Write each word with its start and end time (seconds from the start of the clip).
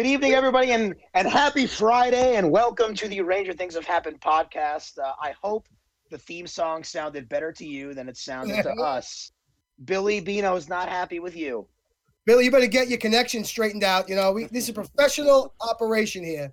Good 0.00 0.06
evening, 0.06 0.32
everybody, 0.32 0.70
and 0.70 0.94
and 1.12 1.28
happy 1.28 1.66
Friday, 1.66 2.36
and 2.36 2.50
welcome 2.50 2.94
to 2.94 3.06
the 3.06 3.20
Ranger 3.20 3.52
Things 3.52 3.74
Have 3.74 3.84
Happened 3.84 4.18
podcast. 4.18 4.98
Uh, 4.98 5.12
I 5.20 5.34
hope 5.42 5.68
the 6.08 6.16
theme 6.16 6.46
song 6.46 6.84
sounded 6.84 7.28
better 7.28 7.52
to 7.52 7.66
you 7.66 7.92
than 7.92 8.08
it 8.08 8.16
sounded 8.16 8.62
to 8.62 8.70
us. 8.82 9.30
Billy 9.84 10.20
Bino 10.20 10.56
is 10.56 10.70
not 10.70 10.88
happy 10.88 11.20
with 11.20 11.36
you. 11.36 11.66
Billy, 12.24 12.46
you 12.46 12.50
better 12.50 12.66
get 12.66 12.88
your 12.88 12.96
connection 12.96 13.44
straightened 13.44 13.84
out. 13.84 14.08
You 14.08 14.16
know, 14.16 14.32
we, 14.32 14.46
this 14.46 14.64
is 14.64 14.70
a 14.70 14.72
professional 14.72 15.52
operation 15.60 16.24
here. 16.24 16.50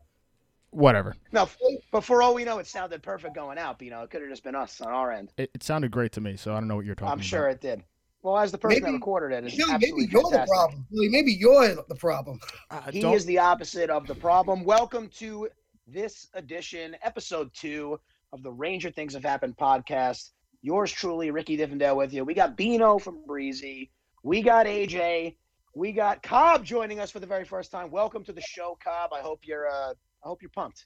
Whatever. 0.72 1.16
No, 1.32 1.48
but 1.94 2.02
for 2.02 2.22
all 2.22 2.36
we 2.36 2.44
know, 2.44 2.60
it 2.60 2.68
sounded 2.68 3.02
perfect 3.02 3.34
going 3.34 3.58
out. 3.58 3.82
you 3.82 3.91
know 3.91 4.02
it 4.02 4.10
could 4.10 4.20
have 4.20 4.30
just 4.30 4.44
been 4.44 4.55
us 4.55 4.82
on 4.82 4.91
our 4.91 5.14
end. 5.14 5.32
It, 5.38 5.52
it 5.54 5.64
sounded 5.64 5.91
great 5.91 6.12
to 6.12 6.20
me, 6.20 6.36
so 6.36 6.52
I 6.52 6.60
don't 6.60 6.68
know 6.68 6.76
what 6.76 6.84
you're 6.84 6.96
talking 6.96 7.14
I'm 7.14 7.20
about. 7.20 7.26
sure 7.26 7.48
it 7.48 7.62
did. 7.62 7.82
Well, 8.28 8.40
as 8.40 8.52
the 8.52 8.58
person 8.58 8.82
that 8.82 8.88
Maybe- 8.88 8.96
recorded 8.98 9.34
it, 9.38 9.46
it's 9.46 9.56
Billy, 9.56 9.72
maybe 9.80 10.12
you're 10.12 10.22
the 10.30 10.46
problem. 10.50 10.86
Billy, 10.92 11.08
maybe 11.08 11.32
you're 11.32 11.76
the 11.88 11.96
problem. 11.96 12.42
Uh, 12.70 12.82
He 12.92 13.00
don't- 13.00 13.14
is 13.14 13.26
the 13.26 13.38
opposite 13.38 13.90
of 13.90 14.06
the 14.06 14.16
problem. 14.16 14.66
Welcome 14.66 15.08
to 15.20 15.48
this 15.88 16.28
edition, 16.34 16.98
episode 17.04 17.54
two 17.54 17.98
of 18.34 18.44
the 18.44 18.52
Ranger 18.52 18.92
Things 18.92 19.14
Have 19.14 19.24
Happened 19.24 19.55
podcast. 19.55 20.32
Yours 20.62 20.92
truly, 20.92 21.32
Ricky 21.32 21.55
Diffendale, 21.55 21.96
with 21.96 22.12
you. 22.12 22.26
We 22.26 22.34
got 22.34 22.58
Bino 22.58 23.00
from 23.00 23.24
Breezy. 23.26 23.92
We 24.24 24.42
got 24.42 24.66
AJ. 24.66 25.38
We 25.74 25.94
got 25.94 26.22
Cobb 26.22 26.66
joining 26.66 27.00
us 27.00 27.10
for 27.10 27.22
the 27.22 27.28
very 27.28 27.46
first 27.46 27.72
time. 27.72 27.90
Welcome 27.90 28.26
to 28.26 28.34
the 28.34 28.42
show, 28.42 28.78
Cobb. 28.84 29.14
I 29.14 29.22
hope 29.22 29.48
you're. 29.48 29.70
Uh, 29.70 29.92
I 29.92 30.28
hope 30.28 30.42
you're 30.42 30.52
pumped. 30.52 30.86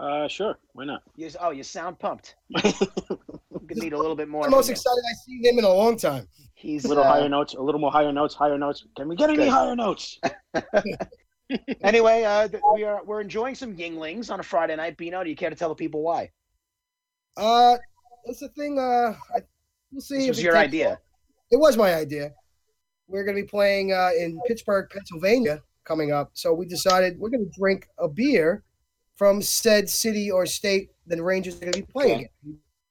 Uh, 0.00 0.26
sure. 0.26 0.58
Why 0.72 0.86
not? 0.86 1.02
You, 1.14 1.30
oh, 1.38 1.50
you 1.50 1.62
sound 1.62 2.00
pumped. 2.00 2.34
You 3.60 3.74
could 3.74 3.82
need 3.82 3.92
a 3.92 3.98
little 3.98 4.16
bit 4.16 4.28
more. 4.28 4.44
I'm 4.44 4.50
the 4.50 4.56
most 4.56 4.66
from 4.66 4.72
excited 4.72 5.02
I've 5.10 5.16
seen 5.26 5.44
him 5.44 5.58
in 5.58 5.64
a 5.64 5.68
long 5.68 5.96
time. 5.98 6.26
He's 6.58 6.84
A 6.84 6.88
little 6.88 7.04
uh, 7.04 7.08
higher 7.08 7.28
notes. 7.28 7.54
A 7.54 7.62
little 7.62 7.80
more 7.80 7.92
higher 7.92 8.12
notes. 8.12 8.34
Higher 8.34 8.58
notes. 8.58 8.84
Can 8.96 9.08
we 9.08 9.14
get 9.14 9.30
any 9.30 9.38
Good. 9.38 9.48
higher 9.48 9.76
notes? 9.76 10.18
Anyway, 11.80 12.24
uh, 12.24 12.46
we 12.74 12.84
are 12.84 13.02
we're 13.04 13.22
enjoying 13.22 13.54
some 13.54 13.74
Yuenglings 13.74 14.30
on 14.30 14.38
a 14.38 14.42
Friday 14.42 14.76
night. 14.76 14.98
Bino, 14.98 15.24
do 15.24 15.30
you 15.30 15.36
care 15.36 15.48
to 15.48 15.56
tell 15.56 15.70
the 15.70 15.74
people 15.74 16.02
why? 16.02 16.30
Uh, 17.38 17.76
that's 18.26 18.40
the 18.40 18.50
thing. 18.50 18.78
Uh, 18.78 19.14
I, 19.34 19.40
we'll 19.90 20.02
see. 20.02 20.18
This 20.18 20.28
was 20.28 20.38
it 20.40 20.42
your 20.42 20.52
takes 20.52 20.64
idea. 20.64 20.92
off. 20.92 20.98
It 21.50 21.58
was 21.58 21.78
my 21.78 21.94
idea. 21.94 22.32
We're 23.06 23.24
going 23.24 23.34
to 23.34 23.42
be 23.42 23.48
playing 23.48 23.94
uh, 23.94 24.10
in 24.18 24.38
Pittsburgh, 24.46 24.90
Pennsylvania, 24.90 25.62
coming 25.84 26.12
up. 26.12 26.32
So 26.34 26.52
we 26.52 26.66
decided 26.66 27.18
we're 27.18 27.30
going 27.30 27.48
to 27.50 27.58
drink 27.58 27.88
a 27.98 28.08
beer 28.08 28.62
from 29.16 29.40
said 29.40 29.88
city 29.88 30.30
or 30.30 30.44
state. 30.44 30.90
The 31.06 31.22
Rangers 31.22 31.56
are 31.56 31.60
going 31.60 31.72
to 31.72 31.78
be 31.80 31.86
playing 31.90 32.28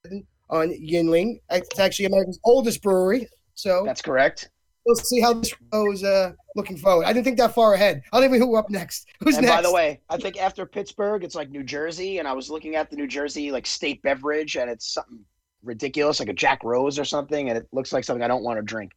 it 0.04 0.26
on 0.50 0.70
Yuengling. 0.70 1.42
It's 1.52 1.78
actually 1.80 2.06
America's 2.06 2.40
oldest 2.44 2.82
brewery. 2.82 3.28
So 3.58 3.82
That's 3.84 4.04
correct. 4.04 4.52
we'll 4.86 4.96
see 4.96 5.20
how 5.20 5.34
this 5.34 5.52
goes. 5.72 6.04
Uh, 6.04 6.34
looking 6.56 6.78
forward. 6.78 7.06
I 7.06 7.14
didn't 7.14 7.26
think 7.26 7.40
that 7.40 7.56
far 7.56 7.74
ahead. 7.74 8.04
I 8.14 8.18
don't 8.18 8.30
even 8.30 8.40
know 8.40 8.46
who 8.46 8.56
up 8.56 8.70
next. 8.70 9.08
Who's 9.20 9.36
and 9.38 9.48
next? 9.48 9.56
by 9.56 9.62
the 9.64 9.74
way, 9.74 10.00
I 10.10 10.18
think 10.18 10.40
after 10.40 10.66
Pittsburgh, 10.66 11.24
it's 11.24 11.34
like 11.34 11.50
New 11.50 11.64
Jersey, 11.64 12.20
and 12.20 12.28
I 12.28 12.34
was 12.34 12.52
looking 12.52 12.76
at 12.76 12.92
the 12.92 12.96
New 12.96 13.08
Jersey 13.08 13.52
like 13.52 13.66
state 13.66 14.02
beverage, 14.04 14.58
and 14.58 14.70
it's 14.70 14.94
something 14.94 15.20
ridiculous, 15.64 16.20
like 16.20 16.30
a 16.30 16.34
Jack 16.34 16.64
Rose 16.64 17.00
or 17.00 17.04
something, 17.04 17.50
and 17.50 17.58
it 17.58 17.68
looks 17.74 17.92
like 17.92 18.04
something 18.04 18.22
I 18.24 18.28
don't 18.28 18.44
want 18.44 18.60
to 18.60 18.64
drink. 18.64 18.92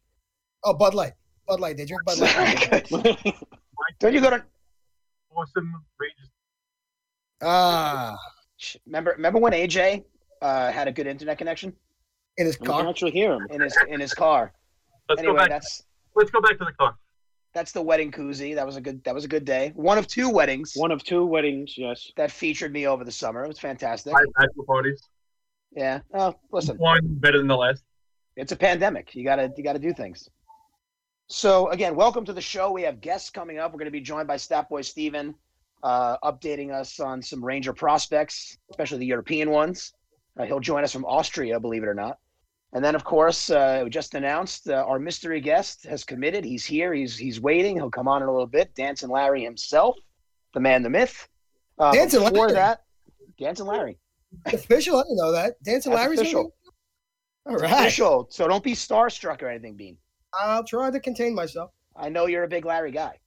oh, 0.63 0.75
Bud 0.75 0.93
Light. 0.93 1.13
Bud 1.47 1.59
Light. 1.59 1.75
They 1.75 1.85
drink 1.85 2.03
Bud 2.05 2.19
Light. 2.19 2.87
don't 3.99 4.13
you 4.13 4.21
go 4.21 4.29
to? 4.29 4.43
awesome 5.35 5.73
Rangers. 5.99 6.29
ah, 7.41 8.15
Remember, 8.85 9.11
remember 9.11 9.39
when 9.39 9.53
AJ 9.53 10.03
uh, 10.43 10.71
had 10.71 10.87
a 10.87 10.91
good 10.91 11.07
internet 11.07 11.39
connection 11.39 11.73
in 12.37 12.45
his 12.45 12.59
we 12.59 12.65
can 12.67 12.75
car. 12.75 12.87
actually 12.89 13.11
hear 13.11 13.33
him. 13.33 13.47
in 13.51 13.61
his 13.61 13.75
in 13.89 13.99
his 13.99 14.13
car? 14.13 14.53
Let's 15.09 15.19
anyway, 15.19 15.33
go 15.33 15.37
back. 15.39 15.49
that's 15.49 15.83
Let's 16.15 16.31
go 16.31 16.41
back 16.41 16.57
to 16.59 16.65
the 16.65 16.73
car. 16.73 16.95
that's 17.53 17.71
the 17.71 17.81
wedding 17.81 18.11
koozie. 18.11 18.55
That 18.55 18.65
was 18.65 18.75
a 18.77 18.81
good 18.81 19.03
that 19.03 19.13
was 19.15 19.25
a 19.25 19.27
good 19.27 19.45
day. 19.45 19.71
One 19.75 19.97
of 19.97 20.07
two 20.07 20.29
weddings 20.29 20.73
One 20.75 20.91
of 20.91 21.03
two 21.03 21.25
weddings. 21.25 21.77
Yes. 21.77 22.11
that 22.17 22.31
featured 22.31 22.71
me 22.73 22.87
over 22.87 23.03
the 23.03 23.11
summer. 23.11 23.43
It 23.43 23.47
was 23.47 23.59
fantastic. 23.59 24.13
Five 24.13 24.25
bachelor 24.37 24.63
parties. 24.65 25.01
Yeah. 25.71 25.99
Oh, 26.13 26.35
listen. 26.51 26.77
One 26.77 26.99
better 27.03 27.37
than 27.37 27.47
the 27.47 27.55
last. 27.57 27.83
it's 28.35 28.51
a 28.51 28.57
pandemic. 28.57 29.15
You 29.15 29.23
gotta 29.23 29.51
you 29.55 29.63
gotta 29.63 29.79
do 29.79 29.93
things. 29.93 30.29
So 31.27 31.69
again, 31.69 31.95
welcome 31.95 32.25
to 32.25 32.33
the 32.33 32.41
show. 32.41 32.71
We 32.71 32.81
have 32.83 32.99
guests 32.99 33.29
coming 33.29 33.57
up. 33.57 33.71
We're 33.71 33.77
going 33.79 33.85
to 33.85 33.91
be 33.91 34.01
joined 34.01 34.27
by 34.27 34.35
Statboy 34.35 34.83
Steven, 34.83 35.33
uh, 35.81 36.17
updating 36.25 36.73
us 36.73 36.99
on 36.99 37.21
some 37.21 37.41
Ranger 37.43 37.71
prospects, 37.71 38.57
especially 38.69 38.97
the 38.97 39.05
European 39.05 39.49
ones. 39.49 39.93
Uh, 40.39 40.45
he'll 40.45 40.59
join 40.59 40.83
us 40.83 40.91
from 40.91 41.05
Austria, 41.05 41.59
believe 41.59 41.83
it 41.83 41.87
or 41.87 41.93
not. 41.93 42.17
And 42.73 42.83
then, 42.83 42.95
of 42.95 43.03
course, 43.03 43.49
uh, 43.49 43.81
we 43.83 43.89
just 43.89 44.13
announced 44.15 44.69
uh, 44.69 44.75
our 44.87 44.97
mystery 44.97 45.41
guest 45.41 45.83
has 45.85 46.05
committed. 46.05 46.45
He's 46.45 46.63
here. 46.65 46.93
He's 46.93 47.17
he's 47.17 47.41
waiting. 47.41 47.75
He'll 47.75 47.91
come 47.91 48.07
on 48.07 48.21
in 48.21 48.29
a 48.29 48.31
little 48.31 48.47
bit. 48.47 48.73
Dancing 48.75 49.09
Larry 49.09 49.43
himself, 49.43 49.97
the 50.53 50.61
man, 50.61 50.81
the 50.81 50.89
myth. 50.89 51.27
Uh, 51.77 51.91
Dancing 51.91 52.21
before 52.21 52.47
Larry? 52.47 52.53
that, 52.53 52.83
Dancing 53.37 53.65
Larry. 53.65 53.97
Official? 54.45 54.99
I 54.99 55.03
didn't 55.03 55.17
know 55.17 55.31
that. 55.33 55.61
Dancing 55.63 55.91
That's 55.91 56.03
Larry's 56.05 56.19
official. 56.21 56.53
All 57.45 57.53
It's 57.55 57.63
right. 57.63 57.71
official. 57.81 58.27
So 58.29 58.47
don't 58.47 58.63
be 58.63 58.73
starstruck 58.73 59.41
or 59.41 59.49
anything, 59.49 59.75
Bean. 59.75 59.97
I'll 60.39 60.63
try 60.63 60.89
to 60.89 60.99
contain 61.01 61.35
myself. 61.35 61.71
I 61.97 62.07
know 62.07 62.27
you're 62.27 62.43
a 62.43 62.47
big 62.47 62.63
Larry 62.65 62.91
guy. 62.91 63.17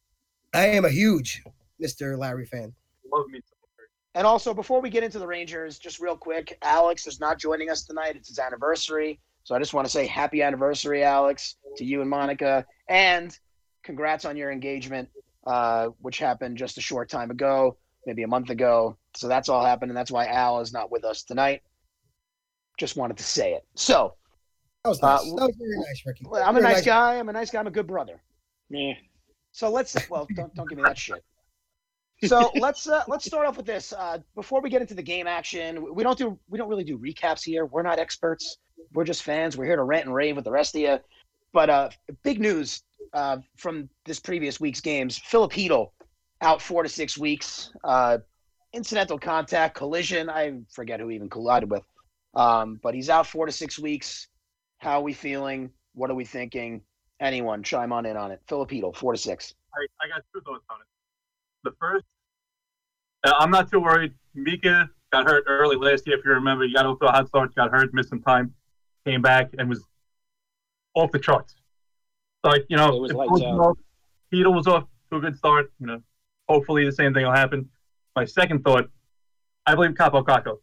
I 0.55 0.69
am 0.69 0.87
a 0.87 0.91
huge 0.91 1.43
Mr. 1.83 2.17
Larry 2.17 2.47
fan. 2.47 2.73
Love 3.13 3.27
me. 3.29 3.41
And 4.17 4.27
also, 4.27 4.55
before 4.55 4.81
we 4.81 4.91
get 4.91 5.03
into 5.03 5.19
the 5.19 5.27
Rangers, 5.27 5.79
just 5.79 5.99
real 5.99 6.17
quick, 6.17 6.57
Alex 6.63 7.07
is 7.07 7.19
not 7.19 7.39
joining 7.39 7.69
us 7.69 7.85
tonight. 7.85 8.15
It's 8.17 8.29
his 8.29 8.39
anniversary. 8.39 9.21
So 9.43 9.55
I 9.55 9.59
just 9.59 9.75
want 9.75 9.87
to 9.87 9.91
say 9.91 10.07
happy 10.07 10.41
anniversary, 10.43 11.03
Alex, 11.03 11.57
to 11.77 11.85
you 11.85 12.01
and 12.01 12.09
Monica. 12.09 12.65
And 12.89 13.37
congrats 13.83 14.25
on 14.25 14.37
your 14.37 14.53
engagement, 14.53 15.09
uh, 15.47 15.89
which 16.01 16.19
happened 16.19 16.57
just 16.57 16.79
a 16.79 16.81
short 16.81 17.09
time 17.11 17.31
ago, 17.31 17.77
maybe 18.07 18.23
a 18.23 18.29
month 18.29 18.51
ago. 18.51 18.97
So 19.17 19.27
that's 19.29 19.49
all 19.49 19.65
happened. 19.65 19.91
And 19.91 19.97
that's 19.97 20.11
why 20.13 20.27
Al 20.27 20.61
is 20.61 20.73
not 20.73 20.91
with 20.93 21.05
us 21.05 21.25
tonight. 21.25 21.63
Just 22.79 22.97
wanted 22.97 23.17
to 23.19 23.25
say 23.25 23.55
it. 23.55 23.65
So 23.75 24.15
That 24.85 24.91
was 24.91 25.03
Uh, 25.03 25.07
nice. 25.09 25.25
that 25.25 25.47
was 25.47 25.57
very 25.57 25.79
nice, 25.79 26.03
Ricky. 26.07 26.27
I'm 26.27 26.57
a 26.57 26.61
Very 26.61 26.75
nice 26.75 26.85
guy. 26.85 27.19
I'm 27.19 27.29
a 27.29 27.33
nice 27.33 27.51
guy. 27.51 27.59
I'm 27.59 27.67
a 27.67 27.71
good 27.71 27.87
brother. 27.87 28.23
Yeah. 28.71 28.93
So 29.53 29.71
let's 29.71 29.97
well, 30.11 30.27
don't 30.35 30.55
don't 30.55 30.69
give 30.69 30.79
me 30.79 30.85
that 30.85 30.99
shit. 30.99 31.25
So 32.23 32.51
let's 32.57 32.89
uh, 32.89 33.03
let's 33.09 33.25
start 33.25 33.47
off 33.47 33.57
with 33.57 33.67
this. 33.67 33.93
Uh, 33.93 34.19
before 34.35 34.61
we 34.61 34.71
get 34.71 34.81
into 34.81 34.95
the 34.95 35.03
game 35.03 35.27
action, 35.27 35.95
we 35.95 36.03
don't 36.03 36.19
do 36.19 36.39
we 36.49 36.59
don't 36.59 36.69
really 36.69 36.85
do 36.85 36.99
recaps 36.99 37.43
here. 37.43 37.67
We're 37.67 37.83
not 37.83 37.99
experts. 37.99 38.59
We're 38.93 39.05
just 39.05 39.23
fans. 39.23 39.57
We're 39.57 39.67
here 39.67 39.77
to 39.77 39.85
rant 39.85 40.07
and 40.07 40.15
rave 40.15 40.37
with 40.37 40.45
the 40.45 40.51
rest 40.51 40.75
of 40.75 40.81
you. 40.81 40.99
But 41.53 41.71
uh, 41.71 41.91
big 42.23 42.41
news 42.41 42.83
uh, 43.13 43.39
from 43.57 43.89
this 44.05 44.21
previous 44.21 44.61
week's 44.61 44.81
games: 44.81 45.19
Filip 45.19 45.53
Chytil 45.53 45.91
out 46.41 46.61
four 46.61 46.83
to 46.83 46.89
six 46.89 47.17
weeks. 47.19 47.73
Uh, 47.83 48.19
incidental 48.73 49.19
contact, 49.19 49.75
collision. 49.75 50.29
I 50.29 50.61
forget 50.71 51.01
who 51.01 51.09
he 51.09 51.17
even 51.17 51.31
collided 51.31 51.71
with. 51.71 51.83
Um, 52.35 52.81
but 52.83 52.95
he's 52.95 53.09
out 53.09 53.27
four 53.27 53.47
to 53.47 53.53
six 53.53 53.79
weeks. 53.79 54.29
How 54.79 54.99
are 54.99 55.03
we 55.03 55.13
feeling? 55.13 55.71
What 55.95 56.11
are 56.11 56.15
we 56.15 56.25
thinking? 56.25 56.83
Anyone 57.21 57.63
chime 57.63 57.93
on 57.93 58.07
in 58.07 58.17
on 58.17 58.33
it? 58.33 58.41
Filip 58.49 58.71
Chytil, 58.71 58.95
four 58.95 59.13
to 59.13 59.19
six. 59.19 59.55
I, 59.73 59.87
I 60.05 60.09
got 60.09 60.25
two 60.33 60.41
thoughts 60.41 60.65
on 60.69 60.81
it. 60.81 60.87
The 61.65 61.73
first, 61.81 62.05
uh, 63.25 63.33
I'm 63.39 63.51
not 63.51 63.71
too 63.71 63.81
worried. 63.81 64.13
Mika 64.35 64.91
got 65.13 65.27
hurt 65.27 65.45
early 65.47 65.77
last 65.77 66.07
year, 66.07 66.19
if 66.19 66.25
you 66.25 66.33
remember. 66.33 66.65
He 66.65 66.75
got 66.75 66.85
off 66.85 66.99
to 67.01 67.07
a 67.07 67.11
hot 67.11 67.27
start, 67.27 67.55
got 67.55 67.71
hurt, 67.71 67.95
missed 67.95 68.11
some 68.11 68.21
time, 68.21 68.55
came 69.07 69.23
back, 69.23 69.51
and 69.59 69.69
was 69.69 69.83
off 70.95 71.11
the 71.11 71.19
charts. 71.19 71.55
So, 72.45 72.51
like, 72.51 72.67
you 72.69 72.77
know, 72.77 72.95
It 72.95 73.01
was 73.01 73.13
Chytil 74.33 74.55
was 74.55 74.67
off 74.67 74.85
to 75.11 75.17
a 75.17 75.21
good 75.21 75.37
start. 75.37 75.73
You 75.81 75.87
know, 75.87 76.03
hopefully 76.49 76.85
the 76.85 76.93
same 76.93 77.15
thing 77.15 77.25
will 77.25 77.33
happen. 77.33 77.71
My 78.15 78.27
second 78.27 78.63
thought, 78.63 78.91
I 79.67 79.75
believe 79.75 79.93
Kaapo 79.93 80.23
Kakko. 80.23 80.59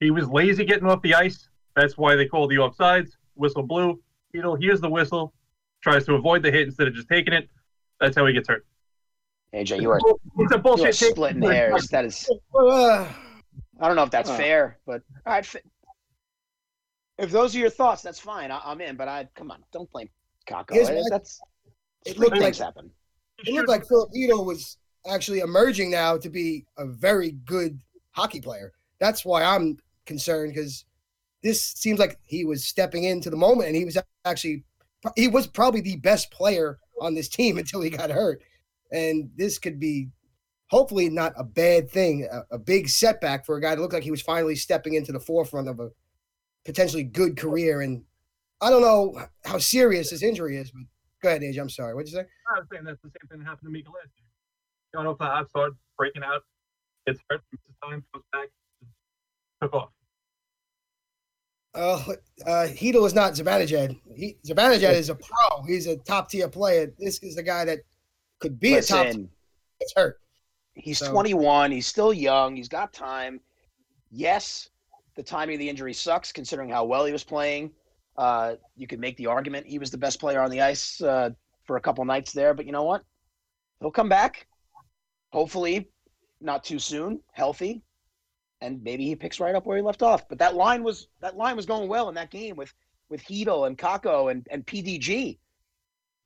He 0.00 0.10
was 0.10 0.26
lazy 0.28 0.64
getting 0.64 0.86
off 0.88 1.02
the 1.02 1.14
ice. 1.14 1.48
That's 1.76 1.98
why 1.98 2.16
they 2.16 2.26
called 2.26 2.50
the 2.50 2.56
offsides. 2.56 3.10
Whistle 3.34 3.62
blew. 3.62 4.00
Chytil 4.34 4.58
hears 4.58 4.80
the 4.80 4.88
whistle, 4.88 5.34
tries 5.82 6.06
to 6.06 6.14
avoid 6.14 6.42
the 6.42 6.50
hit 6.50 6.66
instead 6.66 6.88
of 6.88 6.94
just 6.94 7.08
taking 7.08 7.34
it. 7.34 7.48
That's 8.00 8.16
how 8.16 8.24
he 8.26 8.32
gets 8.32 8.48
hurt. 8.48 8.64
AJ, 9.54 9.80
you 9.80 9.90
are, 9.90 10.00
It's 10.38 10.52
a 10.52 10.56
you 10.56 10.62
bullshit 10.62 10.86
are 10.88 10.92
take. 10.92 11.10
splitting 11.12 11.42
hairs. 11.42 11.88
That 11.88 12.04
is, 12.04 12.28
I 12.58 13.06
don't 13.80 13.96
know 13.96 14.02
if 14.02 14.10
that's 14.10 14.28
Uh. 14.30 14.36
fair, 14.36 14.78
but 14.86 15.02
all 15.26 15.32
right. 15.32 15.46
fi- 15.46 15.62
If 17.18 17.30
those 17.30 17.54
are 17.56 17.58
your 17.58 17.70
thoughts, 17.70 18.02
that's 18.02 18.18
fine. 18.20 18.50
I, 18.50 18.60
I'm 18.64 18.80
in. 18.80 18.96
But 18.96 19.08
I 19.08 19.28
come 19.34 19.50
on, 19.50 19.64
don't 19.72 19.90
blame 19.90 20.08
Kakko. 20.48 20.72
Here's 20.74 20.88
Eh, 20.90 21.02
That's 21.10 21.40
it 22.04 22.18
looked 22.18 22.32
like 22.32 22.42
things 22.42 22.58
happen. 22.58 22.90
it 23.38 23.54
looked 23.54 23.68
like 23.68 23.86
Filip 23.86 24.10
Chytil 24.14 24.44
was 24.44 24.76
actually 25.06 25.40
emerging 25.40 25.90
now 25.90 26.16
to 26.18 26.28
be 26.28 26.64
a 26.76 26.86
very 26.86 27.32
good 27.44 27.80
hockey 28.12 28.40
player. 28.40 28.72
That's 29.00 29.24
why 29.24 29.42
I'm 29.42 29.78
concerned 30.06 30.52
because 30.54 30.84
this 31.42 31.62
seems 31.64 31.98
like 31.98 32.18
he 32.24 32.44
was 32.44 32.66
stepping 32.66 33.04
into 33.04 33.30
the 33.30 33.36
moment, 33.36 33.68
and 33.68 33.76
he 33.76 33.84
was 33.84 33.96
actually 34.24 34.64
he 35.16 35.28
was 35.28 35.46
probably 35.46 35.80
the 35.80 35.96
best 35.96 36.30
player 36.30 36.78
on 37.00 37.14
this 37.14 37.28
team 37.28 37.56
until 37.62 37.80
he 37.80 37.88
got 37.90 38.10
hurt. 38.10 38.42
And 38.92 39.30
this 39.36 39.58
could 39.58 39.78
be 39.78 40.08
hopefully 40.68 41.08
not 41.08 41.32
a 41.36 41.44
bad 41.44 41.90
thing, 41.90 42.28
a, 42.30 42.56
a 42.56 42.58
big 42.58 42.88
setback 42.88 43.46
for 43.46 43.56
a 43.56 43.60
guy 43.60 43.74
to 43.74 43.80
look 43.80 43.92
like 43.92 44.02
he 44.02 44.10
was 44.10 44.22
finally 44.22 44.56
stepping 44.56 44.94
into 44.94 45.12
the 45.12 45.20
forefront 45.20 45.68
of 45.68 45.80
a 45.80 45.90
potentially 46.64 47.04
good 47.04 47.36
career. 47.36 47.80
And 47.80 48.04
I 48.60 48.70
don't 48.70 48.82
know 48.82 49.26
how 49.44 49.58
serious 49.58 50.10
this 50.10 50.22
injury 50.22 50.56
is, 50.56 50.70
but 50.70 50.82
Go 51.22 51.30
ahead, 51.30 51.42
Age. 51.42 51.58
I'm 51.58 51.68
sorry. 51.68 51.94
What'd 51.94 52.10
you 52.10 52.18
say? 52.18 52.26
I 52.54 52.60
was 52.60 52.68
saying 52.70 52.84
that's 52.84 53.00
the 53.02 53.08
same 53.08 53.28
thing 53.28 53.38
that 53.40 53.44
happened 53.44 53.66
to 53.66 53.70
Mika 53.70 53.90
last 53.90 54.10
year. 54.16 54.26
Going 54.94 55.06
off 55.06 55.18
the 55.18 55.24
hot 55.24 55.48
start, 55.50 55.72
breaking 55.96 56.22
out, 56.22 56.42
gets 57.06 57.20
hurt, 57.28 57.42
misses 57.52 57.74
time, 57.82 58.04
comes 58.12 58.24
back, 58.32 58.48
took 59.60 59.74
off. 59.74 59.90
Uh, 61.74 62.02
uh, 62.46 62.66
Chytil 62.68 63.06
is 63.06 63.14
not 63.14 63.34
Zibanejad. 63.34 63.98
He, 64.14 64.38
Zibanejad 64.46 64.94
is 64.94 65.10
a 65.10 65.14
pro. 65.14 65.62
He's 65.64 65.86
a 65.86 65.96
top 65.96 66.30
tier 66.30 66.48
player. 66.48 66.92
This 66.98 67.22
is 67.22 67.36
the 67.36 67.42
guy 67.42 67.64
that 67.64 67.80
could 68.40 68.58
be 68.60 68.74
a 68.74 68.82
top. 68.82 69.06
Listen, 69.06 69.30
Gets 69.80 69.92
hurt. 69.96 70.20
he's 70.74 70.98
So- 70.98 71.10
21. 71.10 71.70
He's 71.72 71.86
still 71.86 72.12
young. 72.12 72.56
He's 72.56 72.68
got 72.68 72.92
time. 72.92 73.40
Yes, 74.10 74.70
the 75.16 75.22
timing 75.22 75.56
of 75.56 75.60
the 75.60 75.68
injury 75.68 75.92
sucks 75.92 76.32
considering 76.32 76.70
how 76.70 76.84
well 76.84 77.04
he 77.04 77.12
was 77.12 77.24
playing. 77.24 77.72
Uh, 78.16 78.56
you 78.76 78.86
could 78.86 78.98
make 78.98 79.16
the 79.16 79.26
argument 79.26 79.66
he 79.66 79.78
was 79.78 79.90
the 79.90 79.98
best 79.98 80.18
player 80.18 80.40
on 80.40 80.50
the 80.50 80.60
ice 80.60 81.00
uh, 81.02 81.30
for 81.64 81.76
a 81.76 81.80
couple 81.80 82.04
nights 82.04 82.32
there, 82.32 82.54
but 82.54 82.66
you 82.66 82.72
know 82.72 82.82
what? 82.84 83.02
He'll 83.80 83.90
come 83.92 84.08
back. 84.08 84.46
Hopefully, 85.32 85.90
not 86.40 86.64
too 86.64 86.78
soon, 86.78 87.20
healthy, 87.32 87.82
and 88.60 88.82
maybe 88.82 89.04
he 89.04 89.14
picks 89.14 89.38
right 89.40 89.54
up 89.54 89.66
where 89.66 89.76
he 89.76 89.82
left 89.82 90.02
off. 90.02 90.28
But 90.28 90.38
that 90.38 90.54
line 90.56 90.82
was 90.82 91.08
that 91.20 91.36
line 91.36 91.54
was 91.54 91.66
going 91.66 91.88
well 91.88 92.08
in 92.08 92.14
that 92.16 92.30
game 92.30 92.56
with 92.56 92.72
with 93.08 93.22
Chytil 93.24 93.66
and 93.66 93.76
Kakko 93.78 94.30
and 94.32 94.46
and 94.50 94.66
PDG, 94.66 95.38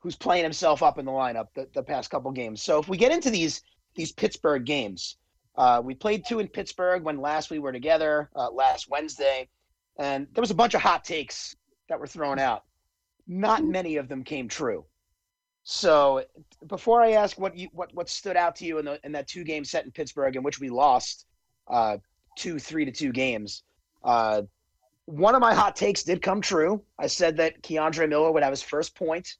who's 0.02 0.16
playing 0.16 0.42
himself 0.42 0.82
up 0.82 0.98
in 0.98 1.04
the 1.04 1.12
lineup 1.12 1.46
the, 1.54 1.68
the 1.74 1.82
past 1.82 2.10
couple 2.10 2.30
games. 2.32 2.62
So 2.62 2.78
if 2.78 2.88
we 2.88 2.96
get 2.96 3.12
into 3.12 3.30
these 3.30 3.62
these 3.94 4.12
Pittsburgh 4.12 4.64
games, 4.64 5.16
uh, 5.56 5.80
we 5.84 5.94
played 5.94 6.24
two 6.26 6.40
in 6.40 6.48
Pittsburgh 6.48 7.04
when 7.04 7.20
last 7.20 7.50
we 7.50 7.58
were 7.58 7.72
together 7.72 8.30
uh, 8.34 8.50
last 8.50 8.88
Wednesday, 8.88 9.48
and 9.98 10.26
there 10.32 10.42
was 10.42 10.50
a 10.50 10.54
bunch 10.54 10.74
of 10.74 10.80
hot 10.80 11.04
takes 11.04 11.56
that 11.88 12.00
were 12.00 12.06
thrown 12.06 12.38
out. 12.38 12.64
Not 13.28 13.64
many 13.64 13.96
of 13.96 14.08
them 14.08 14.24
came 14.24 14.48
true. 14.48 14.84
So 15.64 16.24
before 16.66 17.02
I 17.02 17.12
ask 17.12 17.38
what 17.38 17.56
you 17.56 17.68
what 17.72 17.94
what 17.94 18.08
stood 18.08 18.36
out 18.36 18.56
to 18.56 18.64
you 18.64 18.78
in 18.78 18.84
the 18.84 18.98
in 19.04 19.12
that 19.12 19.28
two 19.28 19.44
game 19.44 19.64
set 19.64 19.84
in 19.84 19.92
Pittsburgh 19.92 20.34
in 20.34 20.42
which 20.42 20.58
we 20.58 20.68
lost 20.68 21.26
uh, 21.68 21.98
two 22.36 22.58
three 22.58 22.84
to 22.84 22.90
two 22.90 23.12
games, 23.12 23.62
uh, 24.02 24.42
one 25.04 25.34
of 25.34 25.40
my 25.40 25.54
hot 25.54 25.76
takes 25.76 26.02
did 26.02 26.22
come 26.22 26.40
true. 26.40 26.82
I 26.98 27.06
said 27.06 27.36
that 27.36 27.62
K'Andre 27.62 28.08
Miller 28.08 28.32
would 28.32 28.42
have 28.42 28.52
his 28.52 28.62
first 28.62 28.96
point, 28.96 29.36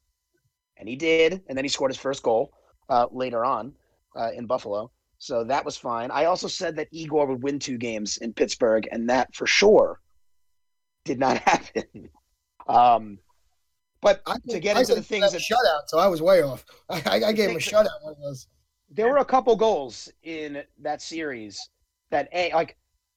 and 0.76 0.88
he 0.88 0.96
did, 0.96 1.42
and 1.48 1.56
then 1.56 1.64
he 1.64 1.68
scored 1.68 1.90
his 1.90 1.98
first 1.98 2.22
goal 2.22 2.52
uh, 2.88 3.06
later 3.10 3.44
on 3.44 3.72
uh, 4.16 4.30
in 4.34 4.46
Buffalo. 4.46 4.90
So 5.18 5.44
that 5.44 5.64
was 5.64 5.76
fine. 5.76 6.10
I 6.10 6.24
also 6.24 6.48
said 6.48 6.76
that 6.76 6.88
Igor 6.90 7.26
would 7.26 7.42
win 7.42 7.58
two 7.58 7.78
games 7.78 8.16
in 8.16 8.32
Pittsburgh, 8.32 8.88
and 8.90 9.08
that 9.08 9.34
for 9.34 9.46
sure 9.46 10.00
did 11.04 11.18
not 11.18 11.38
happen. 11.48 12.08
um, 12.66 13.18
but 14.00 14.20
I 14.26 14.36
to 14.50 14.58
get 14.58 14.76
I 14.76 14.80
into 14.80 14.96
the 14.96 15.02
things 15.02 15.32
that 15.32 15.38
that 15.38 15.42
shutout, 15.42 15.86
so 15.86 15.98
I 15.98 16.08
was 16.08 16.20
way 16.20 16.42
off. 16.42 16.64
I, 16.90 17.22
I, 17.24 17.32
gave 17.32 17.50
him 17.50 17.56
a 17.56 17.60
shutout. 17.60 18.02
One 18.02 18.14
of 18.14 18.20
those. 18.20 18.48
there 18.90 19.08
were 19.08 19.18
a 19.18 19.24
couple 19.24 19.54
goals 19.54 20.10
in 20.24 20.64
that 20.80 21.00
series 21.00 21.70
that 22.10 22.28
a 22.32 22.52
like 22.52 22.76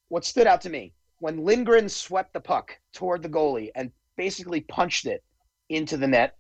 what 0.10 0.24
stood 0.24 0.46
out 0.46 0.62
to 0.62 0.70
me 0.70 0.94
when 1.20 1.44
Lindgren 1.44 1.90
swept 1.90 2.34
the 2.34 2.40
puck 2.40 2.78
toward 2.94 3.24
the 3.24 3.30
goalie 3.30 3.72
and 3.76 3.92
basically 4.16 4.62
punched 4.62 5.08
it 5.08 5.24
into 5.70 5.98
the 5.98 6.08
net. 6.08 6.36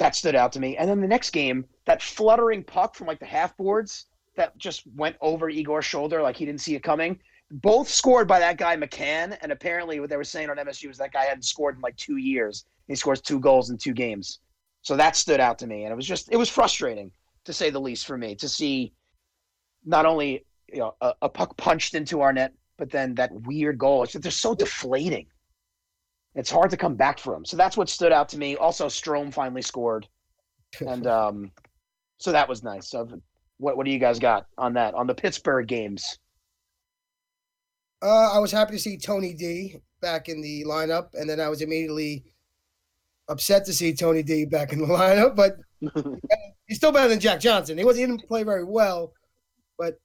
That 0.00 0.16
stood 0.16 0.34
out 0.34 0.50
to 0.52 0.60
me. 0.60 0.78
And 0.78 0.88
then 0.88 1.02
the 1.02 1.06
next 1.06 1.28
game, 1.28 1.66
that 1.84 2.00
fluttering 2.00 2.64
puck 2.64 2.94
from 2.94 3.06
like 3.06 3.18
the 3.18 3.26
half 3.26 3.54
boards 3.58 4.06
that 4.34 4.56
just 4.56 4.82
went 4.96 5.14
over 5.20 5.50
Igor's 5.50 5.84
shoulder 5.84 6.22
like 6.22 6.36
he 6.36 6.46
didn't 6.46 6.62
see 6.62 6.74
it 6.74 6.82
coming. 6.82 7.18
Both 7.50 7.90
scored 7.90 8.26
by 8.26 8.38
that 8.38 8.56
guy 8.56 8.74
McCann, 8.78 9.36
and 9.42 9.52
apparently 9.52 10.00
what 10.00 10.08
they 10.08 10.16
were 10.16 10.24
saying 10.24 10.48
on 10.48 10.56
MSG 10.56 10.88
was 10.88 10.96
that 10.96 11.12
guy 11.12 11.24
hadn't 11.24 11.44
scored 11.44 11.76
in 11.76 11.82
like 11.82 11.96
two 11.96 12.16
years. 12.16 12.64
He 12.88 12.94
scores 12.94 13.20
two 13.20 13.40
goals 13.40 13.68
in 13.68 13.76
two 13.76 13.92
games. 13.92 14.38
So 14.80 14.96
that 14.96 15.16
stood 15.16 15.38
out 15.38 15.58
to 15.58 15.66
me, 15.66 15.84
and 15.84 15.92
it 15.92 15.96
was 15.96 16.06
just 16.06 16.32
it 16.32 16.38
was 16.38 16.48
frustrating 16.48 17.10
to 17.44 17.52
say 17.52 17.68
the 17.68 17.78
least 17.78 18.06
for 18.06 18.16
me 18.16 18.34
to 18.36 18.48
see 18.48 18.94
not 19.84 20.06
only 20.06 20.46
you 20.72 20.78
know 20.78 20.94
a, 21.02 21.12
a 21.20 21.28
puck 21.28 21.58
punched 21.58 21.94
into 21.94 22.22
our 22.22 22.32
net, 22.32 22.54
but 22.78 22.88
then 22.88 23.14
that 23.16 23.32
weird 23.42 23.76
goal. 23.76 24.04
It's 24.04 24.14
they're 24.14 24.32
so 24.32 24.54
deflating. 24.54 25.26
It's 26.34 26.50
hard 26.50 26.70
to 26.70 26.76
come 26.76 26.94
back 26.94 27.18
from. 27.18 27.44
So 27.44 27.56
that's 27.56 27.76
what 27.76 27.88
stood 27.88 28.12
out 28.12 28.28
to 28.30 28.38
me. 28.38 28.56
Also, 28.56 28.86
Strome 28.86 29.32
finally 29.32 29.62
scored, 29.62 30.06
and 30.80 31.06
um, 31.06 31.50
so 32.18 32.32
that 32.32 32.48
was 32.48 32.62
nice. 32.62 32.88
So, 32.88 33.08
what 33.58 33.76
what 33.76 33.84
do 33.84 33.92
you 33.92 33.98
guys 33.98 34.18
got 34.18 34.46
on 34.56 34.74
that 34.74 34.94
on 34.94 35.06
the 35.06 35.14
Pittsburgh 35.14 35.66
games? 35.66 36.18
Uh, 38.02 38.32
I 38.32 38.38
was 38.38 38.52
happy 38.52 38.72
to 38.72 38.78
see 38.78 38.96
Tony 38.96 39.34
D 39.34 39.76
back 40.00 40.28
in 40.28 40.40
the 40.40 40.64
lineup, 40.64 41.14
and 41.14 41.28
then 41.28 41.40
I 41.40 41.48
was 41.48 41.60
immediately 41.60 42.24
upset 43.28 43.64
to 43.66 43.72
see 43.72 43.94
Tony 43.94 44.22
D 44.22 44.44
back 44.44 44.72
in 44.72 44.78
the 44.78 44.86
lineup. 44.86 45.36
But 45.36 45.56
he's 46.66 46.78
still 46.78 46.92
better 46.92 47.08
than 47.08 47.20
Jack 47.20 47.40
Johnson. 47.40 47.76
He 47.76 47.84
was 47.84 47.96
he 47.96 48.06
didn't 48.06 48.26
play 48.26 48.44
very 48.44 48.64
well, 48.64 49.12
but 49.78 49.98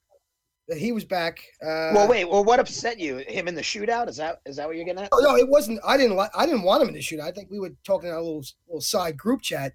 he 0.74 0.92
was 0.92 1.04
back. 1.04 1.38
Uh, 1.62 1.92
well, 1.94 2.08
wait. 2.08 2.24
Well, 2.28 2.44
what 2.44 2.58
upset 2.58 2.98
you? 2.98 3.18
Him 3.28 3.46
in 3.48 3.54
the 3.54 3.62
shootout? 3.62 4.08
Is 4.08 4.16
that 4.16 4.40
is 4.46 4.56
that 4.56 4.66
what 4.66 4.76
you're 4.76 4.84
getting 4.84 5.02
at? 5.04 5.10
Oh, 5.12 5.18
no, 5.20 5.36
it 5.36 5.48
wasn't. 5.48 5.80
I 5.86 5.96
didn't. 5.96 6.16
Li- 6.16 6.28
I 6.34 6.44
didn't 6.46 6.62
want 6.62 6.82
him 6.82 6.88
in 6.88 6.94
the 6.94 7.00
shoot. 7.00 7.20
I 7.20 7.30
think 7.30 7.50
we 7.50 7.60
were 7.60 7.70
talking 7.84 8.08
in 8.08 8.14
a 8.14 8.20
little 8.20 8.44
little 8.66 8.80
side 8.80 9.16
group 9.16 9.42
chat. 9.42 9.72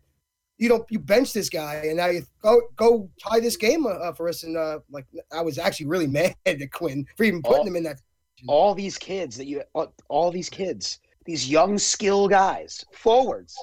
You 0.58 0.70
don't. 0.70 0.86
You 0.90 1.00
bench 1.00 1.34
this 1.34 1.50
guy, 1.50 1.76
and 1.86 1.98
now 1.98 2.08
you 2.08 2.24
go 2.42 2.62
go 2.76 3.10
tie 3.26 3.40
this 3.40 3.56
game 3.58 3.86
uh, 3.88 4.12
for 4.14 4.28
us. 4.28 4.44
And 4.44 4.58
uh, 4.58 4.80
like, 4.90 5.06
I 5.32 5.42
was 5.42 5.58
actually 5.58 5.88
really 5.88 6.08
mad 6.20 6.36
at 6.46 6.72
Quinn 6.72 7.06
for 7.18 7.24
even 7.24 7.42
putting 7.42 7.62
Oh. 7.62 7.68
him 7.68 7.76
in 7.78 7.84
that. 7.84 8.00
all 8.48 8.74
these 8.76 8.98
kids 8.98 9.38
that 9.38 9.46
you 9.46 9.62
all- 9.74 9.94
all 10.10 10.32
these 10.32 10.50
kids 10.50 11.00
these 11.26 11.48
young 11.48 11.78
skill 11.78 12.28
guys 12.28 12.84
forwards 12.92 13.56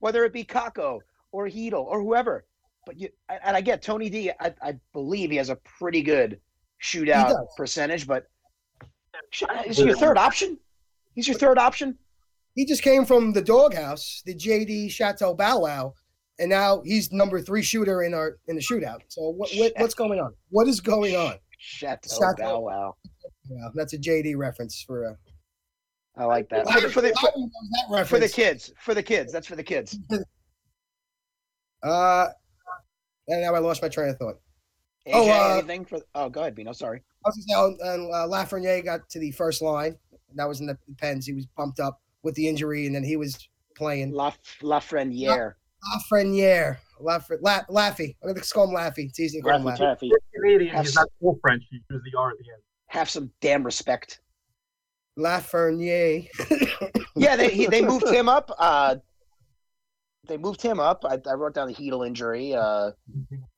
whether 0.00 0.26
it 0.26 0.32
be 0.34 0.44
Kakko 0.44 0.98
or 1.32 1.48
Chytil 1.48 1.86
or 1.86 2.02
whoever 2.02 2.44
but 2.84 3.00
you 3.00 3.08
and 3.30 3.56
I 3.56 3.62
get 3.62 3.80
Tony 3.80 4.10
D 4.10 4.30
I, 4.38 4.52
I 4.60 4.74
believe 4.92 5.30
he 5.30 5.38
has 5.38 5.48
a 5.48 5.56
pretty 5.56 6.02
good 6.02 6.38
shootout 6.82 7.46
percentage 7.56 8.06
but 8.06 8.24
is 9.66 9.78
he 9.78 9.84
your 9.84 9.96
third 9.96 10.18
option 10.18 10.58
he's 11.14 11.26
your 11.26 11.38
third 11.38 11.58
option 11.58 11.96
He 12.56 12.64
just 12.64 12.82
came 12.82 13.04
from 13.04 13.34
the 13.34 13.42
doghouse, 13.42 14.22
the 14.24 14.34
JD 14.34 14.90
Chateau 14.90 15.34
Bow 15.34 15.60
Wow, 15.60 15.92
and 16.38 16.48
now 16.48 16.80
he's 16.86 17.12
number 17.12 17.38
three 17.40 17.62
shooter 17.62 18.02
in 18.02 18.14
our 18.14 18.38
in 18.48 18.56
the 18.56 18.62
shootout. 18.62 19.00
So 19.08 19.28
what, 19.28 19.50
what 19.56 19.72
what's 19.76 19.94
going 19.94 20.18
on? 20.20 20.32
What 20.48 20.66
is 20.66 20.80
going 20.80 21.16
on? 21.16 21.34
Chateau 21.58 22.08
Chateau. 22.08 22.42
Bow 22.42 22.60
Wow 22.60 22.96
Yeah, 23.50 23.68
that's 23.74 23.92
a 23.92 23.98
JD 23.98 24.38
reference 24.38 24.82
for. 24.82 25.10
Uh, 25.10 25.14
I 26.16 26.24
like 26.24 26.48
that 26.48 26.66
for 26.70 26.80
the, 26.80 26.88
for 26.88 27.02
the, 27.02 27.12
for, 27.20 27.96
that 27.96 28.08
for 28.08 28.18
the 28.18 28.28
kids 28.28 28.72
for 28.80 28.94
the 28.94 29.02
kids 29.02 29.30
that's 29.30 29.46
for 29.46 29.54
the 29.54 29.62
kids 29.62 29.98
Uh, 31.82 32.28
and 33.28 33.42
now 33.42 33.54
I 33.54 33.58
lost 33.58 33.82
my 33.82 33.88
train 33.88 34.08
of 34.08 34.16
thought. 34.16 34.40
AJ, 35.06 35.12
Oh, 35.14 35.30
uh, 35.30 35.58
anything 35.58 35.84
for 35.84 36.00
oh 36.14 36.28
go 36.28 36.40
ahead 36.40 36.54
Bino 36.54 36.72
sorry 36.72 37.00
I 37.24 37.28
was 37.28 37.36
gonna 37.46 37.76
say, 37.76 37.84
oh, 37.84 37.92
and 37.94 38.12
uh, 38.14 38.26
Lafreniere 38.28 38.84
got 38.84 39.08
to 39.10 39.18
the 39.18 39.30
first 39.32 39.62
line. 39.62 39.96
That 40.34 40.46
was 40.48 40.60
in 40.60 40.66
the 40.66 40.76
Pens. 40.98 41.26
He 41.26 41.32
was 41.32 41.46
bumped 41.56 41.80
up 41.80 42.00
with 42.22 42.34
the 42.34 42.46
injury, 42.48 42.86
and 42.86 42.94
then 42.94 43.02
he 43.04 43.16
was 43.16 43.48
playing. 43.76 44.12
La 44.12 44.32
Lafreniere 44.62 45.54
Lafreniere, 45.94 46.78
Lafre, 47.00 47.38
La, 47.40 47.60
Laffy. 47.70 48.16
I'm 48.22 48.28
gonna 48.30 48.40
call 48.40 48.68
him 48.68 48.74
Laffy. 48.76 49.06
It's 49.08 49.20
easy 49.20 49.38
to 49.38 49.42
call 49.42 49.56
him 49.58 49.62
Raffy 49.64 49.78
Laffy. 49.78 49.78
Taffy. 49.78 50.10
Canadian, 50.34 50.74
Have 50.74 50.84
he's 50.84 50.94
some- 50.94 51.02
not 51.02 51.08
full 51.20 51.38
French. 51.40 51.62
He 51.70 51.80
uses 51.90 52.04
the 52.12 52.18
R 52.18 52.30
at 52.30 52.38
the 52.38 52.44
end. 52.52 52.62
have 52.88 53.08
some 53.10 53.30
damn 53.40 53.62
respect 53.64 54.20
Lafreniere. 55.18 56.28
Yeah, 57.16 57.36
they 57.36 57.48
he, 57.50 57.66
they 57.66 57.82
moved 57.82 58.08
him 58.12 58.28
up. 58.28 58.50
Uh, 58.58 58.96
they 60.28 60.36
moved 60.36 60.60
him 60.62 60.78
up. 60.80 61.04
I, 61.04 61.18
I 61.28 61.34
wrote 61.34 61.54
down 61.54 61.68
the 61.68 61.74
Chytil 61.74 62.06
injury. 62.06 62.54
Uh, 62.54 62.90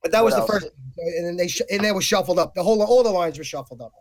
But 0.02 0.12
that 0.12 0.24
was 0.24 0.34
the 0.34 0.40
else? 0.40 0.50
first, 0.50 0.66
and 0.96 1.26
then 1.26 1.36
they 1.36 1.48
sh- 1.48 1.62
and 1.70 1.82
they 1.84 1.92
were 1.92 2.00
shuffled 2.02 2.38
up. 2.38 2.54
The 2.54 2.62
whole 2.62 2.82
all 2.82 3.02
the 3.02 3.10
lines 3.10 3.38
were 3.38 3.44
shuffled 3.44 3.80
up. 3.82 3.92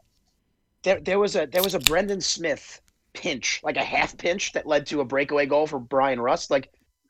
there 0.83 0.99
there 0.99 1.19
was 1.19 1.35
a 1.35 1.45
there 1.47 1.63
was 1.63 1.75
a 1.75 1.79
Brendan 1.79 2.21
Smith 2.21 2.81
pinch, 3.13 3.61
like 3.63 3.77
a 3.77 3.83
half 3.83 4.17
pinch 4.17 4.51
that 4.53 4.67
led 4.67 4.85
to 4.87 5.01
a 5.01 5.05
breakaway 5.05 5.45
goal 5.45 5.65
for 5.67 5.79
Bryan 5.79 6.19
Rust. 6.19 6.51
Like, 6.51 6.69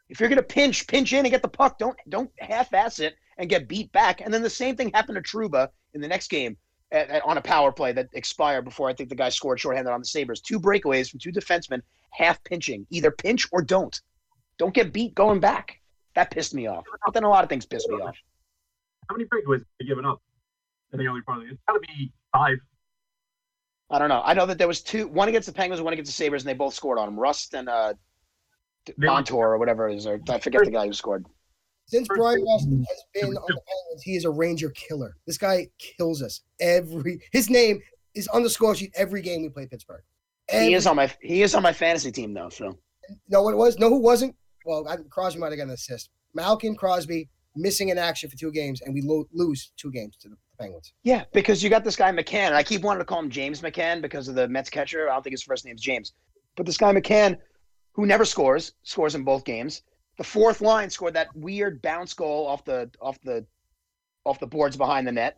if 0.10 0.20
you're 0.20 0.30
gonna 0.30 0.42
pinch, 0.44 0.88
pinch 0.88 1.12
in 1.14 1.20
and 1.26 1.30
get 1.32 1.42
the 1.42 1.48
puck. 1.50 1.78
Don't 1.78 1.98
don't 2.10 2.32
half-ass 2.40 3.00
it 3.00 3.16
and 3.38 3.50
get 3.50 3.68
beat 3.68 3.92
back. 3.92 4.22
And 4.22 4.34
then 4.34 4.42
the 4.42 4.50
same 4.50 4.76
thing 4.76 4.90
happened 4.94 5.16
to 5.16 5.22
Trouba 5.22 5.68
in 5.94 6.02
the 6.02 6.08
next 6.08 6.30
game 6.30 6.56
at, 6.92 7.10
at- 7.10 7.24
on 7.24 7.38
a 7.38 7.42
power 7.42 7.72
play 7.72 7.92
that 7.92 8.08
expired 8.14 8.64
before 8.66 8.90
I 8.90 8.94
think 8.94 9.10
the 9.10 9.16
guy 9.16 9.30
scored 9.30 9.60
shorthanded 9.60 9.92
on 9.94 10.00
the 10.00 10.06
Sabres. 10.08 10.40
Two 10.42 10.60
breakaways 10.60 11.10
from 11.12 11.20
two 11.20 11.32
defensemen, 11.32 11.82
half 12.12 12.42
pinching. 12.46 12.88
Either 12.90 13.12
pinch 13.12 13.48
or 13.52 13.62
don't. 13.62 14.00
Don't 14.58 14.74
get 14.74 14.92
beat 14.94 15.14
going 15.16 15.40
back. 15.40 15.80
That 16.16 16.32
pissed 16.32 16.54
me 16.54 16.68
off. 16.68 16.84
But 17.06 17.14
then 17.14 17.24
a 17.24 17.30
lot 17.30 17.44
of 17.44 17.50
things 17.50 17.66
pissed 17.66 17.88
me 17.90 17.98
off. 17.98 18.16
How 19.10 19.16
many 19.16 19.28
breakaways 19.30 19.60
have 19.60 19.66
they 19.80 19.86
given 19.86 20.06
up 20.06 20.22
in 20.92 21.00
the 21.00 21.08
early 21.08 21.22
part 21.22 21.40
of 21.40 21.44
the 21.46 21.52
It's 21.52 21.62
got 21.68 21.74
to 21.74 21.80
be 21.80 22.12
five. 22.34 22.58
I 23.90 24.00
don't 24.00 24.10
know. 24.10 24.22
I 24.26 24.34
know 24.34 24.46
that 24.46 24.58
there 24.58 24.68
was 24.68 24.82
two, 24.82 25.08
one 25.08 25.30
against 25.30 25.48
the 25.48 25.54
Penguins, 25.54 25.82
one 25.82 25.94
against 25.94 26.10
the 26.10 26.14
Sabres, 26.14 26.42
and 26.44 26.50
they 26.50 26.54
both 26.54 26.74
scored 26.74 26.98
on 27.00 27.08
him. 27.08 27.18
Rust 27.18 27.54
and 27.54 27.70
uh, 27.70 27.94
They- 28.86 29.08
Montour 29.08 29.38
or 29.48 29.58
whatever 29.58 29.88
it 29.88 29.96
is. 29.96 30.06
Or 30.08 30.20
I 30.30 30.40
forget 30.40 30.66
the 30.66 30.72
guy 30.72 30.88
who 30.88 30.94
scored. 30.94 31.26
Since 31.86 32.10
Bryan 32.10 32.44
Rust 32.44 32.68
has 32.68 33.04
been 33.14 33.28
on 33.30 33.34
the 33.48 33.62
Penguins, 33.66 34.04
he 34.04 34.18
is 34.18 34.26
a 34.26 34.30
Ranger 34.30 34.72
killer. 34.72 35.16
This 35.26 35.38
guy 35.38 35.68
kills 35.80 36.22
us 36.22 36.42
every. 36.60 37.22
His 37.32 37.50
name 37.50 37.80
is 38.14 38.28
on 38.28 38.44
the 38.44 38.50
score 38.50 38.76
sheet 38.76 38.92
every 38.96 39.22
game 39.22 39.42
we 39.44 39.50
play 39.50 39.68
Pittsburgh. 39.68 40.04
He 40.52 40.74
is 40.74 40.86
on 40.86 40.98
my 40.98 41.10
he 41.22 41.44
is 41.44 41.56
on 41.56 41.64
my 41.64 41.72
fantasy 41.72 42.12
team 42.12 42.34
though. 42.34 42.50
So 42.50 42.78
know 43.30 43.42
what 43.42 43.54
it 43.54 43.58
was? 43.58 43.78
Know 43.80 43.88
who 43.90 44.00
wasn't? 44.00 44.36
Well, 44.68 44.88
I, 44.88 44.98
Crosby 45.10 45.40
might 45.40 45.48
have 45.48 45.58
gotten 45.58 45.70
an 45.70 45.76
assist. 45.76 46.10
Malkin, 46.34 46.76
Crosby 46.76 47.30
missing 47.56 47.90
in 47.90 47.98
action 47.98 48.30
for 48.30 48.36
two 48.36 48.52
games, 48.52 48.82
and 48.82 48.94
we 48.94 49.02
lo- 49.02 49.28
lose 49.34 49.72
two 49.78 49.92
games 49.92 50.18
to 50.18 50.30
the 50.30 50.36
Penguins. 50.60 50.94
Yeah, 51.04 51.24
because 51.34 51.64
you 51.64 51.70
got 51.70 51.84
this 51.84 51.96
guy 51.96 52.12
McCann. 52.12 52.52
I 52.52 52.64
keep 52.64 52.82
wanting 52.82 53.00
to 53.00 53.06
call 53.06 53.20
him 53.20 53.30
James 53.30 53.62
McCann 53.62 54.02
because 54.02 54.28
of 54.28 54.36
the 54.36 54.48
Mets 54.48 54.70
catcher. 54.70 55.10
I 55.10 55.14
don't 55.14 55.24
think 55.24 55.34
his 55.34 55.44
first 55.44 55.66
name's 55.66 55.82
James. 55.82 56.14
But 56.56 56.66
this 56.66 56.78
guy 56.78 56.92
McCann, 56.94 57.38
who 57.94 58.06
never 58.06 58.26
scores, 58.26 58.74
scores 58.84 59.16
in 59.16 59.24
both 59.24 59.46
games. 59.46 59.84
The 60.18 60.24
fourth 60.24 60.62
line 60.62 60.90
scored 60.90 61.14
that 61.14 61.36
weird 61.36 61.82
bounce 61.82 62.14
goal 62.14 62.48
off 62.48 62.66
the 62.66 62.90
off 63.00 63.20
the 63.24 63.46
off 64.26 64.40
the 64.40 64.48
boards 64.48 64.76
behind 64.76 65.08
the 65.08 65.12
net. 65.12 65.38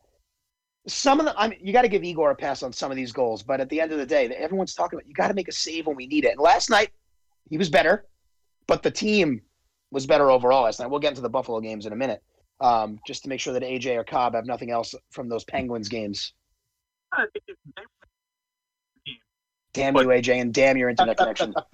Some 0.87 1.19
of 1.19 1.25
the, 1.25 1.37
I 1.37 1.49
mean, 1.49 1.59
you 1.61 1.73
got 1.73 1.83
to 1.83 1.89
give 1.89 2.03
Igor 2.03 2.31
a 2.31 2.35
pass 2.35 2.63
on 2.63 2.73
some 2.73 2.89
of 2.89 2.95
these 2.95 3.11
goals, 3.11 3.43
but 3.43 3.59
at 3.59 3.69
the 3.69 3.79
end 3.79 3.91
of 3.91 3.99
the 3.99 4.05
day, 4.05 4.27
everyone's 4.27 4.73
talking 4.73 4.97
about 4.97 5.07
you 5.07 5.13
got 5.13 5.27
to 5.27 5.33
make 5.33 5.49
a 5.49 5.51
save 5.51 5.85
when 5.85 5.95
we 5.95 6.07
need 6.07 6.23
it. 6.23 6.31
And 6.31 6.39
last 6.39 6.69
night, 6.69 6.89
he 7.49 7.57
was 7.57 7.69
better, 7.69 8.05
but 8.69 8.83
the 8.83 8.91
team 8.91 9.41
was 9.91 10.05
better 10.05 10.29
overall 10.29 10.63
last 10.63 10.79
night. 10.79 10.89
We'll 10.91 10.99
get 10.99 11.09
into 11.09 11.21
the 11.21 11.29
Buffalo 11.29 11.59
games 11.59 11.87
in 11.87 11.91
a 11.91 11.95
minute, 11.95 12.21
um, 12.61 12.99
just 13.07 13.23
to 13.23 13.29
make 13.29 13.39
sure 13.39 13.51
that 13.53 13.63
AJ 13.63 13.97
or 13.97 14.03
Cobb 14.03 14.35
have 14.35 14.45
nothing 14.45 14.69
else 14.69 14.93
from 15.09 15.27
those 15.27 15.43
Penguins 15.43 15.89
games. 15.89 16.33
I 17.11 17.25
think 17.33 17.43
if 17.47 17.57
they- 17.75 17.81
Damn 19.73 19.95
you, 19.97 20.03
AJ, 20.03 20.39
and 20.41 20.53
damn 20.53 20.77
your 20.77 20.89
internet 20.89 21.17
connection. 21.17 21.53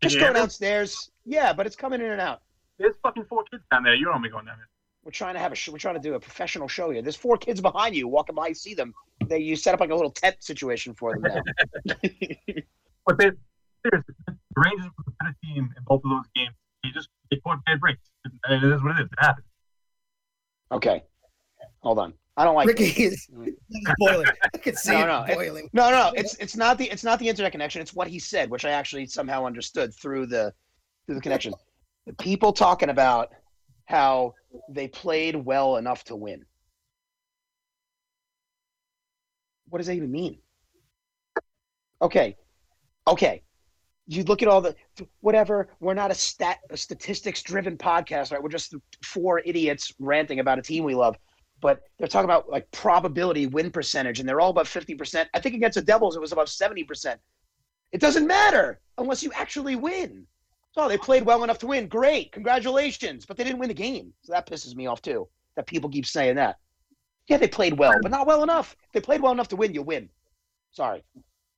Just 0.00 0.14
Can 0.14 0.20
go 0.20 0.26
hear 0.26 0.32
downstairs. 0.32 1.10
Yeah, 1.24 1.52
but 1.52 1.66
it's 1.66 1.74
coming 1.74 2.00
in 2.00 2.10
and 2.12 2.20
out. 2.20 2.42
There's 2.78 2.94
fucking 3.02 3.24
four 3.28 3.42
kids 3.50 3.64
down 3.70 3.82
there. 3.82 3.94
You 3.96 4.04
don't 4.04 4.22
be 4.22 4.28
going 4.28 4.44
down 4.46 4.56
there. 4.58 4.68
We're 5.04 5.10
trying 5.10 5.34
to 5.34 5.40
have 5.40 5.50
a 5.50 5.56
sh- 5.56 5.70
we're 5.70 5.78
trying 5.78 5.96
to 5.96 6.00
do 6.00 6.14
a 6.14 6.20
professional 6.20 6.68
show 6.68 6.90
here. 6.90 7.02
There's 7.02 7.16
four 7.16 7.36
kids 7.36 7.60
behind 7.60 7.96
you 7.96 8.06
walking 8.06 8.36
by. 8.36 8.48
You 8.48 8.54
see 8.54 8.74
them. 8.74 8.94
They 9.26 9.38
you 9.40 9.56
set 9.56 9.74
up 9.74 9.80
like 9.80 9.90
a 9.90 9.94
little 9.96 10.12
tent 10.12 10.36
situation 10.40 10.94
for 10.94 11.14
them 11.14 11.22
now. 11.22 11.42
But 13.06 13.18
they, 13.18 13.30
seriously, 13.82 14.14
the 14.58 14.70
Rangers 14.70 14.90
were 14.96 15.04
the 15.06 15.12
better 15.20 15.34
team 15.44 15.72
in 15.76 15.82
both 15.86 16.02
of 16.04 16.10
those 16.10 16.24
games. 16.34 16.54
They 16.82 16.90
just 16.90 17.08
they 17.30 17.36
caught 17.38 17.58
bad 17.64 17.80
breaks. 17.80 18.00
And 18.24 18.64
it 18.64 18.72
is 18.74 18.82
what 18.82 18.92
it 18.98 19.02
is. 19.02 19.06
It 19.06 19.18
happens. 19.18 19.46
okay, 20.72 21.04
hold 21.80 21.98
on. 21.98 22.14
I 22.36 22.44
don't 22.44 22.54
like. 22.54 22.68
Ricky 22.68 22.84
is 23.04 23.28
boiling. 23.98 24.26
I 24.54 24.58
can 24.58 24.76
see 24.76 24.92
No, 24.92 25.06
no, 25.06 25.24
it- 25.24 25.34
boiling. 25.34 25.68
No, 25.72 25.90
no, 25.90 26.12
it's 26.14 26.34
it's 26.36 26.56
not 26.56 26.78
the 26.78 26.90
it's 26.90 27.04
not 27.04 27.18
the 27.18 27.28
internet 27.28 27.52
connection. 27.52 27.82
It's 27.82 27.94
what 27.94 28.08
he 28.08 28.18
said, 28.18 28.50
which 28.50 28.64
I 28.64 28.70
actually 28.70 29.06
somehow 29.06 29.44
understood 29.44 29.94
through 29.94 30.26
the 30.26 30.52
through 31.06 31.16
the 31.16 31.20
connection. 31.20 31.54
The 32.06 32.14
people 32.14 32.52
talking 32.52 32.90
about 32.90 33.30
how 33.86 34.34
they 34.68 34.88
played 34.88 35.34
well 35.36 35.76
enough 35.76 36.04
to 36.04 36.16
win. 36.16 36.44
What 39.68 39.78
does 39.78 39.86
that 39.88 39.94
even 39.94 40.10
mean? 40.10 40.38
Okay, 42.00 42.36
okay. 43.06 43.42
You 44.08 44.24
look 44.24 44.42
at 44.42 44.48
all 44.48 44.60
the 44.60 44.74
whatever. 45.20 45.68
We're 45.80 45.94
not 45.94 46.10
a 46.10 46.14
stat 46.14 46.58
a 46.70 46.76
statistics 46.76 47.42
driven 47.42 47.76
podcast, 47.76 48.32
right? 48.32 48.42
We're 48.42 48.48
just 48.48 48.74
four 49.04 49.40
idiots 49.44 49.92
ranting 49.98 50.40
about 50.40 50.58
a 50.58 50.62
team 50.62 50.82
we 50.82 50.94
love 50.94 51.16
but 51.60 51.82
they're 51.98 52.08
talking 52.08 52.24
about 52.24 52.48
like 52.48 52.70
probability 52.70 53.46
win 53.46 53.70
percentage, 53.70 54.20
and 54.20 54.28
they're 54.28 54.40
all 54.40 54.50
about 54.50 54.66
50%. 54.66 55.26
I 55.34 55.40
think 55.40 55.54
against 55.54 55.76
the 55.76 55.82
Devils, 55.82 56.16
it 56.16 56.20
was 56.20 56.32
about 56.32 56.46
70%. 56.46 57.16
It 57.92 58.00
doesn't 58.00 58.26
matter 58.26 58.80
unless 58.98 59.22
you 59.22 59.32
actually 59.34 59.76
win. 59.76 60.26
So 60.72 60.88
they 60.88 60.98
played 60.98 61.24
well 61.24 61.42
enough 61.42 61.58
to 61.60 61.66
win. 61.66 61.88
Great. 61.88 62.32
Congratulations. 62.32 63.24
But 63.26 63.36
they 63.36 63.44
didn't 63.44 63.58
win 63.58 63.68
the 63.68 63.74
game. 63.74 64.12
So 64.22 64.32
that 64.32 64.46
pisses 64.46 64.76
me 64.76 64.86
off 64.86 65.02
too, 65.02 65.26
that 65.56 65.66
people 65.66 65.90
keep 65.90 66.06
saying 66.06 66.36
that. 66.36 66.56
Yeah, 67.28 67.38
they 67.38 67.48
played 67.48 67.78
well, 67.78 67.94
but 68.00 68.10
not 68.10 68.26
well 68.26 68.42
enough. 68.42 68.76
If 68.86 68.92
they 68.92 69.00
played 69.00 69.20
well 69.20 69.32
enough 69.32 69.48
to 69.48 69.56
win, 69.56 69.74
you 69.74 69.82
win. 69.82 70.08
Sorry. 70.70 71.02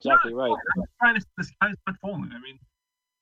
Exactly 0.04 0.34
right. 0.34 0.52
I'm 0.76 0.84
trying 0.98 1.16
to 1.16 1.26
not 1.60 1.96
falling. 2.00 2.30
I 2.32 2.40
mean, 2.40 2.58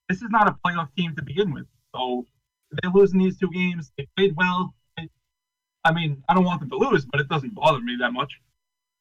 this 0.08 0.18
is 0.18 0.28
not 0.30 0.49
a 0.49 0.56
playoff 0.64 0.88
team 0.97 1.14
to 1.16 1.23
begin 1.23 1.52
with. 1.52 1.66
So 1.94 2.25
they're 2.70 2.92
losing 2.92 3.18
these 3.18 3.38
two 3.38 3.50
games. 3.50 3.92
They 3.97 4.06
played 4.16 4.37
well. 4.37 4.75
I 5.85 5.92
mean, 5.92 6.23
I 6.28 6.35
don't 6.35 6.44
want 6.44 6.61
them 6.61 6.70
to 6.70 6.76
lose, 6.76 7.04
but 7.04 7.20
it 7.20 7.28
doesn't 7.28 7.54
bother 7.54 7.80
me 7.80 7.97
that 8.00 8.12
much. 8.12 8.32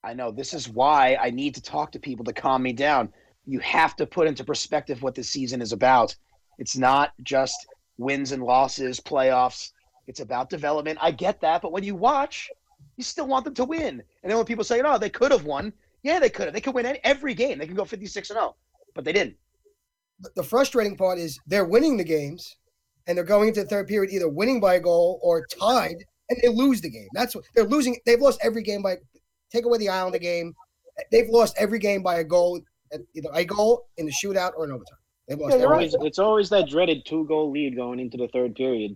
I 0.03 0.13
know 0.13 0.31
this 0.31 0.53
is 0.53 0.69
why 0.69 1.17
I 1.19 1.31
need 1.31 1.55
to 1.55 1.61
talk 1.61 1.91
to 1.91 1.99
people 1.99 2.23
to 2.25 2.33
calm 2.33 2.63
me 2.63 2.71
down. 2.71 3.11
You 3.45 3.59
have 3.59 3.95
to 3.97 4.05
put 4.05 4.27
into 4.27 4.43
perspective 4.43 5.01
what 5.01 5.15
this 5.15 5.29
season 5.29 5.61
is 5.61 5.73
about. 5.73 6.15
It's 6.59 6.77
not 6.77 7.11
just 7.23 7.67
wins 7.97 8.31
and 8.31 8.43
losses, 8.43 8.99
playoffs. 8.99 9.71
It's 10.07 10.19
about 10.19 10.49
development. 10.49 10.99
I 11.01 11.11
get 11.11 11.41
that, 11.41 11.61
but 11.61 11.71
when 11.71 11.83
you 11.83 11.95
watch, 11.95 12.49
you 12.95 13.03
still 13.03 13.27
want 13.27 13.45
them 13.45 13.55
to 13.55 13.65
win. 13.65 14.01
And 14.23 14.31
then 14.31 14.37
when 14.37 14.45
people 14.45 14.63
say, 14.63 14.81
"Oh, 14.81 14.97
they 14.97 15.09
could 15.09 15.31
have 15.31 15.45
won," 15.45 15.73
yeah, 16.07 16.19
they 16.19 16.29
could 16.29 16.45
have. 16.45 16.53
They 16.53 16.61
could 16.61 16.73
win 16.73 16.85
any, 16.85 16.99
every 17.03 17.33
game. 17.33 17.59
They 17.59 17.67
can 17.67 17.75
go 17.75 17.85
fifty-six 17.85 18.29
and 18.29 18.37
zero, 18.37 18.55
but 18.95 19.03
they 19.03 19.13
didn't. 19.13 19.35
The 20.35 20.43
frustrating 20.43 20.95
part 20.95 21.19
is 21.19 21.39
they're 21.45 21.65
winning 21.65 21.97
the 21.97 22.03
games, 22.03 22.57
and 23.05 23.17
they're 23.17 23.25
going 23.25 23.49
into 23.49 23.63
the 23.63 23.69
third 23.69 23.87
period 23.87 24.11
either 24.11 24.29
winning 24.29 24.59
by 24.59 24.75
a 24.75 24.79
goal 24.79 25.19
or 25.21 25.45
tied, 25.47 25.97
and 26.29 26.39
they 26.41 26.47
lose 26.47 26.81
the 26.81 26.89
game. 26.89 27.09
That's 27.13 27.35
what 27.35 27.43
they're 27.55 27.65
losing. 27.65 27.97
They've 28.05 28.19
lost 28.19 28.39
every 28.41 28.63
game 28.63 28.81
by. 28.81 28.95
Take 29.51 29.65
away 29.65 29.77
the 29.77 29.89
Islander 29.89 30.19
game, 30.19 30.53
they've 31.11 31.29
lost 31.29 31.55
every 31.57 31.79
game 31.79 32.03
by 32.03 32.19
a 32.19 32.23
goal, 32.23 32.59
either 33.13 33.29
a 33.33 33.45
goal 33.45 33.87
in 33.97 34.05
the 34.05 34.11
shootout 34.11 34.51
or 34.57 34.65
an 34.65 34.71
overtime. 34.71 34.97
They've 35.27 35.37
lost 35.37 35.53
Yeah, 35.53 35.59
you're 35.59 35.73
every 35.73 35.85
right. 35.85 35.93
Always, 35.93 36.07
it's 36.07 36.19
always 36.19 36.49
that 36.49 36.69
dreaded 36.69 37.05
two 37.05 37.25
goal 37.27 37.51
lead 37.51 37.75
going 37.75 37.99
into 37.99 38.17
the 38.17 38.27
third 38.29 38.55
period. 38.55 38.95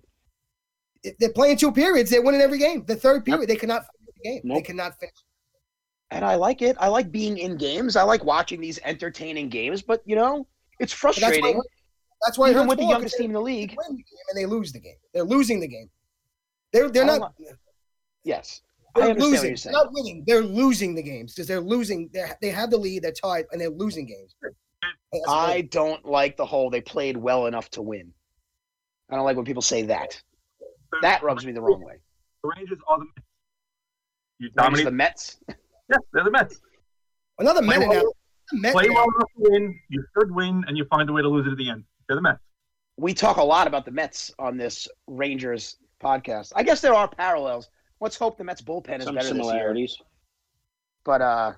they're 1.19 1.33
playing 1.33 1.57
two 1.57 1.71
periods. 1.71 2.09
They're 2.09 2.21
winning 2.21 2.41
every 2.41 2.57
game. 2.57 2.85
The 2.85 2.95
third 2.95 3.25
period, 3.25 3.49
they 3.49 3.55
cannot 3.55 3.83
finish 3.83 4.15
the 4.15 4.29
game. 4.29 4.41
They 4.55 4.61
cannot 4.61 4.99
finish. 4.99 5.15
And 6.11 6.25
I 6.25 6.35
like 6.35 6.61
it. 6.61 6.75
I 6.79 6.87
like 6.87 7.11
being 7.11 7.37
in 7.37 7.55
games. 7.57 7.95
I 7.95 8.03
like 8.03 8.23
watching 8.23 8.59
these 8.59 8.79
entertaining 8.83 9.49
games. 9.49 9.81
But 9.81 10.01
you 10.05 10.15
know, 10.15 10.45
it's 10.79 10.93
But 10.93 11.15
That's 11.15 11.21
why. 11.23 11.29
frustrating. 11.31 11.61
That's 12.25 12.37
why 12.37 12.47
it 12.49 12.51
Even 12.51 12.67
with 12.67 12.77
the 12.77 12.85
youngest 12.85 13.15
team 13.17 13.31
in 13.31 13.33
the 13.33 13.39
they 13.39 13.45
league. 13.45 13.75
win 13.77 13.95
the 13.97 14.03
game 14.03 14.19
and 14.29 14.37
they 14.37 14.45
lose 14.45 14.71
the 14.71 14.79
game. 14.79 14.97
They're 15.13 15.23
losing 15.23 15.59
the 15.59 15.67
game. 15.67 15.89
They're 16.73 16.89
they're 16.89 17.05
don't 17.05 17.19
not. 17.19 17.33
Yes, 18.23 18.61
I 18.95 18.99
They're 19.01 19.09
understand 19.11 19.31
what 19.31 19.41
losing. 19.41 19.49
you're. 19.49 19.57
They're 19.63 19.71
not 19.71 19.93
winning. 19.93 20.23
They're 20.27 20.43
losing 20.43 20.93
the 20.95 21.01
games 21.01 21.33
because 21.33 21.47
they're 21.47 21.61
losing. 21.61 22.09
They 22.13 22.25
they 22.41 22.49
have 22.49 22.69
the 22.69 22.77
lead. 22.77 23.03
They're 23.03 23.11
tied 23.13 23.45
and 23.51 23.59
they're 23.59 23.69
losing 23.71 24.05
games. 24.05 24.35
That's 24.41 25.25
I 25.27 25.57
what- 25.57 25.71
don't 25.71 26.05
like 26.05 26.37
the 26.37 26.45
whole 26.45 26.69
they 26.69 26.81
played 26.81 27.17
well 27.17 27.47
enough 27.47 27.69
to 27.71 27.81
win. 27.81 28.13
I 29.09 29.15
don't 29.15 29.25
like 29.25 29.35
when 29.35 29.45
people 29.45 29.61
say 29.63 29.81
that. 29.83 30.21
That 31.01 31.23
rubs 31.23 31.45
me 31.45 31.51
the 31.53 31.61
wrong 31.61 31.83
way. 31.83 31.95
The 32.43 32.51
Rangers 32.55 32.77
are 32.87 32.99
the 32.99 33.05
Mets. 33.05 33.21
You 34.39 34.49
dominate. 34.51 34.85
the 34.85 34.91
Mets. 34.91 35.37
yeah, 35.91 35.97
they're 36.13 36.23
the 36.23 36.31
Mets. 36.31 36.59
another 37.39 37.61
Play 37.61 37.77
Met 37.77 37.89
well, 37.89 38.03
now. 38.03 38.59
Met 38.59 38.73
play 38.73 38.89
well 38.89 39.03
enough 39.03 39.29
to 39.37 39.49
win. 39.51 39.79
You 39.89 40.03
should 40.17 40.33
win, 40.33 40.63
and 40.67 40.77
you 40.77 40.85
find 40.85 41.09
a 41.09 41.13
way 41.13 41.21
to 41.21 41.27
lose 41.29 41.47
it 41.47 41.51
at 41.51 41.57
the 41.57 41.69
end. 41.69 41.83
They're 42.07 42.15
the 42.15 42.21
Mets. 42.21 42.39
We 42.97 43.13
talk 43.13 43.37
a 43.37 43.43
lot 43.43 43.67
about 43.67 43.85
the 43.85 43.91
Mets 43.91 44.31
on 44.39 44.57
this 44.57 44.87
Rangers 45.07 45.77
podcast. 46.03 46.51
I 46.55 46.63
guess 46.63 46.81
there 46.81 46.93
are 46.93 47.07
parallels. 47.07 47.69
Let's 47.99 48.17
hope 48.17 48.37
the 48.37 48.43
Mets 48.43 48.61
bullpen 48.61 48.99
is 48.99 49.05
Some 49.05 49.15
better 49.15 49.27
this 49.27 49.35
year. 49.35 49.43
similarities. 49.43 49.97
But 51.03 51.21
uh, 51.21 51.53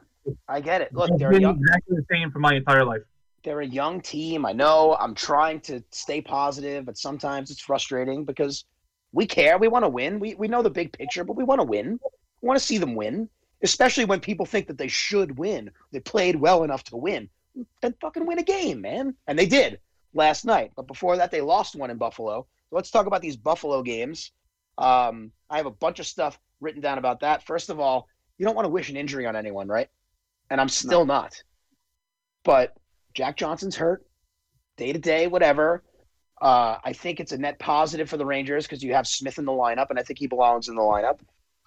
I 0.48 0.62
get 0.62 0.82
it. 0.82 0.94
Look, 0.94 1.10
It's 1.12 1.20
they're 1.20 1.30
a 1.30 1.34
been 1.34 1.42
young, 1.42 1.58
exactly 1.60 1.98
the 1.98 2.06
same 2.12 2.32
for 2.32 2.40
my 2.40 2.54
entire 2.56 2.86
life. 2.86 3.02
they're 3.44 3.62
a 3.62 3.66
young 3.68 4.00
team. 4.02 4.46
I 4.46 4.54
know. 4.54 4.96
I'm 5.00 5.16
trying 5.16 5.60
to 5.62 5.84
stay 5.92 6.22
positive, 6.22 6.86
but 6.86 6.98
sometimes 6.98 7.50
it's 7.52 7.60
frustrating 7.62 8.24
because 8.26 8.66
we 9.12 9.26
care. 9.26 9.58
We 9.58 9.68
want 9.68 9.84
to 9.84 9.90
win. 9.90 10.20
We 10.20 10.36
we 10.36 10.48
know 10.48 10.62
the 10.62 10.70
big 10.70 10.94
picture, 10.94 11.24
but 11.24 11.36
we 11.36 11.44
want 11.44 11.60
to 11.60 11.66
win. 11.66 12.00
We 12.42 12.48
want 12.48 12.60
to 12.60 12.66
see 12.66 12.78
them 12.78 12.96
win, 12.96 13.30
especially 13.64 14.06
when 14.06 14.20
people 14.20 14.46
think 14.46 14.68
that 14.68 14.78
they 14.78 14.88
should 14.88 15.38
win. 15.38 15.72
They 15.92 16.00
played 16.02 16.36
well 16.36 16.64
enough 16.64 16.84
to 16.86 16.98
win. 16.98 17.30
Then 17.82 17.96
fucking 18.02 18.26
win 18.26 18.40
a 18.40 18.44
game, 18.44 18.82
man. 18.82 19.16
And 19.28 19.40
they 19.40 19.46
did 19.46 19.80
last 20.14 20.46
night. 20.46 20.72
But 20.76 20.88
before 20.88 21.18
that, 21.18 21.32
they 21.32 21.42
lost 21.42 21.76
one 21.76 21.90
in 21.90 21.98
Buffalo. 21.98 22.46
So 22.70 22.76
let's 22.76 22.92
talk 22.92 23.06
about 23.06 23.22
these 23.22 23.38
Buffalo 23.38 23.82
games. 23.82 24.32
Um, 24.78 25.32
I 25.50 25.58
have 25.58 25.66
a 25.66 25.72
bunch 25.72 26.00
of 26.00 26.06
stuff 26.06 26.40
written 26.60 26.82
down 26.82 26.98
about 26.98 27.22
that. 27.22 27.46
First 27.46 27.70
of 27.70 27.80
all, 27.80 28.08
you 28.38 28.46
don't 28.46 28.56
want 28.56 28.66
to 28.66 28.70
wish 28.70 28.90
an 28.90 28.98
injury 28.98 29.26
on 29.26 29.36
anyone, 29.36 29.68
right? 29.68 29.90
And 30.50 30.60
I'm 30.60 30.70
still 30.70 31.06
not. 31.06 31.42
But 32.44 32.76
Jack 33.14 33.38
Johnson's 33.38 33.76
hurt, 33.76 34.06
day 34.78 34.92
to 34.92 35.00
day, 35.00 35.28
whatever. 35.28 35.84
Uh, 36.42 36.78
I 36.84 36.92
think 36.92 37.20
it's 37.20 37.32
a 37.32 37.38
net 37.38 37.60
positive 37.60 38.10
for 38.10 38.18
the 38.18 38.26
Rangers 38.26 38.66
because 38.66 38.84
you 38.84 38.94
have 38.94 39.08
Smith 39.08 39.38
in 39.38 39.46
the 39.46 39.52
lineup, 39.52 39.90
and 39.90 40.00
I 40.00 40.04
think 40.04 40.20
he 40.20 40.28
belongs 40.28 40.68
in 40.68 40.76
the 40.76 40.82
lineup. 40.82 41.20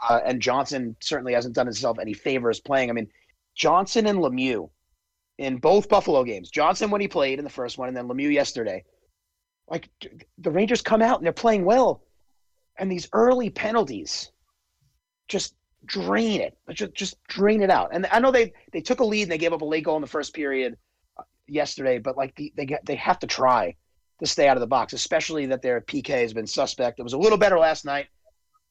Uh, 0.09 0.21
and 0.25 0.43
Johnson 0.43 0.97
certainly 1.01 1.33
hasn't 1.33 1.55
done 1.55 1.67
himself 1.67 1.99
any 1.99 2.13
favors 2.13 2.61
playing. 2.61 2.91
I 2.91 2.93
mean, 2.93 3.09
Johnson 3.55 4.07
and 4.07 4.19
Lemieux 4.19 4.69
in 5.39 5.59
both 5.59 5.89
Buffalo 5.89 6.25
games. 6.25 6.51
Johnson 6.51 6.91
when 6.91 7.01
he 7.01 7.09
played 7.09 7.39
in 7.39 7.45
the 7.45 7.51
first 7.51 7.79
one, 7.79 7.89
and 7.89 7.97
then 7.97 8.09
Lemieux 8.09 8.33
yesterday. 8.33 8.85
Like 9.69 9.89
the 10.39 10.51
Rangers 10.51 10.83
come 10.83 11.03
out 11.03 11.19
and 11.19 11.27
they're 11.27 11.33
playing 11.33 11.65
well, 11.65 12.03
and 12.79 12.91
these 12.91 13.09
early 13.13 13.51
penalties 13.51 14.31
just 15.29 15.55
drain 15.85 16.41
it. 16.41 16.57
Just 16.71 16.95
just 16.95 17.23
drain 17.25 17.63
it 17.63 17.71
out. 17.71 17.91
And 17.93 18.07
I 18.13 18.21
know 18.21 18.31
they 18.31 18.53
they 18.73 18.81
took 18.81 19.01
a 19.01 19.05
lead 19.05 19.23
and 19.23 19.33
they 19.33 19.39
gave 19.39 19.53
up 19.53 19.63
a 19.63 19.65
late 19.65 19.85
goal 19.85 19.97
in 19.97 20.03
the 20.03 20.07
first 20.09 20.35
period 20.35 20.77
uh, 21.19 21.23
yesterday, 21.49 21.99
but 21.99 22.17
like 22.17 22.35
the, 22.37 22.53
they 22.57 22.67
get 22.67 22.85
they 22.87 22.97
have 22.97 23.19
to 23.21 23.27
try 23.27 23.75
to 24.21 24.27
stay 24.27 24.49
out 24.49 24.57
of 24.57 24.61
the 24.61 24.67
box, 24.67 24.93
especially 24.93 25.47
that 25.47 25.63
their 25.63 25.81
PK 25.81 26.09
has 26.09 26.33
been 26.33 26.47
suspect. 26.47 26.99
It 26.99 27.03
was 27.03 27.13
a 27.13 27.19
little 27.19 27.39
better 27.39 27.59
last 27.59 27.85
night. 27.85 28.07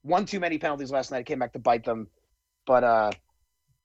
One 0.05 0.25
too 0.25 0.39
many 0.39 0.57
penalties 0.59 0.91
last 0.91 1.09
night. 1.11 1.21
It 1.21 1.25
came 1.25 1.39
back 1.39 1.53
to 1.53 1.59
bite 1.59 1.83
them, 1.83 2.07
but 2.67 2.83
uh, 2.83 3.11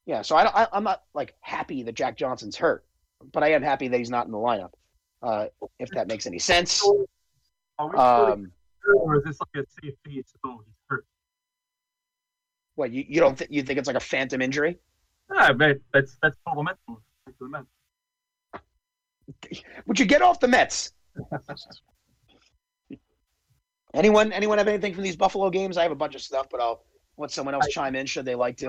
yeah. 0.04 0.20
So 0.20 0.36
I, 0.36 0.44
don't- 0.44 0.54
I 0.54 0.68
I'm 0.72 0.84
not 0.84 1.02
like 1.14 1.34
happy 1.40 1.82
that 1.84 1.94
Jack 1.94 2.18
Johnson's 2.18 2.56
hurt, 2.56 2.84
but 3.32 3.42
I 3.42 3.52
am 3.52 3.62
happy 3.62 3.88
that 3.88 3.96
he's 3.96 4.10
not 4.10 4.26
in 4.26 4.32
the 4.32 4.38
lineup. 4.38 4.70
uh, 5.22 5.46
if 5.78 5.88
that 5.92 6.08
makes 6.08 6.26
any 6.26 6.38
sense. 6.38 6.86
Um, 7.78 8.52
or 8.96 9.16
is 9.16 9.24
this 9.24 9.38
like 9.40 9.64
a 9.64 9.66
safety? 9.82 10.22
So 10.44 10.62
he's 10.66 10.74
hurt. 10.88 11.06
what 12.74 12.90
you, 12.90 13.04
you 13.08 13.20
don't 13.20 13.38
th- 13.38 13.50
you 13.50 13.62
think 13.62 13.78
it's 13.78 13.86
like 13.86 13.96
a 13.96 14.00
phantom 14.00 14.42
injury? 14.42 14.78
Ah, 15.30 15.52
man, 15.54 15.80
that's 15.94 16.18
that's 16.22 16.36
total 16.46 16.64
mental. 16.64 17.00
Back 17.24 17.38
to 17.38 17.44
the 17.44 17.48
Mets. 17.48 17.66
Would 19.86 19.98
you 19.98 20.04
get 20.06 20.20
off 20.20 20.38
the 20.40 20.48
Mets? 20.48 20.92
anyone 23.94 24.32
anyone 24.32 24.58
have 24.58 24.68
anything 24.68 24.94
from 24.94 25.02
these 25.02 25.16
Buffalo 25.16 25.50
games? 25.50 25.76
I 25.76 25.82
have 25.82 25.92
a 25.92 25.96
bunch 25.96 26.14
of 26.14 26.22
stuff, 26.22 26.48
but 26.50 26.60
I'll 26.60 26.84
let 27.16 27.30
someone 27.30 27.54
else 27.54 27.68
chime 27.68 27.94
in 27.96 28.06
should 28.06 28.24
they 28.24 28.34
like 28.34 28.56
to. 28.58 28.68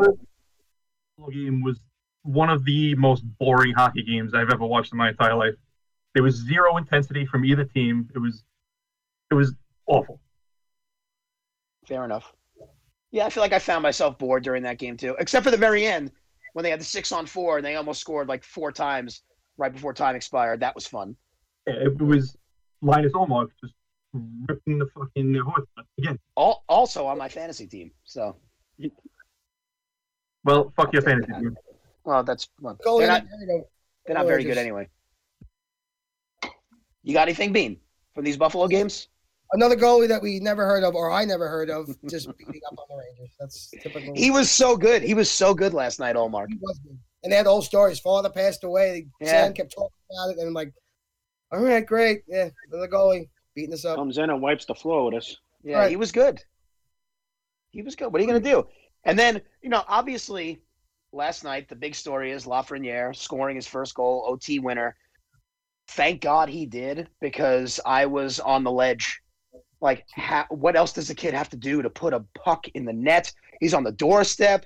Buffalo 1.18 1.32
game 1.32 1.62
was 1.62 1.80
one 2.24 2.50
of 2.50 2.66
the 2.66 2.96
most 2.96 3.24
boring 3.40 3.74
hockey 3.74 4.04
games 4.04 4.34
I've 4.34 4.50
ever 4.50 4.66
watched 4.66 4.92
in 4.92 4.98
my 4.98 5.10
entire 5.10 5.36
life. 5.36 5.56
There 6.14 6.24
was 6.24 6.36
zero 6.36 6.78
intensity 6.78 7.26
from 7.26 7.46
either 7.46 7.64
team. 7.64 8.10
It 8.16 8.20
was 8.20 8.44
it 9.32 9.36
was 9.36 9.54
awful. 9.88 10.20
Fair 11.88 12.06
enough. 12.06 12.34
Yeah, 13.12 13.26
I 13.26 13.30
feel 13.30 13.42
like 13.42 13.54
I 13.54 13.60
found 13.60 13.84
myself 13.84 14.18
bored 14.18 14.44
during 14.44 14.64
that 14.64 14.78
game 14.78 14.98
too, 14.98 15.16
except 15.20 15.44
for 15.44 15.52
the 15.52 15.58
very 15.58 15.86
end 15.86 16.12
when 16.54 16.64
they 16.64 16.70
had 16.70 16.80
the 16.80 16.86
six 16.86 17.12
on 17.12 17.26
four 17.26 17.58
and 17.58 17.66
they 17.66 17.76
almost 17.76 18.02
scored 18.02 18.28
like 18.28 18.44
four 18.44 18.72
times 18.72 19.24
right 19.58 19.72
before 19.72 19.94
time 19.94 20.16
expired. 20.16 20.60
That 20.60 20.76
was 20.76 20.88
fun. 20.88 21.16
It 21.66 22.02
was 22.02 22.36
Linus 22.82 23.14
Ullmark 23.14 23.50
just 23.60 23.74
ripping 24.14 24.80
the 24.80 24.88
fucking 24.88 25.36
horse 25.36 25.68
again. 25.98 26.20
All, 26.36 26.64
also 26.68 27.06
on 27.06 27.18
my 27.18 27.30
fantasy 27.30 27.68
team. 27.68 27.92
So, 28.04 28.36
Well, 30.44 30.74
fuck 30.76 30.94
your 30.94 31.02
fantasy 31.02 31.32
team. 31.32 31.56
well, 32.04 32.24
that's 32.24 32.50
well, 32.60 32.78
Goalie 32.86 33.00
they're 33.00 33.08
not 33.08 33.24
that 33.24 33.66
they're 34.06 34.16
not 34.16 34.26
Or 34.26 34.28
very 34.28 34.44
good 34.44 34.58
anyway. 34.58 34.90
You 37.04 37.14
got 37.14 37.24
anything, 37.24 37.52
Bean, 37.52 37.78
from 38.14 38.26
these 38.26 38.38
Buffalo 38.38 38.68
games? 38.68 39.08
Another 39.54 39.76
goalie 39.76 40.08
that 40.08 40.22
we 40.22 40.40
never 40.40 40.66
heard 40.66 40.84
of, 40.84 40.96
or 40.96 41.12
I 41.12 41.26
never 41.26 41.50
heard 41.50 41.70
of, 41.70 41.88
just 42.10 42.28
beating 42.38 42.62
up 42.72 42.78
on 42.80 42.86
the 42.90 42.96
Rangers. 42.96 43.36
That's 43.40 43.70
typical. 43.82 44.14
He 44.16 44.32
was 44.32 44.50
so 44.50 44.78
good. 44.78 45.02
He 45.02 45.14
was 45.14 45.30
so 45.30 45.54
good 45.54 45.74
last 45.74 46.00
night, 46.00 46.16
Ullmark. 46.16 46.48
He 46.50 46.58
was 46.62 46.80
good. 46.80 46.98
And 47.24 47.32
they 47.32 47.38
had 47.38 47.46
the 47.46 47.50
whole 47.50 47.62
story. 47.62 47.90
His 47.90 48.00
father 48.00 48.30
passed 48.30 48.64
away. 48.64 49.08
Yeah. 49.20 49.28
Sam 49.46 49.54
kept 49.54 49.74
talking 49.74 49.92
about 50.10 50.32
it, 50.32 50.38
and 50.40 50.48
I'm 50.48 50.54
like, 50.54 50.74
all 51.52 51.60
right, 51.60 51.86
great. 51.86 52.22
Yeah, 52.28 52.50
another 52.72 52.88
goalie 52.88 53.28
beating 53.56 53.74
us 53.74 53.86
up. 53.86 53.98
Comes 53.98 54.18
in 54.18 54.30
and 54.30 54.42
wipes 54.42 54.66
the 54.66 54.76
floor 54.76 55.06
with 55.06 55.16
us. 55.16 55.38
Yeah, 55.64 55.80
Right. 55.80 55.90
he 55.90 55.96
was 55.96 56.12
good. 56.12 56.42
He 57.72 57.82
was 57.82 57.96
good. 57.96 58.12
What 58.12 58.20
are 58.20 58.24
you 58.24 58.30
going 58.30 58.42
to 58.44 58.50
do? 58.50 58.68
And 59.06 59.18
then, 59.18 59.42
you 59.62 59.70
know, 59.70 59.84
obviously, 59.88 60.62
last 61.12 61.44
night, 61.44 61.70
the 61.70 61.76
big 61.76 61.96
story 61.96 62.32
is 62.32 62.46
Lafreniere 62.46 63.16
scoring 63.16 63.56
his 63.56 63.68
first 63.68 63.96
goal, 63.96 64.26
OT 64.28 64.60
winner. 64.60 64.96
Thank 65.90 66.22
God 66.22 66.50
he 66.50 66.66
did 66.66 67.10
because 67.20 67.80
I 67.86 68.06
was 68.06 68.40
on 68.40 68.64
the 68.64 68.72
ledge. 68.72 69.22
Like, 69.82 70.06
ha- 70.16 70.48
what 70.50 70.76
else 70.76 70.94
does 70.94 71.10
a 71.10 71.16
kid 71.16 71.34
have 71.34 71.50
to 71.50 71.58
do 71.58 71.82
to 71.82 71.90
put 71.90 72.14
a 72.14 72.24
puck 72.36 72.68
in 72.76 72.86
the 72.86 72.94
net? 72.94 73.32
He's 73.60 73.74
on 73.74 73.84
the 73.84 73.92
doorstep. 73.92 74.66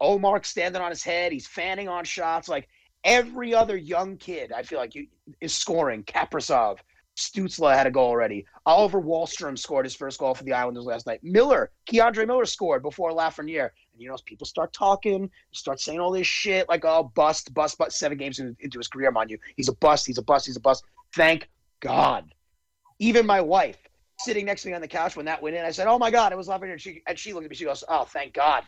Omar 0.00 0.42
standing 0.44 0.80
on 0.80 0.90
his 0.90 1.02
head. 1.02 1.32
He's 1.32 1.46
fanning 1.46 1.88
on 1.88 2.04
shots. 2.04 2.48
Like 2.48 2.68
every 3.04 3.52
other 3.54 3.76
young 3.76 4.16
kid, 4.16 4.52
I 4.52 4.62
feel 4.62 4.78
like 4.78 4.94
you, 4.94 5.06
is 5.40 5.54
scoring. 5.54 6.02
Kaprizov, 6.04 6.78
Stützle 7.18 7.74
had 7.74 7.88
a 7.88 7.90
goal 7.90 8.10
already. 8.10 8.46
Oliver 8.64 9.02
Wahlstrom 9.02 9.58
scored 9.58 9.84
his 9.84 9.94
first 9.94 10.20
goal 10.20 10.34
for 10.34 10.44
the 10.44 10.52
Islanders 10.52 10.84
last 10.84 11.04
night. 11.04 11.18
Miller, 11.24 11.72
K'Andre 11.90 12.26
Miller 12.26 12.46
scored 12.46 12.80
before 12.80 13.10
Lafreniere. 13.10 13.70
And 13.92 14.00
you 14.00 14.08
know, 14.08 14.16
people 14.24 14.46
start 14.46 14.72
talking, 14.72 15.28
start 15.50 15.80
saying 15.80 15.98
all 15.98 16.12
this 16.12 16.28
shit 16.28 16.68
like, 16.68 16.84
oh, 16.84 17.10
bust, 17.16 17.52
bust, 17.52 17.76
bust. 17.76 17.98
Seven 17.98 18.18
games 18.18 18.38
into 18.38 18.78
his 18.78 18.86
career, 18.86 19.10
mind 19.10 19.30
you. 19.30 19.38
He's 19.56 19.68
a 19.68 19.74
bust, 19.74 20.06
he's 20.06 20.18
a 20.18 20.22
bust, 20.22 20.46
he's 20.46 20.56
a 20.56 20.60
bust. 20.60 20.84
Thank 21.16 21.48
God. 21.80 22.32
Even 23.00 23.26
my 23.26 23.40
wife, 23.40 23.78
sitting 24.20 24.46
next 24.46 24.62
to 24.62 24.68
me 24.68 24.74
on 24.74 24.80
the 24.80 24.88
couch 24.88 25.16
when 25.16 25.26
that 25.26 25.42
went 25.42 25.56
in, 25.56 25.64
I 25.64 25.72
said, 25.72 25.88
oh 25.88 25.98
my 25.98 26.12
God, 26.12 26.32
it 26.32 26.38
was 26.38 26.46
Lafreniere. 26.46 26.72
And 26.72 26.80
she, 26.80 27.02
and 27.08 27.18
she 27.18 27.32
looked 27.32 27.46
at 27.46 27.50
me, 27.50 27.56
she 27.56 27.64
goes, 27.64 27.82
oh, 27.88 28.04
thank 28.04 28.32
God. 28.32 28.62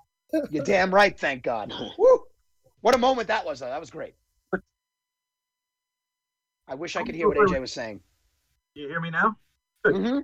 You're 0.50 0.64
damn 0.64 0.92
right, 0.92 1.16
thank 1.16 1.44
God. 1.44 1.72
Woo! 1.98 2.24
What 2.80 2.96
a 2.96 2.98
moment 2.98 3.28
that 3.28 3.46
was, 3.46 3.60
though. 3.60 3.66
That 3.66 3.78
was 3.78 3.90
great. 3.90 4.14
I 6.68 6.74
wish 6.74 6.96
I 6.96 7.02
could 7.02 7.14
hear 7.14 7.28
what 7.28 7.36
AJ 7.36 7.60
was 7.60 7.72
saying. 7.72 8.00
You 8.74 8.88
hear 8.88 9.00
me 9.00 9.10
now? 9.10 9.36
hmm 9.84 10.20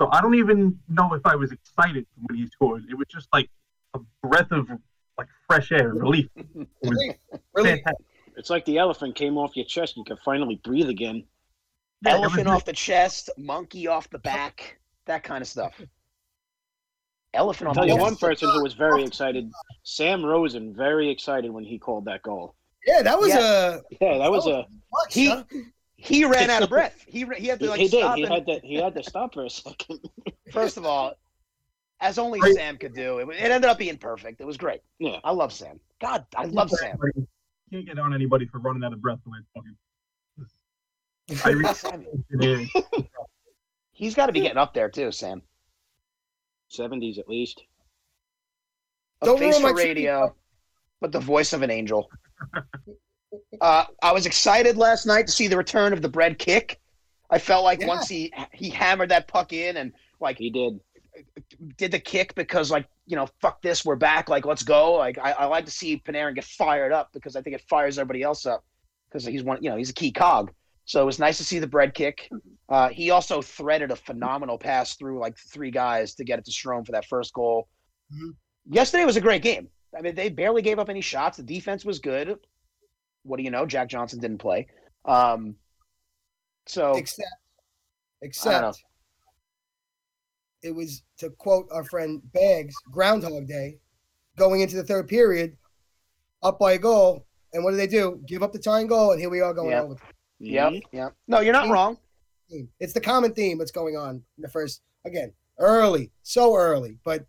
So 0.00 0.08
I 0.12 0.20
don't 0.20 0.34
even 0.34 0.78
know 0.88 1.14
if 1.14 1.22
I 1.24 1.34
was 1.34 1.52
excited 1.52 2.06
when 2.22 2.36
he 2.38 2.46
scored. 2.46 2.84
It 2.88 2.94
was 2.94 3.06
just 3.08 3.28
like 3.32 3.48
a 3.94 4.00
breath 4.22 4.52
of 4.52 4.68
like 5.18 5.28
fresh 5.48 5.72
air, 5.72 5.88
relief. 5.92 6.28
It 6.36 6.68
Really, 6.82 7.18
really. 7.54 7.84
It's 8.36 8.50
like 8.50 8.64
the 8.66 8.78
elephant 8.78 9.14
came 9.14 9.38
off 9.38 9.56
your 9.56 9.64
chest. 9.64 9.96
You 9.96 10.04
can 10.04 10.18
finally 10.24 10.60
breathe 10.64 10.88
again. 10.88 11.24
Yeah, 12.02 12.12
Elephant 12.14 12.48
off 12.48 12.64
the 12.64 12.72
chest, 12.72 13.30
monkey 13.38 13.86
off 13.86 14.10
the 14.10 14.18
back, 14.18 14.78
that 15.06 15.22
kind 15.22 15.40
of 15.40 15.48
stuff. 15.48 15.80
Elephant 17.32 17.68
I'll 17.68 17.70
off 17.70 17.76
tell 17.76 17.84
the 17.84 17.88
you 17.88 17.94
chest. 17.94 18.02
one 18.02 18.16
person 18.16 18.50
who 18.50 18.62
was 18.62 18.74
very 18.74 19.02
excited. 19.04 19.50
Sam 19.84 20.24
Rosen, 20.24 20.74
very 20.74 21.10
excited 21.10 21.50
when 21.50 21.64
he 21.64 21.78
called 21.78 22.04
that 22.06 22.22
goal. 22.22 22.54
Yeah, 22.86 23.02
that 23.02 23.18
was 23.18 23.28
Yeah. 23.30 23.74
a 23.76 23.80
Yeah, 24.00 24.18
that 24.18 24.30
was 24.30 24.46
a. 24.46 24.66
much, 24.92 25.14
He- 25.14 25.26
huh? 25.28 25.44
He 25.96 26.24
ran 26.24 26.50
out 26.50 26.62
of 26.62 26.68
breath. 26.76 27.02
He 27.06 27.24
he 27.38 27.46
had 27.46 27.58
to 27.60 27.68
like 27.70 27.80
he 27.80 27.88
did. 27.88 28.00
stop. 28.00 28.16
He 28.16 28.24
and- 28.24 28.32
had 28.34 28.46
to. 28.46 28.60
He 28.62 28.74
had 28.74 28.94
to 28.94 29.02
stop 29.02 29.32
for 29.34 29.44
a 29.46 29.50
second. 29.50 30.00
First 30.52 30.76
of 30.76 30.84
all, 30.84 31.14
as 32.00 32.18
only 32.18 32.40
Right. 32.40 32.54
Sam 32.54 32.76
could 32.76 32.94
do, 32.94 33.18
it, 33.20 33.28
it 33.30 33.50
ended 33.50 33.64
up 33.70 33.78
being 33.78 33.96
perfect. 33.96 34.40
It 34.40 34.46
was 34.46 34.56
great. 34.58 34.82
Yeah. 34.98 35.18
I 35.24 35.30
love 35.32 35.52
Sam. 35.52 35.80
God, 36.00 36.26
I 36.36 36.44
love 36.44 36.70
Sam. 36.70 36.98
Can't 37.72 37.86
get 37.86 37.98
on 37.98 38.12
anybody 38.12 38.46
for 38.46 38.58
running 38.58 38.84
out 38.84 38.92
of 38.92 39.00
breath 39.00 39.18
the 39.24 39.30
way 39.30 39.38
it's 39.40 39.48
fucking. 39.54 39.76
I 41.44 41.50
reached 41.56 41.76
Sam. 41.76 42.04
it. 42.30 43.06
He's 43.92 44.14
got 44.14 44.26
to 44.26 44.32
be 44.32 44.40
getting 44.42 44.58
up 44.58 44.74
there 44.74 44.90
too, 44.90 45.10
Sam. 45.10 45.40
Seventies 46.68 47.18
at 47.18 47.28
least. 47.28 47.62
A 49.22 49.26
Don't 49.26 49.38
face 49.38 49.56
for 49.56 49.62
my 49.62 49.72
tribute, 49.72 49.88
radio, 49.96 50.34
but 51.00 51.12
the 51.12 51.20
voice 51.20 51.52
of 51.54 51.62
an 51.62 51.70
angel. 51.70 52.10
Uh, 53.60 53.84
I 54.02 54.12
was 54.12 54.26
excited 54.26 54.76
last 54.76 55.06
night 55.06 55.26
to 55.26 55.32
see 55.32 55.48
the 55.48 55.56
return 55.56 55.92
of 55.92 56.02
the 56.02 56.08
bread 56.08 56.38
kick. 56.38 56.80
I 57.30 57.38
felt 57.38 57.64
like 57.64 57.80
Yeah. 57.80 57.88
once 57.88 58.08
he 58.08 58.32
he 58.52 58.70
hammered 58.70 59.08
that 59.10 59.26
puck 59.28 59.52
in 59.52 59.76
and 59.76 59.92
like 60.20 60.38
He 60.38 60.50
did. 60.50 60.78
did 61.76 61.90
the 61.92 61.98
kick 61.98 62.34
because 62.34 62.70
like 62.70 62.86
you 63.06 63.16
know 63.16 63.28
fuck 63.40 63.60
this 63.62 63.84
we're 63.84 63.94
back 63.96 64.28
like 64.28 64.44
let's 64.44 64.62
go 64.64 64.94
like 64.94 65.16
I, 65.18 65.30
I 65.32 65.44
like 65.46 65.64
to 65.66 65.70
see 65.70 65.98
Panarin 66.04 66.34
get 66.34 66.44
fired 66.44 66.90
up 66.92 67.10
because 67.12 67.36
I 67.36 67.42
think 67.42 67.54
it 67.54 67.62
fires 67.68 67.98
everybody 67.98 68.22
else 68.22 68.46
up 68.46 68.64
because 69.08 69.24
he's 69.24 69.42
one 69.44 69.58
you 69.62 69.70
know 69.70 69.76
he's 69.76 69.90
a 69.90 69.94
key 69.94 70.10
cog 70.10 70.50
so 70.86 71.00
it 71.00 71.04
was 71.04 71.18
nice 71.20 71.38
to 71.38 71.44
see 71.44 71.58
the 71.60 71.66
bread 71.68 71.94
kick 71.94 72.28
uh, 72.68 72.88
he 72.88 73.10
also 73.10 73.40
threaded 73.42 73.90
a 73.92 73.96
phenomenal 73.96 74.58
pass 74.58 74.96
through 74.96 75.18
like 75.20 75.36
three 75.38 75.70
guys 75.70 76.14
to 76.16 76.24
get 76.24 76.38
it 76.38 76.44
to 76.46 76.50
Strome 76.50 76.84
for 76.84 76.92
that 76.92 77.04
first 77.06 77.32
goal 77.32 77.68
Mhm. 78.12 78.34
yesterday 78.70 79.04
was 79.04 79.16
a 79.16 79.20
great 79.20 79.42
game 79.42 79.68
I 79.96 80.00
mean 80.02 80.14
they 80.14 80.28
barely 80.28 80.62
gave 80.62 80.78
up 80.78 80.88
any 80.88 81.00
shots 81.00 81.36
the 81.36 81.42
defense 81.42 81.84
was 81.84 81.98
good 81.98 82.38
what 83.22 83.36
do 83.38 83.42
you 83.42 83.50
know 83.50 83.66
Jack 83.66 83.88
Johnson 83.88 84.20
didn't 84.20 84.38
play 84.38 84.66
um, 85.04 85.54
so 86.66 86.94
except 86.96 87.28
I 88.22 88.26
don't 88.50 88.62
know. 88.62 88.68
except 88.68 88.84
it 90.62 90.74
was 90.74 91.02
to 91.18 91.28
quote 91.30 91.68
our 91.70 91.84
friend 91.84 92.22
Bags, 92.32 92.74
Groundhog 92.90 93.46
Day, 93.46 93.76
going 94.38 94.62
into 94.62 94.76
the 94.76 94.82
third 94.84 95.08
period, 95.08 95.56
up 96.42 96.58
by 96.58 96.72
a 96.72 96.78
goal, 96.78 97.26
and 97.52 97.62
what 97.62 97.72
do 97.72 97.76
they 97.76 97.86
do? 97.86 98.18
Give 98.26 98.42
up 98.42 98.52
the 98.52 98.58
tying 98.58 98.86
goal, 98.86 99.12
and 99.12 99.20
here 99.20 99.28
we 99.28 99.40
are 99.42 99.52
going 99.52 99.70
Yeah. 99.72 99.82
over. 99.82 99.96
yeah 100.40 100.70
Mhm. 100.70 100.82
yeah 100.92 101.08
no 101.28 101.40
you're 101.40 101.52
not 101.52 101.68
wrong 101.70 101.96
It's 102.80 102.92
the 102.92 103.00
common 103.00 103.32
theme 103.34 103.56
that's 103.58 103.70
going 103.70 103.96
on 103.96 104.16
in 104.36 104.42
the 104.42 104.48
first 104.48 104.82
again 105.04 105.32
early, 105.58 106.10
so 106.22 106.56
early, 106.56 106.98
but 107.04 107.24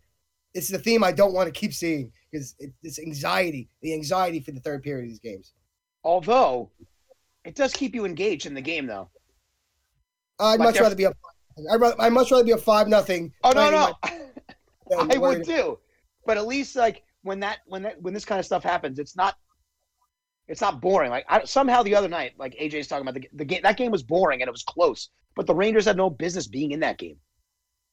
it's 0.54 0.68
the 0.68 0.78
theme 0.78 1.04
I 1.04 1.12
don't 1.12 1.32
want 1.34 1.46
to 1.52 1.60
keep 1.60 1.72
seeing 1.72 2.12
because 2.36 2.54
it, 2.58 2.72
it's 2.82 2.98
anxiety, 2.98 3.68
the 3.80 3.94
anxiety 3.94 4.40
for 4.40 4.52
the 4.52 4.60
third 4.60 4.82
period 4.82 5.04
of 5.04 5.08
these 5.08 5.20
games. 5.20 5.52
although 6.04 6.70
it 7.44 7.54
does 7.54 7.72
keep 7.72 7.94
you 7.94 8.04
engaged 8.04 8.46
in 8.46 8.54
the 8.54 8.60
game 8.60 8.86
though 8.86 9.08
I'd 10.38 10.58
Like 10.58 10.74
much 10.74 10.80
rather 10.80 10.94
be 10.94 11.04
a. 11.04 11.12
I'd, 11.70 11.80
rather, 11.80 11.96
I'd 11.98 12.12
much 12.12 12.30
rather 12.30 12.44
be 12.44 12.50
a 12.50 12.58
five 12.58 12.88
nothing. 12.88 13.32
Oh 13.42 13.52
no, 13.52 13.70
no, 13.70 13.94
I 14.02 15.14
I 15.14 15.18
would 15.18 15.44
too. 15.44 15.78
But 16.26 16.36
at 16.36 16.46
least 16.46 16.76
like 16.76 17.02
when 17.22 17.40
that 17.40 17.60
when 17.66 17.82
that 17.82 18.00
when 18.02 18.12
this 18.12 18.24
kind 18.24 18.38
of 18.38 18.44
stuff 18.44 18.62
happens, 18.62 18.98
it's 18.98 19.16
not 19.16 19.36
it's 20.48 20.60
not 20.60 20.80
boring. 20.80 21.10
Like 21.10 21.24
I, 21.28 21.44
somehow 21.44 21.82
the 21.82 21.94
other 21.94 22.08
night, 22.08 22.32
like 22.38 22.54
AJ's 22.56 22.86
talking 22.86 23.08
about 23.08 23.14
the 23.14 23.28
the 23.32 23.44
game. 23.44 23.60
That 23.62 23.76
game 23.76 23.90
was 23.90 24.02
boring 24.02 24.42
and 24.42 24.48
it 24.48 24.52
was 24.52 24.62
close, 24.62 25.08
but 25.34 25.46
the 25.46 25.54
Rangers 25.54 25.86
had 25.86 25.96
no 25.96 26.10
business 26.10 26.46
being 26.46 26.72
in 26.72 26.80
that 26.80 26.98
game 26.98 27.16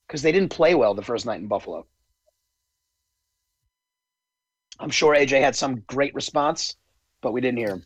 because 0.07 0.21
they 0.21 0.31
didn't 0.31 0.51
play 0.51 0.75
well 0.75 0.93
the 0.93 1.01
first 1.01 1.25
night 1.25 1.39
in 1.39 1.47
Buffalo. 1.47 1.87
I'm 4.83 4.89
sure 4.89 5.15
AJ 5.15 5.39
had 5.41 5.55
some 5.55 5.79
great 5.87 6.13
response, 6.13 6.75
but 7.21 7.31
we 7.31 7.39
didn't 7.39 7.57
hear 7.57 7.69
him. 7.69 7.85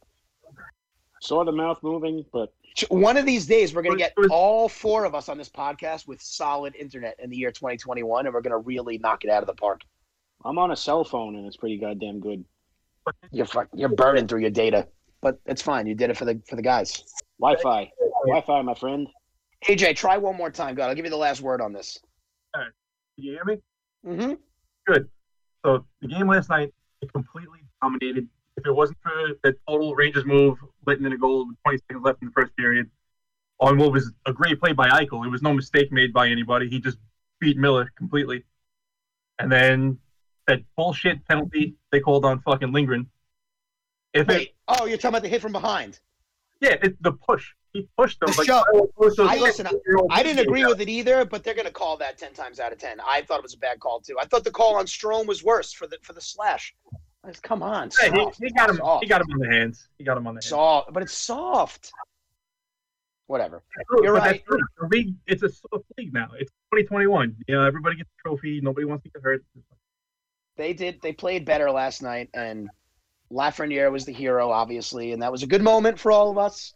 Saw 1.22 1.44
the 1.44 1.52
mouth 1.52 1.78
moving, 1.84 2.26
but 2.34 2.52
One 2.90 3.18
of 3.18 3.26
these 3.26 3.46
days, 3.46 3.74
we're 3.74 3.84
going 3.84 3.98
to 3.98 4.04
get 4.04 4.14
all 4.32 4.68
four 4.68 5.06
of 5.06 5.14
us 5.16 5.30
on 5.30 5.38
this 5.38 5.50
podcast 5.50 6.08
with 6.08 6.22
solid 6.22 6.76
internet 6.76 7.16
in 7.20 7.30
the 7.30 7.38
year 7.38 7.52
2021, 7.52 8.26
and 8.26 8.34
we're 8.34 8.42
going 8.42 8.52
to 8.52 8.58
really 8.58 8.98
knock 8.98 9.24
it 9.24 9.30
out 9.30 9.44
of 9.44 9.48
the 9.48 9.54
park. 9.54 9.82
I'm 10.44 10.58
on 10.58 10.72
a 10.72 10.76
cell 10.76 11.04
phone 11.04 11.36
and 11.36 11.46
it's 11.46 11.58
pretty 11.58 11.78
goddamn 11.78 12.20
good. 12.20 12.44
You're 13.32 13.48
you're 13.74 13.90
burning 13.90 14.28
through 14.28 14.42
your 14.42 14.50
data. 14.50 14.88
but 15.22 15.40
it's 15.46 15.62
fine. 15.62 15.88
You 15.88 15.96
did 15.96 16.10
it 16.10 16.18
for 16.18 16.26
the 16.26 16.42
for 16.48 16.56
the 16.56 16.62
guys. 16.62 17.04
Wi-Fi, 17.40 17.92
Wi-Fi, 18.26 18.62
my 18.62 18.74
friend. 18.74 19.08
AJ, 19.68 19.96
try 19.96 20.18
one 20.18 20.36
more 20.36 20.52
time. 20.52 20.76
God, 20.76 20.90
I'll 20.90 20.96
give 20.96 21.06
you 21.06 21.12
the 21.12 21.18
last 21.18 21.42
word 21.42 21.62
on 21.62 21.74
this. 21.74 22.00
All 22.56 22.62
right. 22.62 22.72
Can 23.16 23.24
you 23.26 23.32
hear 23.34 23.46
me? 23.46 23.58
Mm-hmm. 24.06 24.34
Good. 24.86 25.10
So 25.66 25.86
the 26.02 26.08
game 26.08 26.28
last 26.28 26.50
night, 26.50 26.74
it 27.02 27.12
completely 27.14 27.60
dominated. 27.82 28.28
If 28.58 28.66
it 28.66 28.72
wasn't 28.72 28.98
for 29.04 29.12
the 29.44 29.56
total 29.68 29.94
Rangers 29.96 30.26
move, 30.26 30.58
letting 30.86 31.06
in 31.06 31.14
a 31.14 31.18
goal 31.18 31.48
with 31.48 31.58
20 31.64 31.78
seconds 31.78 32.04
left 32.04 32.22
in 32.22 32.30
the 32.30 32.32
first 32.32 32.56
period, 32.56 32.90
on 33.60 33.78
what 33.78 33.92
was 33.92 34.12
a 34.26 34.34
great 34.34 34.60
play 34.60 34.74
by 34.74 34.90
Eichel, 34.90 35.26
it 35.26 35.30
was 35.30 35.42
no 35.42 35.54
mistake 35.54 35.92
made 35.92 36.14
by 36.14 36.28
anybody. 36.28 36.70
He 36.70 36.80
just 36.80 36.98
beat 37.40 37.58
Miller 37.58 37.92
completely. 37.96 38.44
And 39.40 39.52
then 39.52 40.00
that 40.48 40.62
bullshit 40.76 41.28
penalty 41.28 41.76
they 41.92 42.00
called 42.00 42.26
on 42.26 42.40
fucking 42.42 42.72
Lindgren. 42.72 43.10
If 44.14 44.22
it, 44.24 44.28
Wait. 44.28 44.56
Oh, 44.68 44.86
you're 44.86 44.98
talking 44.98 45.10
about 45.10 45.24
the 45.24 45.30
hit 45.30 45.42
from 45.42 45.52
behind. 45.52 46.00
yeah, 46.62 46.76
it's 46.82 46.98
the 47.02 47.12
push. 47.12 47.54
He 47.74 47.88
pushed 47.98 48.20
them. 48.20 48.30
The 48.36 48.44
shove. 48.46 48.64
I- 49.20 49.38
listen, 49.38 49.68
I 50.10 50.24
didn't 50.24 50.40
agree 50.46 50.66
with 50.66 50.82
it 50.82 50.90
either, 50.90 51.26
but 51.26 51.44
they're 51.44 51.54
going 51.54 51.68
to 51.68 51.72
call 51.74 51.98
that 51.98 52.18
ten 52.18 52.34
times 52.34 52.60
out 52.60 52.72
of 52.72 52.78
ten. 52.80 53.00
I 53.06 53.22
thought 53.22 53.38
it 53.40 53.44
was 53.44 53.54
a 53.54 53.58
bad 53.60 53.80
call 53.80 54.00
too. 54.00 54.18
I 54.20 54.26
thought 54.26 54.44
the 54.44 54.52
call 54.52 54.76
on 54.78 54.86
Strome 54.86 55.28
was 55.28 55.44
worse 55.44 55.74
for 55.74 55.86
the 55.88 55.98
for 56.02 56.14
the 56.14 56.22
slash. 56.22 56.74
Like, 57.24 57.42
Come 57.42 57.62
on, 57.62 57.90
Yeah, 58.02 58.12
he, 58.40 58.46
he 58.46 58.52
got 58.52 58.70
him. 58.70 58.78
soft, 58.78 59.04
He 59.04 59.10
got 59.10 59.22
him 59.22 59.28
on 59.34 59.40
the 59.40 59.50
hands. 59.50 59.90
He 59.98 60.04
got 60.06 60.16
him 60.18 60.28
on 60.28 60.36
the 60.36 60.40
hands. 60.40 60.48
soft, 60.48 60.94
but 60.94 61.04
it's 61.04 61.14
soft. 61.18 61.92
Whatever. 63.28 63.62
True, 63.90 64.04
You're 64.04 64.14
right. 64.14 64.42
true. 64.46 64.60
The 64.80 64.88
league, 64.88 65.16
it's 65.26 65.44
a 65.44 65.50
soft 65.50 65.84
league 65.98 66.14
now. 66.14 66.30
It's 66.40 66.50
2021. 66.74 67.36
You 67.48 67.56
know, 67.56 67.66
everybody 67.66 67.98
gets 67.98 68.10
a 68.10 68.22
trophy. 68.28 68.62
Nobody 68.62 68.86
wants 68.86 69.04
to 69.04 69.10
get 69.10 69.22
hurt. 69.22 69.44
They 70.56 70.72
did. 70.74 71.02
They 71.02 71.12
played 71.12 71.44
better 71.44 71.70
last 71.70 72.02
night, 72.02 72.30
and 72.34 72.70
Lafreniere 73.32 73.92
was 73.92 74.06
the 74.06 74.14
hero, 74.14 74.50
obviously, 74.50 75.12
and 75.12 75.22
that 75.22 75.32
was 75.32 75.44
a 75.44 75.48
good 75.48 75.62
moment 75.62 76.00
for 76.00 76.12
all 76.14 76.32
of 76.32 76.38
us. 76.38 76.74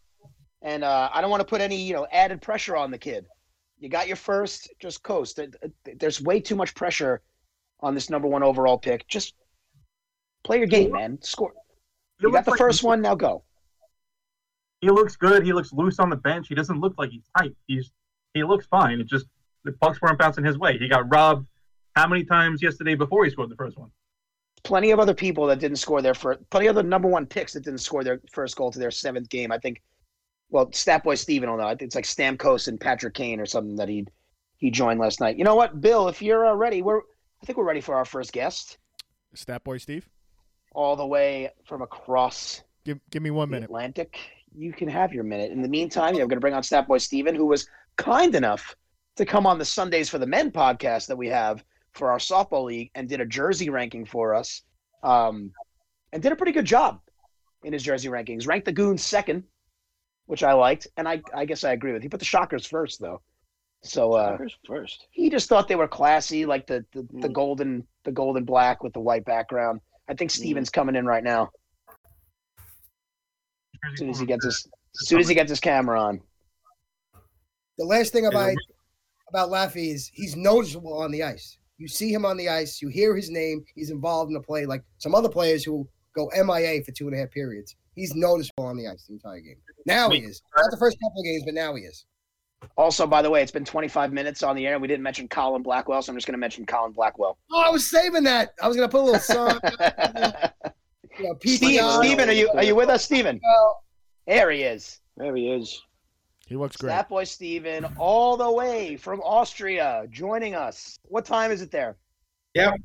And 0.61 0.83
uh, 0.83 1.09
I 1.11 1.21
don't 1.21 1.31
want 1.31 1.41
to 1.41 1.45
put 1.45 1.61
any, 1.61 1.81
you 1.81 1.93
know, 1.93 2.07
added 2.11 2.41
pressure 2.41 2.75
on 2.75 2.91
the 2.91 2.97
kid. 2.97 3.25
You 3.79 3.89
got 3.89 4.07
your 4.07 4.15
first, 4.15 4.71
just 4.79 5.01
coast. 5.01 5.39
There's 5.97 6.21
way 6.21 6.39
too 6.39 6.55
much 6.55 6.75
pressure 6.75 7.21
on 7.79 7.95
this 7.95 8.09
number 8.09 8.27
one 8.27 8.43
overall 8.43 8.77
pick. 8.77 9.07
Just 9.07 9.33
play 10.43 10.59
your 10.59 10.67
game, 10.67 10.91
man. 10.91 11.17
Score. 11.21 11.53
You 12.19 12.31
got 12.31 12.45
the 12.45 12.55
first 12.55 12.83
one. 12.83 13.01
Now 13.01 13.15
go. 13.15 13.43
He 14.81 14.89
looks 14.89 15.15
good. 15.15 15.43
He 15.43 15.53
looks 15.53 15.73
loose 15.73 15.99
on 15.99 16.09
the 16.09 16.15
bench. 16.15 16.47
He 16.47 16.55
doesn't 16.55 16.79
look 16.79 16.93
like 16.97 17.09
he's 17.09 17.23
tight. 17.37 17.55
He's 17.67 17.91
he 18.33 18.43
looks 18.43 18.67
fine. 18.67 18.99
It 18.99 19.07
just 19.07 19.25
the 19.63 19.71
pucks 19.73 19.99
weren't 20.01 20.19
bouncing 20.19 20.43
his 20.43 20.57
way. 20.57 20.77
He 20.77 20.87
got 20.87 21.11
robbed 21.11 21.47
how 21.95 22.07
many 22.07 22.23
times 22.23 22.61
yesterday 22.61 22.95
before 22.95 23.25
he 23.25 23.31
scored 23.31 23.49
the 23.49 23.55
first 23.55 23.77
one? 23.77 23.91
Plenty 24.63 24.91
of 24.91 24.99
other 24.99 25.13
people 25.13 25.47
that 25.47 25.59
didn't 25.59 25.77
score 25.77 26.01
their 26.01 26.13
first. 26.13 26.39
Plenty 26.51 26.67
of 26.67 26.77
other 26.77 26.87
number 26.87 27.07
one 27.07 27.25
picks 27.25 27.53
that 27.53 27.63
didn't 27.63 27.79
score 27.79 28.03
their 28.03 28.21
first 28.31 28.55
goal 28.55 28.71
to 28.71 28.79
their 28.79 28.91
seventh 28.91 29.29
game. 29.29 29.51
I 29.51 29.57
think. 29.57 29.81
Well, 30.51 30.67
Statboy 30.67 31.17
Steven 31.17 31.49
will 31.49 31.57
know. 31.57 31.65
I 31.65 31.69
think 31.69 31.83
it's 31.83 31.95
like 31.95 32.05
Stamkos 32.05 32.67
and 32.67 32.79
Patrick 32.79 33.13
Kane 33.13 33.39
or 33.39 33.45
something 33.45 33.77
that 33.77 33.89
he 33.89 34.05
he 34.57 34.69
joined 34.69 34.99
last 34.99 35.19
night. 35.19 35.37
You 35.37 35.43
know 35.43 35.55
what, 35.55 35.81
Bill? 35.81 36.07
If 36.07 36.21
you're 36.21 36.45
uh, 36.45 36.53
ready, 36.53 36.81
we're 36.81 36.99
I 36.99 37.45
think 37.45 37.57
we're 37.57 37.65
ready 37.65 37.81
for 37.81 37.95
our 37.95 38.05
first 38.05 38.33
guest. 38.33 38.77
Stat 39.33 39.63
boy 39.63 39.77
Steve, 39.77 40.07
all 40.73 40.95
the 40.95 41.05
way 41.05 41.49
from 41.65 41.81
across 41.81 42.61
give 42.83 42.99
give 43.09 43.23
me 43.23 43.31
one 43.31 43.49
minute. 43.49 43.65
Atlantic. 43.65 44.19
You 44.53 44.73
can 44.73 44.89
have 44.89 45.13
your 45.13 45.23
minute. 45.23 45.51
In 45.51 45.61
the 45.61 45.69
meantime, 45.69 46.13
yeah, 46.13 46.21
I'm 46.21 46.27
going 46.27 46.35
to 46.35 46.41
bring 46.41 46.53
on 46.53 46.61
Stat 46.61 46.85
Boy 46.85 46.97
Steven, 46.97 47.33
who 47.33 47.45
was 47.45 47.65
kind 47.95 48.35
enough 48.35 48.75
to 49.15 49.25
come 49.25 49.47
on 49.47 49.57
the 49.57 49.63
Sundays 49.63 50.09
for 50.09 50.17
the 50.17 50.27
Men 50.27 50.51
podcast 50.51 51.07
that 51.07 51.15
we 51.15 51.29
have 51.29 51.63
for 51.93 52.11
our 52.11 52.17
softball 52.17 52.65
league 52.65 52.91
and 52.93 53.07
did 53.07 53.21
a 53.21 53.25
jersey 53.25 53.69
ranking 53.69 54.05
for 54.05 54.35
us, 54.35 54.63
um, 55.03 55.51
and 56.11 56.21
did 56.21 56.33
a 56.33 56.35
pretty 56.35 56.51
good 56.51 56.65
job 56.65 56.99
in 57.63 57.71
his 57.71 57.83
jersey 57.83 58.09
rankings. 58.09 58.45
Ranked 58.45 58.65
the 58.65 58.73
Goons 58.73 59.03
second, 59.03 59.43
which 60.31 60.43
I 60.43 60.53
liked, 60.53 60.87
and 60.95 61.09
I, 61.09 61.21
I 61.35 61.43
guess 61.43 61.65
I 61.65 61.73
agree 61.73 61.91
with. 61.91 62.01
He 62.01 62.07
put 62.07 62.21
the 62.21 62.25
Shockers 62.25 62.65
first, 62.65 63.01
though. 63.01 63.21
So 63.83 64.13
uh, 64.13 64.37
First, 64.37 64.55
first. 64.65 65.07
he 65.11 65.29
just 65.29 65.49
thought 65.49 65.67
they 65.67 65.75
were 65.75 65.89
classy, 65.89 66.45
like 66.45 66.65
the 66.67 66.85
the, 66.93 67.01
the 67.19 67.27
Mm. 67.27 67.33
golden 67.33 67.87
the 68.05 68.13
golden 68.13 68.45
black 68.45 68.81
with 68.81 68.93
the 68.93 69.01
white 69.01 69.25
background. 69.25 69.81
I 70.07 70.13
think 70.13 70.31
Steven's 70.31 70.69
coming 70.69 70.95
in 70.95 71.05
right 71.05 71.23
now. 71.23 71.49
As 73.91 73.99
soon 73.99 74.09
as 74.09 74.19
he 74.21 74.25
gets 74.25 74.45
his 74.45 74.67
as 75.01 75.07
soon 75.09 75.19
as 75.19 75.27
he 75.27 75.35
gets 75.35 75.49
his 75.49 75.59
camera 75.59 76.01
on. 76.01 76.21
The 77.77 77.83
last 77.83 78.13
thing 78.13 78.25
about 78.27 78.53
about 79.27 79.49
Laffy 79.49 79.91
is 79.93 80.09
he's 80.13 80.37
noticeable 80.37 80.93
on 80.97 81.11
the 81.11 81.23
ice. 81.23 81.57
You 81.77 81.89
see 81.89 82.13
him 82.13 82.25
on 82.25 82.37
the 82.37 82.47
ice, 82.47 82.81
you 82.81 82.87
hear 82.87 83.17
his 83.17 83.29
name, 83.29 83.65
he's 83.75 83.89
involved 83.89 84.29
in 84.29 84.33
the 84.35 84.39
play, 84.41 84.65
like 84.65 84.83
some 84.97 85.13
other 85.13 85.29
players 85.29 85.65
who 85.65 85.85
go 86.15 86.31
MIA 86.33 86.83
for 86.85 86.93
two 86.93 87.07
and 87.07 87.15
a 87.17 87.19
half 87.19 87.31
periods. 87.31 87.75
He's 87.95 88.15
noticeable 88.15 88.65
on 88.65 88.77
the 88.77 88.87
ice 88.87 89.05
the 89.07 89.13
entire 89.13 89.39
game. 89.39 89.57
Now 89.85 90.09
he 90.09 90.19
is. 90.19 90.41
Not 90.57 90.71
the 90.71 90.77
first 90.77 90.97
couple 91.01 91.21
of 91.21 91.25
games, 91.25 91.43
but 91.45 91.53
now 91.53 91.75
he 91.75 91.83
is. 91.83 92.05
Also, 92.77 93.07
by 93.07 93.21
the 93.21 93.29
way, 93.29 93.41
it's 93.41 93.51
been 93.51 93.65
25 93.65 94.13
minutes 94.13 94.43
on 94.43 94.55
the 94.55 94.67
air. 94.67 94.73
and 94.73 94.81
We 94.81 94.87
didn't 94.87 95.03
mention 95.03 95.27
Colin 95.27 95.63
Blackwell, 95.63 96.01
so 96.01 96.11
I'm 96.11 96.17
just 96.17 96.27
going 96.27 96.33
to 96.33 96.39
mention 96.39 96.65
Colin 96.65 96.91
Blackwell. 96.91 97.37
Oh, 97.51 97.59
I 97.59 97.69
was 97.69 97.89
saving 97.89 98.23
that. 98.23 98.53
I 98.61 98.67
was 98.67 98.77
gonna 98.77 98.87
put 98.89 99.01
a 99.01 99.03
little 99.03 99.19
song. 99.19 99.59
You 101.19 101.27
know, 101.27 101.35
Steve, 101.41 101.57
Steven, 101.59 102.29
are 102.29 102.33
you 102.33 102.49
are 102.55 102.63
you 102.63 102.73
with 102.73 102.87
us, 102.87 103.03
Steven? 103.03 103.39
There 104.25 104.49
he 104.49 104.61
is. 104.63 105.01
There 105.17 105.35
he 105.35 105.49
is. 105.49 105.81
He 106.47 106.55
looks 106.55 106.77
great. 106.77 106.89
That 106.89 107.09
boy 107.09 107.25
Steven, 107.25 107.85
all 107.97 108.37
the 108.37 108.49
way 108.49 108.95
from 108.95 109.19
Austria, 109.21 110.05
joining 110.09 110.55
us. 110.55 110.97
What 111.09 111.25
time 111.25 111.51
is 111.51 111.61
it 111.61 111.69
there? 111.69 111.97
Yep. 112.55 112.75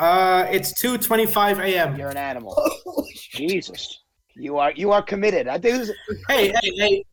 Uh, 0.00 0.46
it's 0.50 0.82
2:25 0.82 1.60
a.m. 1.60 1.96
You're 1.96 2.10
an 2.10 2.16
animal. 2.16 2.60
Jesus, 3.14 4.02
you 4.38 4.58
are 4.58 4.72
you 4.72 4.92
are 4.92 5.02
committed. 5.02 5.48
I 5.48 5.58
think 5.58 5.88
Hey, 6.28 6.48
hey, 6.48 6.72
hey. 6.76 7.04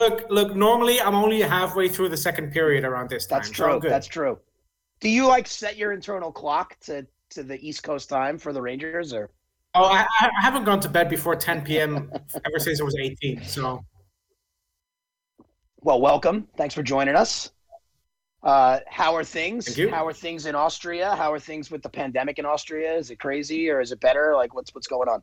Look, 0.00 0.26
look. 0.30 0.56
Normally, 0.56 1.00
I'm 1.00 1.14
only 1.14 1.40
halfway 1.40 1.88
through 1.88 2.08
the 2.08 2.16
second 2.16 2.52
period 2.52 2.84
around 2.84 3.08
this 3.10 3.26
time. 3.26 3.40
that's 3.40 3.50
true. 3.50 3.80
good. 3.80 3.90
That's 3.90 4.06
true. 4.06 4.38
Do 5.00 5.08
you 5.08 5.26
like 5.26 5.46
set 5.46 5.76
your 5.76 5.92
internal 5.92 6.32
clock 6.32 6.78
to 6.80 7.06
to 7.30 7.42
the 7.42 7.58
East 7.66 7.82
Coast 7.82 8.08
time 8.08 8.38
for 8.38 8.52
the 8.52 8.60
Rangers, 8.60 9.12
or 9.12 9.30
Oh, 9.74 9.84
I, 9.84 10.06
I 10.20 10.30
haven't 10.42 10.64
gone 10.64 10.80
to 10.80 10.88
bed 10.88 11.08
before 11.08 11.34
10 11.34 11.62
p.m. 11.62 12.12
ever 12.44 12.58
since 12.58 12.78
I 12.80 12.84
was 12.84 12.94
18. 12.94 13.42
So 13.42 13.82
Well, 15.80 16.00
welcome. 16.00 16.46
Thanks 16.58 16.74
for 16.74 16.82
joining 16.82 17.16
us. 17.16 17.52
Uh, 18.42 18.80
how 18.86 19.14
are 19.14 19.24
things? 19.24 19.66
Thank 19.66 19.78
you. 19.78 19.88
How 19.90 20.06
are 20.06 20.12
things 20.12 20.46
in 20.46 20.54
Austria? 20.54 21.14
How 21.14 21.32
are 21.32 21.38
things 21.38 21.70
with 21.70 21.82
the 21.82 21.88
pandemic 21.88 22.38
in 22.38 22.44
Austria? 22.44 22.94
Is 22.94 23.10
it 23.10 23.18
crazy 23.18 23.70
or 23.70 23.80
is 23.80 23.92
it 23.92 24.00
better? 24.00 24.34
Like, 24.36 24.52
what's 24.54 24.74
what's 24.74 24.88
going 24.88 25.08
on? 25.08 25.22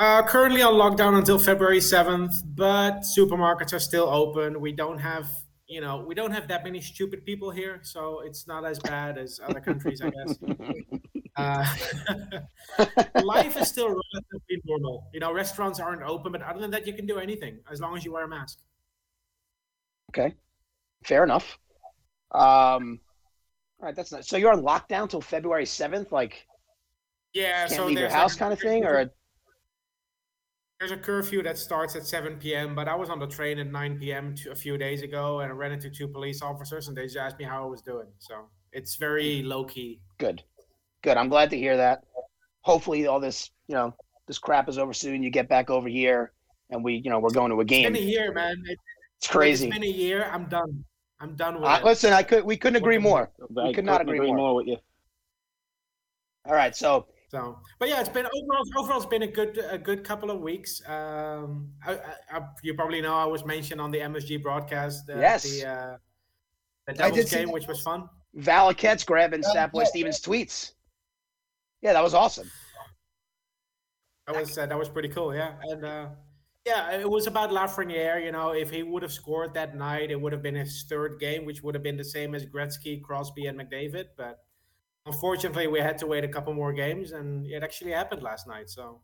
Uh, 0.00 0.22
currently 0.22 0.62
on 0.62 0.74
lockdown 0.74 1.18
until 1.18 1.38
February 1.38 1.78
7th, 1.78 2.42
but 2.54 3.00
supermarkets 3.00 3.74
are 3.74 3.78
still 3.78 4.08
open. 4.08 4.58
We 4.58 4.72
don't 4.72 4.98
have, 4.98 5.28
you 5.68 5.82
know, 5.82 5.98
we 5.98 6.14
don't 6.14 6.32
have 6.32 6.48
that 6.48 6.64
many 6.64 6.80
stupid 6.80 7.24
people 7.26 7.50
here, 7.50 7.80
so 7.82 8.20
it's 8.20 8.46
not 8.46 8.64
as 8.64 8.78
bad 8.78 9.18
as 9.18 9.38
other 9.46 9.60
countries, 9.60 10.00
I 10.02 10.10
guess. 10.10 10.38
Uh, 11.36 11.64
life 13.22 13.56
is 13.56 13.68
still 13.68 13.86
relatively 13.86 14.60
normal. 14.64 15.08
You 15.14 15.20
know, 15.20 15.32
restaurants 15.32 15.78
aren't 15.78 16.02
open, 16.02 16.32
but 16.32 16.42
other 16.42 16.60
than 16.60 16.72
that, 16.72 16.86
you 16.88 16.92
can 16.92 17.06
do 17.06 17.18
anything 17.18 17.60
as 17.70 17.80
long 17.80 17.96
as 17.96 18.04
you 18.04 18.12
wear 18.12 18.24
a 18.24 18.28
mask. 18.28 18.58
Okay, 20.10 20.34
fair 21.04 21.22
enough. 21.22 21.56
Um, 22.32 23.00
all 23.78 23.86
right, 23.86 23.96
that's 23.96 24.10
not. 24.12 24.26
So 24.26 24.36
you're 24.36 24.52
on 24.52 24.60
lockdown 24.62 25.08
till 25.08 25.20
February 25.20 25.64
seventh. 25.64 26.10
Like, 26.10 26.46
Yeah, 27.32 27.68
can't 27.68 27.70
so 27.70 27.86
leave 27.86 27.98
your 27.98 28.10
house, 28.10 28.34
kind 28.34 28.52
of 28.52 28.58
thing, 28.58 28.84
or 28.84 29.10
There's 30.80 30.92
a 30.92 30.96
curfew 30.96 31.42
that 31.42 31.58
starts 31.58 31.94
at 31.94 32.06
7 32.06 32.38
p.m., 32.38 32.74
but 32.74 32.88
I 32.88 32.94
was 32.94 33.10
on 33.10 33.18
the 33.18 33.26
train 33.26 33.58
at 33.58 33.66
9 33.70 33.98
p.m. 33.98 34.34
to- 34.36 34.50
a 34.50 34.54
few 34.54 34.78
days 34.78 35.02
ago 35.02 35.40
and 35.40 35.52
I 35.52 35.54
ran 35.54 35.72
into 35.72 35.90
two 35.90 36.08
police 36.08 36.40
officers 36.40 36.88
and 36.88 36.96
they 36.96 37.02
just 37.04 37.18
asked 37.18 37.38
me 37.38 37.44
how 37.44 37.62
I 37.62 37.66
was 37.66 37.82
doing. 37.82 38.06
So 38.18 38.46
it's 38.72 38.96
very 38.96 39.42
low 39.42 39.64
key. 39.64 40.00
good, 40.16 40.42
good. 41.02 41.18
I'm 41.18 41.28
glad 41.28 41.50
to 41.50 41.58
hear 41.58 41.76
that. 41.76 42.04
Hopefully, 42.62 43.06
all 43.06 43.20
this, 43.20 43.50
you 43.68 43.74
know, 43.74 43.94
this 44.26 44.38
crap 44.38 44.70
is 44.70 44.78
over 44.78 44.94
soon. 44.94 45.22
You 45.22 45.28
get 45.30 45.48
back 45.50 45.68
over 45.68 45.86
here, 45.88 46.32
and 46.70 46.82
we, 46.82 46.94
you 47.04 47.10
know, 47.10 47.18
we're 47.18 47.30
going 47.30 47.50
to 47.50 47.60
a 47.60 47.64
game. 47.64 47.84
It's 47.86 47.98
been 47.98 48.08
a 48.08 48.10
year, 48.10 48.32
man. 48.32 48.62
It, 48.66 48.78
It's 49.18 49.26
crazy. 49.28 49.66
It's 49.66 49.74
been 49.74 49.82
a 49.82 49.86
year. 49.86 50.30
I'm 50.32 50.46
done. 50.46 50.82
I'm 51.20 51.36
done 51.36 51.56
with 51.60 51.64
Uh, 51.64 51.78
it. 51.80 51.84
listen, 51.84 52.12
I 52.14 52.22
could 52.22 52.42
we 52.44 52.56
couldn't 52.56 52.76
agree 52.76 52.96
more. 52.98 53.30
I 53.62 53.72
could 53.74 53.84
not 53.84 53.98
couldn't 54.00 54.14
agree 54.14 54.32
more. 54.32 54.54
with 54.56 54.66
you. 54.66 54.76
All 56.46 56.54
right, 56.54 56.74
so 56.74 57.06
So, 57.30 57.60
but 57.78 57.88
yeah, 57.88 58.00
it's 58.00 58.08
been 58.08 58.26
overall. 58.26 58.64
Overall, 58.76 58.96
it's 58.96 59.06
been 59.06 59.22
a 59.22 59.26
good, 59.28 59.64
a 59.70 59.78
good 59.78 60.02
couple 60.02 60.32
of 60.32 60.40
weeks. 60.40 60.82
Um, 60.88 61.70
I, 61.86 61.92
I, 61.92 62.38
I, 62.38 62.40
you 62.64 62.74
probably 62.74 63.00
know 63.00 63.14
I 63.14 63.24
was 63.24 63.44
mentioned 63.44 63.80
on 63.80 63.92
the 63.92 63.98
MSG 63.98 64.42
broadcast. 64.42 65.08
Uh, 65.08 65.18
Yes. 65.18 65.44
The, 65.44 65.68
uh, 65.68 65.96
the 66.86 67.04
I 67.04 67.10
did 67.10 67.14
Devils 67.14 67.30
game, 67.30 67.46
that. 67.46 67.52
which 67.52 67.68
was 67.68 67.80
fun. 67.82 68.08
Valiquette's 68.36 69.04
grabbing 69.04 69.42
Statboy 69.42 69.82
yeah. 69.82 69.84
Stevens 69.84 70.20
tweets. 70.20 70.72
Yeah, 71.82 71.92
that 71.92 72.02
was 72.02 72.14
awesome. 72.14 72.50
That 74.26 74.36
was 74.36 74.58
uh, 74.58 74.66
that 74.66 74.78
was 74.78 74.88
pretty 74.88 75.08
cool, 75.08 75.32
yeah. 75.32 75.52
And 75.62 75.84
uh, 75.84 76.06
yeah, 76.66 76.98
it 76.98 77.08
was 77.08 77.28
about 77.28 77.50
Lafreniere. 77.50 78.24
You 78.24 78.32
know, 78.32 78.50
if 78.50 78.70
he 78.70 78.82
would 78.82 79.02
have 79.02 79.12
scored 79.12 79.54
that 79.54 79.76
night, 79.76 80.10
it 80.10 80.20
would 80.20 80.32
have 80.32 80.42
been 80.42 80.56
his 80.56 80.84
third 80.88 81.20
game, 81.20 81.44
which 81.44 81.62
would 81.62 81.74
have 81.76 81.82
been 81.84 81.96
the 81.96 82.04
same 82.04 82.34
as 82.34 82.44
Gretzky, 82.44 83.00
Crosby, 83.00 83.46
and 83.46 83.58
McDavid. 83.58 84.06
But 84.16 84.40
unfortunately, 85.06 85.66
we 85.66 85.80
had 85.80 85.98
to 85.98 86.06
wait 86.06 86.24
a 86.24 86.28
couple 86.28 86.52
more 86.54 86.72
games, 86.72 87.12
and 87.12 87.46
it 87.46 87.62
actually 87.62 87.92
happened 87.92 88.22
last 88.22 88.46
night. 88.46 88.70
So 88.70 89.00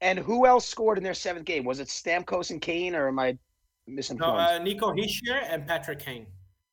And 0.00 0.18
who 0.18 0.46
else 0.46 0.66
scored 0.66 0.98
in 0.98 1.04
their 1.04 1.14
seventh 1.14 1.44
game? 1.44 1.64
Was 1.64 1.80
it 1.80 1.88
Stamkos 1.88 2.50
and 2.50 2.60
Kane, 2.60 2.94
or 2.94 3.08
am 3.08 3.18
I 3.18 3.32
no, 3.32 3.94
misinformed? 3.94 4.40
uh, 4.40 4.58
Nico 4.58 4.92
Hischier 4.92 5.42
and 5.48 5.66
Patrick 5.66 5.98
Kane. 5.98 6.26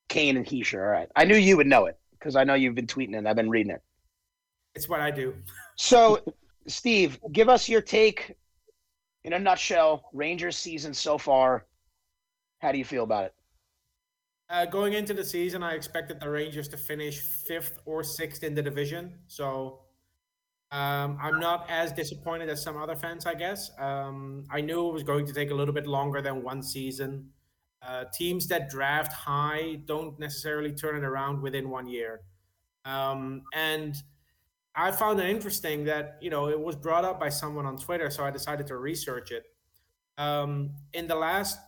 Kane 0.10 0.38
and 0.38 0.46
Hischier. 0.46 0.82
All 0.82 0.92
right. 0.92 1.08
I 1.16 1.26
knew 1.26 1.36
you 1.36 1.58
would 1.58 1.68
know 1.68 1.86
it 1.86 1.98
because 2.12 2.36
I 2.36 2.44
know 2.44 2.56
you've 2.56 2.76
been 2.76 2.88
tweeting 2.88 3.16
it. 3.16 3.26
I've 3.26 3.36
been 3.36 3.50
reading 3.50 3.72
it. 3.72 3.82
It's 4.76 4.90
what 4.90 5.00
I 5.02 5.12
do. 5.12 5.36
So, 5.76 6.20
Steve, 6.68 7.20
give 7.32 7.50
us 7.50 7.70
your 7.70 7.82
take 7.82 8.36
in 9.24 9.34
a 9.34 9.40
nutshell. 9.40 10.10
Rangers 10.14 10.58
season 10.58 10.94
so 10.94 11.18
far. 11.18 11.66
How 12.60 12.72
do 12.72 12.78
you 12.78 12.86
feel 12.86 13.04
about 13.04 13.26
it? 13.26 13.34
Uh, 14.50 14.66
going 14.66 14.94
into 14.94 15.14
the 15.14 15.24
season, 15.24 15.62
I 15.62 15.74
expected 15.76 16.20
the 16.20 16.30
Rangers 16.30 16.68
to 16.70 16.78
finish 16.78 17.20
fifth 17.20 17.80
or 17.86 18.04
sixth 18.04 18.44
in 18.44 18.56
the 18.56 18.64
division. 18.64 19.14
So 19.28 19.82
um, 20.72 21.20
I'm 21.22 21.40
not 21.40 21.70
as 21.70 21.92
disappointed 21.92 22.50
as 22.50 22.62
some 22.62 22.76
other 22.76 22.96
fans, 22.96 23.28
I 23.28 23.36
guess. 23.36 23.70
Um, 23.78 24.46
I 24.50 24.62
knew 24.62 24.90
it 24.90 24.94
was 24.94 25.04
going 25.04 25.28
to 25.28 25.34
take 25.34 25.52
a 25.52 25.54
little 25.54 25.74
bit 25.74 25.86
longer 25.86 26.22
than 26.22 26.42
one 26.42 26.64
season. 26.64 27.30
Uh, 27.82 28.06
teams 28.12 28.48
that 28.48 28.70
draft 28.70 29.14
high 29.14 29.82
don't 29.86 30.20
necessarily 30.20 30.72
turn 30.72 30.96
it 30.96 31.04
around 31.04 31.42
within 31.42 31.70
one 31.70 31.88
year. 31.88 32.22
Um, 32.86 33.44
and 33.54 33.96
I 34.76 34.92
found 34.92 35.20
it 35.20 35.30
interesting 35.30 35.86
that, 35.86 36.18
you 36.22 36.32
know, 36.32 36.50
it 36.50 36.60
was 36.60 36.76
brought 36.76 37.06
up 37.06 37.20
by 37.20 37.30
someone 37.30 37.68
on 37.68 37.78
Twitter, 37.78 38.10
so 38.10 38.24
I 38.24 38.32
decided 38.32 38.66
to 38.68 38.78
research 38.78 39.32
it. 39.32 39.44
Um, 40.18 40.72
in 40.94 41.08
the 41.08 41.16
last 41.16 41.60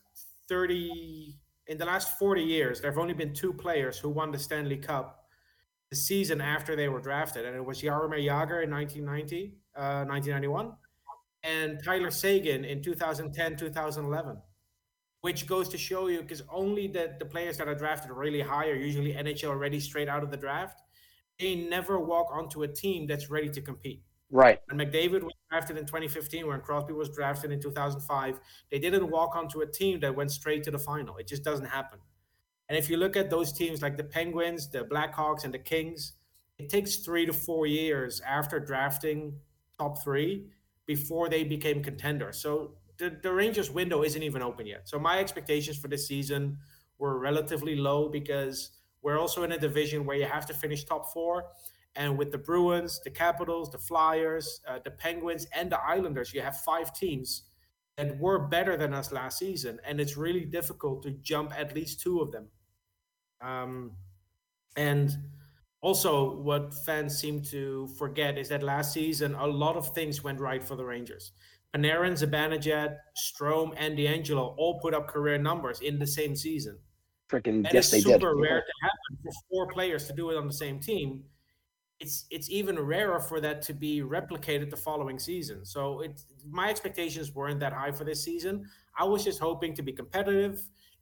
30, 0.49 1.37
in 1.71 1.77
the 1.77 1.85
last 1.85 2.19
40 2.19 2.43
years, 2.43 2.81
there 2.81 2.91
have 2.91 2.97
only 2.97 3.13
been 3.13 3.33
two 3.33 3.53
players 3.53 3.97
who 3.97 4.09
won 4.09 4.29
the 4.29 4.37
Stanley 4.37 4.75
Cup 4.75 5.23
the 5.89 5.95
season 5.95 6.41
after 6.41 6.75
they 6.75 6.89
were 6.89 6.99
drafted, 6.99 7.45
and 7.45 7.55
it 7.55 7.63
was 7.63 7.81
Jaromir 7.81 8.19
Jagr 8.19 8.65
in 8.65 8.69
1990, 8.69 9.55
uh, 9.77 10.03
1991, 10.03 10.73
and 11.43 11.81
Tyler 11.81 12.11
Seguin 12.11 12.65
in 12.65 12.83
2010, 12.83 13.55
2011. 13.55 14.41
Which 15.21 15.47
goes 15.47 15.69
to 15.69 15.77
show 15.77 16.07
you, 16.07 16.21
because 16.21 16.43
only 16.51 16.87
the, 16.87 17.15
the 17.19 17.25
players 17.25 17.57
that 17.57 17.69
are 17.69 17.75
drafted 17.75 18.11
really 18.11 18.41
high 18.41 18.67
are 18.67 18.75
usually 18.75 19.13
NHL 19.13 19.57
ready 19.57 19.79
straight 19.79 20.09
out 20.09 20.23
of 20.23 20.31
the 20.31 20.37
draft. 20.37 20.81
They 21.39 21.55
never 21.55 21.99
walk 21.99 22.31
onto 22.33 22.63
a 22.63 22.67
team 22.67 23.07
that's 23.07 23.29
ready 23.29 23.49
to 23.49 23.61
compete. 23.61 24.03
Right. 24.31 24.61
When 24.69 24.79
McDavid 24.79 25.23
was 25.23 25.33
drafted 25.49 25.77
in 25.77 25.85
2015, 25.85 26.47
when 26.47 26.61
Crosby 26.61 26.93
was 26.93 27.09
drafted 27.09 27.51
in 27.51 27.61
2005, 27.61 28.39
they 28.71 28.79
didn't 28.79 29.11
walk 29.11 29.35
onto 29.35 29.59
a 29.59 29.67
team 29.67 29.99
that 29.99 30.15
went 30.15 30.31
straight 30.31 30.63
to 30.63 30.71
the 30.71 30.79
final. 30.79 31.17
It 31.17 31.27
just 31.27 31.43
doesn't 31.43 31.65
happen. 31.65 31.99
And 32.69 32.77
if 32.77 32.89
you 32.89 32.95
look 32.95 33.17
at 33.17 33.29
those 33.29 33.51
teams 33.51 33.81
like 33.81 33.97
the 33.97 34.05
Penguins, 34.05 34.69
the 34.69 34.85
Blackhawks, 34.85 35.43
and 35.43 35.53
the 35.53 35.59
Kings, 35.59 36.13
it 36.57 36.69
takes 36.69 36.95
three 36.97 37.25
to 37.25 37.33
four 37.33 37.67
years 37.67 38.21
after 38.21 38.59
drafting 38.59 39.33
top 39.77 40.01
three 40.01 40.45
before 40.85 41.27
they 41.27 41.43
became 41.43 41.83
contenders. 41.83 42.37
So 42.37 42.75
the, 42.97 43.17
the 43.21 43.33
Rangers 43.33 43.69
window 43.69 44.03
isn't 44.03 44.23
even 44.23 44.41
open 44.41 44.65
yet. 44.65 44.87
So 44.87 44.97
my 44.97 45.19
expectations 45.19 45.77
for 45.77 45.89
this 45.89 46.07
season 46.07 46.57
were 46.97 47.19
relatively 47.19 47.75
low 47.75 48.07
because 48.07 48.71
we're 49.01 49.19
also 49.19 49.43
in 49.43 49.51
a 49.51 49.57
division 49.57 50.05
where 50.05 50.15
you 50.15 50.25
have 50.25 50.45
to 50.45 50.53
finish 50.53 50.85
top 50.85 51.11
four. 51.11 51.45
And 51.95 52.17
with 52.17 52.31
the 52.31 52.37
Bruins, 52.37 53.01
the 53.03 53.09
Capitals, 53.09 53.69
the 53.71 53.77
Flyers, 53.77 54.61
uh, 54.67 54.79
the 54.83 54.91
Penguins, 54.91 55.47
and 55.53 55.71
the 55.71 55.79
Islanders, 55.79 56.33
you 56.33 56.41
have 56.41 56.57
five 56.57 56.93
teams 56.93 57.43
that 57.97 58.17
were 58.17 58.39
better 58.39 58.77
than 58.77 58.93
us 58.93 59.11
last 59.11 59.39
season. 59.39 59.79
And 59.85 59.99
it's 59.99 60.15
really 60.15 60.45
difficult 60.45 61.03
to 61.03 61.11
jump 61.11 61.51
at 61.57 61.75
least 61.75 61.99
two 61.99 62.21
of 62.21 62.31
them. 62.31 62.47
Um, 63.41 63.91
and 64.77 65.11
also, 65.81 66.37
what 66.37 66.73
fans 66.73 67.17
seem 67.17 67.41
to 67.45 67.87
forget 67.97 68.37
is 68.37 68.49
that 68.49 68.63
last 68.63 68.93
season, 68.93 69.35
a 69.35 69.47
lot 69.47 69.75
of 69.75 69.93
things 69.93 70.23
went 70.23 70.39
right 70.39 70.63
for 70.63 70.75
the 70.75 70.85
Rangers. 70.85 71.31
Panarin, 71.73 72.13
Zibanejad, 72.13 72.97
Strome, 73.17 73.73
and 73.77 73.97
DeAngelo 73.97 74.53
all 74.57 74.79
put 74.79 74.93
up 74.93 75.07
career 75.07 75.37
numbers 75.37 75.81
in 75.81 75.99
the 75.99 76.07
same 76.07 76.35
season. 76.35 76.77
Freaking 77.29 77.65
yes, 77.73 77.91
they 77.91 78.01
did. 78.01 78.21
super 78.21 78.35
rare 78.35 78.61
to 78.61 78.73
happen 78.81 79.23
for 79.23 79.31
four 79.49 79.67
players 79.67 80.05
to 80.07 80.13
do 80.13 80.29
it 80.31 80.37
on 80.37 80.47
the 80.47 80.53
same 80.53 80.79
team. 80.79 81.23
It's 82.03 82.25
it's 82.35 82.49
even 82.49 82.75
rarer 82.79 83.19
for 83.19 83.39
that 83.45 83.61
to 83.67 83.73
be 83.73 84.01
replicated 84.01 84.67
the 84.69 84.81
following 84.87 85.19
season. 85.19 85.63
So 85.65 86.01
it's 86.01 86.25
my 86.49 86.67
expectations 86.73 87.33
weren't 87.37 87.59
that 87.59 87.73
high 87.73 87.91
for 87.91 88.05
this 88.09 88.23
season. 88.23 88.65
I 88.97 89.05
was 89.05 89.23
just 89.23 89.39
hoping 89.39 89.73
to 89.75 89.83
be 89.89 89.93
competitive. 90.01 90.55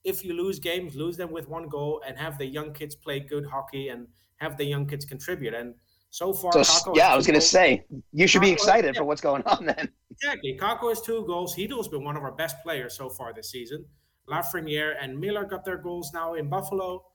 If 0.04 0.18
you 0.26 0.34
lose 0.34 0.60
games, 0.60 0.96
lose 0.96 1.18
them 1.18 1.32
with 1.32 1.48
one 1.58 1.68
goal 1.70 2.02
and 2.06 2.18
have 2.18 2.38
the 2.38 2.46
young 2.46 2.74
kids 2.74 2.96
play 2.96 3.20
good 3.22 3.46
hockey 3.46 3.90
and 3.90 4.08
have 4.38 4.58
the 4.58 4.66
young 4.66 4.86
kids 4.86 5.06
contribute. 5.06 5.54
And 5.54 5.74
so 6.10 6.34
far, 6.34 6.52
So, 6.64 6.94
yeah, 6.96 7.14
I 7.14 7.16
was 7.16 7.28
going 7.28 7.40
to 7.40 7.46
say, 7.58 7.86
you 8.12 8.26
should 8.28 8.42
be 8.42 8.48
Kakko- 8.48 8.54
excited 8.54 8.96
yeah. 8.96 9.00
for 9.00 9.06
what's 9.06 9.22
going 9.22 9.44
on 9.44 9.66
then. 9.66 9.90
Exactly. 10.12 10.58
Kakko 10.60 10.90
has 10.90 11.02
two 11.02 11.24
goals. 11.26 11.56
Chytil's 11.56 11.88
been 11.88 12.04
one 12.04 12.18
of 12.18 12.24
our 12.24 12.32
best 12.32 12.56
players 12.64 12.96
so 12.96 13.10
far 13.10 13.34
this 13.34 13.52
season. 13.52 13.86
Lafreniere 14.30 14.94
and 15.02 15.20
Miller 15.20 15.46
got 15.46 15.66
their 15.66 15.78
goals 15.78 16.12
now 16.14 16.34
in 16.34 16.50
Buffalo. 16.50 17.06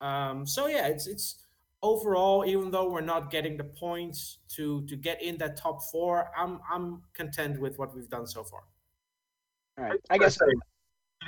Um, 0.00 0.46
so 0.46 0.66
yeah, 0.66 0.86
it's 0.88 1.06
it's 1.06 1.43
overall, 1.84 2.44
even 2.46 2.70
though 2.70 2.88
we're 2.88 3.02
not 3.14 3.30
getting 3.30 3.56
the 3.56 3.64
points 3.64 4.38
to 4.56 4.84
to 4.86 4.96
get 4.96 5.22
in 5.22 5.36
that 5.38 5.56
top 5.56 5.82
four, 5.92 6.30
I'm 6.36 6.58
I'm 6.72 7.02
content 7.12 7.60
with 7.60 7.78
what 7.78 7.94
we've 7.94 8.08
done 8.08 8.26
so 8.26 8.42
far. 8.42 8.62
All 9.78 9.84
right. 9.84 10.00
I 10.10 10.18
guess 10.18 10.36
say, 10.36 10.46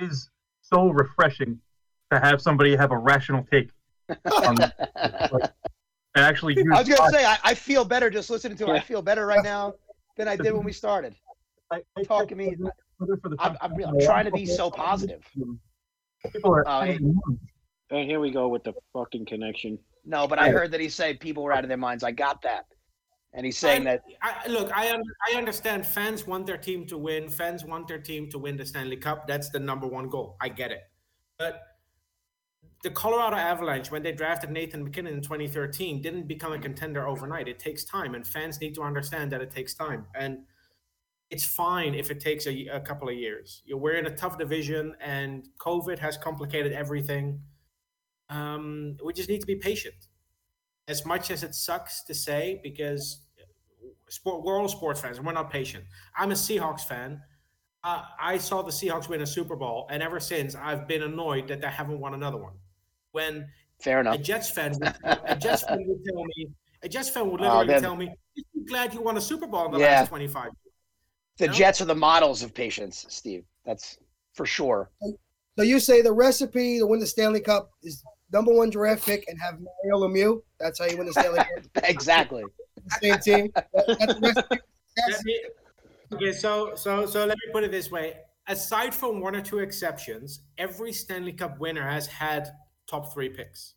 it 0.00 0.10
is 0.10 0.30
so 0.62 0.88
refreshing 0.88 1.60
to 2.10 2.18
have 2.18 2.40
somebody 2.40 2.74
have 2.74 2.90
a 2.90 2.98
rational 2.98 3.44
take. 3.50 3.70
On, 4.08 4.56
and 4.96 5.52
actually, 6.14 6.56
I 6.72 6.78
was 6.78 6.88
going 6.88 6.96
to 6.96 7.02
logic. 7.02 7.20
say, 7.20 7.24
I, 7.26 7.38
I 7.44 7.54
feel 7.54 7.84
better 7.84 8.08
just 8.08 8.30
listening 8.30 8.56
to 8.58 8.66
it. 8.66 8.70
I 8.70 8.80
feel 8.80 9.02
better 9.02 9.26
right 9.26 9.42
now 9.44 9.74
than 10.16 10.28
I 10.28 10.36
did 10.36 10.52
when 10.52 10.64
we 10.64 10.72
started. 10.72 11.14
I, 11.72 11.82
I 11.96 12.04
talk 12.04 12.28
to 12.28 12.36
me. 12.36 12.56
for 12.98 13.06
the 13.06 13.36
I'm, 13.40 13.56
I'm, 13.60 13.72
I'm 13.84 14.00
trying 14.00 14.24
to 14.26 14.30
be 14.30 14.46
so 14.46 14.70
positive. 14.70 15.22
People 16.32 16.54
are 16.54 16.64
Oh, 16.66 16.82
hey. 16.82 16.98
And 17.90 18.00
uh, 18.02 18.04
here 18.04 18.20
we 18.20 18.30
go 18.30 18.48
with 18.48 18.64
the 18.64 18.74
fucking 18.92 19.26
connection. 19.26 19.78
No, 20.08 20.26
but 20.28 20.38
I 20.38 20.48
heard 20.50 20.70
that 20.70 20.80
he 20.80 20.88
said 20.88 21.18
people 21.20 21.42
were 21.42 21.52
out 21.52 21.64
of 21.64 21.68
their 21.68 21.76
minds. 21.76 22.04
I 22.04 22.12
got 22.12 22.40
that. 22.42 22.66
And 23.32 23.44
he's 23.44 23.58
saying 23.58 23.84
that 23.84 24.02
I, 24.22 24.46
look, 24.48 24.70
I 24.74 24.90
un- 24.92 25.02
I 25.30 25.36
understand 25.36 25.84
fans 25.86 26.26
want 26.26 26.46
their 26.46 26.56
team 26.56 26.86
to 26.86 26.96
win. 26.96 27.28
Fans 27.28 27.64
want 27.64 27.86
their 27.88 27.98
team 27.98 28.30
to 28.30 28.38
win 28.38 28.56
the 28.56 28.64
Stanley 28.64 28.96
Cup. 28.96 29.26
That's 29.26 29.50
the 29.50 29.58
number 29.58 29.86
one 29.86 30.08
goal. 30.08 30.36
I 30.40 30.48
get 30.48 30.70
it, 30.70 30.82
but 31.38 31.60
the 32.82 32.90
Colorado 32.90 33.36
Avalanche, 33.36 33.90
when 33.90 34.02
they 34.02 34.12
drafted 34.12 34.50
Nathan 34.50 34.84
MacKinnon 34.84 35.14
in 35.14 35.20
2013, 35.22 36.00
didn't 36.00 36.28
become 36.28 36.52
a 36.52 36.58
contender 36.58 37.06
overnight. 37.06 37.48
It 37.48 37.58
takes 37.58 37.84
time, 37.84 38.14
and 38.14 38.24
fans 38.26 38.60
need 38.60 38.74
to 38.76 38.82
understand 38.82 39.32
that 39.32 39.40
it 39.42 39.50
takes 39.50 39.74
time. 39.74 40.06
And 40.14 40.38
it's 41.30 41.44
fine 41.44 41.94
if 41.94 42.10
it 42.12 42.20
takes 42.20 42.46
a, 42.46 42.66
a 42.68 42.80
couple 42.80 43.08
of 43.08 43.16
years. 43.16 43.62
You- 43.66 43.76
We're 43.76 43.96
in 43.96 44.06
a 44.06 44.14
tough 44.16 44.38
division, 44.38 44.94
and 45.00 45.48
COVID 45.58 45.98
has 45.98 46.16
complicated 46.16 46.72
everything. 46.72 47.40
Um, 48.28 48.96
we 49.04 49.12
just 49.12 49.28
need 49.28 49.40
to 49.40 49.46
be 49.46 49.56
patient. 49.56 49.94
As 50.88 51.04
much 51.04 51.30
as 51.30 51.42
it 51.42 51.54
sucks 51.54 52.02
to 52.04 52.14
say, 52.14 52.60
because 52.62 53.20
sport, 54.08 54.44
we're 54.44 54.60
all 54.60 54.68
sports 54.68 55.00
fans, 55.00 55.16
and 55.18 55.26
we're 55.26 55.32
not 55.32 55.50
patient. 55.50 55.84
I'm 56.16 56.30
a 56.30 56.34
Seahawks 56.34 56.82
fan. 56.82 57.20
Uh, 57.82 58.02
I 58.20 58.38
saw 58.38 58.62
the 58.62 58.70
Seahawks 58.72 59.08
win 59.08 59.20
a 59.20 59.26
Super 59.26 59.56
Bowl, 59.56 59.86
and 59.90 60.02
ever 60.02 60.20
since, 60.20 60.54
I've 60.54 60.86
been 60.88 61.02
annoyed 61.02 61.48
that 61.48 61.60
they 61.60 61.68
haven't 61.68 62.00
won 62.00 62.14
another 62.14 62.36
one. 62.36 62.54
When 63.12 63.48
fair 63.80 63.98
a 63.98 64.00
enough. 64.00 64.20
Jets 64.22 64.50
fan, 64.50 64.72
would, 64.80 64.94
a 65.04 65.36
Jets 65.36 65.62
fan 65.62 65.84
would 65.86 66.04
tell 66.04 66.24
me, 66.24 66.48
a 66.82 66.88
Jets 66.88 67.08
fan 67.10 67.30
would 67.30 67.40
Oh, 67.40 67.44
literally 67.44 67.66
then- 67.68 67.82
tell 67.82 67.96
me, 67.96 68.08
"I'm 68.54 68.64
glad 68.66 68.94
you 68.94 69.02
won 69.02 69.16
a 69.16 69.20
Super 69.20 69.46
Bowl 69.46 69.66
in 69.66 69.72
the 69.72 69.78
Yeah. 69.78 70.00
last 70.00 70.08
25 70.08 70.44
years." 70.46 70.74
The 71.38 71.46
No. 71.48 71.52
Jets 71.52 71.80
are 71.80 71.84
the 71.84 71.94
models 71.94 72.42
of 72.42 72.54
patience, 72.54 73.06
Steve. 73.08 73.44
That's 73.64 73.98
for 74.34 74.46
sure. 74.46 74.90
So 75.56 75.62
you 75.62 75.80
say 75.80 76.00
the 76.02 76.12
recipe 76.12 76.78
to 76.78 76.86
win 76.86 77.00
the 77.00 77.06
Stanley 77.06 77.40
Cup 77.40 77.70
is 77.82 78.02
number 78.32 78.52
one 78.52 78.70
draft 78.70 79.04
pick 79.06 79.24
and 79.28 79.38
have 79.40 79.58
Mario 79.60 80.06
Lemieux. 80.08 80.42
That's 80.60 80.78
how 80.78 80.86
you 80.86 80.96
win 80.96 81.06
the 81.06 81.12
Stanley 81.12 81.38
Cup. 81.38 81.48
exactly. 81.84 82.44
Same 83.02 83.18
team. 83.20 83.50
That- 83.54 83.68
that's 83.72 84.14
the 84.14 84.20
recipe. 84.20 84.60
That's- 84.96 85.16
Let 85.16 85.24
me- 85.24 85.44
okay, 86.14 86.32
so 86.32 86.74
so 86.74 87.06
so 87.06 87.20
let 87.26 87.36
me 87.36 87.52
put 87.52 87.64
it 87.64 87.70
this 87.70 87.90
way: 87.90 88.14
aside 88.48 88.94
from 88.94 89.20
one 89.20 89.34
or 89.36 89.40
two 89.42 89.58
exceptions, 89.58 90.40
every 90.58 90.92
Stanley 90.92 91.32
Cup 91.32 91.58
winner 91.60 91.82
has 91.88 92.06
had 92.06 92.48
top 92.88 93.12
three 93.12 93.28
picks. 93.28 93.74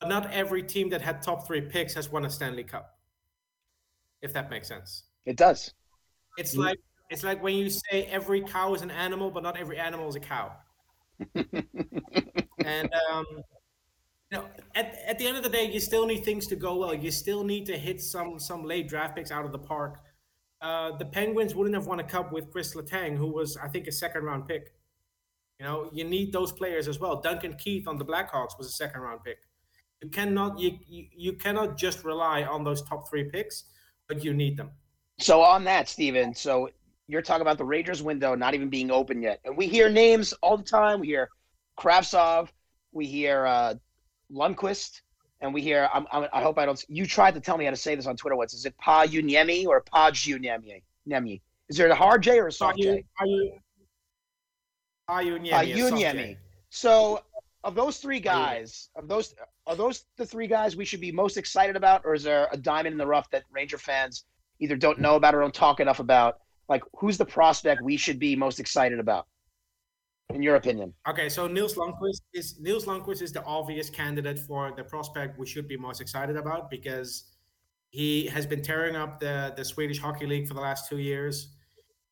But 0.00 0.08
not 0.08 0.30
every 0.32 0.62
team 0.62 0.90
that 0.90 1.00
had 1.00 1.22
top 1.22 1.46
three 1.46 1.62
picks 1.62 1.94
has 1.94 2.10
won 2.12 2.24
a 2.26 2.30
Stanley 2.30 2.64
Cup. 2.64 2.98
If 4.22 4.32
that 4.34 4.50
makes 4.50 4.68
sense, 4.68 5.04
It 5.26 5.36
does. 5.36 5.72
it's 6.38 6.56
like 6.56 6.78
it's 7.10 7.22
like 7.22 7.42
when 7.42 7.54
you 7.54 7.70
say 7.70 8.04
every 8.04 8.40
cow 8.42 8.74
is 8.74 8.82
an 8.82 8.90
animal, 8.90 9.30
but 9.30 9.42
not 9.42 9.56
every 9.58 9.78
animal 9.78 10.08
is 10.08 10.16
a 10.16 10.20
cow. 10.20 10.52
and 12.64 12.90
um, 13.10 13.26
you 14.30 14.38
know, 14.38 14.46
at, 14.74 14.98
at 15.06 15.18
the 15.18 15.26
end 15.26 15.36
of 15.36 15.42
the 15.42 15.48
day, 15.48 15.70
you 15.70 15.80
still 15.80 16.06
need 16.06 16.24
things 16.24 16.46
to 16.48 16.56
go 16.56 16.76
well. 16.76 16.94
You 16.94 17.10
still 17.10 17.44
need 17.44 17.66
to 17.66 17.78
hit 17.78 18.00
some 18.00 18.38
some 18.38 18.64
late 18.64 18.88
draft 18.88 19.16
picks 19.16 19.30
out 19.30 19.44
of 19.44 19.52
the 19.52 19.58
park. 19.58 20.00
Uh, 20.60 20.96
the 20.96 21.04
Penguins 21.04 21.54
wouldn't 21.54 21.74
have 21.74 21.86
won 21.86 22.00
a 22.00 22.04
cup 22.04 22.32
with 22.32 22.50
Chris 22.50 22.74
Letang, 22.74 23.16
who 23.16 23.26
was, 23.26 23.56
I 23.58 23.68
think, 23.68 23.86
a 23.86 23.92
second 23.92 24.24
round 24.24 24.48
pick. 24.48 24.72
You 25.60 25.66
know, 25.66 25.90
you 25.92 26.04
need 26.04 26.32
those 26.32 26.52
players 26.52 26.88
as 26.88 26.98
well. 26.98 27.20
Duncan 27.20 27.54
Keith 27.54 27.86
on 27.86 27.98
the 27.98 28.04
Blackhawks 28.04 28.58
was 28.58 28.66
a 28.66 28.72
second 28.72 29.02
round 29.02 29.22
pick. 29.24 29.38
you 30.02 30.08
cannot 30.08 30.58
you, 30.58 30.78
you 30.88 31.06
you 31.14 31.32
cannot 31.34 31.76
just 31.76 32.02
rely 32.02 32.42
on 32.44 32.64
those 32.64 32.82
top 32.82 33.08
three 33.08 33.24
picks, 33.24 33.64
but 34.08 34.24
you 34.24 34.32
need 34.34 34.56
them. 34.56 34.70
So 35.18 35.42
on 35.42 35.64
that, 35.64 35.88
Steven, 35.88 36.34
so 36.34 36.70
you're 37.06 37.22
talking 37.22 37.42
about 37.42 37.58
the 37.58 37.64
Rangers 37.64 38.02
window 38.02 38.34
not 38.34 38.54
even 38.54 38.68
being 38.68 38.90
open 38.90 39.22
yet, 39.22 39.40
and 39.44 39.56
we 39.56 39.68
hear 39.68 39.88
names 39.88 40.32
all 40.42 40.56
the 40.56 40.64
time. 40.64 41.00
We 41.00 41.08
hear 41.08 41.28
Kravtsov, 41.78 42.48
we 42.92 43.06
hear 43.06 43.46
uh, 43.46 43.74
Lundqvist, 44.32 45.02
and 45.40 45.52
we 45.52 45.60
hear. 45.60 45.88
I'm, 45.92 46.06
I'm, 46.12 46.28
i 46.32 46.42
hope 46.42 46.58
I 46.58 46.66
don't. 46.66 46.82
You 46.88 47.06
tried 47.06 47.34
to 47.34 47.40
tell 47.40 47.58
me 47.58 47.64
how 47.64 47.70
to 47.70 47.76
say 47.76 47.94
this 47.94 48.06
on 48.06 48.16
Twitter. 48.16 48.36
What's 48.36 48.54
is 48.54 48.64
it? 48.64 48.74
Pajuniemi 48.82 49.66
or 49.66 49.82
Pajuniemi? 49.82 50.82
Nemi. 51.06 51.42
Is 51.68 51.76
there 51.76 51.88
a 51.88 51.94
hard 51.94 52.22
J 52.22 52.38
or 52.38 52.48
a 52.48 52.52
soft 52.52 52.78
J? 52.78 53.04
Pajuniemi. 55.08 56.36
So 56.70 57.22
of 57.62 57.74
those 57.74 57.98
three 57.98 58.20
guys, 58.20 58.90
of 58.96 59.08
those 59.08 59.34
are 59.66 59.76
those 59.76 60.04
the 60.16 60.26
three 60.26 60.46
guys 60.46 60.76
we 60.76 60.84
should 60.84 61.00
be 61.00 61.12
most 61.12 61.36
excited 61.36 61.76
about, 61.76 62.02
or 62.04 62.14
is 62.14 62.22
there 62.22 62.48
a 62.52 62.56
diamond 62.56 62.92
in 62.92 62.98
the 62.98 63.06
rough 63.06 63.28
that 63.30 63.44
Ranger 63.50 63.78
fans 63.78 64.24
either 64.60 64.76
don't 64.76 65.00
know 65.00 65.16
about 65.16 65.34
or 65.34 65.40
don't 65.40 65.54
talk 65.54 65.80
enough 65.80 66.00
about? 66.00 66.38
Like, 66.68 66.82
who's 66.98 67.18
the 67.18 67.26
prospect 67.26 67.82
we 67.82 67.96
should 67.96 68.18
be 68.18 68.36
most 68.36 68.58
excited 68.60 68.98
about, 68.98 69.26
in 70.30 70.42
your 70.42 70.56
opinion? 70.56 70.92
Okay, 71.08 71.28
so 71.28 71.46
Nils 71.46 71.74
Lundqvist 71.74 72.22
is 72.32 72.58
Nils 72.60 72.86
Lundqvist 72.86 73.22
is 73.22 73.32
the 73.32 73.44
obvious 73.44 73.90
candidate 73.90 74.38
for 74.38 74.72
the 74.76 74.84
prospect 74.84 75.38
we 75.38 75.46
should 75.46 75.68
be 75.68 75.76
most 75.76 76.00
excited 76.00 76.36
about 76.36 76.70
because 76.70 77.30
he 77.90 78.26
has 78.26 78.46
been 78.46 78.62
tearing 78.62 78.96
up 78.96 79.20
the 79.20 79.54
the 79.56 79.64
Swedish 79.64 79.98
Hockey 79.98 80.26
League 80.26 80.48
for 80.48 80.54
the 80.54 80.60
last 80.60 80.88
two 80.88 80.98
years, 80.98 81.54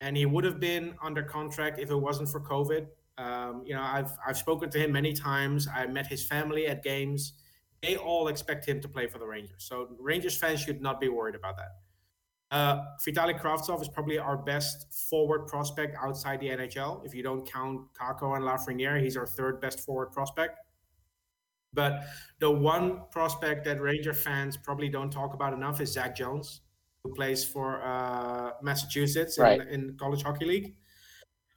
and 0.01 0.17
he 0.17 0.27
would 0.27 0.45
have 0.45 0.61
been 0.61 0.95
under 1.03 1.23
contract 1.23 1.79
if 1.79 1.91
it 1.91 1.97
wasn't 1.97 2.29
for 2.29 2.41
COVID. 2.41 2.87
Um, 3.19 3.63
you 3.67 3.75
know, 3.75 3.83
I've 3.83 4.13
I've 4.27 4.39
spoken 4.39 4.71
to 4.71 4.79
him 4.79 4.93
many 4.93 5.13
times. 5.13 5.67
I 5.75 5.87
met 5.87 6.07
his 6.07 6.25
family 6.25 6.67
at 6.67 6.83
games. 6.83 7.35
They 7.83 7.97
all 7.97 8.29
expect 8.29 8.67
him 8.67 8.81
to 8.81 8.89
play 8.89 9.09
for 9.09 9.19
the 9.19 9.27
Rangers. 9.27 9.65
So 9.65 9.89
Rangers 9.99 10.37
fans 10.37 10.61
should 10.61 10.81
not 10.81 11.01
be 11.01 11.09
worried 11.09 11.35
about 11.35 11.57
that. 11.57 11.82
Uh, 12.53 12.85
Vitaly 13.01 13.41
Kravtsov 13.41 13.81
is 13.81 13.89
probably 13.89 14.19
our 14.19 14.37
best 14.37 14.93
forward 15.09 15.47
prospect 15.47 15.97
outside 15.99 16.39
the 16.39 16.49
NHL. 16.49 17.05
If 17.05 17.15
you 17.15 17.23
don't 17.23 17.51
count 17.51 17.81
Kakko 17.95 18.37
and 18.37 18.45
Lafreniere, 18.45 19.03
he's 19.03 19.17
our 19.17 19.27
third 19.27 19.59
best 19.59 19.81
forward 19.81 20.13
prospect. 20.13 20.59
But 21.73 22.03
the 22.41 22.51
one 22.51 23.05
prospect 23.11 23.65
that 23.65 23.81
Ranger 23.81 24.13
fans 24.13 24.59
probably 24.59 24.91
don't 24.91 25.11
talk 25.11 25.33
about 25.33 25.55
enough 25.55 25.81
is 25.81 25.93
Zach 25.93 26.15
Jones, 26.15 26.61
who 27.03 27.15
plays 27.15 27.43
for 27.43 27.83
uh, 27.83 28.51
Massachusetts 28.63 29.39
right. 29.39 29.59
in, 29.63 29.69
in 29.69 29.97
College 29.99 30.23
Hockey 30.23 30.45
League 30.45 30.77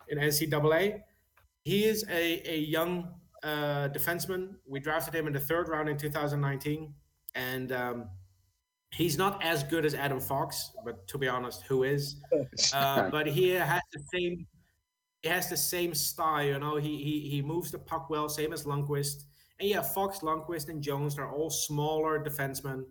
in 0.08 0.17
NCAA. 0.17 1.01
He 1.63 1.84
is 1.84 2.05
a, 2.10 2.49
a 2.49 2.58
young 2.58 3.10
uh, 3.43 3.89
defenseman. 3.89 4.55
We 4.65 4.79
drafted 4.79 5.13
him 5.13 5.27
in 5.27 5.34
the 5.34 5.41
third 5.41 5.67
round 5.67 5.89
in 5.89 5.97
2019, 5.97 6.93
and 7.34 7.71
um, 7.73 8.10
he's 8.95 9.17
not 9.17 9.43
as 9.43 9.63
good 9.63 9.86
as 9.86 9.93
Adam 9.93 10.19
Fox, 10.19 10.71
but 10.86 11.08
to 11.08 11.17
be 11.17 11.27
honest, 11.27 11.63
who 11.63 11.84
is? 11.84 12.21
Uh, 12.73 13.10
but 13.10 13.27
he 13.27 13.49
has 13.49 13.81
the 13.93 14.01
same. 14.13 14.47
He 15.21 15.29
has 15.29 15.49
the 15.49 15.58
same 15.58 15.93
style, 15.93 16.45
you 16.45 16.60
know. 16.60 16.77
He 16.77 16.97
he 17.03 17.29
he 17.29 17.41
moves 17.41 17.71
the 17.71 17.79
puck 17.79 18.10
well, 18.10 18.29
same 18.29 18.53
as 18.53 18.63
Lundqvist. 18.63 19.25
And 19.60 19.69
yeah, 19.69 19.81
Fox, 19.81 20.19
Lundqvist, 20.19 20.69
and 20.69 20.81
Jones—they're 20.81 21.29
all 21.29 21.49
smaller 21.49 22.23
defensemen. 22.23 22.84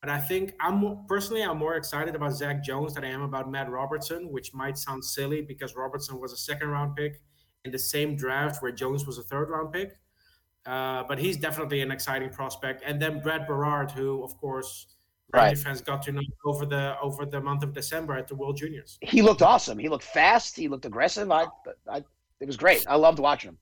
But 0.00 0.10
I 0.10 0.20
think 0.20 0.54
I'm 0.60 1.06
personally 1.06 1.42
I'm 1.42 1.58
more 1.58 1.76
excited 1.76 2.14
about 2.14 2.32
Zach 2.34 2.62
Jones 2.62 2.94
than 2.94 3.04
I 3.04 3.10
am 3.10 3.22
about 3.22 3.50
Matt 3.50 3.70
Robertson, 3.70 4.30
which 4.30 4.52
might 4.52 4.76
sound 4.76 5.04
silly 5.04 5.42
because 5.42 5.74
Robertson 5.74 6.20
was 6.20 6.32
a 6.32 6.36
second 6.36 6.68
round 6.68 6.96
pick 6.96 7.20
in 7.64 7.72
the 7.72 7.78
same 7.78 8.16
draft 8.16 8.62
where 8.62 8.72
Jones 8.72 9.06
was 9.06 9.18
a 9.18 9.22
third 9.22 9.48
round 9.50 9.72
pick. 9.72 9.96
Uh, 10.66 11.04
but 11.04 11.18
he's 11.18 11.36
definitely 11.36 11.80
an 11.82 11.90
exciting 11.90 12.30
prospect. 12.30 12.82
And 12.86 13.00
then 13.00 13.20
Brad 13.20 13.46
Berard, 13.46 13.90
who 13.90 14.22
of 14.22 14.36
course 14.36 14.93
right. 15.32 15.58
fans 15.58 15.80
got 15.80 16.02
to 16.02 16.12
know 16.12 16.22
over 16.44 16.66
the 16.66 16.96
over 17.00 17.26
the 17.26 17.40
month 17.40 17.62
of 17.62 17.72
December 17.72 18.14
at 18.14 18.28
the 18.28 18.34
World 18.34 18.56
Juniors. 18.56 18.98
He 19.00 19.22
looked 19.22 19.42
awesome. 19.42 19.78
He 19.78 19.88
looked 19.88 20.04
fast. 20.04 20.56
He 20.56 20.68
looked 20.68 20.84
aggressive. 20.84 21.30
I, 21.30 21.46
I 21.88 22.02
it 22.40 22.46
was 22.46 22.56
great. 22.56 22.84
I 22.88 22.96
loved 22.96 23.18
watching 23.18 23.50
him. 23.50 23.58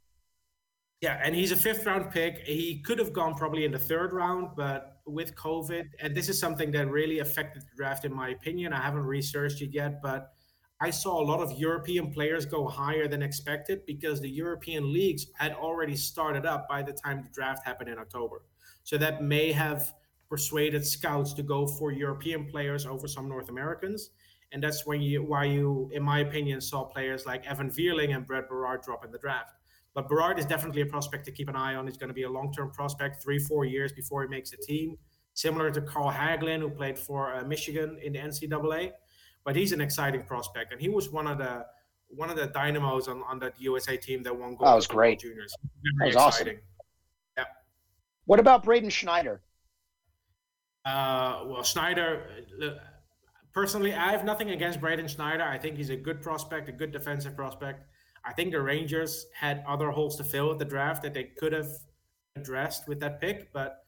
Yeah, 1.01 1.20
and 1.22 1.35
he's 1.35 1.51
a 1.51 1.57
fifth 1.57 1.85
round 1.85 2.12
pick. 2.12 2.38
He 2.46 2.79
could 2.79 2.98
have 2.98 3.12
gone 3.12 3.35
probably 3.35 3.64
in 3.64 3.72
the 3.72 3.79
third 3.79 4.12
round, 4.12 4.51
but 4.57 5.01
with 5.05 5.35
COVID, 5.35 5.88
and 6.01 6.14
this 6.14 6.29
is 6.29 6.38
something 6.38 6.70
that 6.72 6.88
really 6.88 7.18
affected 7.18 7.62
the 7.62 7.77
draft, 7.77 8.05
in 8.05 8.14
my 8.14 8.29
opinion. 8.29 8.72
I 8.72 8.81
haven't 8.81 9.03
researched 9.03 9.62
it 9.62 9.70
yet, 9.72 10.01
but 10.01 10.33
I 10.81 10.90
saw 10.90 11.20
a 11.20 11.25
lot 11.25 11.40
of 11.40 11.53
European 11.59 12.12
players 12.12 12.46
go 12.46 12.68
higher 12.68 13.09
than 13.09 13.20
expected 13.20 13.85
because 13.85 14.20
the 14.20 14.29
European 14.29 14.92
leagues 14.92 15.27
had 15.35 15.53
already 15.53 15.96
started 15.96 16.46
up 16.46 16.68
by 16.68 16.83
the 16.83 16.92
time 16.92 17.22
the 17.22 17.29
draft 17.31 17.64
happened 17.64 17.88
in 17.88 17.98
October. 17.98 18.42
So 18.85 18.96
that 18.98 19.22
may 19.22 19.51
have 19.53 19.92
persuaded 20.33 20.85
scouts 20.87 21.33
to 21.35 21.42
go 21.42 21.66
for 21.66 21.92
European 21.92 22.47
players 22.47 22.87
over 22.87 23.07
some 23.07 23.29
North 23.29 23.51
Americans. 23.51 24.11
And 24.53 24.62
that's 24.62 24.87
when 24.87 25.01
you 25.01 25.23
why 25.23 25.45
you, 25.45 25.90
in 25.92 26.03
my 26.03 26.21
opinion, 26.21 26.61
saw 26.61 26.85
players 26.85 27.27
like 27.27 27.47
Evan 27.47 27.71
Vierling 27.71 28.14
and 28.16 28.27
Brett 28.27 28.49
Berard 28.49 28.83
drop 28.83 29.05
in 29.05 29.11
the 29.11 29.18
draft. 29.18 29.53
But 29.95 30.09
Berard 30.09 30.38
is 30.38 30.47
definitely 30.47 30.83
a 30.83 30.87
prospect 30.87 31.27
to 31.27 31.33
keep 31.33 31.49
an 31.49 31.57
eye 31.57 31.75
on. 31.75 31.87
He's 31.87 31.99
going 31.99 32.09
to 32.09 32.14
be 32.14 32.23
a 32.23 32.31
long-term 32.31 32.71
prospect, 32.71 33.23
three, 33.23 33.38
four 33.38 33.66
years 33.66 33.92
before 33.92 34.23
he 34.23 34.29
makes 34.29 34.53
a 34.55 34.57
team. 34.57 34.97
Similar 35.35 35.71
to 35.71 35.83
Carl 35.83 36.11
Hagelin, 36.11 36.61
who 36.61 36.71
played 36.71 36.99
for 36.99 37.35
uh, 37.35 37.45
Michigan 37.45 37.99
in 38.03 38.14
the 38.14 38.18
NCAA 38.18 38.92
but 39.45 39.57
he's 39.57 39.73
an 39.73 39.81
exciting 39.81 40.23
prospect, 40.23 40.73
and 40.73 40.81
he 40.81 40.88
was 40.88 41.11
one 41.11 41.27
of 41.27 41.38
the 41.38 41.66
one 42.09 42.29
of 42.29 42.37
the 42.37 42.47
dynamos 42.47 43.09
on, 43.09 43.23
on 43.23 43.38
that 43.38 43.55
USA 43.59 43.97
team 43.97 44.23
that 44.23 44.37
won 44.37 44.51
gold. 44.51 44.68
That 44.68 44.75
was 44.75 44.87
great. 44.87 45.21
Juniors. 45.21 45.55
That 45.99 46.07
was 46.07 46.14
exciting. 46.14 46.57
awesome. 46.57 46.61
Yeah. 47.38 47.45
What 48.27 48.38
about 48.38 48.64
Braden 48.64 48.90
Schneider? 48.90 49.40
Uh, 50.85 51.45
well, 51.47 51.62
Schneider. 51.62 52.27
Personally, 53.53 53.95
I 53.95 54.12
have 54.12 54.25
nothing 54.25 54.51
against 54.51 54.81
Braden 54.81 55.09
Schneider. 55.09 55.45
I 55.45 55.59
think 55.59 55.77
he's 55.77 55.90
a 55.90 55.97
good 55.97 56.23
prospect, 56.23 56.68
a 56.68 56.73
good 56.73 56.90
defensive 56.90 57.37
prospect. 57.37 57.85
I 58.25 58.33
think 58.33 58.53
the 58.53 58.62
Rangers 58.62 59.27
had 59.35 59.62
other 59.68 59.90
holes 59.90 60.16
to 60.16 60.25
fill 60.25 60.51
at 60.53 60.59
the 60.59 60.64
draft 60.64 61.03
that 61.03 61.12
they 61.12 61.25
could 61.25 61.53
have 61.53 61.68
addressed 62.37 62.88
with 62.88 63.01
that 63.01 63.21
pick, 63.21 63.53
but 63.53 63.85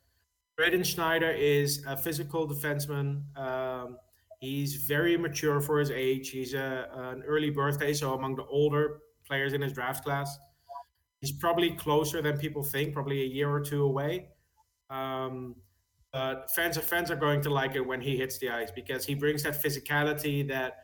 Braden 0.57 0.85
Schneider 0.85 1.30
is 1.30 1.83
a 1.87 1.96
physical 1.96 2.46
defenseman. 2.46 3.22
Um, 3.38 3.96
He's 4.44 4.74
very 4.76 5.16
mature 5.16 5.59
for 5.62 5.78
his 5.78 5.90
age. 5.90 6.28
He's 6.28 6.52
a, 6.52 6.87
an 6.92 7.22
early 7.22 7.48
birthday, 7.48 7.94
so 7.94 8.12
among 8.12 8.37
the 8.37 8.44
older 8.44 9.00
players 9.26 9.54
in 9.54 9.62
his 9.62 9.72
draft 9.72 10.04
class, 10.04 10.37
he's 11.22 11.33
probably 11.33 11.70
closer 11.70 12.20
than 12.20 12.37
people 12.37 12.62
think, 12.62 12.92
probably 12.92 13.22
a 13.22 13.26
year 13.26 13.50
or 13.50 13.61
two 13.61 13.85
away. 13.85 14.28
Um, 14.90 15.57
but 16.14 16.48
fans 16.55 16.77
of 16.77 16.85
fans 16.85 17.11
are 17.11 17.16
going 17.16 17.42
to 17.42 17.50
like 17.50 17.74
it 17.74 17.85
when 17.85 18.00
he 18.00 18.16
hits 18.16 18.38
the 18.38 18.48
ice 18.48 18.70
because 18.70 19.05
he 19.05 19.16
brings 19.16 19.42
that 19.42 19.61
physicality 19.61 20.46
that 20.46 20.77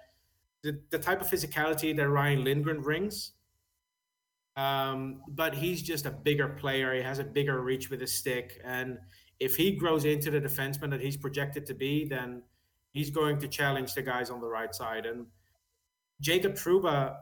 the, 0.65 0.81
the 0.91 0.99
type 0.99 1.21
of 1.21 1.29
physicality 1.29 1.97
that 1.97 2.09
Ryan 2.09 2.43
Lindgren 2.43 2.83
brings. 2.83 3.31
Um, 4.57 5.23
but 5.29 5.55
he's 5.55 5.83
just 5.83 6.05
a 6.05 6.11
bigger 6.11 6.49
player. 6.49 6.93
He 6.93 7.03
has 7.03 7.21
a 7.21 7.25
bigger 7.25 7.63
reach 7.63 7.91
with 7.91 8.01
his 8.01 8.13
stick, 8.13 8.61
and 8.65 8.99
if 9.39 9.57
he 9.57 9.71
grows 9.71 10.05
into 10.05 10.33
the 10.33 10.41
defenseman 10.41 10.91
that 10.91 11.01
he's 11.01 11.17
projected 11.17 11.65
to 11.67 11.75
be, 11.75 12.07
then 12.07 12.43
he's 12.91 13.11
going 13.11 13.39
to 13.39 13.47
challenge 13.47 13.95
the 13.95 14.03
guys 14.03 14.31
on 14.31 14.41
the 14.41 14.49
right 14.49 14.75
side. 14.75 15.07
And 15.07 15.27
Jacob 16.21 16.55
Trouba, 16.55 17.15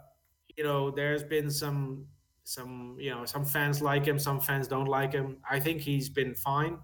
you 0.57 0.65
know, 0.65 0.91
there's 0.91 1.23
been 1.23 1.51
some 1.51 2.07
some 2.45 2.97
you 2.99 3.11
know 3.11 3.27
some 3.27 3.45
fans 3.45 3.83
like 3.83 4.07
him, 4.07 4.19
some 4.19 4.41
fans 4.41 4.67
don't 4.67 4.89
like 4.89 5.13
him. 5.13 5.37
I 5.49 5.61
think 5.61 5.83
he's 5.83 6.09
been 6.09 6.35
fine. 6.35 6.79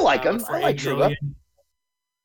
I 0.00 0.04
like 0.04 0.24
him. 0.24 0.42
Uh, 0.48 0.52
I 0.52 0.58
like. 0.60 0.84
Million, 0.84 1.34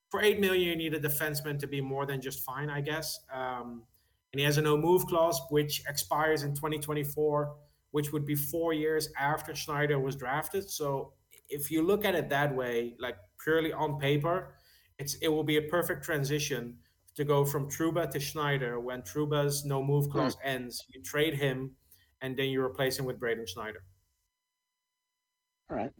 for 0.09 0.21
eight 0.21 0.39
million, 0.39 0.69
you 0.69 0.75
need 0.75 0.93
a 0.93 0.99
defenseman 0.99 1.57
to 1.59 1.67
be 1.67 1.81
more 1.81 2.05
than 2.05 2.21
just 2.21 2.43
fine, 2.43 2.69
I 2.69 2.81
guess. 2.81 3.19
Um, 3.33 3.83
and 4.31 4.39
he 4.39 4.45
has 4.45 4.57
a 4.57 4.61
no 4.61 4.77
move 4.77 5.05
clause, 5.07 5.41
which 5.49 5.83
expires 5.87 6.43
in 6.43 6.53
2024, 6.53 7.55
which 7.91 8.11
would 8.11 8.25
be 8.25 8.35
four 8.35 8.73
years 8.73 9.09
after 9.19 9.55
Schneider 9.55 9.99
was 9.99 10.15
drafted. 10.15 10.69
So 10.69 11.13
if 11.49 11.71
you 11.71 11.81
look 11.83 12.05
at 12.05 12.15
it 12.15 12.29
that 12.29 12.55
way, 12.55 12.95
like 12.99 13.15
purely 13.43 13.73
on 13.73 13.99
paper, 13.99 14.55
it's 14.99 15.15
it 15.15 15.27
will 15.27 15.43
be 15.43 15.57
a 15.57 15.61
perfect 15.63 16.03
transition 16.03 16.77
to 17.15 17.23
go 17.23 17.45
from 17.45 17.69
Trouba 17.69 18.09
to 18.09 18.19
Schneider 18.19 18.79
when 18.79 19.01
Trouba's 19.01 19.65
no 19.65 19.83
move 19.83 20.05
hmm. 20.05 20.11
clause 20.11 20.35
mm. 20.35 20.45
ends. 20.45 20.83
You 20.89 21.01
trade 21.01 21.35
him, 21.35 21.71
and 22.21 22.35
then 22.37 22.49
you 22.49 22.63
replace 22.63 22.97
him 22.97 23.05
with 23.05 23.19
Braden 23.19 23.45
Schneider. 23.47 23.83
All 25.69 25.77
right. 25.77 25.91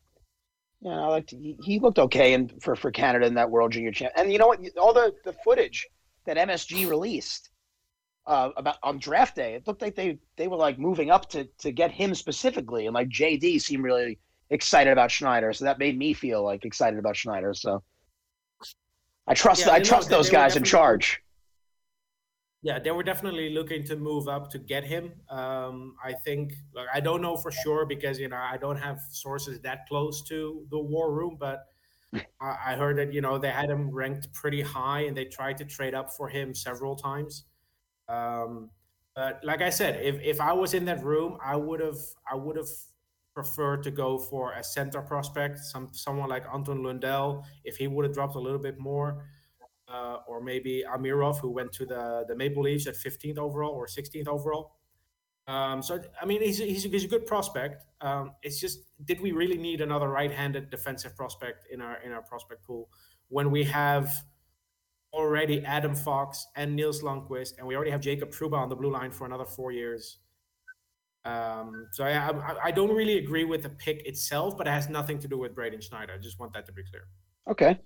Yeah, 0.84 1.00
I 1.00 1.08
liked. 1.08 1.32
He, 1.32 1.56
he 1.64 1.80
looked 1.80 1.98
okay 1.98 2.34
and 2.34 2.62
for 2.62 2.76
for 2.76 2.92
Canada 2.92 3.26
in 3.26 3.36
that 3.36 3.50
World 3.50 3.72
Junior 3.72 3.92
Champ. 3.92 4.12
And 4.18 4.32
you 4.32 4.38
know 4.38 4.48
what? 4.48 4.60
All 4.78 4.94
the 4.94 5.14
the 5.24 5.32
footage 5.32 5.88
that 6.26 6.36
MSG 6.36 6.90
released 6.90 7.52
uh, 8.28 8.50
about 8.58 8.78
on 8.84 9.00
draft 9.00 9.36
day, 9.36 9.54
it 9.56 9.66
looked 9.66 9.82
like 9.82 9.96
they 9.96 10.18
they 10.36 10.50
were 10.50 10.58
like 10.58 10.78
moving 10.78 11.10
up 11.10 11.30
to 11.30 11.46
to 11.60 11.72
get 11.72 11.90
him 11.90 12.14
specifically, 12.14 12.86
and 12.86 12.94
like 12.94 13.08
JD 13.08 13.62
seemed 13.62 13.86
really 13.86 14.20
excited 14.50 14.92
about 14.92 15.10
Schneider, 15.10 15.54
so 15.54 15.64
that 15.64 15.80
made 15.80 15.98
me 15.98 16.14
feel 16.14 16.44
like 16.44 16.66
excited 16.66 17.00
about 17.00 17.16
Schneider. 17.16 17.54
So 17.54 17.82
I 19.26 19.34
trust. 19.34 19.66
Yeah, 19.66 19.72
I 19.72 19.80
trust 19.80 20.10
those 20.10 20.30
guys 20.30 20.58
in 20.58 20.66
charge. 20.66 21.23
Yeah, 22.64 22.80
they 22.80 22.92
were 22.92 23.04
definitely 23.04 23.50
looking 23.50 23.84
to 23.86 23.98
move 23.98 24.30
up 24.30 24.50
to 24.52 24.60
get 24.60 24.86
him. 24.86 25.12
Um, 25.30 25.96
I 26.04 26.14
think. 26.14 26.54
Look, 26.74 26.88
I 26.94 27.02
don't 27.02 27.22
know 27.22 27.36
for 27.36 27.52
sure 27.52 27.86
because 27.86 28.20
you 28.20 28.30
know 28.30 28.38
I 28.38 28.58
don't 28.58 28.78
have 28.78 29.00
sources 29.12 29.60
that 29.62 29.86
close 29.88 30.24
to 30.30 30.66
the 30.72 30.80
war 30.80 31.12
room, 31.14 31.36
but 31.40 31.66
I, 32.42 32.58
I 32.68 32.76
heard 32.76 32.98
that 33.00 33.14
you 33.14 33.20
know 33.22 33.38
they 33.38 33.52
had 33.52 33.70
him 33.70 33.92
ranked 33.92 34.32
pretty 34.34 34.62
high, 34.62 35.02
and 35.02 35.18
they 35.18 35.26
tried 35.26 35.58
to 35.58 35.66
trade 35.66 35.94
up 35.94 36.14
for 36.14 36.30
him 36.30 36.56
several 36.56 36.96
times. 36.96 37.46
Um, 38.10 38.72
but 39.16 39.42
like 39.44 39.62
I 39.62 39.70
said, 39.70 40.02
if 40.04 40.22
if 40.22 40.42
I 40.42 40.54
was 40.54 40.74
in 40.74 40.86
that 40.86 41.04
room, 41.04 41.38
I 41.44 41.56
would 41.58 41.82
have 41.82 42.00
I 42.32 42.36
would 42.36 42.58
have 42.58 42.70
preferred 43.34 43.84
to 43.84 43.92
go 43.92 44.18
for 44.18 44.54
a 44.54 44.64
center 44.64 45.02
prospect, 45.02 45.60
some 45.60 45.90
someone 45.94 46.30
like 46.30 46.46
Anton 46.54 46.84
Lundell, 46.84 47.46
if 47.64 47.78
he 47.78 47.88
would 47.88 48.06
have 48.06 48.14
dropped 48.14 48.36
a 48.36 48.40
little 48.40 48.60
bit 48.60 48.80
more, 48.80 49.26
uh, 49.94 50.18
or 50.28 50.42
maybe 50.42 50.84
Amirov, 50.90 51.40
who 51.40 51.52
went 51.52 51.72
to 51.74 51.86
the 51.86 52.26
the 52.28 52.36
Maple 52.36 52.64
Leafs 52.64 52.88
at 52.88 52.96
15th 52.96 53.38
overall 53.38 53.72
or 53.72 53.88
16th 53.88 54.28
overall. 54.28 54.74
Um, 55.48 55.84
so 55.84 56.02
I 56.22 56.26
mean, 56.26 56.42
he's 56.42 56.62
a, 56.62 56.66
he's 56.66 56.86
a, 56.86 56.90
he's 56.90 57.04
a 57.04 57.08
good 57.08 57.26
prospect. 57.26 57.86
Um, 58.02 58.32
it's 58.44 58.60
just, 58.60 58.80
did 59.04 59.20
we 59.20 59.34
really 59.34 59.58
need 59.58 59.82
another 59.82 60.08
right-handed 60.08 60.70
defensive 60.70 61.16
prospect 61.18 61.68
in 61.72 61.82
our 61.82 62.02
in 62.02 62.12
our 62.12 62.22
prospect 62.22 62.66
pool 62.66 62.90
when 63.28 63.52
we 63.52 63.64
have 63.66 64.14
already 65.14 65.64
Adam 65.66 65.96
Fox 65.96 66.48
and 66.56 66.76
Nils 66.76 67.02
Lundqvist, 67.04 67.58
and 67.58 67.68
we 67.68 67.76
already 67.76 67.92
have 67.92 68.02
Jacob 68.02 68.32
Trouba 68.32 68.58
on 68.58 68.70
the 68.70 68.76
blue 68.76 68.92
line 68.92 69.12
for 69.12 69.26
another 69.26 69.46
four 69.46 69.72
years. 69.72 70.20
Um, 71.26 71.88
so 71.92 72.04
I, 72.04 72.12
I, 72.12 72.56
I 72.66 72.72
don't 72.72 72.94
really 72.94 73.18
agree 73.18 73.46
with 73.46 73.64
the 73.64 73.70
pick 73.70 74.06
itself, 74.06 74.58
but 74.58 74.68
it 74.68 74.72
has 74.72 74.90
nothing 74.90 75.20
to 75.20 75.28
do 75.28 75.38
with 75.38 75.56
Braden 75.56 75.82
Schneider. 75.82 76.14
I 76.14 76.18
just 76.18 76.40
want 76.40 76.52
that 76.54 76.66
to 76.66 76.74
be 76.74 76.84
clear. 76.84 77.04
Okay. 77.50 77.80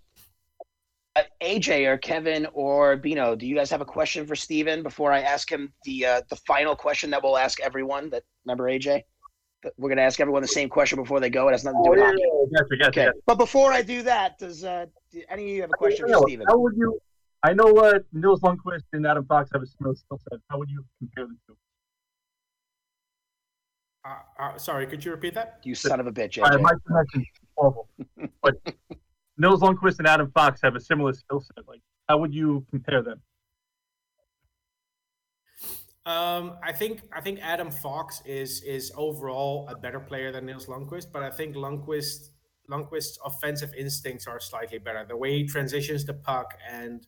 Uh, 1.17 1.23
AJ 1.41 1.87
or 1.87 1.97
Kevin 1.97 2.47
or 2.53 2.95
Bino, 2.95 3.35
do 3.35 3.47
you 3.47 3.55
guys 3.55 3.71
have 3.71 3.81
a 3.81 3.85
question 3.85 4.27
for 4.27 4.35
Steven 4.35 4.83
before 4.83 5.11
I 5.11 5.21
ask 5.21 5.51
him 5.51 5.73
the 5.83 6.05
uh, 6.05 6.21
the 6.29 6.35
final 6.35 6.75
question 6.75 7.09
that 7.09 7.23
we'll 7.23 7.37
ask 7.37 7.59
everyone? 7.59 8.09
That 8.11 8.23
remember 8.45 8.65
AJ? 8.65 9.01
We're 9.77 9.89
gonna 9.89 10.03
ask 10.03 10.19
everyone 10.19 10.43
the 10.43 10.47
same 10.47 10.69
question 10.69 10.97
before 10.97 11.19
they 11.19 11.31
go. 11.31 11.47
It 11.47 11.53
has 11.53 11.63
nothing 11.63 11.83
to 11.83 11.89
do 11.89 11.91
with 11.91 11.99
hockey. 12.01 12.21
Gotcha, 12.55 12.77
gotcha, 12.77 12.87
Okay, 12.89 13.05
gotcha. 13.05 13.17
but 13.25 13.37
before 13.39 13.73
I 13.73 13.81
do 13.81 14.03
that, 14.03 14.37
does 14.37 14.63
uh, 14.63 14.85
do 15.11 15.23
any 15.29 15.43
of 15.43 15.49
you 15.49 15.61
have 15.61 15.71
a 15.71 15.77
question 15.77 16.05
I 16.05 16.09
don't 16.09 16.17
for 16.17 16.21
know, 16.21 16.27
Steven? 16.27 16.45
How 16.49 16.57
would 16.59 16.75
you? 16.77 16.99
I 17.41 17.53
know 17.53 17.75
uh, 17.77 17.99
Nils 18.13 18.41
Lundqvist 18.41 18.83
and 18.93 19.07
Adam 19.07 19.25
Fox 19.25 19.49
have 19.53 19.63
a 19.63 19.65
similar 19.65 19.95
skill 19.95 20.19
set. 20.29 20.39
How 20.51 20.59
would 20.59 20.69
you 20.69 20.85
compare 20.99 21.25
the 21.25 21.35
two? 21.47 21.57
Uh, 24.05 24.43
uh, 24.43 24.57
sorry, 24.59 24.85
could 24.85 25.03
you 25.03 25.11
repeat 25.11 25.33
that? 25.33 25.59
You 25.63 25.73
son 25.73 25.99
of 25.99 26.05
a 26.05 26.11
bitch, 26.11 26.37
All 26.37 26.49
right, 26.49 26.59
AJ. 26.59 26.61
my 26.61 26.73
connection 26.85 27.25
awful, 27.55 27.89
but 28.43 28.53
Nils 29.37 29.61
Lundqvist 29.61 29.99
and 29.99 30.07
Adam 30.07 30.31
Fox 30.31 30.59
have 30.63 30.75
a 30.75 30.79
similar 30.79 31.13
skill 31.13 31.41
set. 31.41 31.67
Like, 31.67 31.81
how 32.09 32.17
would 32.17 32.33
you 32.33 32.65
compare 32.69 33.03
them? 33.03 33.21
Um, 36.05 36.57
I 36.63 36.71
think 36.71 37.01
I 37.11 37.19
think 37.19 37.39
Adam 37.41 37.69
Fox 37.69 38.21
is 38.25 38.61
is 38.61 38.93
overall 38.95 39.67
a 39.69 39.75
better 39.75 39.99
player 39.99 40.31
than 40.31 40.45
Nils 40.45 40.67
Lundqvist, 40.67 41.11
but 41.11 41.21
I 41.21 41.29
think 41.29 41.55
Lundqvist 41.55 42.29
Lundqvist's 42.71 43.19
offensive 43.25 43.73
instincts 43.77 44.25
are 44.25 44.39
slightly 44.39 44.77
better. 44.77 45.05
The 45.05 45.17
way 45.17 45.37
he 45.37 45.45
transitions 45.45 46.05
the 46.05 46.13
puck 46.13 46.53
and 46.69 47.05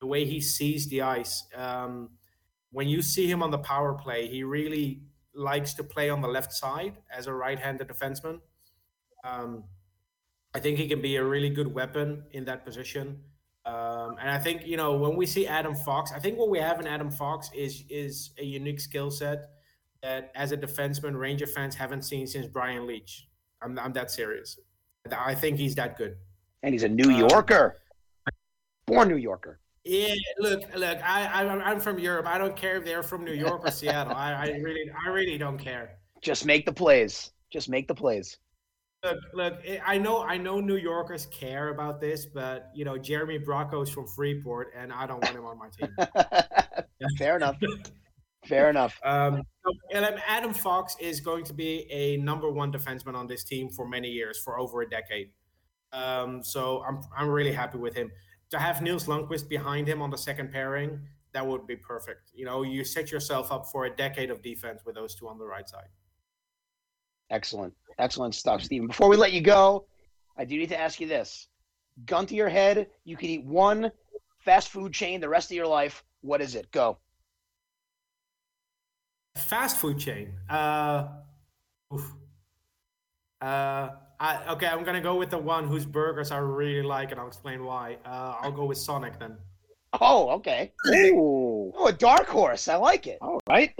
the 0.00 0.06
way 0.06 0.24
he 0.24 0.40
sees 0.40 0.88
the 0.88 1.02
ice. 1.02 1.44
Um, 1.54 2.10
when 2.70 2.88
you 2.88 3.02
see 3.02 3.30
him 3.30 3.42
on 3.42 3.50
the 3.50 3.58
power 3.58 3.94
play, 3.94 4.28
he 4.28 4.44
really 4.44 5.02
likes 5.34 5.74
to 5.74 5.84
play 5.84 6.10
on 6.10 6.20
the 6.20 6.28
left 6.28 6.52
side 6.52 6.98
as 7.14 7.26
a 7.26 7.32
right-handed 7.32 7.88
defenseman. 7.88 8.40
Um, 9.24 9.64
I 10.58 10.60
think 10.60 10.76
he 10.76 10.88
can 10.88 11.00
be 11.00 11.14
a 11.14 11.24
really 11.24 11.50
good 11.50 11.72
weapon 11.72 12.24
in 12.32 12.44
that 12.46 12.64
position. 12.64 13.20
Um, 13.64 14.16
and 14.20 14.28
I 14.28 14.40
think 14.40 14.66
you 14.66 14.76
know 14.76 14.96
when 14.96 15.14
we 15.14 15.24
see 15.24 15.46
Adam 15.46 15.76
Fox, 15.76 16.10
I 16.10 16.18
think 16.18 16.36
what 16.36 16.48
we 16.48 16.58
have 16.58 16.80
in 16.80 16.86
Adam 16.88 17.12
Fox 17.12 17.48
is 17.54 17.84
is 17.88 18.30
a 18.38 18.44
unique 18.44 18.80
skill 18.80 19.08
set 19.08 19.50
that, 20.02 20.32
as 20.34 20.50
a 20.50 20.56
defenseman, 20.56 21.16
Ranger 21.16 21.46
fans 21.46 21.76
haven't 21.76 22.02
seen 22.02 22.26
since 22.26 22.46
Brian 22.48 22.88
Leetch. 22.88 23.28
I'm 23.62 23.78
I'm 23.78 23.92
that 23.92 24.10
serious. 24.10 24.58
I 25.16 25.32
think 25.36 25.58
he's 25.58 25.76
that 25.76 25.96
good. 25.96 26.16
And 26.64 26.74
he's 26.74 26.82
a 26.82 26.88
New 26.88 27.08
Um, 27.12 27.28
Yorker, 27.28 27.76
born 28.84 29.06
New 29.06 29.16
Yorker. 29.16 29.60
Yeah, 29.84 30.14
look, 30.40 30.62
look. 30.74 30.98
I, 31.04 31.26
I 31.26 31.70
I'm 31.70 31.78
from 31.78 32.00
Europe. 32.00 32.26
I 32.26 32.36
don't 32.36 32.56
care 32.56 32.78
if 32.78 32.84
they're 32.84 33.04
from 33.04 33.24
New 33.24 33.38
York 33.46 33.64
or 33.64 33.70
Seattle. 33.70 34.12
I, 34.12 34.32
I 34.32 34.46
really 34.60 34.90
I 35.06 35.08
really 35.10 35.38
don't 35.38 35.58
care. 35.58 35.98
Just 36.20 36.44
make 36.44 36.66
the 36.66 36.72
plays. 36.72 37.30
Just 37.48 37.68
make 37.68 37.86
the 37.86 37.94
plays. 37.94 38.38
Look, 39.04 39.18
look. 39.32 39.60
eh, 39.64 39.78
I 39.86 39.96
know, 39.98 40.22
I 40.22 40.36
know, 40.36 40.60
New 40.60 40.76
Yorkers 40.76 41.26
care 41.26 41.68
about 41.68 42.00
this, 42.00 42.26
but 42.26 42.70
you 42.74 42.84
know, 42.84 42.98
Jeremy 42.98 43.38
Bracco's 43.38 43.90
from 43.90 44.06
Freeport, 44.08 44.72
and 44.76 44.92
I 44.92 45.06
don't 45.06 45.22
want 45.22 45.36
him 45.36 45.44
on 45.44 45.58
my 45.58 45.68
team. 45.68 45.94
Fair 47.18 47.36
enough. 47.36 47.56
Fair 48.46 48.70
enough. 48.70 48.98
Um, 49.04 49.42
and 49.92 50.04
um, 50.04 50.14
Adam 50.26 50.52
Fox 50.54 50.96
is 51.00 51.20
going 51.20 51.44
to 51.44 51.52
be 51.52 51.86
a 51.90 52.16
number 52.16 52.50
one 52.50 52.72
defenseman 52.72 53.14
on 53.14 53.26
this 53.26 53.44
team 53.44 53.68
for 53.68 53.86
many 53.86 54.08
years, 54.08 54.38
for 54.38 54.58
over 54.58 54.82
a 54.82 54.88
decade. 54.88 55.30
Um, 55.92 56.42
so 56.42 56.82
I'm 56.86 57.00
I'm 57.16 57.28
really 57.28 57.52
happy 57.52 57.78
with 57.78 57.94
him. 57.94 58.10
To 58.50 58.58
have 58.58 58.82
Nils 58.82 59.04
Lundqvist 59.04 59.48
behind 59.48 59.86
him 59.86 60.00
on 60.00 60.10
the 60.10 60.18
second 60.18 60.50
pairing, 60.50 61.00
that 61.32 61.46
would 61.46 61.66
be 61.66 61.76
perfect. 61.76 62.30
You 62.34 62.46
know, 62.46 62.62
you 62.62 62.84
set 62.84 63.12
yourself 63.12 63.52
up 63.52 63.66
for 63.66 63.84
a 63.84 63.94
decade 63.94 64.30
of 64.30 64.42
defense 64.42 64.82
with 64.84 64.94
those 64.94 65.14
two 65.14 65.28
on 65.28 65.38
the 65.38 65.46
right 65.46 65.68
side. 65.68 65.88
Excellent. 67.30 67.74
Excellent 67.98 68.34
stuff, 68.34 68.62
Stephen. 68.62 68.86
Before 68.86 69.08
we 69.08 69.16
let 69.16 69.32
you 69.32 69.40
go, 69.40 69.86
I 70.36 70.44
do 70.44 70.56
need 70.56 70.68
to 70.68 70.80
ask 70.80 71.00
you 71.00 71.06
this. 71.06 71.48
Gun 72.06 72.26
to 72.26 72.34
your 72.34 72.48
head, 72.48 72.88
you 73.04 73.16
could 73.16 73.28
eat 73.28 73.44
one 73.44 73.90
fast 74.44 74.68
food 74.68 74.92
chain 74.92 75.20
the 75.20 75.28
rest 75.28 75.50
of 75.50 75.56
your 75.56 75.66
life. 75.66 76.04
What 76.20 76.40
is 76.40 76.54
it? 76.54 76.70
Go. 76.70 76.98
Fast 79.36 79.78
food 79.78 79.98
chain. 79.98 80.32
Uh, 80.48 81.08
oof. 81.92 82.12
Uh, 83.40 83.90
I, 84.20 84.52
okay, 84.52 84.66
I'm 84.66 84.84
gonna 84.84 85.00
go 85.00 85.16
with 85.16 85.30
the 85.30 85.38
one 85.38 85.66
whose 85.68 85.84
burgers 85.84 86.30
I 86.32 86.38
really 86.38 86.82
like, 86.82 87.12
and 87.12 87.20
I'll 87.20 87.28
explain 87.28 87.64
why. 87.64 87.98
Uh, 88.04 88.36
I'll 88.40 88.52
go 88.52 88.64
with 88.64 88.78
Sonic 88.78 89.18
then. 89.18 89.36
Oh, 90.00 90.30
okay. 90.30 90.72
Ooh. 90.88 91.72
Oh, 91.76 91.86
a 91.86 91.92
dark 91.92 92.26
horse. 92.26 92.68
I 92.68 92.76
like 92.76 93.06
it. 93.06 93.18
All 93.20 93.40
right. 93.48 93.72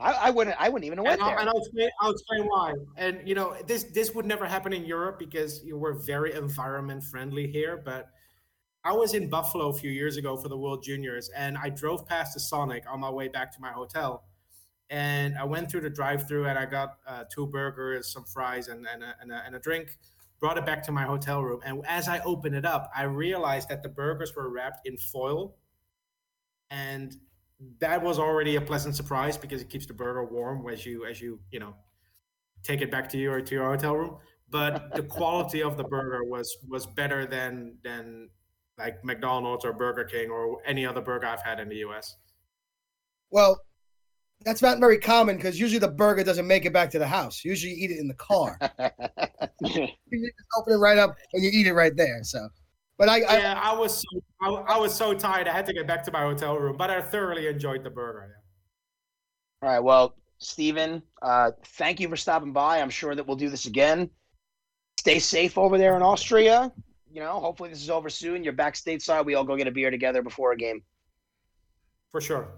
I, 0.00 0.12
I 0.12 0.30
wouldn't. 0.30 0.56
I 0.58 0.68
wouldn't 0.68 0.84
even 0.84 0.98
have 0.98 1.04
went 1.06 1.20
And 1.20 1.22
I'll, 1.22 1.30
there. 1.30 1.38
and 1.40 1.48
I'll 1.48 1.58
explain. 1.58 1.88
I'll 2.00 2.10
explain 2.12 2.44
why. 2.44 2.74
And 2.96 3.26
you 3.26 3.34
know, 3.34 3.56
this 3.66 3.84
this 3.84 4.14
would 4.14 4.26
never 4.26 4.46
happen 4.46 4.72
in 4.72 4.84
Europe 4.84 5.18
because 5.18 5.64
you 5.64 5.72
know, 5.72 5.78
we're 5.78 5.94
very 5.94 6.34
environment 6.34 7.02
friendly 7.04 7.46
here. 7.46 7.76
But 7.84 8.10
I 8.84 8.92
was 8.92 9.14
in 9.14 9.28
Buffalo 9.28 9.68
a 9.68 9.72
few 9.74 9.90
years 9.90 10.16
ago 10.16 10.36
for 10.36 10.48
the 10.48 10.56
World 10.56 10.82
Juniors, 10.82 11.28
and 11.30 11.56
I 11.58 11.70
drove 11.70 12.06
past 12.06 12.34
the 12.34 12.40
Sonic 12.40 12.84
on 12.88 13.00
my 13.00 13.10
way 13.10 13.28
back 13.28 13.52
to 13.54 13.60
my 13.60 13.72
hotel. 13.72 14.24
And 14.88 15.36
I 15.36 15.42
went 15.42 15.68
through 15.68 15.80
the 15.80 15.90
drive-through, 15.90 16.46
and 16.46 16.56
I 16.56 16.64
got 16.66 16.98
uh, 17.08 17.24
two 17.28 17.48
burgers, 17.48 18.12
some 18.12 18.24
fries, 18.24 18.68
and 18.68 18.86
and 18.86 19.02
a, 19.02 19.14
and, 19.20 19.32
a, 19.32 19.42
and 19.44 19.56
a 19.56 19.58
drink. 19.58 19.98
Brought 20.38 20.58
it 20.58 20.66
back 20.66 20.82
to 20.84 20.92
my 20.92 21.02
hotel 21.04 21.42
room, 21.42 21.60
and 21.64 21.82
as 21.88 22.08
I 22.08 22.18
opened 22.20 22.54
it 22.54 22.66
up, 22.66 22.90
I 22.94 23.04
realized 23.04 23.70
that 23.70 23.82
the 23.82 23.88
burgers 23.88 24.36
were 24.36 24.50
wrapped 24.50 24.86
in 24.86 24.98
foil, 24.98 25.56
and 26.70 27.16
that 27.80 28.02
was 28.02 28.18
already 28.18 28.56
a 28.56 28.60
pleasant 28.60 28.94
surprise 28.94 29.36
because 29.36 29.60
it 29.62 29.68
keeps 29.68 29.86
the 29.86 29.94
burger 29.94 30.24
warm 30.24 30.68
as 30.68 30.84
you 30.84 31.06
as 31.06 31.20
you 31.20 31.40
you 31.50 31.58
know 31.58 31.74
take 32.62 32.80
it 32.80 32.90
back 32.90 33.08
to 33.10 33.18
your 33.18 33.40
to 33.40 33.54
your 33.54 33.70
hotel 33.70 33.96
room. 33.96 34.16
But 34.50 34.94
the 34.94 35.02
quality 35.18 35.62
of 35.62 35.76
the 35.76 35.84
burger 35.84 36.24
was 36.24 36.56
was 36.68 36.86
better 36.86 37.26
than 37.26 37.76
than 37.82 38.28
like 38.78 39.02
McDonald's 39.04 39.64
or 39.64 39.72
Burger 39.72 40.04
King 40.04 40.30
or 40.30 40.58
any 40.66 40.84
other 40.84 41.00
burger 41.00 41.26
I've 41.26 41.42
had 41.42 41.60
in 41.60 41.68
the 41.68 41.76
U.S. 41.76 42.16
Well, 43.30 43.60
that's 44.44 44.62
not 44.62 44.78
very 44.78 44.98
common 44.98 45.36
because 45.36 45.58
usually 45.58 45.78
the 45.78 45.88
burger 45.88 46.22
doesn't 46.22 46.46
make 46.46 46.66
it 46.66 46.72
back 46.72 46.90
to 46.90 46.98
the 46.98 47.06
house. 47.06 47.44
Usually 47.44 47.72
you 47.72 47.84
eat 47.84 47.90
it 47.92 47.98
in 47.98 48.08
the 48.08 48.14
car. 48.14 48.58
you 49.60 49.88
just 50.10 50.48
open 50.58 50.74
it 50.74 50.76
right 50.76 50.98
up 50.98 51.16
and 51.32 51.42
you 51.42 51.50
eat 51.52 51.66
it 51.66 51.72
right 51.72 51.96
there. 51.96 52.22
So, 52.22 52.48
but 52.98 53.08
I, 53.08 53.20
I 53.22 53.38
Yeah, 53.38 53.60
I 53.62 53.74
was 53.74 54.02
so, 54.02 54.22
I, 54.42 54.74
I 54.74 54.78
was 54.78 54.94
so 54.94 55.14
tired 55.14 55.48
I 55.48 55.52
had 55.52 55.66
to 55.66 55.72
get 55.72 55.86
back 55.86 56.02
to 56.04 56.12
my 56.12 56.22
hotel 56.22 56.56
room, 56.56 56.76
but 56.76 56.90
I 56.90 57.00
thoroughly 57.00 57.46
enjoyed 57.46 57.84
the 57.84 57.90
burger. 57.90 58.36
All 59.62 59.68
right. 59.68 59.80
Well, 59.80 60.14
Stephen, 60.38 61.02
uh, 61.22 61.52
thank 61.64 62.00
you 62.00 62.08
for 62.08 62.16
stopping 62.16 62.52
by. 62.52 62.80
I'm 62.80 62.90
sure 62.90 63.14
that 63.14 63.26
we'll 63.26 63.36
do 63.36 63.48
this 63.48 63.66
again. 63.66 64.10
Stay 64.98 65.18
safe 65.18 65.56
over 65.56 65.78
there 65.78 65.96
in 65.96 66.02
Austria. 66.02 66.72
You 67.10 67.20
know, 67.20 67.40
hopefully 67.40 67.70
this 67.70 67.82
is 67.82 67.90
over 67.90 68.10
soon. 68.10 68.44
You're 68.44 68.52
back 68.52 68.74
stateside. 68.74 69.24
We 69.24 69.34
all 69.34 69.44
go 69.44 69.56
get 69.56 69.66
a 69.66 69.70
beer 69.70 69.90
together 69.90 70.22
before 70.22 70.52
a 70.52 70.56
game. 70.56 70.82
For 72.12 72.20
sure. 72.20 72.48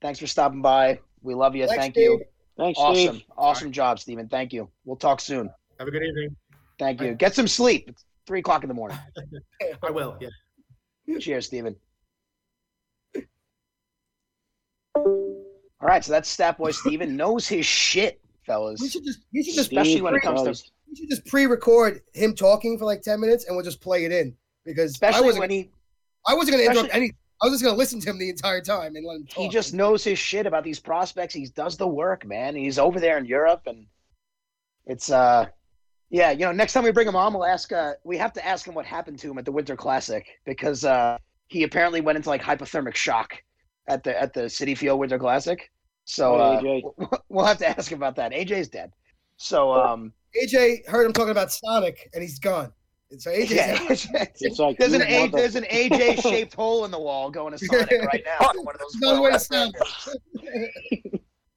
Thanks 0.00 0.18
for 0.18 0.26
stopping 0.26 0.62
by. 0.62 1.00
We 1.22 1.34
love 1.34 1.54
you. 1.54 1.66
Thanks, 1.66 1.82
Thank 1.82 1.96
you. 1.96 2.22
Thanks, 2.56 2.78
Awesome. 2.78 3.16
Steve. 3.16 3.24
Awesome 3.36 3.72
job, 3.72 3.98
Stephen. 3.98 4.28
Thank 4.28 4.52
you. 4.52 4.68
We'll 4.84 4.96
talk 4.96 5.20
soon. 5.20 5.50
Have 5.78 5.88
a 5.88 5.90
good 5.90 6.02
evening. 6.02 6.36
Thank 6.78 7.00
you. 7.00 7.14
Get 7.14 7.34
some 7.34 7.48
sleep. 7.48 7.90
Three 8.28 8.40
o'clock 8.40 8.62
in 8.62 8.68
the 8.68 8.74
morning. 8.74 8.98
I 9.82 9.90
will. 9.90 10.18
Yeah. 10.20 11.18
Cheers, 11.18 11.46
Stephen. 11.46 11.74
All 14.94 15.54
right, 15.80 16.04
so 16.04 16.12
that's 16.12 16.28
Stat 16.28 16.58
Boy 16.58 16.72
Steven. 16.72 17.16
Knows 17.16 17.48
his 17.48 17.64
shit, 17.64 18.20
fellas. 18.44 18.82
we 18.82 18.90
should 18.90 19.02
just 19.06 19.20
you 19.30 19.42
should 19.42 19.54
just 19.54 19.72
Especially 19.72 20.02
when 20.02 20.14
it 20.14 20.20
comes 20.20 20.42
to 20.42 20.50
you 20.88 20.96
should 20.96 21.08
just 21.08 21.24
pre-record 21.24 22.02
him 22.12 22.34
talking 22.34 22.76
for 22.76 22.84
like 22.84 23.00
ten 23.00 23.18
minutes 23.18 23.46
and 23.46 23.56
we'll 23.56 23.64
just 23.64 23.80
play 23.80 24.04
it 24.04 24.12
in 24.12 24.36
because 24.66 24.92
I 24.92 25.08
especially 25.08 25.24
wasn't 25.28 25.40
when 25.40 25.50
he 25.50 25.70
I 26.26 26.34
wasn't 26.34 26.58
going 26.58 26.66
to 26.66 26.70
interrupt 26.70 26.88
especially- 26.90 27.06
any. 27.06 27.16
I 27.40 27.46
was 27.46 27.54
just 27.54 27.62
going 27.64 27.74
to 27.74 27.78
listen 27.78 27.98
to 28.00 28.10
him 28.10 28.18
the 28.18 28.28
entire 28.28 28.60
time 28.60 28.94
and 28.94 29.06
let 29.06 29.16
him 29.16 29.26
talk. 29.26 29.42
he 29.42 29.48
just 29.48 29.72
knows 29.72 30.04
his 30.04 30.18
shit 30.18 30.44
about 30.44 30.64
these 30.64 30.80
prospects. 30.80 31.32
He 31.32 31.46
does 31.46 31.78
the 31.78 31.88
work, 31.88 32.26
man. 32.26 32.54
He's 32.54 32.78
over 32.78 33.00
there 33.00 33.16
in 33.16 33.24
Europe, 33.24 33.62
and 33.66 33.86
it's 34.84 35.10
uh, 35.10 35.46
Yeah, 36.10 36.30
you 36.30 36.40
know, 36.40 36.52
next 36.52 36.72
time 36.72 36.84
we 36.84 36.90
bring 36.92 37.06
him 37.06 37.16
on, 37.16 37.34
we'll 37.34 37.44
ask. 37.44 37.70
Uh, 37.72 37.92
we 38.04 38.16
have 38.16 38.32
to 38.34 38.46
ask 38.46 38.66
him 38.66 38.74
what 38.74 38.86
happened 38.86 39.18
to 39.20 39.30
him 39.30 39.36
at 39.38 39.44
the 39.44 39.52
Winter 39.52 39.76
Classic 39.76 40.26
because 40.46 40.84
uh, 40.84 41.18
he 41.48 41.64
apparently 41.64 42.00
went 42.00 42.16
into 42.16 42.28
like 42.30 42.42
hypothermic 42.42 42.94
shock 42.94 43.34
at 43.88 44.02
the 44.04 44.18
at 44.20 44.32
the 44.32 44.48
City 44.48 44.74
Field 44.74 44.98
Winter 44.98 45.18
Classic. 45.18 45.70
So 46.04 46.36
uh, 46.36 46.60
AJ. 46.62 46.82
we'll- 46.96 47.22
we'll 47.28 47.44
have 47.44 47.58
to 47.58 47.68
ask 47.68 47.92
him 47.92 47.98
about 47.98 48.16
that. 48.16 48.32
AJ's 48.32 48.68
dead. 48.68 48.90
So 49.36 49.72
um, 49.72 50.12
AJ 50.42 50.88
heard 50.88 51.04
him 51.04 51.12
talking 51.12 51.30
about 51.30 51.52
Sonic, 51.52 52.08
and 52.14 52.22
he's 52.22 52.38
gone. 52.38 52.72
So 53.18 53.30
AJ, 53.30 53.50
yeah, 53.50 54.24
It's 54.40 54.58
like 54.58 54.78
there's 54.78 54.92
an 54.94 55.02
A, 55.02 55.26
mother- 55.26 55.36
there's 55.38 55.56
an 55.56 55.64
AJ 55.64 56.22
shaped 56.28 56.54
hole 56.54 56.84
in 56.86 56.90
the 56.90 56.98
wall 56.98 57.30
going 57.30 57.52
to 57.52 57.58
Sonic 57.58 57.90
right 58.02 58.22
now. 58.24 58.48
for 58.52 58.62
one 58.62 58.74
of 58.74 58.80
those 58.80 58.94
No 58.96 59.20
way 59.22 59.30
to 59.32 59.38
foil 59.38 59.72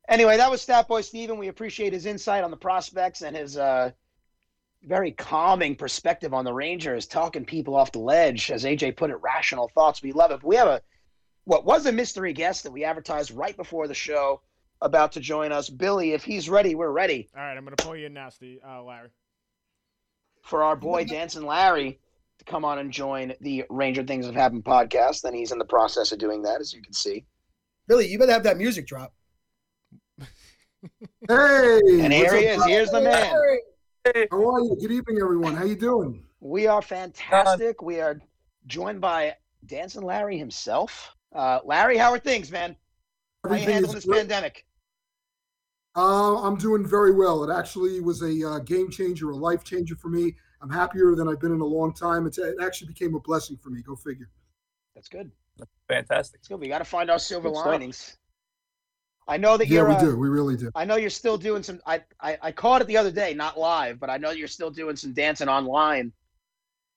Anyway, 0.09 0.35
that 0.35 0.51
was 0.51 0.61
Stat 0.61 0.87
Boy 0.89 0.99
Steven. 1.01 1.37
We 1.37 1.47
appreciate 1.47 1.93
his 1.93 2.05
insight 2.05 2.43
on 2.43 2.51
the 2.51 2.57
prospects 2.57 3.21
and 3.21 3.35
his 3.35 3.57
uh, 3.57 3.91
very 4.83 5.11
calming 5.11 5.75
perspective 5.75 6.33
on 6.33 6.45
the 6.45 6.53
Rangers, 6.53 7.05
talking 7.05 7.45
people 7.45 7.75
off 7.75 7.91
the 7.91 7.99
ledge, 7.99 8.49
as 8.51 8.63
AJ 8.63 8.97
put 8.97 9.11
it, 9.11 9.17
rational 9.21 9.69
thoughts. 9.69 10.01
We 10.01 10.11
love 10.11 10.31
it. 10.31 10.41
But 10.41 10.47
we 10.47 10.55
have 10.55 10.67
a 10.67 10.81
what 11.45 11.65
was 11.65 11.85
a 11.85 11.91
mystery 11.91 12.33
guest 12.33 12.63
that 12.63 12.71
we 12.71 12.83
advertised 12.83 13.31
right 13.31 13.55
before 13.57 13.87
the 13.87 13.93
show 13.93 14.41
about 14.81 15.11
to 15.13 15.19
join 15.19 15.51
us. 15.51 15.69
Billy, 15.69 16.13
if 16.13 16.23
he's 16.23 16.49
ready, 16.49 16.75
we're 16.75 16.91
ready 16.91 17.29
All 17.35 17.41
right, 17.41 17.57
I'm 17.57 17.63
gonna 17.63 17.75
pull 17.75 17.95
you 17.95 18.07
in 18.07 18.13
now, 18.13 18.29
Steve, 18.29 18.59
uh, 18.67 18.83
Larry. 18.83 19.09
for 20.43 20.63
our 20.63 20.75
boy 20.75 21.03
Dancing 21.05 21.45
Larry 21.45 21.99
to 22.39 22.45
come 22.45 22.65
on 22.65 22.79
and 22.79 22.91
join 22.91 23.33
the 23.41 23.63
Ranger 23.69 24.03
Things 24.03 24.25
Have 24.25 24.35
Happened 24.35 24.63
podcast. 24.63 25.23
And 25.23 25.35
he's 25.35 25.51
in 25.51 25.59
the 25.59 25.65
process 25.65 26.11
of 26.11 26.19
doing 26.19 26.41
that, 26.43 26.59
as 26.59 26.73
you 26.73 26.81
can 26.81 26.93
see. 26.93 27.25
Billy, 27.87 28.07
you 28.07 28.17
better 28.17 28.31
have 28.31 28.43
that 28.43 28.57
music 28.57 28.87
drop. 28.87 29.13
Hey, 31.29 31.79
And 31.99 32.11
here 32.11 32.35
he 32.35 32.45
is. 32.45 32.65
Here's 32.65 32.89
the 32.89 33.01
man. 33.01 33.31
Hey, 33.31 33.59
How 34.03 34.11
are 34.11 34.61
you? 34.61 34.77
Good 34.79 34.91
evening, 34.91 35.19
everyone. 35.21 35.55
How 35.55 35.63
you 35.63 35.75
doing? 35.75 36.23
We 36.39 36.65
are 36.65 36.81
fantastic. 36.81 37.83
We 37.83 37.99
are 37.99 38.19
joined 38.65 38.99
by 38.99 39.35
Dancing 39.67 40.01
Larry 40.01 40.39
himself. 40.39 41.15
Uh, 41.35 41.59
Larry, 41.63 41.97
how 41.97 42.11
are 42.11 42.19
things, 42.19 42.51
man? 42.51 42.75
How 43.43 43.53
you 43.53 43.59
handling 43.59 43.85
is 43.85 43.93
this 43.93 44.05
great. 44.05 44.19
pandemic? 44.21 44.65
Uh, 45.95 46.41
I'm 46.41 46.57
doing 46.57 46.87
very 46.87 47.13
well. 47.13 47.43
It 47.43 47.53
actually 47.53 47.99
was 47.99 48.23
a 48.23 48.49
uh, 48.49 48.59
game 48.59 48.89
changer, 48.89 49.29
a 49.29 49.35
life 49.35 49.63
changer 49.63 49.95
for 49.95 50.09
me. 50.09 50.35
I'm 50.61 50.69
happier 50.69 51.15
than 51.15 51.27
I've 51.27 51.39
been 51.39 51.53
in 51.53 51.61
a 51.61 51.65
long 51.65 51.93
time. 51.93 52.25
It's, 52.25 52.39
it 52.39 52.55
actually 52.61 52.87
became 52.87 53.13
a 53.13 53.19
blessing 53.19 53.57
for 53.57 53.69
me. 53.69 53.83
Go 53.83 53.95
figure. 53.95 54.29
That's 54.95 55.09
good. 55.09 55.31
Fantastic. 55.87 56.39
That's 56.39 56.47
good. 56.47 56.59
We 56.59 56.69
got 56.69 56.79
to 56.79 56.85
find 56.85 57.11
our 57.11 57.19
silver 57.19 57.49
Good 57.49 57.57
stuff. 57.57 57.67
linings. 57.67 58.17
I 59.27 59.37
know 59.37 59.57
that 59.57 59.67
Yeah, 59.67 59.81
you're. 59.81 59.89
Yeah, 59.89 59.95
we 59.95 60.07
uh, 60.07 60.11
do. 60.11 60.19
We 60.19 60.29
really 60.29 60.57
do. 60.57 60.71
I 60.75 60.85
know 60.85 60.95
you're 60.95 61.09
still 61.09 61.37
doing 61.37 61.63
some. 61.63 61.79
I, 61.85 62.01
I 62.19 62.37
I 62.41 62.51
caught 62.51 62.81
it 62.81 62.87
the 62.87 62.97
other 62.97 63.11
day, 63.11 63.33
not 63.33 63.57
live, 63.57 63.99
but 63.99 64.09
I 64.09 64.17
know 64.17 64.31
you're 64.31 64.47
still 64.47 64.71
doing 64.71 64.95
some 64.95 65.13
dancing 65.13 65.47
online 65.47 66.11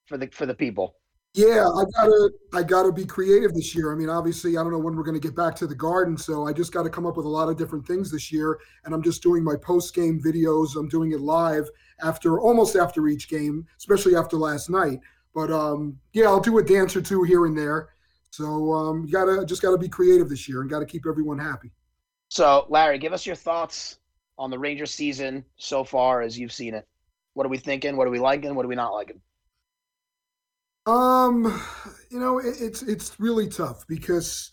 for 0.07 0.17
the 0.17 0.29
for 0.29 0.47
the 0.47 0.55
people. 0.55 0.97
Yeah, 1.35 1.67
I 1.67 1.85
gotta, 1.97 2.31
I 2.53 2.63
gotta 2.63 2.93
be 2.93 3.05
creative 3.05 3.55
this 3.55 3.75
year. 3.75 3.93
I 3.93 3.97
mean, 3.97 4.09
obviously, 4.09 4.57
I 4.57 4.63
don't 4.63 4.71
know 4.71 4.79
when 4.79 4.95
we're 4.95 5.03
gonna 5.03 5.19
get 5.19 5.35
back 5.35 5.57
to 5.57 5.67
the 5.67 5.75
garden, 5.75 6.17
so 6.17 6.47
I 6.47 6.53
just 6.53 6.73
got 6.73 6.85
to 6.85 6.91
come 6.91 7.07
up 7.07 7.17
with 7.17 7.27
a 7.27 7.29
lot 7.29 7.49
of 7.49 7.57
different 7.57 7.85
things 7.89 8.09
this 8.09 8.31
year. 8.31 8.61
And 8.85 8.95
I'm 8.95 9.03
just 9.03 9.21
doing 9.21 9.43
my 9.43 9.57
post 9.57 9.93
game 9.97 10.23
videos. 10.25 10.77
I'm 10.77 10.89
doing 10.89 11.11
it 11.11 11.21
live 11.21 11.69
after, 12.03 12.39
almost 12.39 12.77
after 12.77 13.09
each 13.09 13.29
game, 13.29 13.67
especially 13.79 14.15
after 14.15 14.37
last 14.37 14.71
night. 14.71 15.01
But 15.35 15.51
um, 15.51 15.99
yeah, 16.13 16.27
I'll 16.27 16.39
do 16.39 16.59
a 16.59 16.63
dance 16.63 16.95
or 16.95 17.03
two 17.03 17.25
here 17.25 17.47
and 17.47 17.59
there. 17.59 17.89
So 18.31 18.73
um, 18.73 19.05
you 19.05 19.13
gotta, 19.13 19.45
just 19.45 19.61
gotta 19.61 19.79
be 19.79 19.89
creative 19.89 20.29
this 20.29 20.49
year 20.49 20.61
and 20.61 20.71
gotta 20.71 20.87
keep 20.87 21.05
everyone 21.05 21.41
happy. 21.41 21.73
So, 22.35 22.67
Larry, 22.69 22.99
give 22.99 23.13
us 23.13 23.25
your 23.25 23.37
thoughts 23.37 24.01
on 24.39 24.51
the 24.51 24.59
Ranger 24.59 24.87
season 24.87 25.45
so 25.55 25.85
far 25.85 26.21
as 26.21 26.37
you've 26.37 26.51
seen 26.51 26.75
it. 26.75 26.85
What 27.35 27.47
are 27.47 27.49
we 27.49 27.59
thinking? 27.59 27.97
What 27.97 28.09
are 28.09 28.11
we 28.11 28.19
liking? 28.19 28.57
What 28.57 28.65
are 28.65 28.69
we 28.69 28.75
not 28.75 28.93
liking? 28.93 29.21
Um, 30.85 31.63
you 32.11 32.19
know, 32.19 32.41
it, 32.41 32.57
it's 32.59 32.83
it's 32.83 33.21
really 33.21 33.47
tough 33.47 33.87
because 33.87 34.51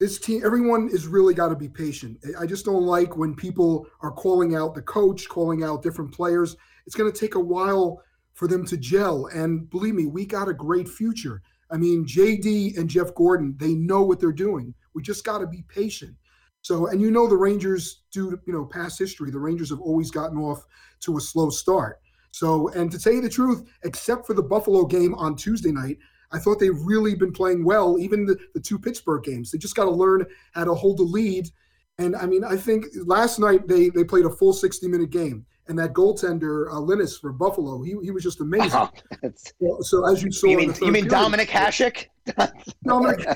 this 0.00 0.18
team, 0.18 0.42
everyone 0.44 0.88
is 0.92 1.06
really 1.06 1.34
got 1.34 1.50
to 1.50 1.54
be 1.54 1.68
patient. 1.68 2.18
I 2.36 2.46
just 2.46 2.64
don't 2.64 2.82
like 2.82 3.16
when 3.16 3.36
people 3.36 3.86
are 4.00 4.10
calling 4.10 4.56
out 4.56 4.74
the 4.74 4.82
coach, 4.82 5.28
calling 5.28 5.62
out 5.62 5.84
different 5.84 6.12
players. 6.12 6.56
It's 6.84 6.96
going 6.96 7.12
to 7.12 7.16
take 7.16 7.36
a 7.36 7.40
while 7.40 8.02
for 8.32 8.48
them 8.48 8.66
to 8.66 8.76
gel. 8.76 9.26
And 9.26 9.70
believe 9.70 9.94
me, 9.94 10.06
we 10.06 10.26
got 10.26 10.48
a 10.48 10.52
great 10.52 10.88
future. 10.88 11.42
I 11.70 11.76
mean, 11.76 12.06
JD 12.06 12.76
and 12.76 12.90
Jeff 12.90 13.14
Gorton, 13.14 13.54
they 13.56 13.74
know 13.74 14.02
what 14.02 14.18
they're 14.18 14.32
doing. 14.32 14.74
We 14.94 15.02
just 15.02 15.24
got 15.24 15.38
to 15.38 15.46
be 15.46 15.62
patient. 15.68 16.16
So, 16.64 16.86
and 16.86 16.98
you 16.98 17.10
know, 17.10 17.28
the 17.28 17.36
Rangers 17.36 18.04
do, 18.10 18.40
you 18.46 18.52
know, 18.54 18.64
past 18.64 18.98
history, 18.98 19.30
the 19.30 19.38
Rangers 19.38 19.68
have 19.68 19.82
always 19.82 20.10
gotten 20.10 20.38
off 20.38 20.64
to 21.00 21.18
a 21.18 21.20
slow 21.20 21.50
start. 21.50 22.00
So, 22.30 22.68
and 22.68 22.90
to 22.90 22.98
tell 22.98 23.12
you 23.12 23.20
the 23.20 23.28
truth, 23.28 23.68
except 23.82 24.26
for 24.26 24.32
the 24.32 24.42
Buffalo 24.42 24.86
game 24.86 25.14
on 25.16 25.36
Tuesday 25.36 25.72
night, 25.72 25.98
I 26.32 26.38
thought 26.38 26.58
they've 26.58 26.80
really 26.82 27.14
been 27.14 27.32
playing 27.32 27.66
well, 27.66 27.98
even 27.98 28.24
the, 28.24 28.38
the 28.54 28.60
two 28.60 28.78
Pittsburgh 28.78 29.22
games. 29.22 29.50
They 29.50 29.58
just 29.58 29.76
got 29.76 29.84
to 29.84 29.90
learn 29.90 30.24
how 30.54 30.64
to 30.64 30.72
hold 30.72 30.96
the 30.96 31.02
lead. 31.02 31.50
And 31.98 32.16
I 32.16 32.24
mean, 32.24 32.42
I 32.42 32.56
think 32.56 32.86
last 33.04 33.38
night 33.38 33.68
they, 33.68 33.90
they 33.90 34.02
played 34.02 34.24
a 34.24 34.30
full 34.30 34.54
60 34.54 34.88
minute 34.88 35.10
game. 35.10 35.44
And 35.66 35.78
that 35.78 35.94
goaltender, 35.94 36.70
uh, 36.70 36.78
Linus 36.78 37.16
for 37.16 37.32
Buffalo, 37.32 37.80
he, 37.82 37.94
he 38.02 38.10
was 38.10 38.22
just 38.22 38.40
amazing. 38.42 38.86
It's- 39.22 39.52
So, 39.60 39.78
so 39.80 40.12
as 40.12 40.22
you 40.22 40.30
saw, 40.30 40.48
you 40.48 40.56
mean 40.58 40.74
you 40.82 40.92
mean 40.92 41.06
period- 41.08 41.10
Dominik 41.10 41.46
Hasek? 41.48 42.06
Dominic, 42.84 43.26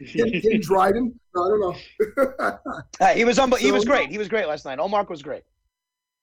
getting 0.00 0.60
Dryden? 0.60 1.18
No, 1.34 1.44
I 1.44 1.48
don't 1.48 1.60
know. 1.60 2.58
Uh, 3.00 3.08
he 3.08 3.24
was 3.24 3.38
unbe- 3.38 3.58
he 3.58 3.68
So- 3.68 3.74
was 3.74 3.84
great. 3.84 4.10
He 4.10 4.18
was 4.18 4.28
great 4.28 4.46
last 4.48 4.64
night. 4.64 4.78
Ullmark 4.78 5.08
was 5.08 5.22
great. 5.22 5.42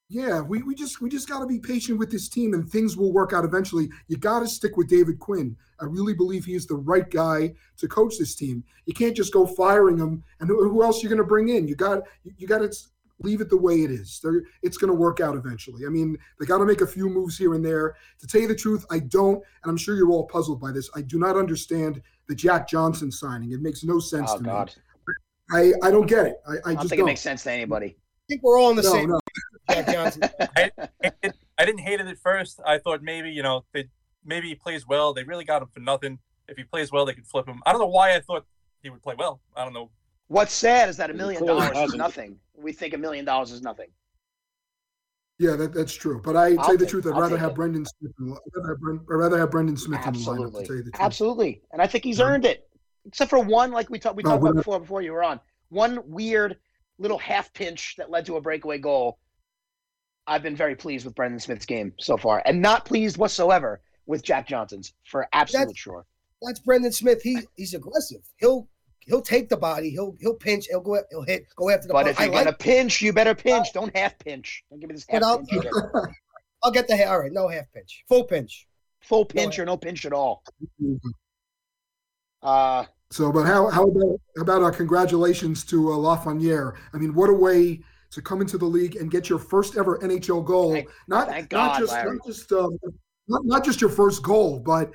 Yeah, 0.10 0.42
we, 0.42 0.62
we 0.64 0.76
just 0.76 1.00
we 1.02 1.10
just 1.10 1.30
got 1.30 1.40
to 1.40 1.46
be 1.46 1.58
patient 1.60 1.98
with 1.98 2.12
this 2.12 2.28
team, 2.28 2.54
and 2.54 2.70
things 2.70 2.98
will 2.98 3.14
work 3.14 3.32
out 3.32 3.46
eventually. 3.46 3.90
You 4.10 4.18
got 4.18 4.42
to 4.42 4.48
stick 4.48 4.76
with 4.76 4.90
David 4.90 5.20
Quinn. 5.20 5.56
I 5.80 5.86
really 5.86 6.14
believe 6.14 6.44
he 6.44 6.54
is 6.54 6.66
the 6.66 6.76
right 6.76 7.10
guy 7.10 7.54
to 7.78 7.88
coach 7.88 8.16
this 8.20 8.36
team. 8.36 8.62
You 8.86 8.94
can't 8.94 9.16
just 9.16 9.32
go 9.32 9.46
firing 9.46 9.98
him, 9.98 10.22
and 10.42 10.50
who, 10.50 10.68
who 10.70 10.84
else 10.84 11.02
you're 11.02 11.10
going 11.10 11.22
to 11.22 11.28
bring 11.28 11.48
in? 11.48 11.66
You 11.66 11.76
got 11.76 12.02
you, 12.26 12.34
you 12.38 12.46
got 12.48 12.60
to 12.60 12.70
leave 13.24 13.42
it 13.42 13.50
the 13.50 13.58
way 13.58 13.84
it 13.84 13.92
is. 13.92 14.20
They're, 14.24 14.44
it's 14.62 14.78
going 14.78 14.90
to 14.90 14.94
work 14.96 15.20
out 15.20 15.36
eventually. 15.36 15.86
I 15.86 15.90
mean, 15.90 16.18
they 16.40 16.46
got 16.46 16.60
to 16.60 16.66
make 16.66 16.82
a 16.82 16.88
few 16.88 17.10
moves 17.10 17.38
here 17.38 17.54
and 17.54 17.64
there. 17.66 17.96
To 18.20 18.28
tell 18.28 18.42
you 18.42 18.48
the 18.48 18.56
truth, 18.56 18.86
I 18.92 19.00
don't, 19.00 19.36
and 19.64 19.70
I'm 19.70 19.78
sure 19.78 19.96
you're 19.96 20.12
all 20.12 20.26
puzzled 20.28 20.60
by 20.60 20.72
this. 20.72 20.90
I 20.96 21.02
do 21.02 21.18
not 21.20 21.38
understand 21.38 22.02
the 22.28 22.36
Jack 22.36 22.68
Johnson 22.68 23.12
signing. 23.12 23.52
It 23.52 23.62
makes 23.62 23.84
no 23.84 24.00
sense 24.00 24.32
Oh 24.34 24.38
to 24.38 24.44
God, 24.44 24.74
me. 25.08 25.14
I, 25.52 25.88
I 25.88 25.92
don't 25.92 26.08
get 26.08 26.28
it. 26.28 26.36
I, 26.48 26.52
I, 26.52 26.54
I 26.54 26.60
don't 26.62 26.76
just 26.76 26.90
think 26.90 27.00
don't. 27.00 27.08
it 27.08 27.12
makes 27.12 27.22
sense 27.22 27.44
to 27.44 27.52
anybody. 27.52 27.88
I 27.98 28.24
think 28.30 28.44
we're 28.44 28.60
all 28.60 28.70
on 28.70 28.76
the 28.76 28.84
No, 28.84 28.92
same. 28.92 29.10
no. 29.10 29.20
Jack 29.70 29.88
Johnson. 29.88 30.22
I, 30.58 30.72
I 31.58 31.66
didn't 31.66 31.80
hate 31.82 32.00
it 32.00 32.08
at 32.08 32.18
first. 32.18 32.60
I 32.66 32.78
thought 32.78 33.04
maybe 33.04 33.30
you 33.32 33.44
know 33.44 33.66
they 33.74 33.86
maybe 34.26 34.48
he 34.50 34.56
plays 34.56 34.88
well. 34.88 35.14
They 35.14 35.24
really 35.24 35.46
got 35.46 35.62
him 35.62 35.68
for 35.74 35.80
nothing. 35.82 36.20
If 36.48 36.58
he 36.58 36.64
plays 36.64 36.92
well, 36.92 37.06
they 37.06 37.14
could 37.14 37.28
flip 37.28 37.48
him. 37.48 37.62
I 37.66 37.72
don't 37.72 37.80
know 37.82 37.88
why 37.88 38.16
I 38.16 38.20
thought 38.20 38.46
he 38.82 38.90
would 38.90 39.02
play 39.02 39.16
well. 39.18 39.42
I 39.56 39.64
don't 39.64 39.74
know. 39.74 39.90
What's 40.32 40.54
sad 40.54 40.88
is 40.88 40.96
that 40.96 41.10
a 41.10 41.14
million 41.14 41.46
dollars 41.46 41.78
is 41.90 41.94
nothing. 41.94 42.38
We 42.56 42.72
think 42.72 42.94
a 42.94 42.98
million 42.98 43.26
dollars 43.26 43.52
is 43.52 43.62
nothing. 43.62 43.88
Yeah, 45.40 45.58
that, 45.58 45.74
that's 45.74 45.94
true. 45.94 46.22
But 46.24 46.38
I 46.38 46.52
I'll 46.52 46.56
tell 46.58 46.72
you 46.72 46.78
the 46.78 46.86
truth, 46.86 47.06
I'd 47.06 47.20
rather 47.20 47.38
have. 47.38 47.54
Brendan 47.54 47.86
Smith. 47.86 48.14
In, 48.18 48.28
the- 48.30 48.36
I'd 48.36 48.40
rather 48.56 48.70
have, 48.70 49.00
I'd 49.10 49.14
rather 49.14 49.38
have 49.40 49.52
Brendan 49.52 49.76
Smith 49.76 50.00
in 50.08 50.14
the 50.14 50.20
lineup. 50.20 50.24
To 50.24 50.30
Absolutely, 50.30 50.66
tell 50.68 50.76
you 50.78 50.84
the 50.84 50.92
truth. 50.92 51.02
absolutely, 51.04 51.62
and 51.74 51.82
I 51.82 51.88
think 51.88 52.06
he's 52.06 52.20
Yeah. 52.20 52.26
earned 52.28 52.46
it. 52.46 52.66
Except 53.06 53.30
for 53.30 53.40
one, 53.44 53.72
like 53.72 53.90
we 53.90 54.00
talked 54.00 54.16
we 54.16 54.24
No, 54.24 54.30
talked 54.30 54.42
about 54.44 54.56
before 54.56 54.80
before 54.80 55.02
you 55.02 55.12
were 55.12 55.24
on. 55.24 55.42
One 55.68 56.00
weird 56.10 56.58
little 56.98 57.18
half 57.18 57.52
pinch 57.54 57.96
that 57.98 58.10
led 58.10 58.26
to 58.28 58.38
a 58.38 58.42
breakaway 58.42 58.78
goal. 58.78 59.20
I've 60.28 60.44
been 60.44 60.56
very 60.56 60.76
pleased 60.78 61.04
with 61.04 61.14
Brendan 61.16 61.42
Smith's 61.42 61.66
game 61.66 61.92
so 62.00 62.16
far, 62.16 62.42
and 62.46 62.62
not 62.62 62.86
pleased 62.86 63.18
whatsoever 63.18 63.82
with 64.06 64.24
Jack 64.24 64.48
Johnson's 64.48 64.94
for 65.04 65.28
absolute 65.34 65.60
That's- 65.64 65.78
sure. 65.78 66.06
That's 66.42 66.60
Brendan 66.62 66.94
Smith. 66.94 67.22
He 67.22 67.40
he's 67.58 67.74
aggressive. 67.74 68.22
He'll 68.38 68.70
he'll 69.06 69.22
take 69.22 69.50
the 69.50 69.58
body. 69.58 69.90
He'll 69.90 70.16
he'll 70.20 70.36
pinch. 70.36 70.68
He'll 70.70 70.80
go. 70.82 71.02
He'll 71.10 71.24
hit. 71.24 71.46
Go 71.56 71.70
after 71.70 71.88
the. 71.88 71.94
But 71.94 72.04
ball. 72.04 72.12
if 72.12 72.20
I 72.20 72.26
you're 72.26 72.34
like- 72.34 72.46
gonna 72.46 72.58
pinch, 72.58 73.02
you 73.02 73.12
better 73.14 73.36
pinch. 73.36 73.74
Don't 73.74 73.96
half 73.96 74.18
pinch. 74.20 74.64
Don't 74.70 74.80
give 74.80 74.90
me 74.90 74.96
this 74.96 75.06
half 75.10 75.24
I'll- 75.24 75.44
pinch. 75.46 75.66
I'll 76.64 76.72
get 76.72 76.88
the 76.88 76.96
hair. 76.96 77.10
All 77.10 77.20
right, 77.20 77.32
no 77.32 77.48
half 77.48 77.66
pinch, 77.74 78.04
full 78.08 78.24
pinch. 78.26 78.68
Full 79.02 79.26
pinch 79.26 79.58
or 79.58 79.66
no 79.66 79.78
pinch 79.78 80.06
at 80.06 80.14
all. 80.14 80.44
Uh, 82.44 82.84
Mm-hmm. 82.84 82.92
So, 83.12 83.32
but 83.32 83.44
how 83.46 83.68
how 83.70 83.84
about 83.88 84.20
how 84.38 84.42
about 84.44 84.64
uh, 84.64 84.72
congratulations 84.72 85.66
to 85.66 85.92
uh, 85.92 85.96
Lafreniere? 85.96 86.76
I 86.94 86.98
mean, 86.98 87.14
what 87.14 87.30
a 87.30 87.34
way 87.34 87.82
to 88.12 88.22
come 88.22 88.40
into 88.42 88.58
the 88.58 88.66
league 88.66 88.96
and 88.96 89.12
get 89.12 89.28
your 89.30 89.40
first 89.40 89.76
ever 89.78 89.98
NHL 90.00 90.46
goal. 90.46 90.72
Thank- 90.74 90.90
not 91.08 91.28
thank 91.28 91.52
not 91.52 91.80
just 91.80 91.92
Larry. 91.92 92.18
not 92.18 92.26
just 92.26 92.52
um, 92.54 92.78
not, 93.28 93.42
not 93.46 93.66
just 93.66 93.82
your 93.82 93.90
first 93.90 94.24
goal, 94.24 94.60
but 94.60 94.92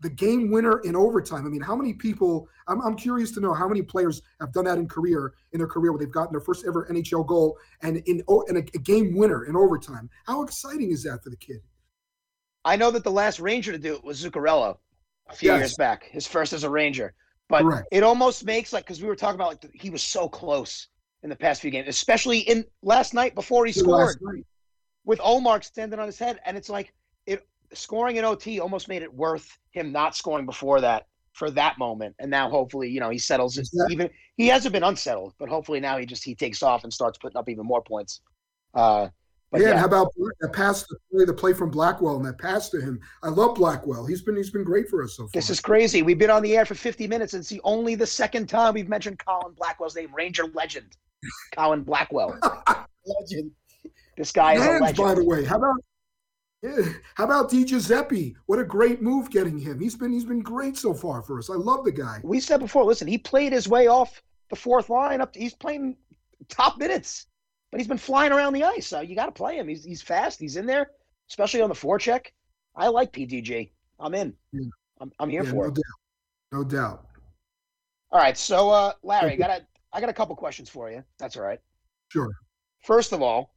the 0.00 0.10
game 0.10 0.50
winner 0.50 0.80
in 0.80 0.96
overtime. 0.96 1.46
I 1.46 1.48
mean, 1.48 1.60
how 1.60 1.76
many 1.76 1.92
people? 1.92 2.48
I'm, 2.68 2.80
I'm 2.80 2.96
curious 2.96 3.30
to 3.32 3.40
know 3.40 3.52
how 3.52 3.68
many 3.68 3.82
players 3.82 4.22
have 4.40 4.52
done 4.52 4.64
that 4.64 4.78
in 4.78 4.88
career 4.88 5.34
in 5.52 5.58
their 5.58 5.68
career 5.68 5.92
where 5.92 5.98
they've 5.98 6.10
gotten 6.10 6.32
their 6.32 6.40
first 6.40 6.64
ever 6.66 6.86
NHL 6.90 7.26
goal 7.26 7.58
and 7.82 7.98
in 8.06 8.22
oh, 8.28 8.44
and 8.48 8.58
a, 8.58 8.60
a 8.74 8.78
game 8.78 9.16
winner 9.16 9.44
in 9.44 9.56
overtime. 9.56 10.08
How 10.26 10.42
exciting 10.42 10.90
is 10.90 11.02
that 11.04 11.22
for 11.22 11.30
the 11.30 11.36
kid? 11.36 11.60
I 12.64 12.76
know 12.76 12.90
that 12.90 13.04
the 13.04 13.10
last 13.10 13.40
Ranger 13.40 13.72
to 13.72 13.78
do 13.78 13.94
it 13.94 14.04
was 14.04 14.22
Zuccarello 14.22 14.78
a 15.28 15.34
few 15.34 15.50
Yes. 15.50 15.60
years 15.60 15.76
back, 15.76 16.04
his 16.04 16.26
first 16.26 16.52
as 16.52 16.64
a 16.64 16.70
Ranger. 16.70 17.14
But 17.48 17.62
Correct. 17.62 17.88
it 17.90 18.02
almost 18.02 18.44
makes 18.44 18.72
like 18.72 18.84
because 18.84 19.02
we 19.02 19.08
were 19.08 19.16
talking 19.16 19.34
about 19.34 19.62
like 19.64 19.74
he 19.74 19.90
was 19.90 20.02
so 20.02 20.28
close 20.28 20.88
in 21.22 21.28
the 21.30 21.36
past 21.36 21.60
few 21.60 21.70
games, 21.70 21.88
especially 21.88 22.40
in 22.40 22.64
last 22.82 23.12
night 23.12 23.34
before 23.34 23.66
he 23.66 23.72
scored. 23.72 24.16
with 25.04 25.18
Ullmark 25.20 25.64
standing 25.64 25.98
on 25.98 26.06
his 26.06 26.18
head, 26.18 26.40
and 26.46 26.56
it's 26.56 26.68
like 26.68 26.92
scoring 27.72 28.16
in 28.16 28.24
OT 28.24 28.60
almost 28.60 28.88
made 28.88 29.02
it 29.02 29.12
worth 29.12 29.58
him 29.72 29.92
not 29.92 30.16
scoring 30.16 30.46
before 30.46 30.80
that 30.80 31.06
for 31.32 31.50
that 31.50 31.78
moment. 31.78 32.14
And 32.18 32.30
now 32.30 32.50
hopefully, 32.50 32.88
you 32.90 33.00
know, 33.00 33.10
he 33.10 33.18
settles 33.18 33.56
it. 33.56 33.62
Exactly. 33.62 33.94
Even 33.94 34.10
he 34.36 34.48
hasn't 34.48 34.72
been 34.72 34.82
unsettled, 34.82 35.34
but 35.38 35.48
hopefully 35.48 35.80
now 35.80 35.98
he 35.98 36.06
just 36.06 36.24
he 36.24 36.34
takes 36.34 36.62
off 36.62 36.84
and 36.84 36.92
starts 36.92 37.18
putting 37.18 37.36
up 37.36 37.48
even 37.48 37.64
more 37.64 37.82
points. 37.82 38.20
Uh, 38.74 39.08
but 39.50 39.60
yeah, 39.60 39.66
yeah, 39.66 39.70
and 39.72 39.80
how 39.80 39.86
about 39.86 40.12
that 40.40 40.52
pass, 40.52 40.84
the 40.86 40.96
play, 41.12 41.24
the 41.24 41.32
play 41.32 41.52
from 41.52 41.70
Blackwell 41.70 42.14
and 42.16 42.24
that 42.24 42.38
pass 42.38 42.68
to 42.68 42.80
him? 42.80 43.00
I 43.24 43.28
love 43.30 43.56
Blackwell. 43.56 44.06
He's 44.06 44.22
been 44.22 44.36
he's 44.36 44.50
been 44.50 44.62
great 44.62 44.88
for 44.88 45.02
us 45.02 45.16
so 45.16 45.24
far. 45.24 45.30
this 45.34 45.50
is 45.50 45.58
crazy. 45.58 46.02
We've 46.02 46.18
been 46.18 46.30
on 46.30 46.42
the 46.42 46.56
air 46.56 46.64
for 46.64 46.76
50 46.76 47.08
minutes, 47.08 47.34
and 47.34 47.40
it's 47.40 47.48
the 47.48 47.60
only 47.64 47.96
the 47.96 48.06
second 48.06 48.48
time 48.48 48.74
we've 48.74 48.88
mentioned 48.88 49.18
Colin 49.18 49.52
Blackwell's 49.56 49.96
name, 49.96 50.14
Ranger 50.14 50.44
legend, 50.54 50.96
Colin 51.56 51.82
Blackwell. 51.82 52.38
Legend. 53.06 53.50
This 54.16 54.32
guy 54.32 54.52
is 54.52 54.60
a 54.60 54.72
legend. 54.72 54.96
by 54.98 55.14
the 55.14 55.24
way. 55.24 55.46
How 55.46 55.56
about 55.56 55.76
yeah, 56.62 56.82
how 57.14 57.24
about 57.24 57.50
Di 57.50 57.64
Giuseppe? 57.64 58.36
What 58.46 58.58
a 58.58 58.64
great 58.64 59.00
move 59.02 59.30
getting 59.30 59.58
him. 59.58 59.80
He's 59.80 59.96
been 59.96 60.12
he's 60.12 60.24
been 60.24 60.42
great 60.42 60.76
so 60.76 60.92
far 60.92 61.22
for 61.22 61.38
us. 61.38 61.48
I 61.50 61.54
love 61.54 61.84
the 61.84 61.92
guy. 61.92 62.20
we 62.22 62.40
said 62.40 62.60
before, 62.60 62.84
listen, 62.84 63.08
he 63.08 63.18
played 63.18 63.52
his 63.52 63.68
way 63.68 63.86
off 63.86 64.22
the 64.50 64.56
fourth 64.56 64.90
line 64.90 65.20
up. 65.20 65.32
To, 65.32 65.40
he's 65.40 65.54
playing 65.54 65.96
top 66.48 66.78
minutes, 66.78 67.26
but 67.70 67.80
he's 67.80 67.88
been 67.88 67.98
flying 67.98 68.32
around 68.32 68.52
the 68.52 68.64
ice. 68.64 68.86
So 68.86 69.00
you 69.00 69.14
got 69.14 69.26
to 69.26 69.32
play 69.32 69.56
him. 69.58 69.68
He's 69.68 69.84
he's 69.84 70.02
fast. 70.02 70.38
He's 70.38 70.56
in 70.56 70.66
there, 70.66 70.90
especially 71.30 71.62
on 71.62 71.68
the 71.68 71.74
forecheck. 71.74 72.26
I 72.76 72.88
like 72.88 73.12
PDG. 73.12 73.70
I'm 73.98 74.14
in. 74.14 74.34
Yeah. 74.52 74.60
I'm, 75.00 75.12
I'm 75.18 75.30
here 75.30 75.44
Yeah, 75.44 75.50
for 75.50 75.56
no 75.56 75.68
it. 75.70 75.74
doubt. 75.74 75.84
No 76.52 76.64
doubt. 76.64 77.06
All 78.12 78.18
right, 78.20 78.36
so 78.36 78.70
uh, 78.70 78.92
Larry, 79.02 79.32
I 79.32 79.36
got 79.36 79.50
a 79.50 79.62
I 79.92 80.00
got 80.00 80.08
a 80.10 80.12
couple 80.12 80.34
questions 80.36 80.68
for 80.68 80.90
you. 80.90 81.02
That's 81.18 81.36
all 81.36 81.42
right. 81.42 81.60
Sure. 82.08 82.28
First 82.82 83.12
of 83.12 83.22
all, 83.22 83.54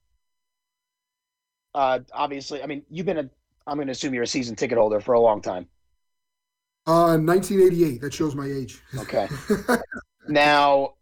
uh, 1.75 1.99
obviously, 2.13 2.61
I 2.63 2.65
mean, 2.67 2.83
you've 2.89 3.05
been 3.05 3.17
a. 3.17 3.29
I'm 3.65 3.77
going 3.77 3.87
to 3.87 3.91
assume 3.91 4.13
you're 4.13 4.23
a 4.23 4.27
season 4.27 4.55
ticket 4.55 4.77
holder 4.77 4.99
for 4.99 5.13
a 5.13 5.19
long 5.19 5.41
time. 5.41 5.67
Uh 6.85 7.15
1988. 7.17 8.01
That 8.01 8.13
shows 8.13 8.35
my 8.35 8.45
age. 8.47 8.81
Okay. 8.97 9.27
Now, 10.27 10.93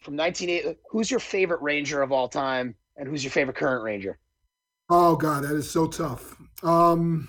from 0.00 0.16
1980, 0.16 0.78
who's 0.90 1.10
your 1.10 1.18
favorite 1.20 1.60
Ranger 1.60 2.02
of 2.02 2.12
all 2.12 2.28
time, 2.28 2.74
and 2.96 3.08
who's 3.08 3.24
your 3.24 3.32
favorite 3.32 3.56
current 3.56 3.82
Ranger? 3.84 4.18
oh 4.90 5.16
God, 5.16 5.44
that 5.44 5.54
is 5.54 5.70
so 5.70 5.86
tough. 5.86 6.36
Um 6.62 7.28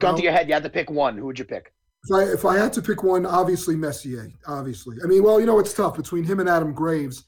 Gun 0.00 0.16
to 0.16 0.22
your 0.22 0.32
head, 0.32 0.48
you 0.48 0.54
had 0.54 0.62
to 0.62 0.70
pick 0.70 0.90
one. 0.90 1.16
Who 1.18 1.26
would 1.26 1.38
you 1.38 1.44
pick? 1.44 1.72
If 2.04 2.14
I 2.14 2.22
if 2.32 2.44
I 2.44 2.56
had 2.56 2.72
to 2.74 2.82
pick 2.82 3.02
one, 3.02 3.26
obviously 3.26 3.76
Messier. 3.76 4.28
Obviously, 4.46 4.96
I 5.04 5.06
mean, 5.06 5.22
well, 5.22 5.38
you 5.40 5.46
know, 5.46 5.58
it's 5.58 5.74
tough 5.74 5.96
between 5.96 6.24
him 6.24 6.40
and 6.40 6.48
Adam 6.48 6.72
Graves. 6.72 7.24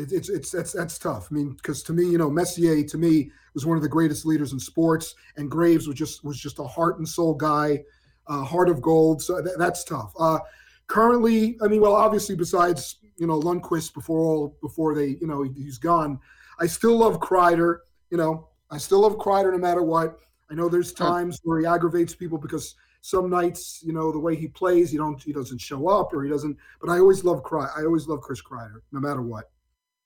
It, 0.00 0.12
it's 0.12 0.28
it's 0.28 0.50
that's 0.50 0.72
that's 0.72 0.98
tough. 0.98 1.28
I 1.30 1.34
mean, 1.34 1.50
because 1.50 1.82
to 1.84 1.92
me, 1.92 2.04
you 2.04 2.18
know, 2.18 2.30
Messier 2.30 2.82
to 2.82 2.98
me 2.98 3.30
was 3.54 3.66
one 3.66 3.76
of 3.76 3.82
the 3.82 3.88
greatest 3.88 4.24
leaders 4.24 4.52
in 4.52 4.58
sports, 4.58 5.14
and 5.36 5.50
Graves 5.50 5.86
was 5.86 5.96
just 5.96 6.24
was 6.24 6.38
just 6.38 6.58
a 6.58 6.64
heart 6.64 6.98
and 6.98 7.08
soul 7.08 7.34
guy, 7.34 7.82
uh, 8.26 8.42
heart 8.42 8.68
of 8.68 8.80
gold. 8.80 9.22
So 9.22 9.40
that, 9.42 9.58
that's 9.58 9.84
tough. 9.84 10.12
Uh, 10.18 10.38
currently, 10.86 11.58
I 11.62 11.68
mean, 11.68 11.80
well, 11.80 11.94
obviously, 11.94 12.34
besides 12.34 12.96
you 13.16 13.26
know 13.26 13.38
Lundqvist 13.38 13.92
before 13.94 14.20
all 14.20 14.56
before 14.62 14.94
they 14.94 15.18
you 15.20 15.26
know 15.26 15.42
he, 15.42 15.50
he's 15.52 15.78
gone, 15.78 16.18
I 16.58 16.66
still 16.66 16.96
love 16.96 17.20
Kreider. 17.20 17.80
You 18.10 18.16
know, 18.16 18.48
I 18.70 18.78
still 18.78 19.00
love 19.00 19.16
Kreider 19.16 19.52
no 19.52 19.58
matter 19.58 19.82
what. 19.82 20.18
I 20.50 20.54
know 20.54 20.68
there's 20.68 20.92
times 20.92 21.38
where 21.44 21.60
he 21.60 21.66
aggravates 21.66 22.14
people 22.14 22.38
because 22.38 22.74
some 23.02 23.30
nights, 23.30 23.82
you 23.84 23.92
know, 23.92 24.12
the 24.12 24.18
way 24.18 24.34
he 24.36 24.48
plays, 24.48 24.90
he 24.90 24.96
don't 24.96 25.22
he 25.22 25.32
doesn't 25.32 25.60
show 25.60 25.88
up 25.88 26.12
or 26.12 26.24
he 26.24 26.30
doesn't. 26.30 26.56
But 26.80 26.90
I 26.90 26.98
always 26.98 27.24
love 27.24 27.42
Cry. 27.42 27.68
I 27.76 27.82
always 27.82 28.06
love 28.08 28.20
Chris 28.20 28.42
Kreider, 28.42 28.80
no 28.92 29.00
matter 29.00 29.22
what. 29.22 29.50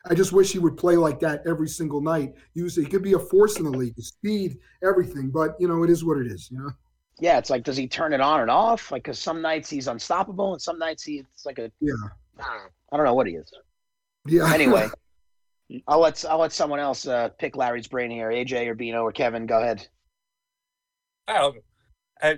I 0.09 0.15
just 0.15 0.33
wish 0.33 0.53
he 0.53 0.59
would 0.59 0.77
play 0.77 0.97
like 0.97 1.19
that 1.21 1.43
every 1.47 1.69
single 1.69 2.01
night. 2.01 2.35
Use 2.55 2.77
he 2.77 2.85
could 2.85 3.03
be 3.03 3.15
a 3.15 3.19
force 3.19 3.59
in 3.59 3.65
the 3.65 3.71
league, 3.71 3.97
his 3.97 4.09
speed, 4.09 4.59
everything. 4.83 5.31
But 5.31 5.57
you 5.59 5.67
know, 5.67 5.83
it 5.83 5.91
is 5.91 6.05
what 6.05 6.19
it 6.19 6.27
is. 6.27 6.51
You 6.51 6.59
know. 6.59 6.71
Yeah, 7.21 7.39
it's 7.39 7.49
like, 7.49 7.63
does 7.63 7.77
he 7.77 7.87
turn 7.87 8.13
it 8.13 8.21
on 8.21 8.41
and 8.41 8.51
off? 8.51 8.91
Like, 8.91 9.05
because 9.05 9.19
some 9.19 9.41
nights 9.41 9.71
he's 9.71 9.89
unstoppable, 9.89 10.53
and 10.53 10.61
some 10.61 10.79
nights 10.79 11.05
he 11.05 11.25
it's 11.33 11.47
like 11.47 11.59
a. 11.59 11.71
Yeah. 11.81 11.93
I 12.39 12.43
don't 12.43 12.57
know. 12.57 12.69
I 12.93 12.97
don't 12.97 13.07
know 13.07 13.15
what 13.15 13.27
he 13.27 13.35
is. 13.35 13.51
Yeah. 14.27 14.51
Anyway, 14.55 14.89
I'll 15.87 16.01
let 16.01 16.25
I'll 16.29 16.39
let 16.39 16.53
someone 16.53 16.81
else 16.81 17.07
uh, 17.07 17.31
pick 17.39 17.57
Larry's 17.57 17.87
brain 17.87 18.11
here. 18.11 18.29
AJ 18.31 18.67
or 18.67 18.75
Bino 18.75 19.03
or 19.03 19.13
Kevin, 19.13 19.47
go 19.47 19.61
ahead. 19.61 19.87
I 21.27 21.39
don't 21.39 21.55
know. 21.55 21.61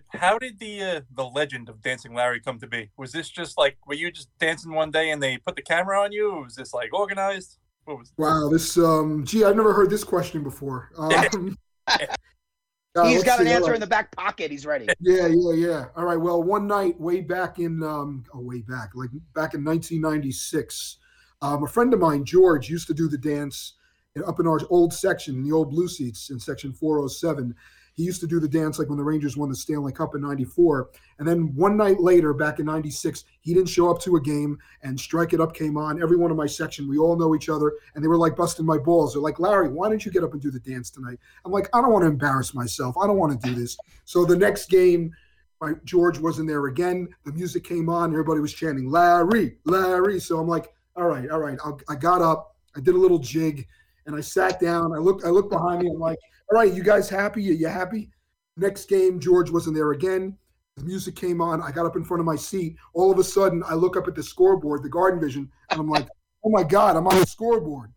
How 0.08 0.38
did 0.38 0.58
the 0.58 0.82
uh, 0.82 1.00
the 1.14 1.24
legend 1.24 1.68
of 1.68 1.82
Dancing 1.82 2.14
Larry 2.14 2.40
come 2.40 2.58
to 2.58 2.66
be? 2.66 2.90
Was 2.96 3.12
this 3.12 3.28
just 3.28 3.56
like 3.56 3.76
were 3.86 3.94
you 3.94 4.10
just 4.10 4.28
dancing 4.38 4.72
one 4.72 4.90
day 4.90 5.10
and 5.10 5.22
they 5.22 5.38
put 5.38 5.56
the 5.56 5.62
camera 5.62 6.00
on 6.00 6.12
you? 6.12 6.30
Or 6.30 6.44
was 6.44 6.54
this 6.54 6.74
like 6.74 6.92
organized? 6.92 7.58
What 7.84 7.98
was? 7.98 8.12
Wow. 8.16 8.48
This. 8.48 8.76
Um. 8.76 9.24
Gee, 9.24 9.44
I've 9.44 9.56
never 9.56 9.72
heard 9.72 9.90
this 9.90 10.04
question 10.04 10.42
before. 10.42 10.90
Um, 10.98 11.56
uh, 11.88 13.08
He's 13.08 13.16
let's 13.18 13.24
got 13.24 13.40
an 13.40 13.46
see, 13.46 13.52
all 13.52 13.58
answer 13.58 13.74
in 13.74 13.80
the 13.80 13.86
back 13.86 14.10
pocket. 14.16 14.50
He's 14.50 14.64
ready. 14.64 14.88
Yeah, 15.00 15.26
yeah, 15.26 15.52
yeah. 15.52 15.84
All 15.94 16.04
right. 16.04 16.16
Well, 16.16 16.42
one 16.42 16.66
night, 16.66 16.98
way 16.98 17.20
back 17.20 17.58
in, 17.58 17.82
um, 17.82 18.24
oh, 18.32 18.40
way 18.40 18.62
back, 18.62 18.92
like 18.94 19.10
back 19.34 19.54
in 19.54 19.62
1996, 19.62 20.96
um, 21.42 21.62
a 21.62 21.66
friend 21.66 21.92
of 21.92 22.00
mine, 22.00 22.24
George, 22.24 22.70
used 22.70 22.86
to 22.86 22.94
do 22.94 23.06
the 23.06 23.18
dance 23.18 23.74
in- 24.16 24.24
up 24.24 24.40
in 24.40 24.46
our 24.46 24.60
old 24.70 24.94
section, 24.94 25.36
in 25.36 25.44
the 25.44 25.52
old 25.52 25.70
blue 25.70 25.88
seats 25.88 26.30
in 26.30 26.40
section 26.40 26.72
407. 26.72 27.54
He 27.96 28.02
used 28.02 28.20
to 28.20 28.26
do 28.26 28.38
the 28.38 28.48
dance 28.48 28.78
like 28.78 28.88
when 28.88 28.98
the 28.98 29.04
Rangers 29.04 29.38
won 29.38 29.48
the 29.48 29.56
Stanley 29.56 29.90
Cup 29.90 30.14
in 30.14 30.20
94. 30.20 30.90
And 31.18 31.26
then 31.26 31.54
one 31.54 31.78
night 31.78 31.98
later, 31.98 32.34
back 32.34 32.58
in 32.58 32.66
96, 32.66 33.24
he 33.40 33.54
didn't 33.54 33.70
show 33.70 33.90
up 33.90 34.00
to 34.02 34.16
a 34.16 34.20
game 34.20 34.58
and 34.82 35.00
Strike 35.00 35.32
It 35.32 35.40
Up 35.40 35.54
came 35.54 35.78
on. 35.78 36.02
Everyone 36.02 36.30
in 36.30 36.36
my 36.36 36.46
section, 36.46 36.88
we 36.88 36.98
all 36.98 37.16
know 37.16 37.34
each 37.34 37.48
other. 37.48 37.72
And 37.94 38.04
they 38.04 38.08
were 38.08 38.18
like 38.18 38.36
busting 38.36 38.66
my 38.66 38.76
balls. 38.76 39.14
They're 39.14 39.22
like, 39.22 39.40
Larry, 39.40 39.70
why 39.70 39.88
don't 39.88 40.04
you 40.04 40.12
get 40.12 40.22
up 40.22 40.34
and 40.34 40.42
do 40.42 40.50
the 40.50 40.60
dance 40.60 40.90
tonight? 40.90 41.18
I'm 41.46 41.52
like, 41.52 41.70
I 41.72 41.80
don't 41.80 41.90
want 41.90 42.02
to 42.02 42.10
embarrass 42.10 42.52
myself. 42.52 42.96
I 43.02 43.06
don't 43.06 43.16
want 43.16 43.40
to 43.40 43.48
do 43.48 43.54
this. 43.54 43.78
So 44.04 44.26
the 44.26 44.36
next 44.36 44.68
game, 44.68 45.10
my 45.62 45.72
George 45.84 46.18
wasn't 46.18 46.48
there 46.48 46.66
again. 46.66 47.08
The 47.24 47.32
music 47.32 47.64
came 47.64 47.88
on. 47.88 48.12
Everybody 48.12 48.40
was 48.40 48.52
chanting 48.52 48.90
Larry, 48.90 49.56
Larry. 49.64 50.20
So 50.20 50.38
I'm 50.38 50.48
like, 50.48 50.70
all 50.96 51.06
right, 51.06 51.30
all 51.30 51.40
right. 51.40 51.58
I 51.88 51.94
got 51.94 52.20
up. 52.20 52.56
I 52.76 52.80
did 52.80 52.94
a 52.94 52.98
little 52.98 53.18
jig, 53.18 53.66
and 54.06 54.16
I 54.16 54.20
sat 54.20 54.60
down. 54.60 54.94
I 54.94 54.98
looked. 54.98 55.24
I 55.24 55.28
looked 55.28 55.50
behind 55.50 55.82
me. 55.82 55.90
I'm 55.90 55.98
like, 55.98 56.18
all 56.50 56.58
right, 56.58 56.72
you 56.72 56.82
guys 56.82 57.08
happy? 57.08 57.48
Are 57.50 57.54
you 57.54 57.68
happy? 57.68 58.10
Next 58.56 58.88
game, 58.88 59.20
George 59.20 59.50
wasn't 59.50 59.76
there 59.76 59.92
again. 59.92 60.36
The 60.76 60.84
music 60.84 61.16
came 61.16 61.40
on. 61.40 61.62
I 61.62 61.70
got 61.70 61.86
up 61.86 61.96
in 61.96 62.04
front 62.04 62.20
of 62.20 62.26
my 62.26 62.36
seat. 62.36 62.76
All 62.94 63.10
of 63.10 63.18
a 63.18 63.24
sudden, 63.24 63.62
I 63.66 63.74
look 63.74 63.96
up 63.96 64.08
at 64.08 64.14
the 64.14 64.22
scoreboard, 64.22 64.82
the 64.82 64.88
Garden 64.88 65.20
Vision, 65.20 65.50
and 65.70 65.80
I'm 65.80 65.88
like, 65.88 66.08
oh 66.44 66.50
my 66.50 66.62
God, 66.62 66.96
I'm 66.96 67.06
on 67.06 67.18
the 67.18 67.26
scoreboard. 67.26 67.92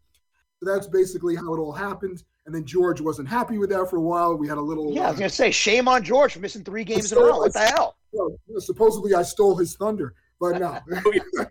So 0.60 0.72
that's 0.72 0.88
basically 0.88 1.36
how 1.36 1.53
it 1.53 1.60
all 1.60 1.72
happened. 1.72 2.24
And 2.45 2.55
then 2.55 2.66
George 2.66 2.99
wasn't 2.99 3.28
happy 3.28 3.57
with 3.57 3.70
that 3.70 3.89
for 3.89 3.97
a 3.97 4.01
while. 4.01 4.36
We 4.36 4.47
had 4.47 4.57
a 4.57 4.62
little. 4.62 4.93
Yeah, 4.93 5.03
I 5.03 5.12
was 5.12 5.18
uh, 5.18 5.20
gonna 5.20 5.30
say, 5.30 5.51
shame 5.51 5.88
on 5.88 6.03
George 6.03 6.34
for 6.34 6.39
missing 6.39 6.64
three 6.64 6.84
games 6.84 7.12
in 7.12 7.18
a 7.18 7.22
row. 7.22 7.38
What 7.38 7.53
the 7.53 7.60
hell? 7.60 7.95
well, 8.12 8.30
supposedly 8.57 9.14
I 9.14 9.22
stole 9.22 9.55
his 9.55 9.76
thunder, 9.76 10.16
but 10.39 10.60
no. 10.60 10.80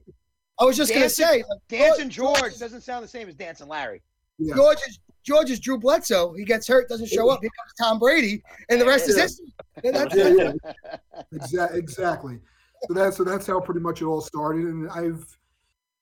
I 0.61 0.65
was 0.65 0.77
just 0.77 0.93
gonna 0.93 1.09
say, 1.09 1.45
like, 1.49 1.61
Dancing 1.69 2.09
George 2.09 2.59
doesn't 2.59 2.81
sound 2.81 3.05
the 3.05 3.09
same 3.09 3.29
as 3.29 3.37
Dancing 3.37 3.69
Larry. 3.69 4.03
Yeah. 4.39 4.55
George 4.55 4.79
is 4.89 4.99
George 5.25 5.51
is 5.51 5.61
Drew 5.61 5.79
Bledsoe. 5.79 6.33
He 6.33 6.45
gets 6.45 6.67
hurt, 6.67 6.89
doesn't 6.89 7.09
show 7.09 7.29
up. 7.31 7.41
Here 7.43 7.51
comes 7.59 7.73
Tom 7.79 7.99
Brady, 7.99 8.43
and 8.71 8.81
the 8.81 8.87
rest 8.87 9.09
is 9.09 9.17
history. 9.19 9.53
And 9.85 9.95
that's 9.95 10.15
Yeah, 10.15 10.25
it. 10.29 10.57
yeah. 10.65 10.97
Exa- 11.35 11.75
exactly. 11.75 12.39
So 12.87 12.95
that's 12.95 13.17
so 13.19 13.25
that's 13.25 13.47
how 13.47 13.61
pretty 13.61 13.81
much 13.81 14.01
it 14.01 14.07
all 14.07 14.21
started, 14.21 14.65
and 14.65 14.89
I've 14.91 15.27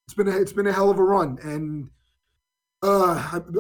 it's 0.07 0.15
been 0.15 0.29
a, 0.29 0.37
it's 0.37 0.53
been 0.53 0.67
a 0.69 0.73
hell 0.73 0.91
of 0.91 0.99
a 0.99 1.03
run, 1.03 1.39
and 1.43 1.89
uh, 2.83 3.15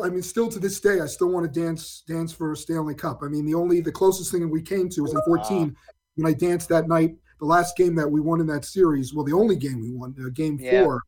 I, 0.04 0.06
I 0.06 0.10
mean, 0.10 0.22
still 0.22 0.48
to 0.50 0.58
this 0.60 0.78
day, 0.78 1.00
I 1.00 1.06
still 1.06 1.28
want 1.30 1.52
to 1.52 1.60
dance 1.60 2.04
dance 2.06 2.32
for 2.32 2.52
a 2.52 2.56
Stanley 2.56 2.94
Cup. 2.94 3.20
I 3.24 3.28
mean, 3.28 3.44
the 3.46 3.54
only 3.54 3.80
the 3.80 3.90
closest 3.90 4.30
thing 4.30 4.42
that 4.42 4.48
we 4.48 4.62
came 4.62 4.88
to 4.90 5.00
was 5.02 5.14
in 5.14 5.20
'14 5.26 5.74
when 6.16 6.26
I 6.32 6.36
danced 6.36 6.68
that 6.68 6.86
night, 6.88 7.16
the 7.40 7.46
last 7.46 7.76
game 7.76 7.94
that 7.96 8.08
we 8.08 8.20
won 8.20 8.40
in 8.40 8.46
that 8.48 8.64
series. 8.64 9.14
Well, 9.14 9.24
the 9.24 9.32
only 9.32 9.56
game 9.56 9.80
we 9.80 9.90
won, 9.92 10.14
uh, 10.24 10.28
Game 10.32 10.58
Yeah. 10.60 10.84
Four. 10.84 11.02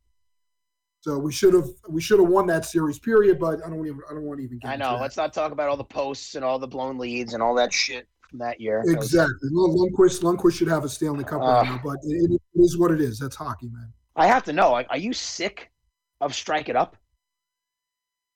So 1.09 1.17
we 1.19 1.33
should 1.33 1.55
have 1.55 1.71
we 1.89 2.03
should 2.03 2.21
have 2.21 2.29
won 2.29 2.47
that 2.49 2.67
series, 2.67 2.99
period. 2.99 3.41
But 3.41 3.65
I 3.65 3.71
don't 3.71 3.87
even 3.87 4.01
I 4.11 4.13
don't 4.13 4.25
want 4.25 4.41
to 4.41 4.45
even 4.45 4.59
get 4.59 4.71
I 4.71 4.77
know. 4.77 4.99
Let's 5.01 5.17
not 5.17 5.33
talk 5.33 5.53
about 5.53 5.71
all 5.71 5.77
the 5.79 5.83
posts 5.83 6.35
and 6.35 6.45
all 6.45 6.59
the 6.59 6.69
blown 6.69 6.99
leads 6.99 7.33
and 7.33 7.43
all 7.43 7.55
that 7.55 7.73
shit 7.73 8.07
from 8.29 8.41
that 8.41 8.61
year. 8.61 8.85
Exactly. 8.87 9.49
Lundqvist, 9.51 10.21
Lundqvist 10.21 10.59
should 10.59 10.69
have 10.69 10.85
a 10.85 10.89
Stanley 10.89 11.25
Cup 11.25 11.41
right 11.41 11.61
Uh, 11.61 11.63
now, 11.63 11.81
but 11.83 11.97
it, 12.03 12.31
it 12.31 12.61
is 12.61 12.77
what 12.77 12.91
it 12.91 13.01
is. 13.01 13.19
That's 13.19 13.37
hockey, 13.37 13.71
man. 13.73 13.91
I 14.17 14.27
have 14.27 14.45
to 14.45 14.53
know. 14.53 14.85
Are 14.91 14.99
you 14.99 15.15
sick 15.15 15.71
of 16.21 16.35
strike 16.35 16.69
it 16.69 16.77
up? 16.77 16.95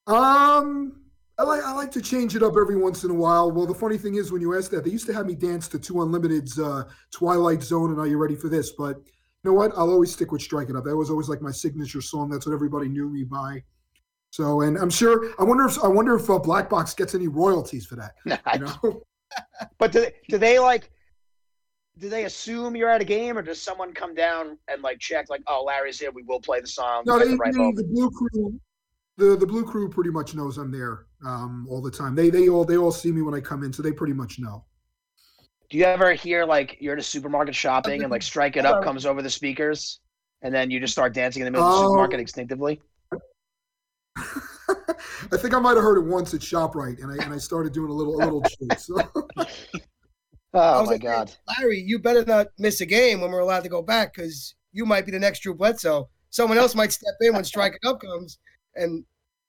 Um, 0.07 1.03
I 1.39 1.43
like 1.43 1.63
I 1.63 1.75
like 1.75 1.91
to 1.91 2.01
change 2.01 2.35
it 2.37 2.43
up 2.43 2.55
every 2.59 2.79
once 2.79 3.05
in 3.05 3.11
a 3.11 3.15
while. 3.15 3.53
Well, 3.53 3.67
the 3.67 3.75
funny 3.75 3.99
thing 3.99 4.15
is, 4.15 4.33
when 4.33 4.41
you 4.41 4.57
ask 4.57 4.71
that, 4.71 4.83
they 4.83 4.91
used 4.91 5.07
to 5.09 5.13
have 5.13 5.27
me 5.27 5.35
dance 5.35 5.69
to 5.69 5.79
Two 5.79 6.01
Unlimited's 6.01 6.59
uh, 6.59 6.85
Twilight 7.11 7.63
Zone 7.63 7.91
and 7.91 8.01
Are 8.01 8.07
You 8.07 8.17
Ready 8.17 8.35
for 8.35 8.49
This? 8.49 8.71
But 8.71 9.03
know 9.45 9.53
what? 9.53 9.73
I'll 9.77 9.91
always 9.91 10.13
stick 10.13 10.31
with 10.33 10.43
Strike 10.43 10.71
It 10.71 10.77
Up. 10.77 10.85
That 10.85 10.97
was 10.97 11.11
always 11.11 11.29
like 11.29 11.41
my 11.43 11.51
signature 11.51 12.01
song. 12.01 12.29
That's 12.31 12.47
what 12.47 12.53
everybody 12.53 12.89
knew 12.89 13.09
me 13.09 13.25
by. 13.25 13.63
So, 14.31 14.63
and 14.63 14.79
I'm 14.79 14.91
sure. 14.91 15.33
I 15.39 15.45
wonder 15.45 15.65
if 15.67 15.83
I 15.83 15.89
wonder 15.89 16.15
if 16.15 16.31
uh, 16.31 16.39
Black 16.39 16.71
Box 16.71 16.95
gets 16.95 17.15
any 17.15 17.29
royalties 17.29 17.87
for 17.87 17.97
that. 17.97 18.15
You 18.55 18.61
know? 18.61 19.03
But 19.79 19.93
do 19.93 20.01
they, 20.03 20.13
do 20.29 20.37
they 20.37 20.59
like? 20.59 20.91
Do 21.99 22.11
they 22.11 22.25
assume 22.27 22.77
you're 22.77 22.91
at 22.91 23.01
a 23.01 23.05
game, 23.05 23.39
or 23.39 23.43
does 23.43 23.61
someone 23.63 23.95
come 23.95 24.15
down 24.15 24.59
and 24.69 24.83
like 24.83 24.99
check, 24.99 25.31
like, 25.31 25.41
oh, 25.47 25.65
Larry's 25.67 25.99
here, 25.99 26.11
we 26.11 26.23
will 26.23 26.41
play 26.41 26.61
the 26.61 26.67
song 26.67 27.05
No, 27.07 27.19
they, 27.19 27.29
the 27.29 27.37
right 27.37 27.53
they- 27.53 27.73
the 27.83 27.85
blue 27.91 28.11
crew. 28.11 28.61
the 29.17 29.37
the 29.37 29.47
blue 29.47 29.65
crew 29.65 29.89
pretty 29.89 30.11
much 30.11 30.35
knows 30.35 30.59
I'm 30.59 30.71
there 30.71 31.07
um, 31.25 31.67
all 31.71 31.81
the 31.81 31.91
time. 31.91 32.15
They 32.15 32.29
they 32.29 32.51
all 32.51 32.67
they 32.67 32.77
all 32.77 32.93
see 32.93 33.11
me 33.11 33.23
when 33.23 33.33
I 33.35 33.41
come 33.41 33.63
in, 33.65 33.73
so 33.73 33.83
they 33.83 33.93
pretty 33.93 34.13
much 34.13 34.39
know. 34.39 34.65
Do 35.73 35.79
you 35.79 35.85
ever 35.85 36.13
hear 36.13 36.45
like 36.45 36.77
you're 36.81 36.93
at 36.93 36.99
a 36.99 37.03
supermarket 37.03 37.55
shopping 37.55 38.03
and 38.03 38.11
like 38.11 38.21
Strike 38.21 38.59
It 38.59 38.67
Up 38.67 38.81
oh. 38.81 38.83
comes 38.85 39.07
over 39.07 39.23
the 39.23 39.31
speakers, 39.31 40.01
and 40.43 40.55
then 40.55 40.71
you 40.71 40.79
just 40.79 40.93
start 40.93 41.15
dancing 41.15 41.41
in 41.41 41.47
the 41.47 41.51
middle 41.51 41.67
of 41.67 41.73
the 41.73 41.79
Oh. 41.79 41.89
supermarket 41.89 42.21
instinctively? 42.21 42.83
I 44.19 45.37
think 45.39 45.55
I 45.55 45.59
might 45.59 45.77
have 45.77 45.83
heard 45.83 45.97
it 45.97 46.05
once 46.05 46.35
at 46.35 46.43
Shoprite, 46.43 47.03
and 47.03 47.11
I 47.11 47.25
and 47.25 47.33
I 47.33 47.39
started 47.39 47.73
doing 47.73 47.91
a 47.91 47.95
little 47.95 48.17
a 48.17 48.21
little 48.23 48.43
jig. 48.61 48.79
So 48.79 48.97
Oh 50.53 50.85
my 50.85 50.91
like, 50.93 51.01
god! 51.01 51.33
Larry, 51.59 51.81
you 51.81 51.99
better 51.99 52.23
not 52.27 52.49
miss 52.59 52.83
a 52.83 52.87
game 52.87 53.23
when 53.23 53.31
we're 53.31 53.39
allowed 53.41 53.63
to 53.63 53.71
go 53.71 53.81
back 53.81 54.13
because 54.13 54.55
you 54.73 54.85
might 54.85 55.07
be 55.07 55.11
the 55.13 55.19
next 55.19 55.41
Drew 55.41 55.55
Bledsoe. 55.55 56.11
Someone 56.29 56.59
else 56.59 56.75
might 56.75 56.93
step 56.93 57.15
in 57.23 57.33
when 57.33 57.45
Strike 57.45 57.79
It 57.83 57.89
Up 57.89 57.99
comes, 57.99 58.39
and 58.77 59.03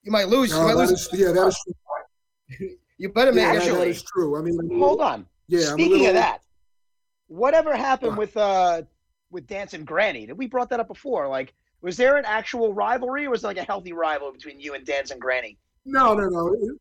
you 0.03 0.11
might 0.13 0.30
lose. 0.30 0.51
You, 0.51 0.57
might 0.59 0.67
that 0.76 0.78
lose. 0.78 0.91
is, 0.91 1.09
yeah, 1.11 1.34
that 1.34 1.47
is 1.47 1.57
true. 2.57 2.69
you 2.97 3.09
better 3.09 3.34
make 3.34 3.41
Yeah, 3.43 3.55
it. 3.61 3.65
that- 3.74 3.86
that 3.88 4.03
true. 4.15 4.38
I 4.38 4.41
mean, 4.41 4.57
Hold 4.80 5.01
on. 5.01 5.26
Yeah. 5.53 5.73
Speaking 5.73 5.91
little, 5.91 6.07
of 6.07 6.13
that, 6.15 6.39
whatever 7.27 7.75
happened 7.75 8.11
What? 8.17 8.19
with 8.19 8.37
uh 8.37 8.81
with 9.31 9.47
Dancing 9.47 9.85
Granny? 9.85 10.25
Did 10.25 10.37
we 10.37 10.47
brought 10.47 10.69
that 10.69 10.79
up 10.79 10.87
before? 10.87 11.27
Like, 11.27 11.53
was 11.81 11.97
there 11.97 12.17
an 12.17 12.25
actual 12.25 12.73
rivalry, 12.73 13.25
or 13.25 13.31
was 13.31 13.43
it 13.43 13.47
like 13.47 13.57
a 13.57 13.63
healthy 13.63 13.93
rivalry 13.93 14.33
between 14.33 14.59
you 14.59 14.73
and 14.73 14.85
Dancing 14.85 15.19
Granny? 15.19 15.57
No, 15.85 16.13
no, 16.13 16.27
no. 16.27 16.53
It, 16.53 16.71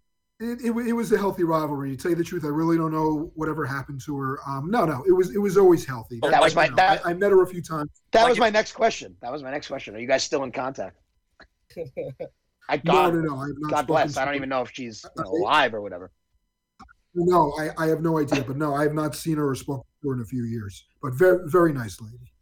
it, 0.41 0.59
it, 0.65 0.89
it 0.89 0.93
was 0.93 1.13
a 1.13 1.19
healthy 1.19 1.45
rivalry. 1.45 1.97
To 1.97 2.03
tell 2.03 2.11
you 2.11 2.17
the 2.17 2.25
truth, 2.25 2.45
I 2.45 2.49
really 2.49 2.77
don't 2.77 2.93
know 2.93 3.31
whatever 3.35 3.65
happened 3.65 4.01
to 4.07 4.17
her. 4.19 4.39
Um, 4.47 4.71
no, 4.71 4.85
no, 4.85 5.05
it 5.07 5.13
was 5.13 5.35
it 5.35 5.39
was 5.39 5.57
always 5.57 5.85
healthy. 5.85 6.19
That 6.23 6.41
was 6.41 6.55
my- 6.55 6.69
that- 6.71 7.05
I, 7.05 7.11
I 7.11 7.15
met 7.15 7.31
her 7.31 7.43
a 7.43 7.47
few 7.47 7.63
times. 7.63 7.91
That 8.13 8.23
Like 8.23 8.31
was 8.31 8.39
my 8.39 8.51
next 8.51 8.73
question. 8.73 9.17
That 9.23 9.33
was 9.33 9.43
my 9.43 9.51
next 9.51 9.69
question. 9.69 9.95
Are 9.95 9.99
you 9.99 10.07
guys 10.07 10.23
still 10.23 10.43
in 10.45 10.53
contact? 10.53 10.99
I 12.69 12.77
No, 12.77 12.93
God, 12.93 13.15
no, 13.15 13.21
no. 13.21 13.37
I 13.37 13.47
have 13.47 13.57
not 13.59 13.71
God 13.71 13.87
bless. 13.87 14.17
I 14.17 14.25
don't 14.25 14.35
even 14.35 14.49
know 14.49 14.63
if 14.63 14.71
she's 14.73 15.05
know, 15.17 15.25
alive 15.25 15.75
or 15.75 15.81
whatever. 15.81 16.11
No, 17.15 17.53
I, 17.59 17.71
I 17.85 17.89
have 17.89 18.01
no 18.01 18.19
idea. 18.19 18.43
But 18.43 18.57
no, 18.57 18.75
I 18.75 18.83
have 18.83 18.95
not 18.95 19.15
seen 19.15 19.37
her 19.37 19.51
or 19.51 19.55
spoken 19.55 19.85
to 20.03 20.09
her 20.09 20.15
in 20.15 20.21
a 20.21 20.25
few 20.25 20.45
years. 20.45 20.87
But 21.03 21.15
very 21.15 21.49
very 21.49 21.73
nice 21.73 22.01
lady. 22.01 22.33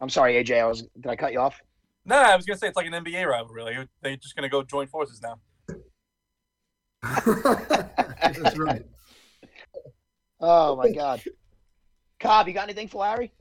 I'm 0.00 0.08
sorry, 0.08 0.42
AJ. 0.42 0.60
I 0.60 0.66
was. 0.66 0.82
Did 1.00 1.06
I 1.06 1.16
cut 1.16 1.32
you 1.32 1.40
off? 1.40 1.60
No, 2.04 2.16
I 2.16 2.36
was 2.36 2.44
gonna 2.44 2.58
say 2.58 2.68
it's 2.68 2.76
like 2.76 2.86
an 2.86 2.92
NBA 2.92 3.26
rivalry. 3.26 3.62
Like 3.62 3.88
they're 4.02 4.16
just 4.16 4.36
gonna 4.36 4.48
go 4.48 4.62
join 4.62 4.86
forces 4.86 5.22
now. 5.22 5.38
That's 8.22 8.58
right. 8.58 8.82
Oh 10.40 10.76
my 10.76 10.90
God. 10.90 11.22
Cobb, 12.20 12.48
you 12.48 12.54
got 12.54 12.64
anything 12.64 12.88
for 12.88 12.98
Larry? 12.98 13.32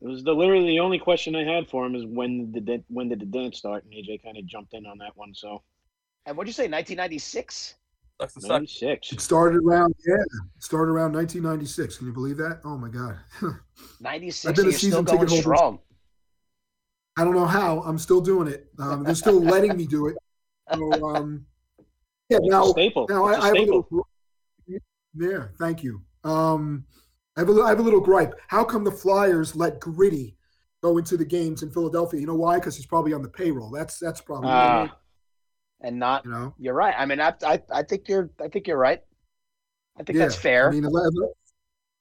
It 0.00 0.08
was 0.08 0.22
the 0.22 0.32
literally 0.32 0.66
the 0.66 0.80
only 0.80 0.98
question 0.98 1.34
I 1.34 1.44
had 1.44 1.68
for 1.68 1.86
him 1.86 1.94
is 1.94 2.04
when 2.04 2.52
did 2.52 2.66
the 2.66 2.82
when 2.88 3.08
did 3.08 3.20
the 3.20 3.26
dance 3.26 3.58
start? 3.58 3.84
And 3.84 3.92
AJ 3.92 4.22
kind 4.22 4.36
of 4.36 4.46
jumped 4.46 4.74
in 4.74 4.86
on 4.86 4.98
that 4.98 5.16
one. 5.16 5.34
So 5.34 5.62
And 6.26 6.36
what'd 6.36 6.48
you 6.48 6.52
say? 6.52 6.64
1996? 6.64 7.74
Sucks 8.20 8.34
to 8.34 8.40
suck. 8.40 8.62
It 9.12 9.20
started 9.20 9.62
around 9.62 9.94
yeah, 10.06 10.16
started 10.58 10.90
around 10.92 11.12
1996. 11.12 11.98
Can 11.98 12.06
you 12.06 12.12
believe 12.12 12.36
that? 12.38 12.60
Oh 12.64 12.76
my 12.78 12.88
god. 12.88 13.18
96. 14.00 14.46
I've 14.46 14.56
been 14.56 14.64
a 14.66 14.70
you're 14.70 14.78
still 14.78 14.90
season 14.90 15.04
going 15.04 15.18
ticket 15.18 15.28
holder. 15.28 15.42
strong. 15.42 15.78
I 17.18 17.24
don't 17.24 17.34
know 17.34 17.46
how. 17.46 17.80
I'm 17.82 17.98
still 17.98 18.20
doing 18.20 18.48
it. 18.48 18.68
Um, 18.78 19.04
they're 19.04 19.14
still 19.14 19.40
letting 19.40 19.76
me 19.76 19.86
do 19.86 20.06
it. 20.08 20.16
So 20.72 20.92
um, 21.16 21.44
yeah. 22.30 22.38
It's 22.38 22.48
Now 22.48 22.64
staple. 22.66 23.06
Now 23.08 23.28
It's 23.28 23.38
a 23.38 23.40
I, 23.40 23.44
I 23.44 23.46
have 23.48 23.56
a 23.56 23.60
little. 23.60 24.08
Yeah, 25.18 25.46
thank 25.58 25.82
you. 25.82 26.02
Um, 26.24 26.84
I 27.36 27.40
have 27.40 27.48
a, 27.48 27.52
li- 27.52 27.62
I 27.62 27.68
have 27.68 27.78
a 27.80 27.82
little 27.82 28.00
gripe. 28.00 28.34
How 28.48 28.64
come 28.64 28.84
the 28.84 28.90
Flyers 28.90 29.54
let 29.56 29.80
Gritty 29.80 30.36
go 30.82 30.98
into 30.98 31.16
the 31.16 31.24
games 31.24 31.62
in 31.62 31.70
Philadelphia? 31.70 32.20
You 32.20 32.26
know 32.26 32.34
why? 32.34 32.56
Because 32.56 32.76
he's 32.76 32.86
probably 32.86 33.12
on 33.12 33.22
the 33.22 33.28
payroll. 33.28 33.70
That's 33.70 33.98
that's 33.98 34.20
probably 34.20 34.50
Ah. 34.50 34.94
And 35.80 35.98
not. 35.98 36.24
you 36.24 36.30
know. 36.30 36.54
You're 36.58 36.74
right. 36.74 36.94
I 36.96 37.06
mean, 37.06 37.20
I, 37.20 37.34
I, 37.44 37.60
I 37.72 37.82
think 37.82 38.08
you're. 38.08 38.30
I 38.40 38.48
think 38.48 38.66
you're 38.66 38.78
right. 38.78 39.02
I 39.98 40.02
think 40.02 40.18
yeah, 40.18 40.24
that's 40.24 40.36
fair. 40.36 40.68
I 40.68 40.72
mean, 40.72 40.88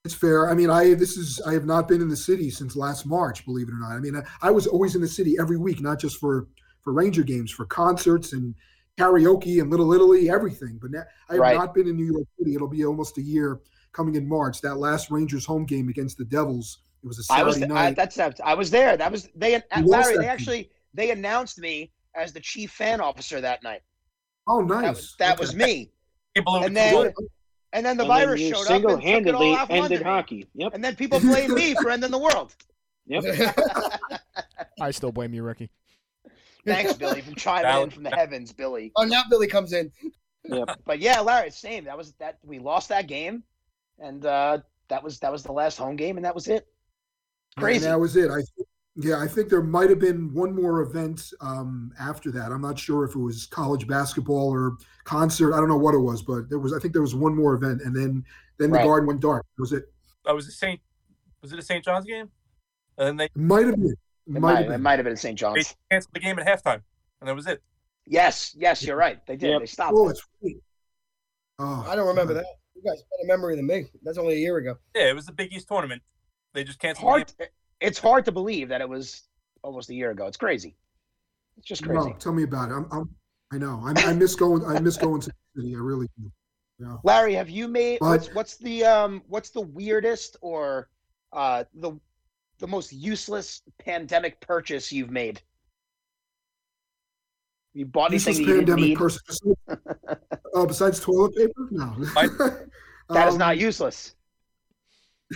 it's 0.04 0.14
fair. 0.14 0.50
I 0.50 0.54
mean, 0.54 0.70
I 0.70 0.94
this 0.94 1.18
is 1.18 1.42
I 1.48 1.54
have 1.54 1.66
not 1.66 1.88
been 1.88 2.02
in 2.02 2.10
the 2.10 2.16
city 2.18 2.50
since 2.50 2.76
last 2.76 3.06
March. 3.06 3.46
Believe 3.46 3.68
it 3.70 3.72
or 3.74 3.80
not. 3.80 3.94
I 3.94 4.00
mean, 4.00 4.16
I, 4.16 4.48
I 4.48 4.52
was 4.52 4.68
always 4.68 4.96
in 4.96 5.02
the 5.02 5.08
city 5.08 5.36
every 5.40 5.58
week, 5.58 5.82
not 5.82 6.00
just 6.00 6.18
for 6.18 6.48
for 6.82 6.94
Ranger 6.94 7.24
games, 7.24 7.52
for 7.52 7.66
concerts 7.66 8.34
and 8.34 8.54
karaoke 9.00 9.62
and 9.62 9.72
Little 9.72 9.92
Italy, 9.94 10.30
everything. 10.30 10.78
But 10.82 10.92
now, 10.92 11.04
I 11.30 11.34
have 11.34 11.42
Right. 11.42 11.58
not 11.58 11.74
been 11.74 11.88
in 11.88 11.96
New 11.96 12.06
York 12.06 12.28
City. 12.38 12.54
It'll 12.54 12.68
be 12.68 12.86
almost 12.86 13.18
a 13.18 13.22
year 13.22 13.60
coming 13.94 14.16
in 14.16 14.28
March. 14.28 14.62
That 14.62 14.76
last 14.78 15.10
Rangers 15.10 15.46
home 15.46 15.66
game 15.66 15.90
against 15.90 16.18
the 16.18 16.26
Devils. 16.26 16.80
It 17.04 17.08
was 17.08 17.18
a 17.20 17.34
I 17.34 17.38
Saturday 17.40 17.62
was. 17.62 17.64
I, 17.64 17.90
night. 17.90 17.96
that's. 17.96 18.20
I 18.44 18.54
was 18.54 18.70
there. 18.70 18.98
That 18.98 19.12
was. 19.12 19.30
They. 19.36 19.54
You 19.54 19.62
uh, 19.72 19.82
Larry. 19.82 20.18
They 20.18 20.22
game. 20.24 20.30
actually. 20.30 20.70
They 20.94 21.12
announced 21.12 21.60
me 21.60 21.92
as 22.16 22.34
the 22.34 22.40
chief 22.40 22.72
fan 22.72 23.02
officer 23.02 23.42
that 23.42 23.64
night. 23.64 23.82
oh, 24.48 24.62
That, 24.68 24.82
nice. 24.82 24.96
was, 24.96 25.16
that 25.20 25.34
Okay. 25.34 25.40
was 25.42 25.56
me. 25.56 25.92
People 26.36 26.56
And 26.64 26.76
then. 26.76 27.14
And 27.74 27.86
then 27.86 27.98
the 27.98 28.04
And 28.04 28.08
virus 28.08 28.40
you 28.40 28.54
showed 28.56 28.68
up 28.68 28.70
and 28.70 28.84
took 28.84 28.90
it 29.00 29.04
single-handedly 29.04 29.48
all 29.48 29.56
off 29.56 29.70
ended 29.70 29.82
London. 30.00 30.04
hockey. 30.04 30.48
Yep. 30.54 30.74
And 30.76 30.82
then 30.84 30.96
people 30.96 31.20
blame 31.20 31.54
me 31.54 31.74
for 31.76 31.90
ending 31.90 32.12
the 32.12 32.18
world. 32.18 32.56
Yep. 33.08 33.24
I 34.82 34.90
still 34.92 35.12
blame 35.12 35.32
you, 35.34 35.44
Ricky. 35.44 35.70
Thanks, 36.66 36.94
Billy, 36.98 37.22
from 37.22 37.36
chiming 37.36 37.84
in 37.84 37.90
from 37.92 38.02
the 38.02 38.10
heavens, 38.10 38.52
Billy. 38.52 38.92
oh, 38.96 39.04
now 39.04 39.22
Billy 39.30 39.46
comes 39.48 39.74
in. 39.74 39.92
But 40.86 40.98
yeah, 41.00 41.20
Larry, 41.20 41.52
same. 41.52 41.84
That 41.84 41.96
was 41.98 42.14
that. 42.14 42.40
We 42.44 42.58
lost 42.58 42.90
that 42.90 43.06
game, 43.08 43.44
and 44.00 44.26
uh, 44.26 44.58
that 44.88 45.04
was 45.04 45.20
that 45.20 45.32
was 45.32 45.44
the 45.44 45.52
last 45.52 45.78
home 45.78 45.96
game, 45.96 46.18
and 46.18 46.26
that 46.26 46.34
was 46.34 46.48
it. 46.48 46.66
Crazy. 47.60 47.86
And 47.86 47.94
that 47.94 48.00
was 48.00 48.16
it. 48.16 48.32
I 48.32 48.38
think, 48.38 48.68
yeah, 48.96 49.20
I 49.20 49.28
think 49.28 49.50
there 49.50 49.62
might 49.62 49.90
have 49.90 50.00
been 50.00 50.34
one 50.34 50.56
more 50.56 50.82
event 50.82 51.32
um, 51.42 51.92
after 52.00 52.32
that. 52.32 52.52
I'm 52.52 52.62
not 52.62 52.80
sure 52.80 53.04
if 53.04 53.16
it 53.16 53.20
was 53.20 53.46
college 53.46 53.88
basketball 53.88 54.50
or 54.50 54.78
concert. 55.04 55.54
I 55.54 55.58
don't 55.58 55.68
know 55.70 55.78
what 55.78 55.94
it 55.94 56.00
was, 56.00 56.22
but 56.22 56.50
there 56.50 56.60
was. 56.60 56.74
I 56.74 56.80
think 56.80 56.94
there 56.94 57.02
was 57.02 57.14
one 57.16 57.36
more 57.36 57.54
event, 57.56 57.82
and 57.84 57.96
then 57.96 58.24
then 58.58 58.72
the 58.72 58.78
Right. 58.78 58.86
garden 58.86 59.08
went 59.08 59.20
dark. 59.20 59.46
Was 59.58 59.74
it? 59.74 59.84
That 60.26 60.34
was 60.34 60.48
a 60.48 60.52
Saint. 60.52 60.80
Was 61.42 61.52
it 61.54 61.60
a 61.60 61.62
St. 61.62 61.84
John's 61.84 62.06
game? 62.06 62.32
And 62.98 63.08
then 63.08 63.18
they, 63.18 63.30
might 63.36 63.66
have 63.66 63.76
been. 63.76 63.90
It 63.92 63.98
It 64.28 64.32
might 64.34 64.40
might, 64.40 64.56
have 64.56 64.66
it 64.66 64.70
been. 64.70 64.82
might 64.82 65.00
have 65.00 65.04
been 65.04 65.12
in 65.12 65.18
St. 65.18 65.38
they 65.38 65.42
John's. 65.42 65.76
canceled 65.92 66.14
the 66.14 66.20
game 66.22 66.40
at 66.40 66.48
halftime, 66.48 66.82
and 67.20 67.28
that 67.28 67.36
was 67.36 67.46
it. 67.48 67.62
Yes, 68.08 68.56
yes, 68.58 68.82
you're 68.84 68.96
right. 68.96 69.20
They 69.28 69.36
did. 69.36 69.50
Yep. 69.52 69.60
They 69.60 69.66
stopped. 69.66 69.94
Oh, 69.96 70.08
it's. 70.10 70.26
Right. 70.42 70.56
Oh, 71.60 71.86
I 71.90 71.96
don't 71.96 72.08
remember 72.08 72.34
God. 72.34 72.44
that. 72.44 72.48
You 72.76 72.82
guys 72.84 73.02
better 73.04 73.28
memory 73.28 73.56
than 73.56 73.68
me. 73.68 73.86
That's 74.04 74.18
only 74.18 74.36
a 74.36 74.38
year 74.40 74.58
ago. 74.58 74.78
Yeah, 74.96 75.10
it 75.10 75.16
was 75.16 75.26
the 75.26 75.32
Big 75.32 75.52
East 75.54 75.68
tournament. 75.68 76.02
They 76.54 76.64
just 76.64 76.76
It's 76.78 76.82
canceled 77.00 77.06
the 77.06 77.10
hard. 77.10 77.34
It's 77.82 78.00
hard 78.00 78.26
to 78.26 78.32
believe 78.32 78.70
that 78.70 78.82
it 78.82 78.88
was 78.90 79.24
almost 79.64 79.90
a 79.90 79.94
year 79.94 80.12
ago. 80.12 80.26
It's 80.28 80.38
crazy. 80.38 80.78
It's 81.58 81.68
just 81.68 81.84
crazy. 81.84 82.10
No, 82.10 82.14
tell 82.14 82.34
me 82.34 82.44
about 82.44 82.70
it. 82.72 82.74
I'm. 82.74 82.88
I'm 82.92 83.10
I 83.54 83.58
know. 83.58 83.82
I, 83.86 83.94
I 84.10 84.14
miss 84.14 84.36
going. 84.36 84.66
I 84.66 84.80
miss 84.80 84.98
going 84.98 85.22
to 85.22 85.30
the 85.56 85.62
city. 85.62 85.76
I 85.76 85.80
really 85.80 86.08
do. 86.20 86.32
Yeah. 86.80 86.98
Larry, 87.04 87.34
have 87.36 87.50
you 87.50 87.68
made 87.68 88.00
But- 88.00 88.08
what's, 88.10 88.34
what's 88.34 88.58
the 88.58 88.84
um 88.84 89.24
what's 89.28 89.50
the 89.52 89.62
weirdest 89.62 90.36
or 90.42 90.90
uh 91.32 91.64
the 91.76 91.98
the 92.60 92.68
most 92.68 92.92
useless 92.92 93.62
pandemic 93.80 94.40
purchase 94.42 94.92
you've 94.92 95.12
made? 95.12 95.42
You 97.74 97.86
bought 97.86 98.12
anything 98.12 98.34
that 98.36 98.40
you 98.40 98.46
didn't 98.46 98.60
pandemic 98.68 98.84
need? 98.90 98.98
person. 98.98 99.56
Uh, 100.56 100.66
besides 100.66 101.02
toilet 101.02 101.36
paper, 101.36 101.68
no. 101.72 101.94
That 103.10 103.28
is 103.28 103.34
Um, 103.34 103.38
not 103.40 103.58
useless. 103.58 104.16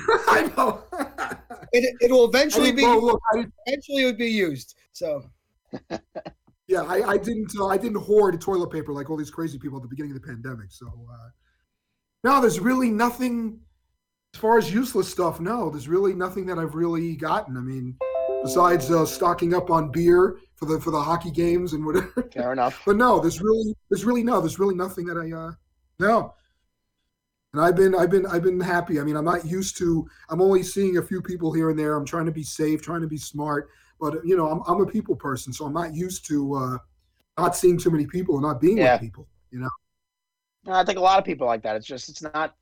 I 0.27 0.51
know. 0.55 0.83
It 1.71 1.95
it 2.01 2.11
will 2.11 2.25
eventually 2.25 2.71
didn't, 2.71 2.77
be 2.77 2.83
well, 2.83 3.05
look, 3.05 3.21
I, 3.31 3.45
eventually 3.67 4.01
it 4.01 4.05
would 4.05 4.17
be 4.17 4.31
used. 4.31 4.73
So 4.91 5.29
Yeah, 6.69 6.83
I, 6.83 7.01
I 7.09 7.17
didn't. 7.17 7.51
Uh, 7.59 7.65
I 7.65 7.77
didn't 7.77 7.97
hoard 7.97 8.39
toilet 8.39 8.69
paper 8.69 8.93
like 8.93 9.09
all 9.09 9.17
these 9.17 9.31
crazy 9.31 9.57
people 9.57 9.77
at 9.77 9.81
the 9.81 9.87
beginning 9.87 10.11
of 10.11 10.21
the 10.21 10.27
pandemic. 10.27 10.71
So 10.71 10.85
uh, 10.85 11.29
no, 12.23 12.39
there's 12.39 12.59
really 12.59 12.91
nothing 12.91 13.59
as 14.35 14.39
far 14.39 14.59
as 14.59 14.71
useless 14.71 15.09
stuff. 15.09 15.39
No, 15.39 15.71
there's 15.71 15.87
really 15.87 16.13
nothing 16.13 16.45
that 16.45 16.59
I've 16.59 16.75
really 16.75 17.15
gotten. 17.15 17.57
I 17.57 17.61
mean, 17.61 17.97
besides 18.43 18.91
uh, 18.91 19.03
stocking 19.07 19.55
up 19.55 19.71
on 19.71 19.91
beer 19.91 20.37
for 20.53 20.65
the 20.65 20.79
for 20.79 20.91
the 20.91 21.01
hockey 21.01 21.31
games 21.31 21.73
and 21.73 21.83
whatever. 21.83 22.29
Fair 22.31 22.53
enough. 22.53 22.79
But 22.85 22.97
no, 22.97 23.19
there's 23.19 23.41
really 23.41 23.75
there's 23.89 24.05
really 24.05 24.23
no 24.23 24.39
there's 24.39 24.59
really 24.59 24.75
nothing 24.75 25.07
that 25.07 25.17
I 25.17 25.35
uh 25.35 25.53
no. 25.99 26.35
And 27.53 27.61
I've 27.61 27.75
been 27.75 27.95
I've 27.95 28.11
been 28.11 28.25
I've 28.27 28.43
been 28.43 28.59
happy. 28.59 28.99
I 28.99 29.03
mean, 29.03 29.15
I'm 29.15 29.25
not 29.25 29.45
used 29.45 29.77
to. 29.79 30.07
I'm 30.29 30.41
only 30.41 30.61
seeing 30.61 30.97
a 30.97 31.01
few 31.01 31.21
people 31.21 31.51
here 31.51 31.69
and 31.71 31.79
there. 31.79 31.95
I'm 31.95 32.05
trying 32.05 32.27
to 32.27 32.31
be 32.31 32.43
safe, 32.43 32.81
trying 32.81 33.01
to 33.01 33.07
be 33.07 33.17
smart. 33.17 33.69
But 33.99 34.23
you 34.23 34.37
know, 34.37 34.47
I'm 34.47 34.61
I'm 34.67 34.81
a 34.81 34.85
people 34.85 35.15
person, 35.15 35.51
so 35.51 35.65
I'm 35.65 35.73
not 35.73 35.95
used 35.95 36.27
to 36.27 36.53
uh 36.55 36.77
not 37.37 37.55
seeing 37.55 37.77
too 37.77 37.89
many 37.89 38.05
people 38.05 38.35
and 38.35 38.43
not 38.43 38.61
being 38.61 38.77
Yeah. 38.77 38.93
with 38.93 39.01
people. 39.01 39.27
You 39.51 39.59
know. 39.59 39.69
I 40.67 40.83
think 40.83 40.99
a 40.99 41.01
lot 41.01 41.17
of 41.17 41.25
people 41.25 41.47
like 41.47 41.63
that. 41.63 41.75
It's 41.75 41.87
just 41.87 42.07
it's 42.09 42.21
not 42.21 42.55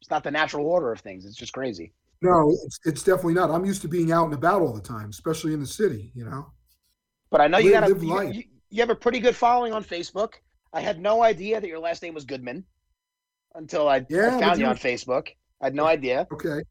it's 0.00 0.10
not 0.10 0.24
the 0.24 0.30
natural 0.30 0.66
order 0.66 0.92
of 0.92 1.00
things. 1.00 1.26
It's 1.26 1.36
just 1.36 1.52
crazy. 1.52 1.92
No, 2.22 2.56
it's 2.64 2.78
it's 2.84 3.02
definitely 3.02 3.34
not. 3.34 3.50
I'm 3.50 3.66
used 3.66 3.82
to 3.82 3.88
being 3.88 4.12
out 4.12 4.24
and 4.24 4.34
about 4.34 4.62
all 4.62 4.72
the 4.72 4.80
time, 4.80 5.10
especially 5.10 5.52
in 5.52 5.60
the 5.60 5.66
city. 5.66 6.10
You 6.14 6.24
know. 6.24 6.46
But 7.30 7.42
I 7.42 7.48
know 7.48 7.58
you 7.58 7.72
got 7.72 7.84
a 7.84 7.88
you, 7.88 8.32
you, 8.32 8.44
you 8.70 8.80
have 8.80 8.90
a 8.90 8.94
pretty 8.94 9.20
good 9.20 9.36
following 9.36 9.74
on 9.74 9.84
Facebook. 9.84 10.34
I 10.72 10.80
had 10.80 10.98
no 11.00 11.22
idea 11.22 11.60
that 11.60 11.68
your 11.68 11.80
last 11.80 12.02
name 12.02 12.14
was 12.14 12.24
Goodman 12.24 12.64
until 13.54 13.88
I, 13.88 14.04
Yeah, 14.08 14.36
I 14.36 14.40
found 14.40 14.58
you 14.60 14.66
on 14.66 14.76
Facebook. 14.76 15.28
I 15.60 15.66
had 15.66 15.74
no 15.74 15.86
idea. 15.86 16.26
Okay. 16.32 16.62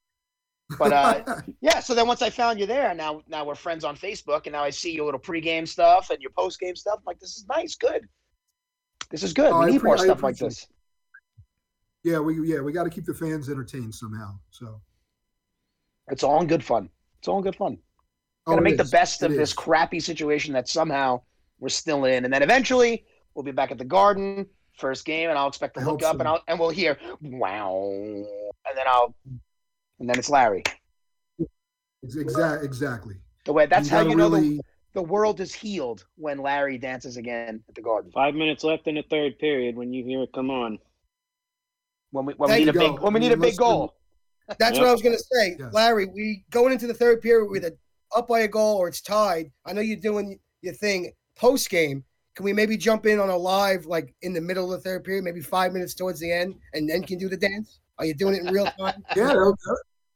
But 0.80 0.94
uh, 0.94 1.42
yeah, 1.62 1.80
so 1.80 1.94
then 1.94 2.08
once 2.08 2.22
I 2.22 2.30
found 2.30 2.60
you 2.60 2.66
there, 2.66 2.94
now 2.94 3.22
now 3.28 3.44
we're 3.46 3.56
friends 3.56 3.84
on 3.84 3.96
Facebook, 3.98 4.44
and 4.46 4.54
now 4.54 4.64
I 4.64 4.70
see 4.70 4.92
your 4.94 5.06
little 5.06 5.20
pregame 5.20 5.68
stuff 5.68 6.10
and 6.10 6.22
your 6.22 6.32
postgame 6.32 6.78
stuff. 6.78 6.96
I'm 7.00 7.04
like, 7.06 7.20
this 7.20 7.36
is 7.38 7.46
nice, 7.50 7.76
good. 7.76 8.08
This 9.10 9.24
is 9.24 9.34
good. 9.34 9.52
Oh, 9.52 9.60
we 9.66 9.72
need 9.72 9.82
appre- 9.82 9.86
more 9.86 9.98
stuff 9.98 10.24
like 10.24 10.38
this. 10.38 10.68
yeah, 12.04 12.20
we 12.20 12.48
yeah 12.48 12.62
we 12.62 12.72
got 12.72 12.84
to 12.86 12.90
keep 12.90 13.06
the 13.06 13.14
fans 13.14 13.50
entertained 13.50 13.94
somehow. 13.94 14.40
So 14.50 14.82
It's 16.10 16.24
all 16.24 16.40
in 16.42 16.48
good 16.48 16.64
fun. 16.64 16.90
It's 17.20 17.28
all 17.28 17.38
in 17.40 17.44
good 17.44 17.56
fun. 17.58 17.78
Oh, 18.48 18.52
Gotta 18.54 18.62
it 18.62 18.64
make 18.64 18.78
the 18.78 18.84
is. 18.84 18.92
best 18.92 19.24
of 19.24 19.32
It 19.34 19.38
this 19.38 19.50
is. 19.50 19.54
crappy 19.56 20.00
situation 20.00 20.54
that 20.54 20.70
somehow 20.70 21.22
we're 21.60 21.70
still 21.70 22.06
in, 22.06 22.24
and 22.24 22.34
then 22.34 22.42
eventually 22.44 23.06
we'll 23.36 23.44
be 23.44 23.52
back 23.52 23.72
at 23.72 23.78
the 23.78 23.86
Garden 23.86 24.48
first 24.82 25.06
game, 25.06 25.30
and 25.30 25.38
I'll 25.40 25.48
expect 25.48 25.76
to 25.76 25.80
I 25.82 25.84
look 25.86 26.02
hope 26.02 26.10
up 26.16 26.20
and. 26.20 26.28
I'll 26.28 26.44
and 26.50 26.60
we'll 26.60 26.70
hear 26.72 26.98
wow, 27.22 27.80
and 27.96 28.26
then 28.76 28.86
I'll 28.88 29.16
and 30.00 30.10
then 30.10 30.20
it's 30.20 30.30
Larry. 30.30 30.64
Exactly. 32.04 32.66
Exactly. 32.66 33.16
The 33.46 33.54
way 33.54 33.68
that's 33.68 33.88
how 33.88 34.02
you 34.02 34.16
know 34.16 34.30
the, 34.30 34.42
really- 34.42 34.62
the 34.94 35.02
world 35.02 35.40
is 35.40 35.54
healed 35.54 36.06
when 36.18 36.40
Larry 36.40 36.78
dances 36.78 37.16
again 37.16 37.64
at 37.70 37.76
the 37.76 37.82
Garden. 37.82 38.12
Five 38.12 38.34
minutes 38.36 38.64
left 38.64 38.88
in 38.88 38.96
the 38.96 39.04
third 39.10 39.40
period 39.40 39.76
when 39.78 39.94
you 39.94 40.04
hear 40.04 40.24
it 40.24 40.34
come 40.34 40.50
on. 40.50 40.80
When 42.12 42.26
we 42.26 42.34
when 42.34 42.50
we 42.50 42.56
There 42.56 42.66
need 42.74 42.76
a 42.76 42.84
you 42.84 42.92
big 42.92 43.00
when 43.00 43.14
we 43.14 43.20
need 43.20 43.32
a 43.32 43.38
big 43.38 43.56
goal. 43.56 43.96
That's 44.60 44.74
Yep. 44.74 44.82
what 44.82 44.90
I 44.90 44.92
was 44.92 45.02
gonna 45.02 45.18
say, 45.18 45.56
Yes. 45.58 45.74
Larry. 45.74 46.08
We 46.08 46.44
going 46.50 46.74
into 46.74 46.88
the 46.88 46.94
third 46.94 47.22
period 47.22 47.50
with 47.50 47.64
a 47.64 47.78
up 48.16 48.28
by 48.28 48.42
a 48.42 48.48
goal 48.48 48.78
or 48.78 48.90
it's 48.90 49.00
tied. 49.02 49.52
I 49.66 49.72
know 49.74 49.80
you're 49.82 49.96
doing 49.98 50.38
your 50.62 50.74
thing 50.74 51.14
post 51.38 51.70
game. 51.70 52.04
Can 52.36 52.46
we 52.46 52.54
maybe 52.54 52.78
jump 52.78 53.06
in 53.06 53.20
on 53.20 53.30
a 53.30 53.36
live 53.36 53.86
like 53.86 54.14
in 54.22 54.34
the 54.34 54.42
middle 54.42 54.72
of 54.72 54.72
the 54.72 54.90
third 54.90 55.04
period, 55.04 55.24
maybe 55.24 55.42
five 55.42 55.74
minutes 55.74 55.94
towards 55.94 56.20
the 56.20 56.32
end, 56.32 56.56
and 56.74 56.90
then 56.90 57.04
can 57.04 57.18
do 57.18 57.28
the 57.28 57.38
dance? 57.38 57.80
Are 57.98 58.06
you 58.06 58.14
doing 58.14 58.36
it 58.36 58.46
in 58.46 58.54
real 58.54 58.66
time? 58.80 59.04
Yeah, 59.16 59.34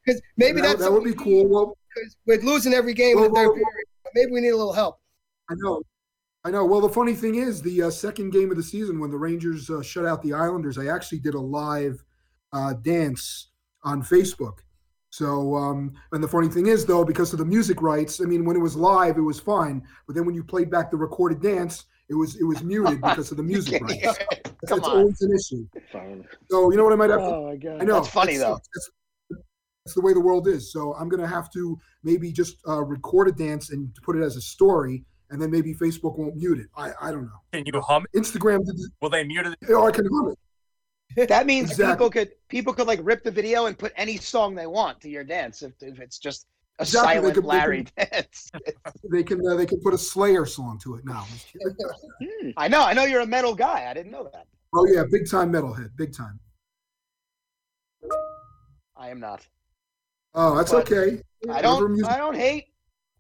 Because 0.06 0.22
maybe 0.38 0.62
that, 0.62 0.68
that's 0.68 0.82
that 0.82 0.92
would 0.92 1.04
be 1.04 1.14
cool. 1.14 1.48
Well, 1.48 1.78
we're 2.26 2.42
losing 2.42 2.74
every 2.74 2.94
game 2.94 3.18
in 3.18 3.24
the 3.24 3.30
third 3.30 3.48
well, 3.48 3.54
period. 3.54 3.86
Maybe 4.14 4.32
we 4.32 4.42
need 4.42 4.50
a 4.50 4.58
little 4.58 4.74
help. 4.74 5.00
I 5.50 5.56
know. 5.58 5.82
I 6.46 6.52
know. 6.52 6.64
Well, 6.64 6.82
the 6.82 6.90
funny 6.90 7.16
thing 7.16 7.36
is, 7.36 7.62
the 7.62 7.84
uh, 7.84 7.90
second 7.90 8.32
game 8.32 8.52
of 8.52 8.58
the 8.58 8.64
season, 8.64 9.00
when 9.00 9.12
the 9.12 9.18
Rangers 9.18 9.70
uh, 9.70 9.82
shut 9.82 10.06
out 10.06 10.22
the 10.22 10.34
Islanders, 10.34 10.78
I 10.78 10.88
actually 10.88 11.20
did 11.20 11.34
a 11.34 11.40
live 11.40 12.04
uh, 12.54 12.74
dance 12.74 13.50
on 13.84 14.04
Facebook. 14.04 14.60
So, 15.10 15.56
um, 15.56 15.94
and 16.12 16.24
the 16.24 16.28
funny 16.28 16.50
thing 16.50 16.68
is, 16.68 16.86
though, 16.86 17.06
because 17.06 17.34
of 17.34 17.40
the 17.40 17.46
music 17.46 17.82
rights, 17.82 18.22
I 18.22 18.26
mean, 18.26 18.46
when 18.46 18.56
it 18.56 18.62
was 18.62 18.76
live, 18.76 19.18
it 19.18 19.22
was 19.22 19.40
fine. 19.40 19.82
But 20.06 20.16
then 20.16 20.26
when 20.26 20.36
you 20.36 20.44
played 20.44 20.70
back 20.70 20.92
the 20.92 20.98
recorded 20.98 21.42
dance, 21.42 21.86
it 22.10 22.14
was 22.16 22.36
it 22.40 22.44
was 22.44 22.64
muted 22.64 23.02
because 23.02 23.32
of 23.32 23.38
the 23.38 23.44
music 23.54 23.82
rights. 23.82 24.02
That's, 24.04 24.18
Come 24.68 24.80
that's 24.80 24.88
on. 24.88 24.98
always 24.98 25.22
an 25.22 25.34
issue. 25.34 25.68
Fine. 25.92 26.26
So, 26.50 26.72
you 26.72 26.78
know 26.78 26.84
what 26.84 26.94
I 26.94 26.96
might 26.96 27.10
have 27.10 27.20
to 27.20 27.26
Oh 27.26 27.48
my 27.48 27.56
god. 27.56 27.82
I 27.82 27.86
know. 27.86 27.96
That's 27.96 28.10
funny 28.10 28.38
though. 28.38 28.60
That's, 28.74 28.90
that's 29.86 29.96
the 29.96 30.02
way 30.02 30.14
the 30.14 30.22
world 30.22 30.48
is. 30.48 30.72
So 30.72 30.94
I'm 30.96 31.10
gonna 31.10 31.28
have 31.28 31.52
to 31.52 31.78
maybe 32.04 32.32
just 32.32 32.58
uh, 32.68 32.84
record 32.84 33.28
a 33.28 33.32
dance 33.32 33.72
and 33.72 33.94
put 34.04 34.16
it 34.16 34.24
as 34.24 34.36
a 34.36 34.42
story, 34.42 35.04
and 35.30 35.42
then 35.42 35.52
maybe 35.52 35.74
Facebook 35.76 36.18
won't 36.18 36.36
mute 36.36 36.60
it. 36.60 36.68
I, 36.76 36.92
I 37.02 37.12
don't 37.12 37.26
know. 37.26 37.40
Can 37.54 37.64
you 37.66 37.80
hum 37.82 38.06
it? 38.14 38.20
Instagram, 38.20 38.66
did, 38.66 38.76
Will 39.02 39.10
they 39.10 39.24
mute 39.24 39.46
it? 39.48 39.56
oh, 39.70 39.86
I 39.88 39.92
can 39.92 40.06
hum 40.12 40.30
it. 40.30 40.40
That 41.30 41.46
means 41.46 41.72
Exactly. 41.72 41.94
people 41.94 42.10
could 42.10 42.32
people 42.50 42.74
could 42.74 42.88
like 42.88 43.00
rip 43.04 43.24
the 43.24 43.32
video 43.32 43.68
and 43.68 43.78
put 43.78 43.94
any 43.96 44.18
song 44.18 44.56
they 44.56 44.68
want 44.68 45.00
to 45.02 45.10
your 45.10 45.24
dance 45.24 45.62
if, 45.62 45.72
if 45.82 46.00
it's 46.00 46.18
just 46.18 46.48
a 46.80 46.82
Exactly, 46.84 47.08
they 47.08 47.16
silent 47.20 47.36
could- 47.36 47.44
they 47.44 47.48
Larry 47.48 47.86
dance. 47.98 48.52
They 49.12 49.24
can 49.24 49.42
uh, 49.48 49.56
they 49.56 49.66
can 49.66 49.80
put 49.82 49.94
a 49.94 49.98
Slayer 49.98 50.46
song 50.46 50.80
to 50.84 50.96
it 50.96 51.06
now. 51.06 51.26
Hmm. 52.22 52.50
I 52.58 52.68
know, 52.68 52.82
I 52.82 52.94
know 52.94 53.04
you're 53.04 53.22
a 53.22 53.28
metal 53.28 53.54
guy. 53.56 53.88
I 53.90 53.94
didn't 53.94 54.12
know 54.12 54.30
that. 54.34 54.48
Oh 54.74 54.86
yeah, 54.88 55.04
big 55.10 55.30
time 55.30 55.52
metalhead, 55.52 55.90
big 55.98 56.14
time. 56.16 56.40
I 58.96 59.10
am 59.10 59.20
not. 59.20 59.46
Oh, 60.34 60.56
that's 60.56 60.72
But 60.72 60.92
okay. 60.92 61.22
I 61.52 61.62
don't 61.62 62.04
I 62.06 62.18
don't 62.18 62.36
hate. 62.36 62.68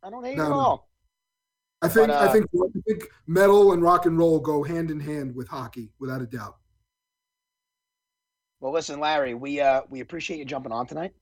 I 0.04 0.10
don't 0.10 0.24
hate 0.24 0.38
No, 0.38 0.46
at 0.46 0.52
all. 0.52 0.90
I 1.82 1.88
think 1.88 2.08
but, 2.08 2.16
I 2.16 2.26
uh, 2.28 2.32
think 2.32 2.46
I 2.56 2.80
think 2.88 3.04
metal 3.28 3.74
and 3.74 3.82
rock 3.84 4.06
and 4.06 4.18
roll 4.18 4.40
go 4.40 4.64
hand 4.64 4.92
in 4.92 5.00
hand 5.00 5.36
with 5.36 5.48
hockey, 5.48 5.92
without 6.00 6.22
a 6.22 6.26
doubt. 6.26 6.56
Well, 8.60 8.72
listen, 8.72 9.00
Larry, 9.00 9.34
we 9.34 9.60
uh 9.62 9.82
we 9.90 10.00
appreciate 10.00 10.38
you 10.38 10.46
jumping 10.46 10.72
on 10.72 10.88
tonight. 10.88 11.14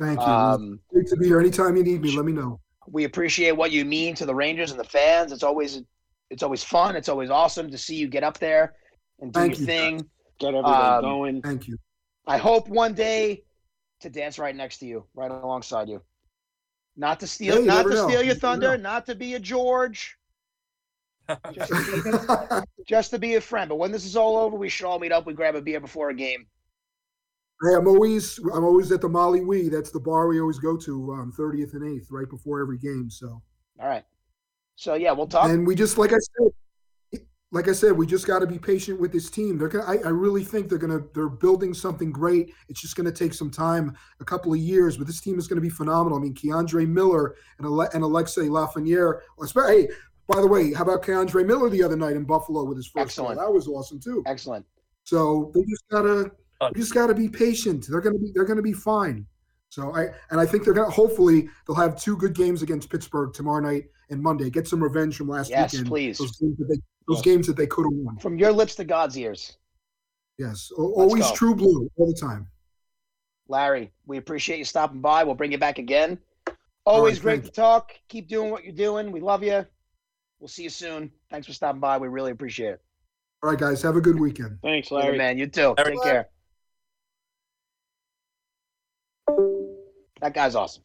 Thank 0.00 0.18
you. 0.18 0.26
Um, 0.26 0.80
Great 0.92 1.06
to 1.08 1.16
be 1.16 1.26
here. 1.26 1.38
Anytime 1.40 1.76
you 1.76 1.82
need 1.84 2.00
me, 2.00 2.16
let 2.16 2.24
me 2.24 2.32
know. 2.32 2.58
we 2.88 3.04
appreciate 3.04 3.52
what 3.52 3.70
you 3.70 3.84
mean 3.84 4.14
to 4.16 4.24
the 4.26 4.34
Rangers 4.34 4.70
and 4.70 4.80
the 4.80 4.84
fans. 4.84 5.30
It's 5.32 5.42
always 5.42 5.82
it's 6.30 6.42
always 6.42 6.62
fun. 6.64 6.96
It's 6.96 7.08
always 7.08 7.28
awesome 7.30 7.70
to 7.70 7.78
see 7.78 7.96
you 7.96 8.08
get 8.08 8.22
up 8.24 8.38
there 8.38 8.74
and 9.20 9.32
do 9.32 9.40
Thank 9.40 9.52
your 9.52 9.60
you. 9.60 9.66
thing. 9.66 10.06
Get 10.38 10.48
everybody 10.54 10.96
Um, 10.96 11.02
going. 11.02 11.42
Thank 11.42 11.68
you. 11.68 11.76
I 12.26 12.38
hope 12.38 12.68
one 12.68 12.94
day 12.94 13.42
to 14.00 14.08
dance 14.08 14.38
right 14.38 14.54
next 14.56 14.78
to 14.78 14.86
you, 14.86 15.04
right 15.14 15.30
alongside 15.30 15.88
you. 15.88 16.00
Not 16.96 17.20
to 17.20 17.26
steal, 17.26 17.58
Yeah, 17.60 17.64
not 17.66 17.82
to 17.84 17.88
know. 17.90 18.08
steal 18.08 18.22
your 18.22 18.34
thunder, 18.36 18.76
know. 18.76 18.82
not 18.82 19.06
to 19.06 19.14
be 19.14 19.34
a 19.34 19.40
George, 19.40 20.16
just 21.52 21.70
to, 21.72 22.02
be, 22.66 22.84
just 22.86 23.10
to 23.10 23.18
be 23.18 23.34
a 23.34 23.40
friend. 23.40 23.68
But 23.68 23.76
when 23.76 23.92
this 23.92 24.04
is 24.04 24.16
all 24.16 24.36
over, 24.38 24.56
we 24.56 24.68
should 24.68 24.86
all 24.86 24.98
meet 24.98 25.12
up. 25.12 25.26
We 25.26 25.32
grab 25.34 25.54
a 25.56 25.62
beer 25.62 25.80
before 25.80 26.10
a 26.10 26.14
game. 26.14 26.46
Hey, 27.62 27.74
I'm 27.76 27.86
always 27.86 28.38
I'm 28.38 28.64
always 28.64 28.90
at 28.92 29.00
the 29.00 29.08
Molly 29.08 29.42
Wee. 29.44 29.68
That's 29.68 29.90
the 29.90 30.00
bar 30.00 30.28
we 30.28 30.40
always 30.40 30.58
go 30.58 30.76
to 30.78 31.12
um, 31.12 31.20
on 31.20 31.32
30th 31.32 31.74
and 31.74 31.82
8th, 31.82 32.06
right 32.10 32.28
before 32.28 32.60
every 32.60 32.78
game. 32.78 33.10
So 33.10 33.42
All 33.80 33.88
right. 33.88 34.04
So 34.76 34.94
yeah, 34.94 35.12
we'll 35.12 35.26
talk. 35.26 35.50
and 35.50 35.66
we 35.66 35.74
just 35.74 35.98
like 35.98 36.12
I 36.12 36.18
said, 36.18 37.22
like 37.52 37.68
I 37.68 37.72
said, 37.72 37.92
we 37.92 38.06
just 38.06 38.26
got 38.26 38.38
to 38.38 38.46
be 38.46 38.58
patient 38.58 39.00
with 39.00 39.12
this 39.12 39.28
team. 39.28 39.58
They're 39.58 39.68
gonna. 39.68 39.84
I, 39.84 39.96
I 39.96 40.08
really 40.10 40.44
think 40.44 40.68
they're 40.68 40.78
gonna. 40.78 41.00
They're 41.14 41.28
building 41.28 41.74
something 41.74 42.12
great. 42.12 42.54
It's 42.68 42.80
just 42.80 42.96
gonna 42.96 43.12
take 43.12 43.34
some 43.34 43.50
time, 43.50 43.96
a 44.20 44.24
couple 44.24 44.52
of 44.52 44.58
years, 44.58 44.96
but 44.96 45.06
this 45.06 45.20
team 45.20 45.38
is 45.38 45.48
gonna 45.48 45.60
be 45.60 45.68
phenomenal. 45.68 46.16
I 46.16 46.22
mean, 46.22 46.34
K'Andre 46.34 46.88
Miller 46.88 47.34
and 47.58 47.66
Ale- 47.66 47.90
and 47.92 48.04
Alexis 48.04 48.48
Lafreniere. 48.48 49.20
Hey, 49.54 49.88
by 50.28 50.40
the 50.40 50.46
way, 50.46 50.72
how 50.72 50.84
about 50.84 51.02
K'Andre 51.02 51.44
Miller 51.44 51.68
the 51.68 51.82
other 51.82 51.96
night 51.96 52.14
in 52.14 52.24
Buffalo 52.24 52.64
with 52.64 52.76
his 52.76 52.86
first 52.86 53.16
goal? 53.16 53.34
That 53.34 53.52
was 53.52 53.66
awesome 53.66 53.98
too. 53.98 54.22
Excellent. 54.26 54.64
So 55.02 55.50
they 55.54 55.62
just 55.62 55.84
gotta 55.90 56.30
we 56.74 56.80
just 56.80 56.94
gotta 56.94 57.14
be 57.14 57.28
patient. 57.28 57.86
They're 57.88 58.00
gonna 58.00 58.18
be 58.18 58.32
they're 58.34 58.44
gonna 58.44 58.62
be 58.62 58.72
fine. 58.72 59.26
So 59.70 59.94
I 59.94 60.08
and 60.30 60.40
I 60.40 60.46
think 60.46 60.64
they're 60.64 60.74
gonna 60.74 60.90
hopefully 60.90 61.48
they'll 61.66 61.76
have 61.76 62.00
two 62.00 62.16
good 62.16 62.34
games 62.34 62.62
against 62.62 62.90
Pittsburgh 62.90 63.32
tomorrow 63.32 63.60
night 63.60 63.84
and 64.10 64.20
Monday. 64.22 64.50
Get 64.50 64.66
some 64.68 64.82
revenge 64.82 65.16
from 65.16 65.28
last 65.28 65.50
Yes, 65.50 65.72
weekend. 65.72 65.88
please. 65.88 66.18
Those 66.18 66.36
games 66.38 66.58
that 66.58 66.66
they 66.68 66.76
those 67.08 67.22
games 67.22 67.46
that 67.46 67.56
they 67.56 67.66
could 67.66 67.84
have 67.84 67.92
won. 67.92 68.16
From 68.18 68.38
your 68.38 68.52
lips 68.52 68.74
to 68.76 68.84
God's 68.84 69.16
ears, 69.18 69.56
Yes. 70.38 70.70
O- 70.76 70.92
Always 70.94 71.24
go. 71.28 71.34
true 71.34 71.54
blue 71.54 71.90
all 71.96 72.06
the 72.06 72.18
time. 72.18 72.48
Larry. 73.48 73.92
We 74.06 74.16
appreciate 74.18 74.58
you 74.58 74.64
stopping 74.64 75.00
by. 75.00 75.24
We'll 75.24 75.34
bring 75.34 75.52
you 75.52 75.58
back 75.58 75.78
again. 75.78 76.18
Always 76.86 77.16
right, 77.18 77.22
great 77.22 77.40
thank 77.42 77.44
to 77.46 77.60
talk. 77.60 77.92
Keep 78.08 78.28
doing 78.28 78.50
what 78.50 78.64
you're 78.64 78.72
doing. 78.74 79.12
We 79.12 79.20
love 79.20 79.42
you. 79.42 79.66
We'll 80.38 80.48
see 80.48 80.62
you 80.62 80.70
soon. 80.70 81.10
Thanks 81.30 81.46
for 81.46 81.52
stopping 81.52 81.80
by. 81.80 81.98
We 81.98 82.08
really 82.08 82.30
appreciate 82.30 82.70
it. 82.74 82.80
All 83.42 83.50
right, 83.50 83.58
guys. 83.58 83.82
Have 83.82 83.96
a 83.96 84.00
good 84.00 84.18
weekend. 84.18 84.58
Thanks, 84.62 84.90
Later, 84.90 85.06
Larry. 85.08 85.18
man. 85.18 85.38
You 85.38 85.46
too. 85.46 85.74
Larry. 85.76 85.92
Take 85.96 86.02
care. 86.02 86.28
That 90.20 90.34
guy's 90.34 90.54
awesome. 90.54 90.82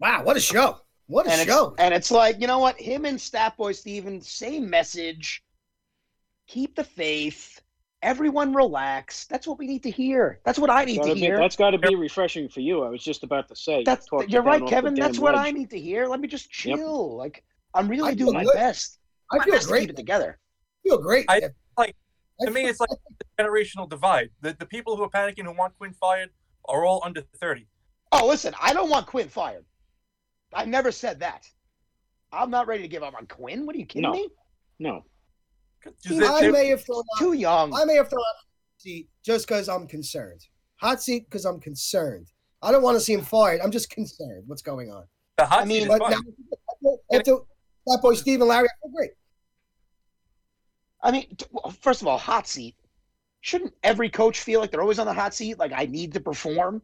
Wow, 0.00 0.22
what 0.24 0.36
a 0.36 0.40
show! 0.40 0.78
What 1.06 1.26
a 1.26 1.32
and 1.32 1.48
show! 1.48 1.68
It's, 1.68 1.80
and 1.80 1.94
it's 1.94 2.10
like, 2.10 2.40
you 2.40 2.46
know 2.46 2.58
what? 2.58 2.78
Him 2.80 3.04
and 3.04 3.18
Statboy 3.18 3.74
Steven, 3.74 4.20
same 4.20 4.68
message. 4.68 5.42
Keep 6.48 6.76
the 6.76 6.84
faith. 6.84 7.60
Everyone 8.02 8.52
relax. 8.54 9.24
That's 9.26 9.46
what 9.46 9.58
we 9.58 9.66
need 9.66 9.82
to 9.84 9.90
hear. 9.90 10.40
That's 10.44 10.58
what 10.58 10.68
I 10.70 10.84
need 10.84 10.98
Gotta 10.98 11.08
to 11.10 11.14
be- 11.14 11.20
hear. 11.20 11.38
that's 11.38 11.56
got 11.56 11.70
to 11.70 11.78
be 11.78 11.94
refreshing 11.94 12.48
for 12.48 12.60
you. 12.60 12.84
I 12.84 12.90
was 12.90 13.02
just 13.02 13.22
about 13.24 13.48
to 13.48 13.56
say. 13.56 13.82
That's 13.84 14.06
you're 14.28 14.42
right, 14.42 14.64
Kevin. 14.66 14.94
That's 14.94 15.18
what 15.18 15.34
ledge. 15.34 15.46
I 15.46 15.50
need 15.50 15.70
to 15.70 15.80
hear. 15.80 16.06
Let 16.06 16.20
me 16.20 16.28
just 16.28 16.46
Yep. 16.64 16.78
chill. 16.78 17.16
Like 17.16 17.42
I'm 17.74 17.88
really 17.88 18.10
I 18.10 18.14
doing 18.14 18.34
my 18.34 18.44
good. 18.44 18.54
best. 18.54 18.98
I 19.32 19.38
My 19.38 19.44
feel 19.44 19.54
best 19.54 19.64
to 19.66 19.70
great. 19.72 19.80
keep 19.82 19.90
it 19.90 19.96
together. 19.96 20.38
I 20.38 20.88
feel 20.88 20.98
great. 20.98 21.24
I- 21.28 21.50
I 21.78 21.92
To 22.42 22.50
me, 22.50 22.66
it's 22.66 22.80
like 22.80 22.90
a 23.38 23.42
generational 23.42 23.88
divide. 23.88 24.28
The, 24.42 24.52
the 24.58 24.66
people 24.66 24.96
who 24.96 25.02
are 25.04 25.10
panicking 25.10 25.44
who 25.44 25.52
want 25.52 25.76
Quinn 25.78 25.94
fired 25.94 26.30
are 26.66 26.84
all 26.84 27.00
under 27.04 27.22
30. 27.40 27.66
Oh, 28.12 28.26
listen, 28.26 28.54
I 28.60 28.72
don't 28.72 28.90
want 28.90 29.06
Quinn 29.06 29.28
fired. 29.28 29.64
I 30.54 30.64
never 30.64 30.92
said 30.92 31.20
that. 31.20 31.46
I'm 32.32 32.50
not 32.50 32.66
ready 32.66 32.82
to 32.82 32.88
give 32.88 33.02
up 33.02 33.14
on 33.14 33.26
Quinn. 33.26 33.66
What 33.66 33.74
are 33.76 33.78
you 33.78 33.86
kidding 33.86 34.10
No. 34.10 34.12
me? 34.12 34.28
No. 34.78 35.04
Just 36.02 36.20
I 36.22 36.48
may 36.48 36.68
have 36.68 36.84
thrown 36.84 36.98
out, 37.14 37.18
Too 37.18 37.32
young. 37.34 37.72
I 37.74 37.84
may 37.84 37.94
have 37.94 38.08
thrown 38.08 38.20
out 38.20 38.36
hot 38.36 38.78
seat 38.78 39.08
just 39.24 39.46
because 39.46 39.68
I'm 39.68 39.86
concerned. 39.86 40.40
Hot 40.80 41.00
seat 41.02 41.24
because 41.26 41.44
I'm 41.44 41.60
concerned. 41.60 42.30
I 42.62 42.72
don't 42.72 42.82
want 42.82 42.96
to 42.96 43.00
see 43.00 43.12
him 43.12 43.22
fired. 43.22 43.60
I'm 43.60 43.70
just 43.70 43.90
concerned. 43.90 44.44
What's 44.46 44.62
going 44.62 44.90
on? 44.90 45.04
the 45.38 45.46
hot 45.46 45.62
I 45.62 45.64
mean, 45.64 45.82
seat 45.82 45.92
is 45.92 45.98
fine. 45.98 46.10
now, 46.10 46.96
after 47.12 47.36
that 47.86 47.98
boy 48.02 48.14
Steve 48.14 48.40
and 48.40 48.48
Larry, 48.48 48.66
I 48.66 48.74
feel 48.82 48.92
great. 48.96 49.10
I 51.02 51.12
mean, 51.12 51.36
first 51.80 52.02
of 52.02 52.08
all, 52.08 52.18
hot 52.18 52.48
seat. 52.48 52.74
Shouldn't 53.42 53.74
every 53.84 54.10
coach 54.10 54.40
feel 54.40 54.60
like 54.60 54.72
they're 54.72 54.82
always 54.82 54.98
on 54.98 55.06
the 55.06 55.12
hot 55.12 55.34
seat? 55.34 55.58
Like 55.58 55.72
I 55.74 55.86
need 55.86 56.12
to 56.14 56.20
perform. 56.20 56.82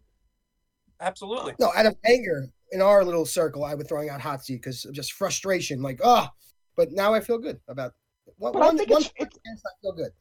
Absolutely. 1.02 1.52
No, 1.58 1.72
out 1.76 1.86
of 1.86 1.96
anger 2.06 2.46
in 2.70 2.80
our 2.80 3.04
little 3.04 3.26
circle, 3.26 3.64
I 3.64 3.74
was 3.74 3.86
throwing 3.88 4.08
out 4.08 4.20
hot 4.20 4.44
seat 4.44 4.56
because 4.62 4.84
of 4.84 4.94
just 4.94 5.12
frustration. 5.12 5.82
Like, 5.82 6.00
oh, 6.02 6.28
but 6.76 6.92
now 6.92 7.12
I 7.12 7.20
feel 7.20 7.38
good 7.38 7.60
about. 7.68 7.92
One, 8.38 8.52
But 8.52 8.62
I 8.62 8.66
one, 8.66 8.78
think 8.78 8.90
one 8.90 9.02
it's- 9.02 9.14
it's- 9.44 9.62
I 9.66 9.70
feel 9.82 9.92
good. 9.92 10.12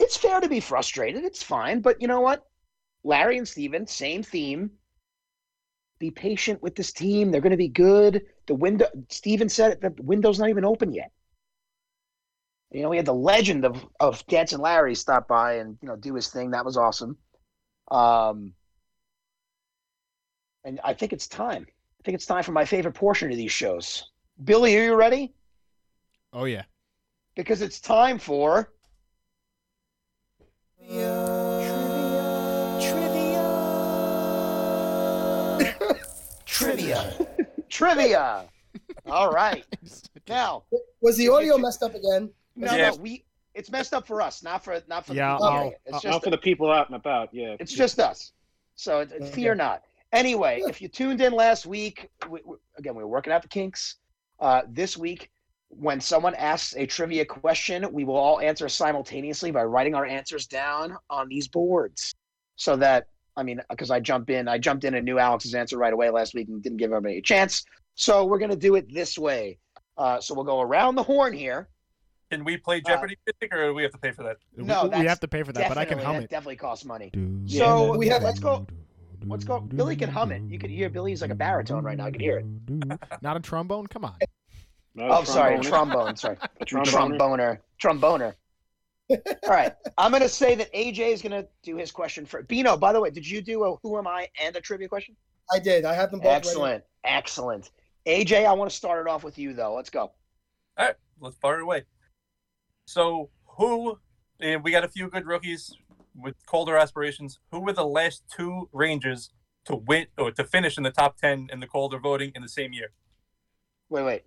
It's 0.00 0.16
fair 0.16 0.40
to 0.40 0.48
be 0.48 0.58
frustrated. 0.60 1.24
It's 1.24 1.42
fine. 1.42 1.80
But 1.80 2.02
you 2.02 2.08
know 2.08 2.20
what? 2.20 2.44
Larry 3.04 3.38
and 3.38 3.46
Steven, 3.48 3.86
same 3.86 4.22
theme. 4.22 4.70
be 6.00 6.10
patient 6.10 6.60
with 6.60 6.74
this 6.74 6.92
team. 6.92 7.30
They're 7.30 7.40
going 7.40 7.52
to 7.52 7.56
be 7.56 7.68
good. 7.68 8.26
The 8.46 8.54
window, 8.56 8.86
Steven 9.10 9.48
said 9.48 9.72
it, 9.72 9.80
the 9.80 10.02
window's 10.02 10.40
not 10.40 10.48
even 10.48 10.64
open 10.64 10.92
yet. 10.92 11.12
You 12.72 12.82
know, 12.82 12.88
we 12.88 12.96
had 12.96 13.06
the 13.06 13.14
legend 13.14 13.64
of 13.64 13.86
of 14.00 14.26
Dancing 14.26 14.58
Larry 14.58 14.96
stop 14.96 15.28
by 15.28 15.54
and 15.54 15.78
you 15.80 15.88
know 15.88 15.94
do 15.96 16.14
his 16.16 16.26
thing. 16.28 16.50
That 16.50 16.64
was 16.64 16.76
awesome. 16.76 17.16
Um, 17.92 18.54
and 20.64 20.80
I 20.82 20.94
think 20.94 21.12
it's 21.12 21.28
time. 21.28 21.66
I 21.68 22.02
think 22.04 22.14
it's 22.16 22.26
time 22.26 22.42
for 22.42 22.52
my 22.52 22.64
favorite 22.64 22.94
portion 22.94 23.30
of 23.30 23.36
these 23.36 23.52
shows. 23.52 24.10
Billy, 24.44 24.76
are 24.78 24.84
you 24.84 24.94
ready? 24.94 25.32
Oh 26.32 26.44
yeah. 26.44 26.62
Because 27.36 27.62
it's 27.62 27.80
time 27.80 28.18
for 28.18 28.70
Trivia. 30.78 32.78
trivia. 32.80 33.44
Trivia. 36.46 37.14
Trivia. 37.68 38.44
All 39.06 39.30
right. 39.30 39.64
Now, 40.26 40.62
Was 41.02 41.18
the 41.18 41.28
audio 41.28 41.58
messed 41.58 41.82
up 41.82 41.94
again? 41.94 42.30
no, 42.56 42.74
Yeah. 42.74 42.88
no, 42.90 42.96
we 42.96 43.26
it's 43.52 43.70
messed 43.70 43.92
up 43.92 44.06
for 44.06 44.22
us, 44.22 44.42
not 44.42 44.64
for 44.64 44.80
not 44.88 45.04
for 45.04 45.12
the 45.12 45.18
Yeah, 45.18 45.34
people. 45.34 45.46
I'll- 45.46 45.68
It's 45.68 45.76
I'll- 45.96 46.00
just 46.00 46.12
Not 46.14 46.24
for 46.24 46.30
the 46.30 46.38
people 46.38 46.72
out 46.72 46.86
and 46.88 46.96
about. 46.96 47.28
Yeah. 47.34 47.56
It's 47.60 47.74
just 47.74 48.00
us. 48.00 48.32
So 48.74 49.00
it- 49.00 49.12
it- 49.12 49.28
fear 49.34 49.54
not. 49.54 49.82
Anyway, 50.18 50.62
if 50.68 50.80
you 50.80 50.88
tuned 50.88 51.20
in 51.20 51.32
last 51.32 51.66
week, 51.66 52.08
we, 52.30 52.40
we- 52.44 52.56
again, 52.78 52.94
we 52.94 53.02
were 53.02 53.08
working 53.08 53.32
out 53.32 53.42
the 53.42 53.48
kinks. 53.48 53.96
Uh, 54.40 54.62
this 54.68 54.96
week, 54.96 55.30
when 55.68 56.00
someone 56.00 56.34
asks 56.36 56.74
a 56.76 56.86
trivia 56.86 57.24
question, 57.24 57.86
we 57.92 58.04
will 58.04 58.16
all 58.16 58.40
answer 58.40 58.68
simultaneously 58.68 59.50
by 59.50 59.64
writing 59.64 59.94
our 59.94 60.06
answers 60.06 60.46
down 60.46 60.96
on 61.10 61.28
these 61.28 61.48
boards. 61.48 62.14
So 62.56 62.76
that, 62.76 63.08
I 63.36 63.42
mean, 63.42 63.60
because 63.70 63.90
I 63.90 63.98
jump 63.98 64.30
in, 64.30 64.46
I 64.46 64.56
jumped 64.58 64.84
in 64.84 64.94
and 64.94 65.04
knew 65.04 65.18
Alex's 65.18 65.54
answer 65.54 65.76
right 65.76 65.92
away 65.92 66.10
last 66.10 66.34
week 66.34 66.48
and 66.48 66.62
didn't 66.62 66.78
give 66.78 66.92
everybody 66.92 67.18
a 67.18 67.22
chance. 67.22 67.64
So 67.96 68.24
we're 68.24 68.38
going 68.38 68.50
to 68.52 68.56
do 68.56 68.76
it 68.76 68.92
this 68.92 69.18
way. 69.18 69.58
Uh, 69.98 70.20
so 70.20 70.34
we'll 70.34 70.44
go 70.44 70.60
around 70.60 70.94
the 70.94 71.02
horn 71.02 71.32
here. 71.32 71.68
Can 72.30 72.44
we 72.44 72.56
play 72.56 72.80
Jeopardy 72.80 73.16
music, 73.26 73.54
or 73.54 73.66
do 73.68 73.74
we 73.74 73.82
have 73.82 73.92
to 73.92 73.98
pay 73.98 74.10
for 74.12 74.22
that? 74.24 74.36
We- 74.56 74.64
No, 74.64 74.84
we, 74.84 74.90
that's 74.90 75.08
have 75.08 75.20
to 75.20 75.28
pay 75.28 75.42
for 75.42 75.52
that, 75.52 75.68
but 75.68 75.78
I 75.78 75.84
can 75.84 75.98
Definitely- 75.98 76.14
hum 76.14 76.24
it. 76.24 76.30
Definitely 76.30 76.56
costs 76.56 76.84
money. 76.84 77.10
Do- 77.12 77.42
So 77.46 77.96
we 77.96 78.08
have- 78.08 78.22
let's 78.22 78.38
go. 78.38 78.66
Let's 79.26 79.44
go. 79.44 79.60
Billy 79.60 79.96
can 79.96 80.08
hum 80.10 80.32
it. 80.32 80.42
You 80.48 80.58
can 80.58 80.70
hear 80.70 80.88
Billy's 80.90 81.22
like 81.22 81.30
a 81.30 81.34
baritone 81.34 81.82
right 81.84 81.96
now. 81.96 82.06
I 82.06 82.10
can 82.10 82.20
hear 82.20 82.38
it. 82.38 83.22
Not 83.22 83.36
a 83.36 83.40
trombone. 83.40 83.86
Come 83.86 84.04
on. 84.04 84.16
No, 84.94 85.08
Oh, 85.08 85.24
sorry, 85.24 85.58
trombone. 85.60 86.14
trombone. 86.14 86.16
Sorry, 86.16 86.36
A 86.60 86.64
tromboner. 86.64 87.18
tromboner, 87.18 87.58
tromboner. 87.82 88.34
All 89.10 89.50
right, 89.50 89.74
I'm 89.98 90.12
gonna 90.12 90.28
say 90.28 90.54
that 90.54 90.72
AJ 90.72 91.12
is 91.12 91.20
gonna 91.20 91.44
do 91.62 91.76
his 91.76 91.90
question 91.90 92.24
for 92.24 92.42
Bino. 92.44 92.76
By 92.76 92.92
the 92.92 93.00
way, 93.00 93.10
did 93.10 93.28
you 93.28 93.42
do 93.42 93.64
a 93.64 93.76
Who 93.82 93.98
Am 93.98 94.06
I 94.06 94.28
and 94.42 94.54
a 94.56 94.60
trivia 94.60 94.88
question? 94.88 95.16
I 95.52 95.58
did. 95.58 95.84
I 95.84 95.94
have 95.94 96.10
them 96.10 96.20
both. 96.20 96.26
ready. 96.28 96.36
Excellent, 96.48 96.84
excellent. 97.04 97.70
AJ, 98.06 98.46
I 98.46 98.52
want 98.52 98.70
to 98.70 98.76
start 98.76 99.06
it 99.06 99.10
off 99.10 99.22
with 99.24 99.36
you 99.38 99.52
though. 99.52 99.74
Let's 99.74 99.90
go. 99.90 100.00
All 100.78 100.86
right, 100.86 100.94
let's 101.20 101.36
fire 101.36 101.58
it 101.58 101.62
away. 101.64 101.82
So, 102.86 103.30
who? 103.46 103.98
And 104.40 104.62
we 104.64 104.70
got 104.70 104.84
a 104.84 104.88
few 104.88 105.08
good 105.08 105.26
rookies 105.26 105.74
with 106.14 106.34
Calder 106.46 106.76
aspirations. 106.76 107.38
Who 107.50 107.60
were 107.60 107.72
the 107.72 107.86
last 107.86 108.22
two 108.34 108.68
Rangers 108.72 109.30
to 109.66 109.76
win 109.76 110.06
or 110.18 110.30
to 110.32 110.44
finish 110.44 110.76
in 110.76 110.82
the 110.82 110.90
top 110.90 111.16
ten 111.16 111.48
in 111.52 111.60
the 111.60 111.66
Calder 111.66 111.98
voting 111.98 112.32
in 112.34 112.42
the 112.42 112.48
same 112.48 112.72
year? 112.72 112.92
Wait, 113.88 114.04
wait. 114.04 114.24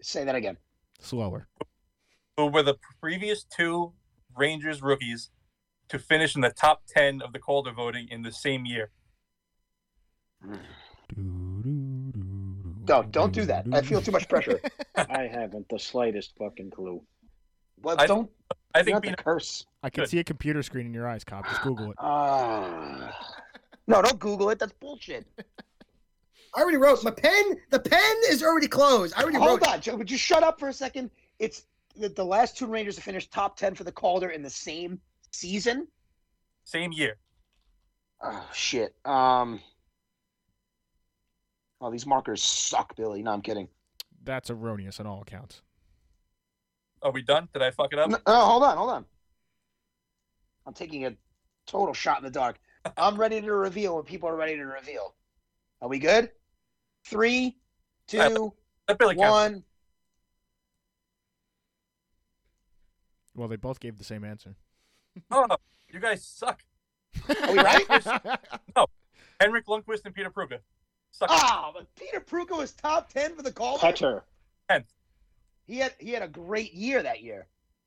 Say 0.00 0.24
that 0.24 0.34
again. 0.34 0.58
Slower. 1.00 1.48
Who 2.36 2.46
were 2.46 2.62
the 2.62 2.76
previous 3.00 3.44
two 3.44 3.94
Rangers 4.36 4.82
rookies 4.82 5.30
to 5.88 5.98
finish 5.98 6.34
in 6.34 6.42
the 6.42 6.50
top 6.50 6.82
ten 6.86 7.20
of 7.22 7.32
the 7.32 7.38
Calder 7.38 7.72
voting 7.72 8.08
in 8.10 8.22
the 8.22 8.32
same 8.32 8.66
year? 8.66 8.90
Don't 12.88 13.10
don't 13.12 13.34
do 13.34 13.44
that. 13.44 13.66
I 13.70 13.82
feel 13.82 14.00
too 14.00 14.12
much 14.12 14.30
pressure. 14.30 14.62
I 14.96 15.26
haven't 15.26 15.68
the 15.68 15.78
slightest 15.78 16.32
fucking 16.38 16.70
clue. 16.70 17.02
Well, 17.82 17.96
I- 17.98 18.06
don't. 18.06 18.30
I 18.74 18.82
think 18.82 18.94
have 18.94 19.02
to 19.02 19.08
Bino, 19.08 19.16
curse. 19.16 19.66
I 19.82 19.88
can 19.90 20.02
Good. 20.04 20.10
see 20.10 20.18
a 20.18 20.24
computer 20.24 20.62
screen 20.62 20.86
in 20.86 20.92
your 20.94 21.08
eyes, 21.08 21.24
cop. 21.24 21.46
Just 21.48 21.62
Google 21.62 21.90
it. 21.90 21.96
Uh, 21.98 23.10
no, 23.86 24.02
don't 24.02 24.18
Google 24.18 24.50
it. 24.50 24.58
That's 24.58 24.72
bullshit. 24.74 25.26
I 26.54 26.60
already 26.62 26.76
wrote. 26.76 27.02
My 27.02 27.10
pen. 27.10 27.56
The 27.70 27.80
pen 27.80 28.16
is 28.28 28.42
already 28.42 28.68
closed. 28.68 29.14
I 29.16 29.22
already 29.22 29.38
Hold 29.38 29.60
wrote. 29.62 29.68
on, 29.68 29.80
Joe. 29.80 29.96
Would 29.96 30.10
you 30.10 30.18
shut 30.18 30.42
up 30.42 30.60
for 30.60 30.68
a 30.68 30.72
second? 30.72 31.10
It's 31.38 31.64
the, 31.96 32.08
the 32.10 32.24
last 32.24 32.56
two 32.58 32.66
Rangers 32.66 32.96
to 32.96 33.02
finish 33.02 33.28
top 33.28 33.56
ten 33.56 33.74
for 33.74 33.84
the 33.84 33.92
Calder 33.92 34.30
in 34.30 34.42
the 34.42 34.50
same 34.50 35.00
season. 35.30 35.88
same 36.64 36.92
year. 36.92 37.16
Oh 38.22 38.46
shit. 38.52 38.94
Um. 39.06 39.60
Oh, 41.80 41.90
these 41.90 42.06
markers 42.06 42.42
suck, 42.42 42.94
Billy. 42.96 43.22
No, 43.22 43.32
I'm 43.32 43.40
kidding. 43.42 43.68
That's 44.24 44.50
erroneous 44.50 45.00
on 45.00 45.06
all 45.06 45.22
accounts. 45.22 45.62
Are 47.02 47.12
we 47.12 47.22
done? 47.22 47.48
Did 47.52 47.62
I 47.62 47.70
fuck 47.70 47.92
it 47.92 47.98
up? 47.98 48.10
No, 48.10 48.18
no, 48.26 48.34
hold 48.44 48.62
on, 48.62 48.76
hold 48.76 48.90
on. 48.90 49.04
I'm 50.66 50.74
taking 50.74 51.06
a 51.06 51.14
total 51.66 51.94
shot 51.94 52.18
in 52.18 52.24
the 52.24 52.30
dark. 52.30 52.58
I'm 52.96 53.16
ready 53.16 53.40
to 53.40 53.52
reveal 53.52 53.96
when 53.96 54.04
people 54.04 54.28
are 54.28 54.36
ready 54.36 54.56
to 54.56 54.64
reveal. 54.64 55.14
Are 55.80 55.88
we 55.88 55.98
good? 55.98 56.30
Three, 57.04 57.56
two, 58.06 58.52
That 58.86 58.98
Billy 58.98 59.16
counts. 59.16 59.62
Well, 63.34 63.48
they 63.48 63.56
both 63.56 63.78
gave 63.78 63.98
the 63.98 64.04
same 64.04 64.24
answer. 64.24 64.56
Oh, 65.30 65.46
you 65.88 66.00
guys 66.00 66.24
suck. 66.24 66.62
Are 67.28 67.52
we 67.52 67.58
right? 67.58 67.86
No. 68.76 68.86
Henrik 69.40 69.66
Lundqvist 69.66 70.04
and 70.04 70.14
Peter 70.14 70.30
Prucha. 70.30 70.58
Suck. 71.12 71.28
Ah, 71.30 71.70
but 71.72 71.86
Peter 71.94 72.20
Prucha 72.20 72.56
was 72.56 72.72
top 72.72 73.12
ten 73.12 73.34
for 73.34 73.42
the 73.42 73.52
Calder. 73.52 73.80
Petter. 73.80 74.24
He 75.68 75.78
had 75.78 75.94
he 75.98 76.10
had 76.10 76.22
a 76.22 76.28
great 76.28 76.72
year 76.72 77.02
that 77.02 77.22
year. 77.22 77.46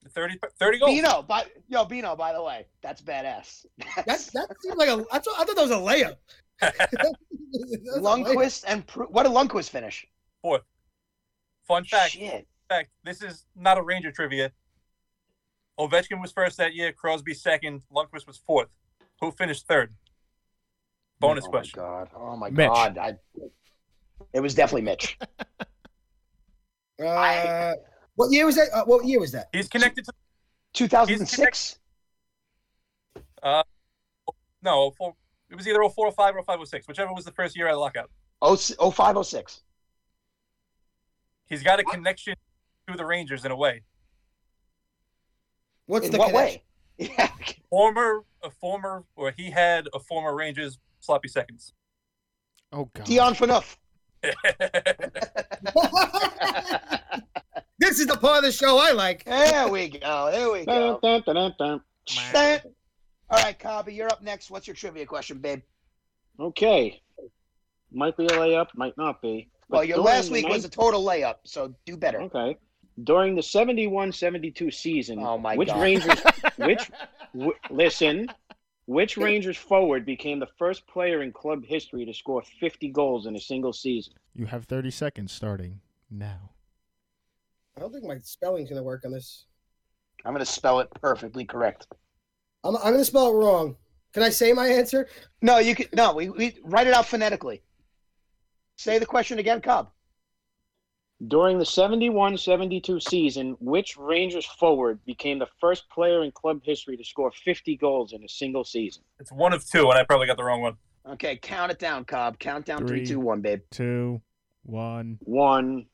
30, 0.09 0.39
30 0.59 0.79
goals. 0.79 0.91
Bino, 0.91 1.21
by 1.21 1.45
yo, 1.67 1.85
Bino, 1.85 2.15
by 2.15 2.33
the 2.33 2.41
way, 2.41 2.65
that's 2.81 3.01
badass. 3.01 3.65
That 3.95 4.05
that 4.33 4.55
seems 4.61 4.77
like 4.77 4.89
a. 4.89 5.03
I 5.11 5.19
thought, 5.19 5.35
I 5.39 5.43
thought 5.43 5.55
that 5.55 5.61
was 5.61 5.71
a 5.71 5.75
layup. 5.75 6.15
That's 6.61 6.93
a 6.93 7.99
layup. 7.99 8.01
Lundqvist 8.01 8.63
and 8.67 8.83
what 9.09 9.23
did 9.23 9.31
Lundqvist 9.31 9.69
finish? 9.69 10.05
Fourth. 10.41 10.61
Fun 11.67 11.83
fact, 11.83 12.11
Shit. 12.11 12.47
fact, 12.69 12.89
this 13.03 13.21
is 13.21 13.45
not 13.55 13.77
a 13.77 13.81
Ranger 13.81 14.11
trivia. 14.11 14.51
Ovechkin 15.79 16.21
was 16.21 16.31
first 16.31 16.57
that 16.57 16.75
year, 16.75 16.91
Crosby 16.91 17.33
second, 17.33 17.81
Lundqvist 17.91 18.27
was 18.27 18.37
fourth. 18.37 18.69
Who 19.21 19.31
finished 19.31 19.67
third? 19.67 19.93
Bonus 21.19 21.45
oh 21.45 21.49
question. 21.49 21.81
My 21.81 21.87
God. 21.87 22.09
Oh 22.15 22.35
my 22.35 22.49
Mitch. 22.51 22.67
God. 22.67 22.97
I, 22.97 23.13
it 24.33 24.39
was 24.39 24.53
definitely 24.53 24.83
Mitch. 24.83 25.17
Uh, 27.01 27.73
what 28.15 28.31
year 28.31 28.45
was 28.45 28.55
that? 28.55 28.67
Uh, 28.73 28.83
what 28.85 29.05
year 29.05 29.19
was 29.19 29.31
that? 29.31 29.47
He's 29.53 29.67
connected 29.67 30.05
to 30.05 30.11
2006. 30.73 31.79
no, 34.63 34.91
four, 34.91 35.15
it 35.49 35.55
was 35.55 35.67
either 35.67 35.83
04, 35.83 36.11
05, 36.11 36.35
or 36.35 36.43
05, 36.43 36.67
06, 36.67 36.87
whichever 36.87 37.13
was 37.13 37.25
the 37.25 37.31
first 37.31 37.57
year 37.57 37.67
of 37.67 37.73
the 37.73 37.79
lockout. 37.79 38.09
Oh, 38.41 38.55
0506. 38.55 39.61
He's 41.45 41.63
got 41.63 41.79
a 41.79 41.83
connection 41.83 42.35
to 42.87 42.97
the 42.97 43.05
Rangers 43.05 43.43
in 43.45 43.51
a 43.51 43.55
way. 43.55 43.81
What's 45.85 46.05
In 46.05 46.13
the 46.13 46.17
what 46.19 46.29
connection? 46.31 46.61
way? 46.61 46.63
Yeah. 47.17 47.31
Former, 47.69 48.23
a 48.43 48.51
former, 48.51 49.05
or 49.15 49.31
he 49.31 49.49
had 49.49 49.87
a 49.93 49.99
former 49.99 50.35
Rangers 50.35 50.77
sloppy 50.99 51.27
seconds. 51.27 51.73
Oh 52.71 52.89
god. 52.93 53.05
Dion 53.05 53.33
Phaneuf. 53.33 53.75
this 57.79 57.99
is 57.99 58.07
the 58.07 58.17
part 58.17 58.39
of 58.39 58.43
the 58.43 58.51
show 58.51 58.77
I 58.77 58.91
like. 58.91 59.23
There 59.25 59.67
we 59.69 59.89
go. 59.89 60.29
There 60.31 60.51
we 60.51 60.65
go. 60.65 60.99
dun, 61.01 61.21
dun, 61.25 61.35
dun, 61.35 61.53
dun. 61.57 61.81
Dun. 62.33 62.59
All 63.29 63.41
right, 63.43 63.57
Cobby, 63.57 63.93
you're 63.93 64.09
up 64.09 64.21
next. 64.21 64.51
What's 64.51 64.67
your 64.67 64.75
trivia 64.75 65.05
question, 65.05 65.37
babe? 65.39 65.61
Okay. 66.39 67.01
Might 67.91 68.17
be 68.17 68.25
a 68.25 68.29
layup, 68.29 68.67
might 68.75 68.97
not 68.97 69.21
be. 69.21 69.49
But 69.69 69.77
Well, 69.77 69.83
your 69.85 69.97
last 69.99 70.27
the 70.27 70.33
week 70.33 70.47
was 70.47 70.65
a 70.65 70.69
total 70.69 71.03
layup, 71.03 71.35
so 71.43 71.73
do 71.85 71.95
better. 71.97 72.21
Okay. 72.23 72.57
During 73.03 73.35
the 73.35 73.41
71-72 73.41 74.73
season, 74.73 75.19
Oh 75.19 75.37
my 75.37 75.55
which 75.55 75.69
God. 75.69 75.81
Rangers 75.81 76.19
which 76.57 76.91
w- 77.33 77.53
listen, 77.69 78.27
which 78.85 79.17
Rangers 79.17 79.57
forward 79.57 80.05
became 80.05 80.39
the 80.39 80.47
first 80.57 80.85
player 80.87 81.21
in 81.21 81.31
club 81.31 81.63
history 81.65 82.05
to 82.05 82.13
score 82.13 82.43
50 82.59 82.89
goals 82.89 83.25
in 83.25 83.35
a 83.35 83.39
single 83.39 83.73
season? 83.73 84.13
You 84.33 84.45
have 84.47 84.65
30 84.65 84.91
seconds 84.91 85.31
starting 85.31 85.79
now. 86.09 86.51
I 87.77 87.79
don't 87.79 87.93
think 87.93 88.05
my 88.05 88.19
spelling's 88.19 88.69
gonna 88.69 88.83
work 88.83 89.05
on 89.05 89.11
this. 89.11 89.45
I'm 90.25 90.33
going 90.33 90.45
to 90.45 90.51
spell 90.51 90.79
it 90.79 90.89
perfectly 91.01 91.45
correct. 91.45 91.87
I'm, 92.63 92.75
I'm 92.77 92.93
gonna 92.93 93.05
spell 93.05 93.29
it 93.31 93.33
wrong. 93.33 93.75
Can 94.13 94.23
I 94.23 94.29
say 94.29 94.53
my 94.53 94.67
answer? 94.67 95.07
No, 95.41 95.57
you 95.57 95.73
can. 95.73 95.87
No, 95.93 96.13
we, 96.13 96.29
we 96.29 96.57
write 96.63 96.87
it 96.87 96.93
out 96.93 97.07
phonetically. 97.07 97.63
Say 98.77 98.99
the 98.99 99.05
question 99.05 99.39
again, 99.39 99.61
Cobb. 99.61 99.91
During 101.27 101.59
the 101.59 101.65
71-72 101.65 103.01
season, 103.07 103.55
which 103.59 103.95
Rangers 103.95 104.45
forward 104.45 104.99
became 105.05 105.37
the 105.37 105.47
first 105.59 105.87
player 105.89 106.23
in 106.23 106.31
club 106.31 106.61
history 106.63 106.97
to 106.97 107.03
score 107.03 107.31
50 107.31 107.77
goals 107.77 108.13
in 108.13 108.23
a 108.23 108.27
single 108.27 108.63
season? 108.63 109.03
it's 109.19 109.31
one 109.31 109.53
of 109.53 109.63
two, 109.69 109.87
and 109.89 109.99
I 109.99 110.03
probably 110.03 110.25
got 110.25 110.37
the 110.37 110.43
wrong 110.43 110.61
one. 110.61 110.77
Okay, 111.07 111.35
count 111.37 111.71
it 111.71 111.77
down, 111.79 112.05
Cobb. 112.05 112.39
Count 112.39 112.65
down 112.65 112.79
three, 112.87 112.99
Three. 112.99 113.05
two, 113.05 113.19
one, 113.19 113.41
babe. 113.41 113.61
Two, 113.71 114.21
one. 114.63 115.19
One. 115.21 115.85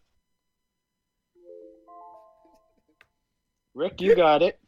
Rick, 3.74 4.00
you 4.02 4.16
got 4.16 4.42
it. 4.42 4.60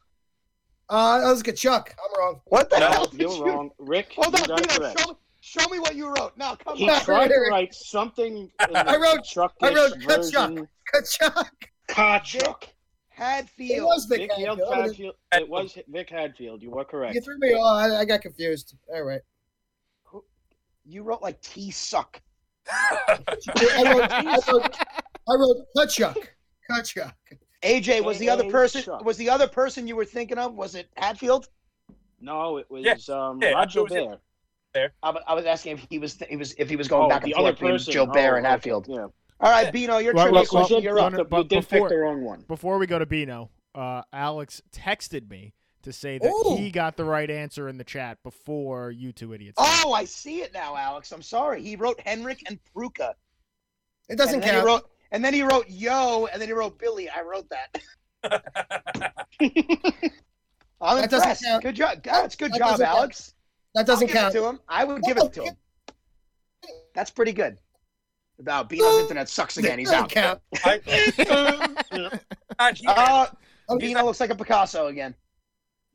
Uh, 0.88 1.20
that 1.20 1.26
was 1.30 1.42
Tkaczuk. 1.42 1.88
I'm 1.88 2.18
wrong. 2.20 2.40
What 2.46 2.68
the 2.70 2.78
No, 2.80 2.86
hell? 2.90 3.08
you're 3.12 3.30
you- 3.30 3.44
wrong. 3.46 3.70
Rick, 3.78 4.12
Hold 4.16 4.34
you 4.36 4.42
on, 4.42 4.48
got 4.48 4.60
it 4.60 4.68
correct. 4.70 5.12
Show 5.40 5.66
me, 5.70 5.78
what 5.78 5.96
you 5.96 6.08
wrote. 6.08 6.32
Now 6.36 6.54
come 6.54 6.76
He 6.76 6.88
on. 6.88 7.00
tried 7.00 7.28
to 7.28 7.38
write 7.50 7.74
something 7.74 8.36
in 8.36 8.50
the 8.72 8.78
I 8.90 8.96
wrote- 8.96 9.24
Chuckish 9.24 9.52
I 9.62 9.72
wrote 9.74 10.02
version. 10.02 10.68
Tkaczuk. 10.94 11.46
Tkaczuk. 11.88 12.62
Hadfield. 13.08 13.78
It 13.78 13.82
was 13.84 14.04
Vic 14.06 14.20
Vic 14.20 14.30
Hadfield. 14.32 14.58
Hadfield. 14.74 15.14
Hadfield. 15.32 15.42
It 15.42 15.48
was 15.48 15.78
Vic 15.88 16.10
Hadfield. 16.10 16.62
You 16.62 16.70
were 16.70 16.84
correct. 16.84 17.14
You 17.14 17.20
threw 17.20 17.38
me 17.38 17.52
off. 17.54 17.90
I, 17.90 18.00
I 18.00 18.04
got 18.04 18.20
confused. 18.22 18.74
All 18.92 19.02
right. 19.02 19.20
You 20.86 21.02
wrote 21.02 21.22
like 21.22 21.40
T 21.42 21.70
suck. 21.70 22.20
I 22.70 23.18
wrote, 23.86 24.10
I 24.12 24.38
wrote, 24.50 24.76
I 25.28 25.34
wrote 25.34 25.56
Tkaczuk. 25.76 26.16
Tkaczuk. 26.70 27.12
AJ 27.62 28.04
was 28.04 28.18
the 28.18 28.28
other 28.30 28.48
person. 28.50 28.82
Was 29.04 29.16
the 29.16 29.28
other 29.28 29.46
person 29.48 29.86
you 29.86 29.96
were 29.96 30.04
thinking 30.04 30.38
of? 30.38 30.54
Was 30.54 30.74
it 30.74 30.88
Hadfield? 30.96 31.48
No, 32.20 32.56
it 32.58 32.70
was 32.70 32.84
Yeah, 32.84 32.96
um, 33.14 33.40
yeah, 33.42 33.50
Roger 33.52 33.80
it 33.86 34.18
was 34.74 34.82
him. 34.84 34.90
Bear. 34.90 34.92
I, 35.02 35.32
I 35.32 35.34
was 35.34 35.44
asking 35.44 35.78
if 35.78 35.86
he 35.90 35.98
was 35.98 36.18
he 36.28 36.36
was 36.36 36.54
if 36.58 36.68
he 36.70 36.76
was 36.76 36.88
going 36.88 37.04
Oh, 37.06 37.08
back 37.08 37.22
and 37.24 37.30
the 37.32 37.34
forth 37.36 37.44
other 37.46 37.52
between 37.52 37.72
person. 37.72 37.92
Joe 37.92 38.06
Bear 38.06 38.34
Oh, 38.34 38.36
and 38.38 38.46
okay, 38.46 38.50
Hadfield. 38.52 38.86
Yeah. 38.88 39.06
All 39.42 39.50
right, 39.50 39.72
Bino, 39.72 39.98
your 39.98 40.12
Well, 40.12 40.24
trivia 40.26 40.34
well, 40.34 40.42
well, 40.42 40.46
question. 40.46 40.76
You 40.78 40.82
You're 40.84 40.94
well, 40.96 41.04
up. 41.06 41.12
no, 41.12 41.18
did, 41.18 41.30
but 41.30 41.52
you 41.52 41.60
before- 41.60 41.88
the 41.88 41.96
wrong 41.96 42.22
one. 42.22 42.44
Before 42.46 42.78
we 42.78 42.86
go 42.86 42.98
to 42.98 43.06
Bino, 43.06 43.50
uh, 43.74 44.02
Alex 44.12 44.60
texted 44.70 45.30
me 45.30 45.54
to 45.82 45.92
say 45.94 46.18
that 46.18 46.28
Ooh. 46.28 46.56
he 46.58 46.70
got 46.70 46.98
the 46.98 47.04
right 47.04 47.30
answer 47.30 47.66
in 47.68 47.78
the 47.78 47.84
chat 47.84 48.18
before 48.22 48.90
you 48.90 49.12
two 49.12 49.32
idiots. 49.32 49.56
Oh, 49.58 49.94
I 49.94 50.04
see 50.04 50.42
it 50.42 50.52
now, 50.52 50.76
Alex. 50.76 51.10
I'm 51.10 51.22
sorry. 51.22 51.62
He 51.62 51.74
wrote 51.76 51.98
Henrik 52.00 52.42
and 52.48 52.58
Prucha. 52.76 53.14
It 54.10 54.16
doesn't 54.16 54.42
and 54.42 54.44
count. 54.44 54.66
Wrote, 54.66 54.90
and 55.10 55.24
then 55.24 55.32
he 55.32 55.42
wrote 55.42 55.64
Yo, 55.70 56.26
and 56.26 56.40
then 56.40 56.48
he 56.48 56.52
wrote 56.52 56.78
Billy. 56.78 57.08
I 57.08 57.22
wrote 57.22 57.46
that. 57.48 57.80
I'm 60.82 61.00
That 61.00 61.10
doesn't 61.10 61.30
impressed. 61.30 61.62
Good 61.62 61.76
job. 61.76 62.02
That's 62.02 62.36
good 62.36 62.52
That 62.52 62.58
job, 62.58 62.70
doesn't 62.72 62.86
count. 62.86 63.32
Alex. 63.76 63.86
that 63.86 63.86
doesn't 63.86 64.04
I'll 64.08 64.12
give 64.14 64.16
count. 64.22 64.34
it 64.34 64.38
to 64.40 64.46
him. 64.48 64.60
I 64.68 64.84
would 64.84 65.02
give 65.02 65.16
it 65.18 65.32
to 65.34 65.42
him. 65.44 65.56
That's 66.94 67.10
pretty 67.10 67.32
good. 67.32 67.58
About 68.38 68.68
Bino's 68.68 69.00
internet 69.02 69.28
sucks 69.28 69.56
again. 69.58 69.78
He's 69.78 69.92
out. 69.92 70.08
count. 70.10 70.40
I, 70.64 70.80
Uh, 72.58 73.26
Okay. 73.70 73.86
Bino 73.86 74.04
looks 74.04 74.18
like 74.18 74.30
a 74.30 74.34
Picasso 74.34 74.88
again. 74.88 75.14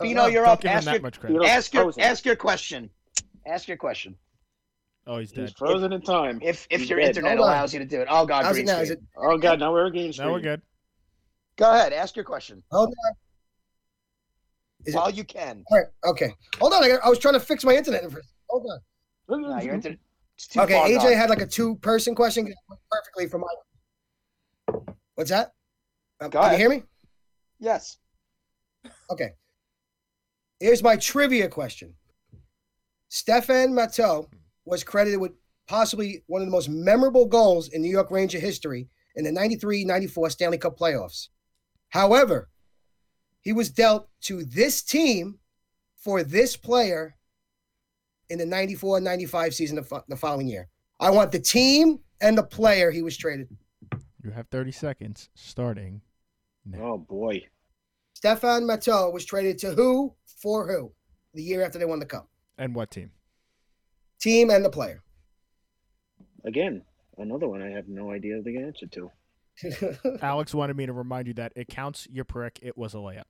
Bino, 0.00 0.26
you're 0.26 0.44
Don't 0.44 0.52
up. 0.52 0.60
give 0.60 0.70
him 0.70 0.76
Ask 0.76 0.84
that 0.86 0.92
your, 0.94 1.02
much 1.02 1.18
credit. 1.20 1.42
Ask 1.44 1.74
your 1.74 1.82
frozen. 1.84 2.02
ask 2.02 2.24
your 2.24 2.36
question. 2.36 2.90
Ask 3.46 3.66
your 3.68 3.76
question. 3.76 4.14
Oh, 5.06 5.18
he's 5.18 5.30
He's 5.32 5.50
dead. 5.50 5.56
frozen 5.58 5.92
in 5.92 6.00
time. 6.00 6.38
If 6.42 6.66
if 6.70 6.82
He's 6.82 6.90
your 6.90 7.00
dead. 7.00 7.08
internet 7.08 7.38
Hold 7.38 7.48
on. 7.48 7.54
allows 7.56 7.72
you 7.74 7.80
to 7.80 7.84
do 7.84 8.00
it. 8.00 8.06
Oh 8.08 8.24
God, 8.24 8.44
How's 8.44 8.54
green 8.54 8.68
it 8.68 8.72
now? 8.72 8.78
Is 8.80 8.88
screen. 8.90 9.02
it? 9.02 9.08
Oh 9.18 9.36
God, 9.36 9.58
now 9.58 9.72
we're 9.72 9.90
green 9.90 10.12
screen. 10.12 10.28
Now 10.28 10.32
we're 10.34 10.40
good. 10.40 10.62
Go 11.56 11.72
ahead. 11.72 11.92
Ask 11.92 12.14
your 12.14 12.24
question 12.24 12.62
Hold 12.70 12.94
on. 13.06 13.12
Is 14.86 14.94
it- 14.94 15.14
you 15.14 15.24
can. 15.24 15.64
All 15.70 15.78
right. 15.78 15.86
Okay. 16.04 16.34
Hold 16.60 16.72
on. 16.72 16.84
I, 16.84 16.88
got- 16.88 17.04
I 17.04 17.08
was 17.08 17.18
trying 17.18 17.34
to 17.34 17.40
fix 17.40 17.64
my 17.64 17.74
internet. 17.74 18.02
Hold 18.48 18.66
on. 18.70 18.80
No, 19.42 19.60
your 19.60 19.74
internet. 19.74 19.98
It's 20.36 20.46
too 20.48 20.60
Okay. 20.60 20.74
AJ 20.74 20.98
gone. 21.02 21.12
had 21.12 21.30
like 21.30 21.40
a 21.40 21.46
two-person 21.46 22.14
question. 22.14 22.52
Perfectly 22.90 23.28
for 23.28 23.38
my. 23.38 23.46
What's 25.14 25.30
that? 25.30 25.52
Uh, 26.20 26.28
Go 26.28 26.40
can 26.40 26.48
ahead. 26.48 26.52
you 26.52 26.58
hear 26.58 26.70
me? 26.70 26.82
Yes. 27.60 27.98
Okay. 29.10 29.30
Here's 30.60 30.82
my 30.82 30.96
trivia 30.96 31.48
question. 31.48 31.94
Stéphane 33.10 33.70
Matteau 33.70 34.26
was 34.64 34.82
credited 34.84 35.20
with 35.20 35.32
possibly 35.68 36.22
one 36.26 36.40
of 36.42 36.46
the 36.46 36.52
most 36.52 36.68
memorable 36.68 37.26
goals 37.26 37.68
in 37.68 37.82
New 37.82 37.90
York 37.90 38.10
Ranger 38.10 38.38
history 38.38 38.88
in 39.16 39.24
the 39.24 39.30
93-94 39.30 40.30
Stanley 40.32 40.58
Cup 40.58 40.78
playoffs. 40.78 41.28
However, 41.90 42.48
he 43.42 43.52
was 43.52 43.70
dealt 43.70 44.08
to 44.22 44.44
this 44.44 44.82
team 44.82 45.38
for 45.96 46.22
this 46.22 46.56
player 46.56 47.16
in 48.30 48.38
the 48.38 48.44
94-95 48.44 49.52
season 49.52 49.76
the, 49.76 49.82
fo- 49.82 50.04
the 50.08 50.16
following 50.16 50.48
year. 50.48 50.68
I 51.00 51.10
want 51.10 51.32
the 51.32 51.40
team 51.40 51.98
and 52.20 52.38
the 52.38 52.42
player 52.44 52.90
he 52.90 53.02
was 53.02 53.16
traded. 53.16 53.48
You 54.24 54.30
have 54.30 54.46
30 54.48 54.70
seconds 54.70 55.28
starting 55.34 56.00
now. 56.64 56.78
Oh 56.80 56.98
boy. 56.98 57.42
Stéphane 58.18 58.62
Matteau 58.62 59.12
was 59.12 59.24
traded 59.24 59.58
to 59.58 59.72
who 59.72 60.14
for 60.40 60.66
who 60.66 60.92
the 61.34 61.42
year 61.42 61.64
after 61.64 61.78
they 61.78 61.84
won 61.84 61.98
the 61.98 62.06
cup. 62.06 62.28
And 62.56 62.74
what 62.74 62.92
team? 62.92 63.10
Team 64.20 64.50
and 64.50 64.64
the 64.64 64.70
player. 64.70 65.02
Again, 66.44 66.82
another 67.18 67.48
one 67.48 67.62
I 67.62 67.70
have 67.70 67.88
no 67.88 68.12
idea 68.12 68.40
the 68.42 68.58
answer 68.58 68.86
to. 68.86 69.10
Alex 70.22 70.54
wanted 70.54 70.76
me 70.76 70.86
to 70.86 70.92
remind 70.92 71.26
you 71.26 71.34
that 71.34 71.52
it 71.56 71.68
counts, 71.68 72.06
you 72.10 72.24
prick. 72.24 72.58
It 72.62 72.76
was 72.76 72.94
a 72.94 72.98
layup. 72.98 73.24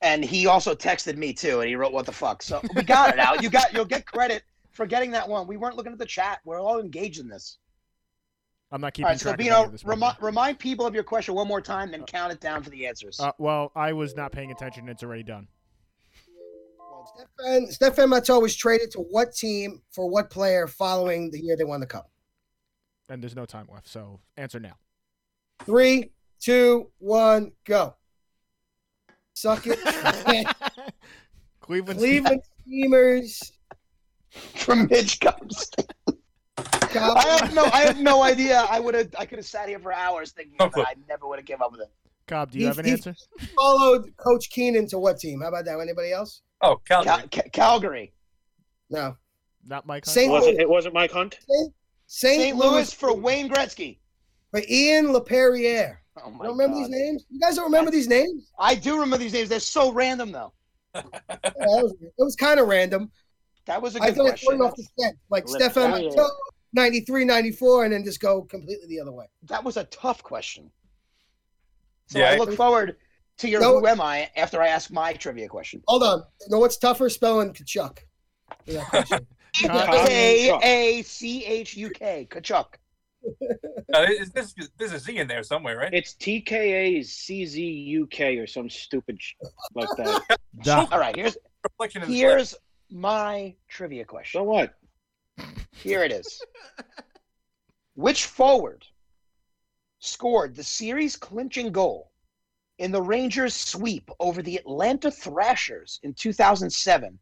And 0.00 0.24
he 0.24 0.46
also 0.46 0.74
texted 0.74 1.16
me 1.16 1.32
too, 1.32 1.60
and 1.60 1.68
he 1.68 1.74
wrote, 1.74 1.92
"What 1.92 2.06
the 2.06 2.12
fuck?" 2.12 2.42
So 2.42 2.60
we 2.76 2.82
got 2.82 3.14
it, 3.14 3.18
out. 3.18 3.42
You 3.42 3.50
got 3.50 3.72
you'll 3.72 3.84
get 3.84 4.06
credit 4.06 4.44
for 4.70 4.86
getting 4.86 5.10
that 5.12 5.28
one. 5.28 5.46
We 5.48 5.56
weren't 5.56 5.76
looking 5.76 5.92
at 5.92 5.98
the 5.98 6.06
chat. 6.06 6.38
We're 6.44 6.60
all 6.60 6.78
engaged 6.78 7.18
in 7.18 7.28
this. 7.28 7.58
I'm 8.70 8.80
not 8.80 8.92
keeping 8.92 9.06
All 9.06 9.10
right, 9.12 9.18
so 9.18 9.30
track 9.30 9.34
of 9.34 9.40
any 9.40 9.48
Bino, 9.48 9.64
of 9.64 9.72
this. 9.72 9.84
remi- 9.84 10.12
remind 10.20 10.58
people 10.58 10.86
of 10.86 10.94
your 10.94 11.02
question 11.02 11.34
one 11.34 11.48
more 11.48 11.60
time, 11.62 11.90
then 11.90 12.04
count 12.04 12.32
it 12.32 12.40
down 12.40 12.62
for 12.62 12.68
the 12.70 12.86
answers. 12.86 13.18
uh, 13.18 13.32
well, 13.38 13.72
I 13.74 13.94
was 13.94 14.14
not 14.14 14.30
paying 14.30 14.52
attention. 14.52 14.88
It's 14.90 15.02
already 15.02 15.22
done. 15.22 15.48
Well, 16.78 17.10
Stéphane, 17.40 17.76
Stéphane 17.76 18.08
Matteau 18.12 18.42
was 18.42 18.54
traded 18.54 18.90
to 18.92 18.98
what 18.98 19.32
team 19.34 19.80
for 19.90 20.08
what 20.08 20.28
player 20.30 20.66
following 20.66 21.30
the 21.30 21.40
year 21.40 21.56
they 21.56 21.64
won 21.64 21.80
the 21.80 21.86
cup? 21.86 22.10
And 23.08 23.22
there's 23.22 23.34
no 23.34 23.46
time 23.46 23.66
left. 23.72 23.88
So 23.88 24.20
answer 24.36 24.60
now. 24.60 24.74
Three, 25.64 26.10
two, 26.40 26.90
one, 26.98 27.52
go. 27.64 27.94
Suck 29.34 29.66
it. 29.66 29.78
Cleveland. 31.60 31.98
Cleveland 32.00 32.42
Steamers. 32.66 33.52
From 34.56 34.86
Mitch 34.90 35.20
comes. 35.20 35.70
I 36.56 37.38
have 37.40 37.54
no, 37.54 37.64
I 37.66 37.80
have 37.82 37.98
no 37.98 38.22
idea. 38.22 38.66
I 38.70 38.80
would 38.80 38.94
have, 38.94 39.08
I 39.18 39.26
could 39.26 39.38
have 39.38 39.46
sat 39.46 39.68
here 39.68 39.78
for 39.78 39.92
hours 39.92 40.32
thinking, 40.32 40.54
No 40.58 40.66
it. 40.66 40.72
I 40.76 40.94
never 41.08 41.26
would 41.28 41.38
have 41.38 41.46
given 41.46 41.62
up 41.62 41.72
with 41.72 41.82
it. 41.82 41.90
Cobb, 42.26 42.50
do 42.50 42.58
you 42.58 42.62
He- 42.64 42.66
have 42.68 42.78
an 42.78 42.86
answer? 42.86 43.14
Followed 43.56 44.14
Coach 44.16 44.50
Keenan 44.50 44.86
to 44.88 44.98
what 44.98 45.18
team? 45.18 45.40
How 45.40 45.48
about 45.48 45.64
that? 45.64 45.78
Anybody 45.80 46.12
else? 46.12 46.42
Oh, 46.60 46.76
Calgary. 46.86 47.14
Cal- 47.30 47.42
Ca- 47.44 47.48
Calgary, 47.52 48.12
No. 48.90 49.16
Not 49.66 49.86
Mike 49.86 50.04
Hunt? 50.04 50.14
St. 50.14 50.30
Was 50.32 50.44
Louis. 50.44 50.54
it, 50.54 50.60
it 50.60 50.68
wasn't 50.68 50.94
Mike 50.94 51.10
Hunt? 51.12 51.38
St. 51.48 51.72
St. 52.06 52.56
Louis 52.56 52.92
for 52.92 53.14
Wayne 53.14 53.48
Gretzky. 53.48 53.98
For 54.50 54.62
Ian 54.68 55.08
Laperriere. 55.08 55.98
Oh 56.16 56.30
You 56.30 56.36
my 56.36 56.44
don't 56.46 56.58
remember 56.58 56.74
God. 56.76 56.80
these 56.84 56.88
names? 56.88 57.24
You 57.30 57.40
guys 57.40 57.56
don't 57.56 57.64
remember 57.66 57.90
these 57.90 58.08
names? 58.08 58.50
I 58.58 58.74
do 58.74 58.94
remember 58.94 59.18
these 59.18 59.32
names. 59.32 59.48
They're 59.48 59.60
so 59.60 59.92
random, 59.92 60.32
though. 60.32 60.52
Yeah, 60.94 61.02
that 61.42 61.54
was, 61.82 61.94
it 62.00 62.12
was 62.18 62.34
kind 62.34 62.58
of 62.58 62.66
random. 62.68 63.10
That 63.66 63.80
was 63.82 63.94
a 63.94 64.00
good 64.00 64.14
question. 64.14 64.14
I 64.14 64.16
thought 64.16 64.26
it 64.26 64.30
question. 64.30 64.58
went 64.58 64.62
off 64.70 64.76
the 64.76 64.86
set. 64.98 65.14
Like 65.30 65.46
Lip- 65.48 65.60
Stéphane 65.60 66.10
oh. 66.10 66.16
Matteau, 66.16 66.30
93, 66.72 67.24
94, 67.24 67.84
and 67.84 67.92
then 67.92 68.04
just 68.04 68.20
go 68.20 68.42
completely 68.42 68.88
the 68.88 68.98
other 69.00 69.12
way. 69.12 69.26
That 69.44 69.62
was 69.62 69.76
a 69.76 69.84
tough 69.84 70.22
question. 70.22 70.70
So 72.06 72.18
Yeah, 72.18 72.30
I 72.30 72.34
I- 72.34 72.38
look 72.38 72.54
forward 72.54 72.96
to 73.38 73.48
your 73.48 73.60
No. 73.60 73.78
"Who 73.78 73.86
am 73.86 74.00
I?" 74.00 74.30
after 74.34 74.60
I 74.62 74.68
ask 74.68 74.90
my 74.90 75.12
trivia 75.12 75.46
question. 75.46 75.82
Hold 75.86 76.02
on. 76.02 76.24
You 76.40 76.46
know 76.50 76.58
what's 76.58 76.78
tougher? 76.78 77.08
Spelling 77.10 77.52
Tkaczuk. 77.52 77.98
For 78.66 78.72
that 78.72 78.86
question. 78.88 79.26
Cobb, 79.66 80.06
K 80.08 80.58
A 80.62 81.02
C 81.02 81.44
H 81.44 81.76
U 81.76 81.90
K. 81.90 82.26
Tkaczuk. 82.30 82.66
Uh, 83.94 84.02
is 84.02 84.30
this 84.32 84.54
this 84.76 84.92
is 84.92 85.02
Z 85.04 85.16
in 85.16 85.26
there 85.26 85.42
somewhere, 85.42 85.78
right? 85.78 85.94
It's 85.94 86.12
T 86.12 86.42
K 86.42 86.98
A 86.98 87.02
C 87.02 87.46
Z 87.46 87.62
U 87.62 88.06
K 88.08 88.36
or 88.36 88.46
some 88.46 88.68
stupid 88.68 89.16
sh- 89.18 89.32
like 89.74 89.88
that. 89.96 90.88
All 90.92 90.98
right, 90.98 91.16
here's 91.16 91.38
Reflection 91.64 92.02
here's 92.02 92.54
my 92.90 93.54
trivia 93.66 94.04
question. 94.04 94.40
so 94.40 94.44
what? 94.44 94.74
Here 95.72 96.04
it 96.04 96.12
is. 96.12 96.42
Which 97.94 98.26
forward 98.26 98.84
scored 100.00 100.54
the 100.54 100.64
series 100.64 101.16
clinching 101.16 101.72
goal 101.72 102.12
in 102.78 102.92
the 102.92 103.02
Rangers 103.02 103.54
sweep 103.54 104.10
over 104.20 104.42
the 104.42 104.56
Atlanta 104.56 105.10
Thrashers 105.10 105.98
in 106.02 106.14
2007 106.14 107.18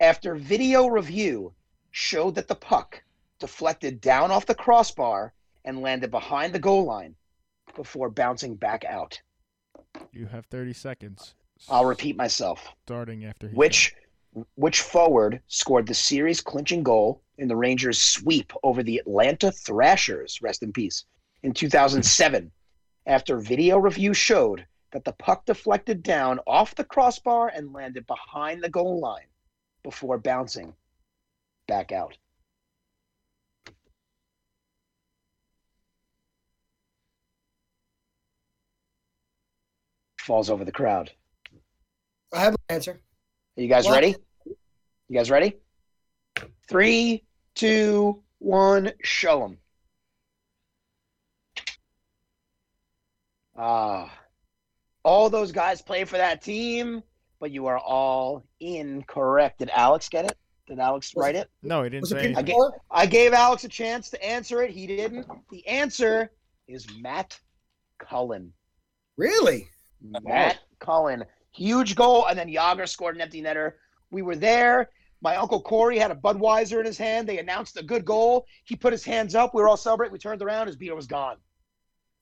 after 0.00 0.34
video 0.36 0.86
review 0.86 1.52
showed 1.90 2.34
that 2.36 2.48
the 2.48 2.54
puck 2.54 3.02
deflected 3.38 4.00
down 4.00 4.30
off 4.30 4.46
the 4.46 4.54
crossbar 4.54 5.32
and 5.64 5.82
landed 5.82 6.10
behind 6.10 6.52
the 6.52 6.58
goal 6.58 6.84
line 6.84 7.14
before 7.74 8.10
bouncing 8.10 8.54
back 8.54 8.84
out? 8.84 9.20
You 10.12 10.26
have 10.26 10.46
30 10.46 10.72
seconds. 10.72 11.34
I'll 11.68 11.84
repeat 11.84 12.16
myself. 12.16 12.68
Starting 12.86 13.24
after 13.24 13.48
he 13.48 13.54
Which 13.54 13.94
which 14.54 14.82
forward 14.82 15.42
scored 15.48 15.86
the 15.86 15.94
series 15.94 16.40
clinching 16.40 16.82
goal 16.82 17.22
in 17.38 17.48
the 17.48 17.56
Rangers 17.56 17.98
sweep 17.98 18.52
over 18.62 18.82
the 18.82 18.98
Atlanta 18.98 19.50
Thrashers, 19.50 20.40
rest 20.42 20.62
in 20.62 20.72
peace, 20.72 21.04
in 21.42 21.52
2007 21.52 22.52
after 23.06 23.38
video 23.38 23.78
review 23.78 24.12
showed 24.12 24.66
that 24.92 25.04
the 25.04 25.12
puck 25.12 25.44
deflected 25.46 26.02
down 26.02 26.40
off 26.46 26.74
the 26.74 26.84
crossbar 26.84 27.48
and 27.48 27.72
landed 27.72 28.06
behind 28.06 28.62
the 28.62 28.68
goal 28.68 29.00
line 29.00 29.26
before 29.82 30.18
bouncing 30.18 30.74
back 31.66 31.92
out. 31.92 32.16
Falls 40.28 40.50
over 40.50 40.62
the 40.62 40.70
crowd. 40.70 41.10
I 42.34 42.40
have 42.40 42.52
my 42.68 42.74
answer. 42.74 43.00
Are 43.56 43.62
you 43.62 43.66
guys 43.66 43.86
What? 43.86 43.94
ready? 43.94 44.14
You 44.44 45.16
guys 45.16 45.30
ready? 45.30 45.56
Three, 46.68 47.24
two, 47.54 48.22
one, 48.38 48.92
show 49.02 49.40
them. 49.40 49.58
Ah, 53.56 54.12
all 55.02 55.30
those 55.30 55.50
guys 55.50 55.80
play 55.80 56.04
for 56.04 56.18
that 56.18 56.42
team, 56.42 57.02
but 57.40 57.50
you 57.50 57.64
are 57.64 57.78
all 57.78 58.44
incorrect. 58.60 59.60
Did 59.60 59.70
Alex 59.70 60.10
get 60.10 60.26
it? 60.26 60.36
Did 60.66 60.78
Alex 60.78 61.14
Was 61.14 61.22
write 61.22 61.36
it? 61.36 61.48
No, 61.62 61.84
he 61.84 61.88
didn't 61.88 62.02
Was 62.02 62.12
it 62.12 62.16
say 62.16 62.26
Pete 62.28 62.36
anything. 62.36 62.70
I 62.90 63.06
gave 63.06 63.32
Alex 63.32 63.64
a 63.64 63.68
chance 63.68 64.10
to 64.10 64.22
answer 64.22 64.62
it. 64.62 64.72
He 64.72 64.86
didn't. 64.86 65.26
The 65.50 65.66
answer 65.66 66.30
is 66.68 66.86
Matt 67.00 67.40
Cullen. 67.98 68.52
Really? 69.16 69.70
Matt 70.02 70.58
Cullen. 70.78 71.24
Huge 71.52 71.94
goal, 71.94 72.26
and 72.26 72.38
then 72.38 72.48
Jagr 72.48 72.88
scored 72.88 73.16
an 73.16 73.20
empty 73.20 73.42
netter. 73.42 73.72
We 74.10 74.22
were 74.22 74.36
there. 74.36 74.90
My 75.20 75.36
uncle 75.36 75.60
Corey 75.60 75.98
had 75.98 76.10
a 76.10 76.14
Budweiser 76.14 76.78
in 76.78 76.86
his 76.86 76.98
hand. 76.98 77.28
They 77.28 77.38
announced 77.38 77.76
a 77.76 77.82
good 77.82 78.04
goal. 78.04 78.46
He 78.64 78.76
put 78.76 78.92
his 78.92 79.04
hands 79.04 79.34
up. 79.34 79.54
We 79.54 79.62
were 79.62 79.68
all 79.68 79.76
celebrating. 79.76 80.12
We 80.12 80.18
turned 80.18 80.42
around. 80.42 80.68
His 80.68 80.76
beer 80.76 80.94
was 80.94 81.08
gone. 81.08 81.36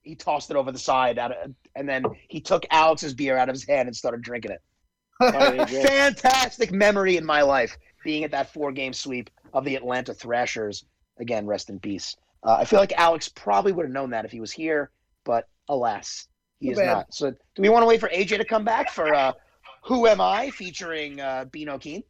He 0.03 0.15
tossed 0.15 0.51
it 0.51 0.57
over 0.57 0.73
the 0.73 0.79
side, 0.79 1.19
out 1.19 1.33
of, 1.33 1.55
and 1.75 1.89
then 1.89 2.05
he 2.29 2.41
took 2.41 2.65
Alex's 2.71 3.13
beer 3.13 3.37
out 3.37 3.49
of 3.49 3.55
his 3.55 3.67
hand 3.67 3.89
and 3.89 3.97
started 3.97 4.23
drinking 4.23 4.53
it. 4.53 4.63
Fantastic 5.21 6.73
memory 6.73 7.17
in 7.17 7.25
my 7.25 7.43
life 7.43 7.77
being 8.05 8.23
at 8.23 8.31
that 8.31 8.53
four 8.53 8.71
game 8.71 8.93
sweep 8.93 9.29
of 9.53 9.65
the 9.65 9.75
Atlanta 9.75 10.15
Thrashers. 10.15 10.85
Again, 11.19 11.47
rest 11.47 11.71
in 11.71 11.81
peace. 11.81 12.17
Uh, 12.43 12.57
I 12.61 12.65
feel 12.65 12.79
like 12.79 12.93
Alex 12.93 13.29
probably 13.29 13.73
would 13.73 13.87
have 13.87 13.93
known 13.93 14.11
that 14.11 14.25
if 14.25 14.31
he 14.31 14.41
was 14.41 14.53
here, 14.53 14.91
but 15.25 15.49
alas, 15.69 16.29
he 16.61 16.67
Too 16.67 16.73
is 16.73 16.79
bad. 16.79 16.87
not. 16.87 17.15
So, 17.15 17.31
do 17.31 17.63
we 17.63 17.69
want 17.69 17.83
to 17.83 17.87
wait 17.87 18.01
for 18.01 18.09
AJ 18.09 18.39
to 18.39 18.45
come 18.45 18.65
back 18.65 18.91
for 18.91 19.15
uh, 19.15 19.33
Who 19.85 20.07
Am 20.07 20.21
I 20.21 20.51
featuring 20.51 21.21
uh, 21.21 21.47
Bino 21.51 21.79
Keen? 21.79 22.03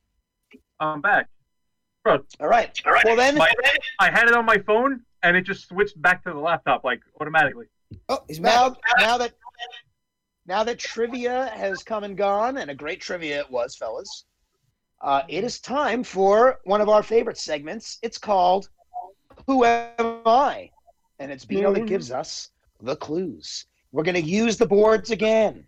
I'm 0.81 1.01
back. 1.01 1.29
Bro, 2.05 2.21
All 2.39 2.47
right. 2.49 2.71
All 2.87 2.93
right. 2.93 3.05
Well, 3.05 3.17
then, 3.17 3.37
My, 3.37 3.53
I 3.99 4.11
had 4.11 4.29
it 4.29 4.35
on 4.35 4.45
my 4.45 4.59
phone 4.59 5.01
and 5.23 5.37
it 5.37 5.43
just 5.43 5.69
switched 5.69 6.01
back 6.01 6.23
to 6.25 6.33
the 6.33 6.39
laptop 6.39 6.85
like 6.85 7.01
automatically. 7.21 7.67
Oh, 8.09 8.21
he's 8.29 8.39
back. 8.39 8.55
now, 8.55 8.77
now 8.99 9.19
that 9.19 9.33
now 10.47 10.63
that 10.63 10.79
trivia 10.79 11.51
has 11.55 11.83
come 11.83 12.05
and 12.05 12.17
gone, 12.17 12.59
and 12.59 12.71
a 12.71 12.75
great 12.75 13.01
trivia 13.01 13.41
it 13.41 13.51
was, 13.51 13.75
fellas, 13.75 14.25
uh, 15.01 15.23
it 15.29 15.43
is 15.43 15.59
time 15.59 16.05
for 16.05 16.61
one 16.65 16.81
of 16.81 16.89
our 16.89 17.03
favorite 17.03 17.39
segments. 17.39 17.99
It's 18.03 18.19
called 18.19 18.69
"Who 19.47 19.65
Am 19.65 20.21
I?" 20.25 20.71
and 21.19 21.33
it's 21.33 21.45
Bino 21.45 21.73
that 21.73 21.87
gives 21.87 22.13
us 22.13 22.51
the 22.81 22.95
clues. 22.97 23.67
We're 23.97 24.03
going 24.03 24.23
to 24.23 24.31
use 24.31 24.59
the 24.59 24.67
boards 24.67 25.11
again 25.11 25.67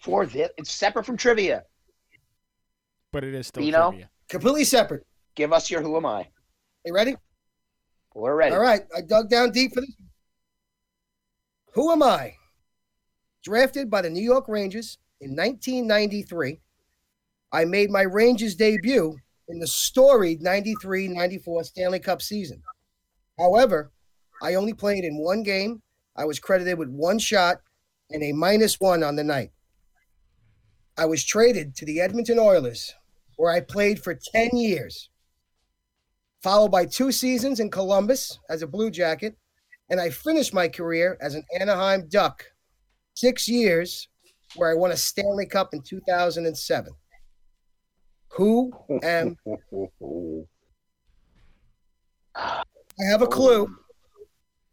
for 0.00 0.26
this. 0.26 0.48
It's 0.56 0.70
separate 0.70 1.04
from 1.04 1.16
trivia. 1.16 1.64
But 3.10 3.24
it 3.24 3.34
is 3.34 3.48
still 3.48 3.64
Bino? 3.64 3.90
trivia. 3.90 4.10
Completely 4.28 4.62
separate. 4.62 5.04
Give 5.34 5.52
us 5.52 5.72
your 5.72 5.82
"Who 5.82 5.96
Am 5.96 6.06
I?" 6.06 6.28
You 6.84 6.94
ready? 6.94 7.16
We're 8.14 8.36
ready. 8.36 8.54
All 8.54 8.60
right. 8.60 8.82
I 8.96 9.00
dug 9.00 9.28
down 9.28 9.50
deep 9.50 9.74
for 9.74 9.80
this. 9.80 9.90
Who 11.72 11.90
am 11.90 12.04
I? 12.04 12.34
Drafted 13.42 13.90
by 13.90 14.00
the 14.00 14.10
New 14.10 14.22
York 14.22 14.46
Rangers 14.46 14.98
in 15.20 15.30
1993, 15.30 16.60
I 17.50 17.64
made 17.64 17.90
my 17.90 18.02
Rangers 18.02 18.54
debut 18.54 19.16
in 19.48 19.58
the 19.58 19.66
storied 19.66 20.42
93 20.42 21.08
94 21.08 21.64
Stanley 21.64 21.98
Cup 21.98 22.22
season. 22.22 22.62
However, 23.36 23.90
I 24.40 24.54
only 24.54 24.74
played 24.74 25.02
in 25.02 25.18
one 25.18 25.42
game. 25.42 25.82
I 26.16 26.24
was 26.24 26.38
credited 26.38 26.78
with 26.78 26.88
one 26.88 27.18
shot 27.18 27.58
and 28.10 28.22
a 28.22 28.32
minus 28.32 28.80
one 28.80 29.02
on 29.02 29.16
the 29.16 29.24
night. 29.24 29.50
I 30.96 31.06
was 31.06 31.24
traded 31.24 31.74
to 31.76 31.84
the 31.84 32.00
Edmonton 32.00 32.38
Oilers, 32.38 32.94
where 33.36 33.52
I 33.52 33.60
played 33.60 34.02
for 34.02 34.14
10 34.14 34.50
years 34.56 35.10
followed 36.44 36.70
by 36.70 36.84
two 36.84 37.10
seasons 37.10 37.58
in 37.58 37.70
Columbus 37.70 38.38
as 38.50 38.60
a 38.60 38.66
Blue 38.66 38.90
Jacket, 38.90 39.34
and 39.88 39.98
I 39.98 40.10
finished 40.10 40.52
my 40.52 40.68
career 40.68 41.16
as 41.22 41.34
an 41.34 41.42
Anaheim 41.58 42.06
Duck, 42.10 42.44
six 43.14 43.48
years, 43.48 44.08
where 44.54 44.70
I 44.70 44.74
won 44.74 44.90
a 44.90 44.96
Stanley 44.96 45.46
Cup 45.46 45.72
in 45.72 45.80
2007. 45.80 46.92
Who 48.32 48.72
am 49.02 49.36
I? 52.36 52.62
have 53.08 53.22
a 53.22 53.26
clue 53.26 53.74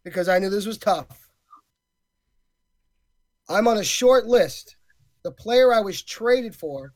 because 0.04 0.28
I 0.28 0.38
knew 0.38 0.50
this 0.50 0.66
was 0.66 0.76
tough. 0.76 1.21
I'm 3.52 3.68
on 3.68 3.78
a 3.78 3.84
short 3.84 4.26
list. 4.26 4.76
The 5.24 5.30
player 5.30 5.72
I 5.72 5.80
was 5.80 6.02
traded 6.02 6.56
for 6.56 6.94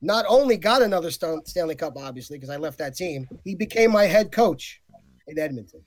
not 0.00 0.24
only 0.28 0.56
got 0.56 0.82
another 0.82 1.10
Stanley 1.10 1.74
Cup, 1.74 1.96
obviously, 1.96 2.38
because 2.38 2.50
I 2.50 2.56
left 2.56 2.78
that 2.78 2.94
team, 2.94 3.28
he 3.44 3.54
became 3.54 3.90
my 3.90 4.04
head 4.04 4.32
coach 4.32 4.80
in 5.26 5.38
Edmonton. 5.38 5.82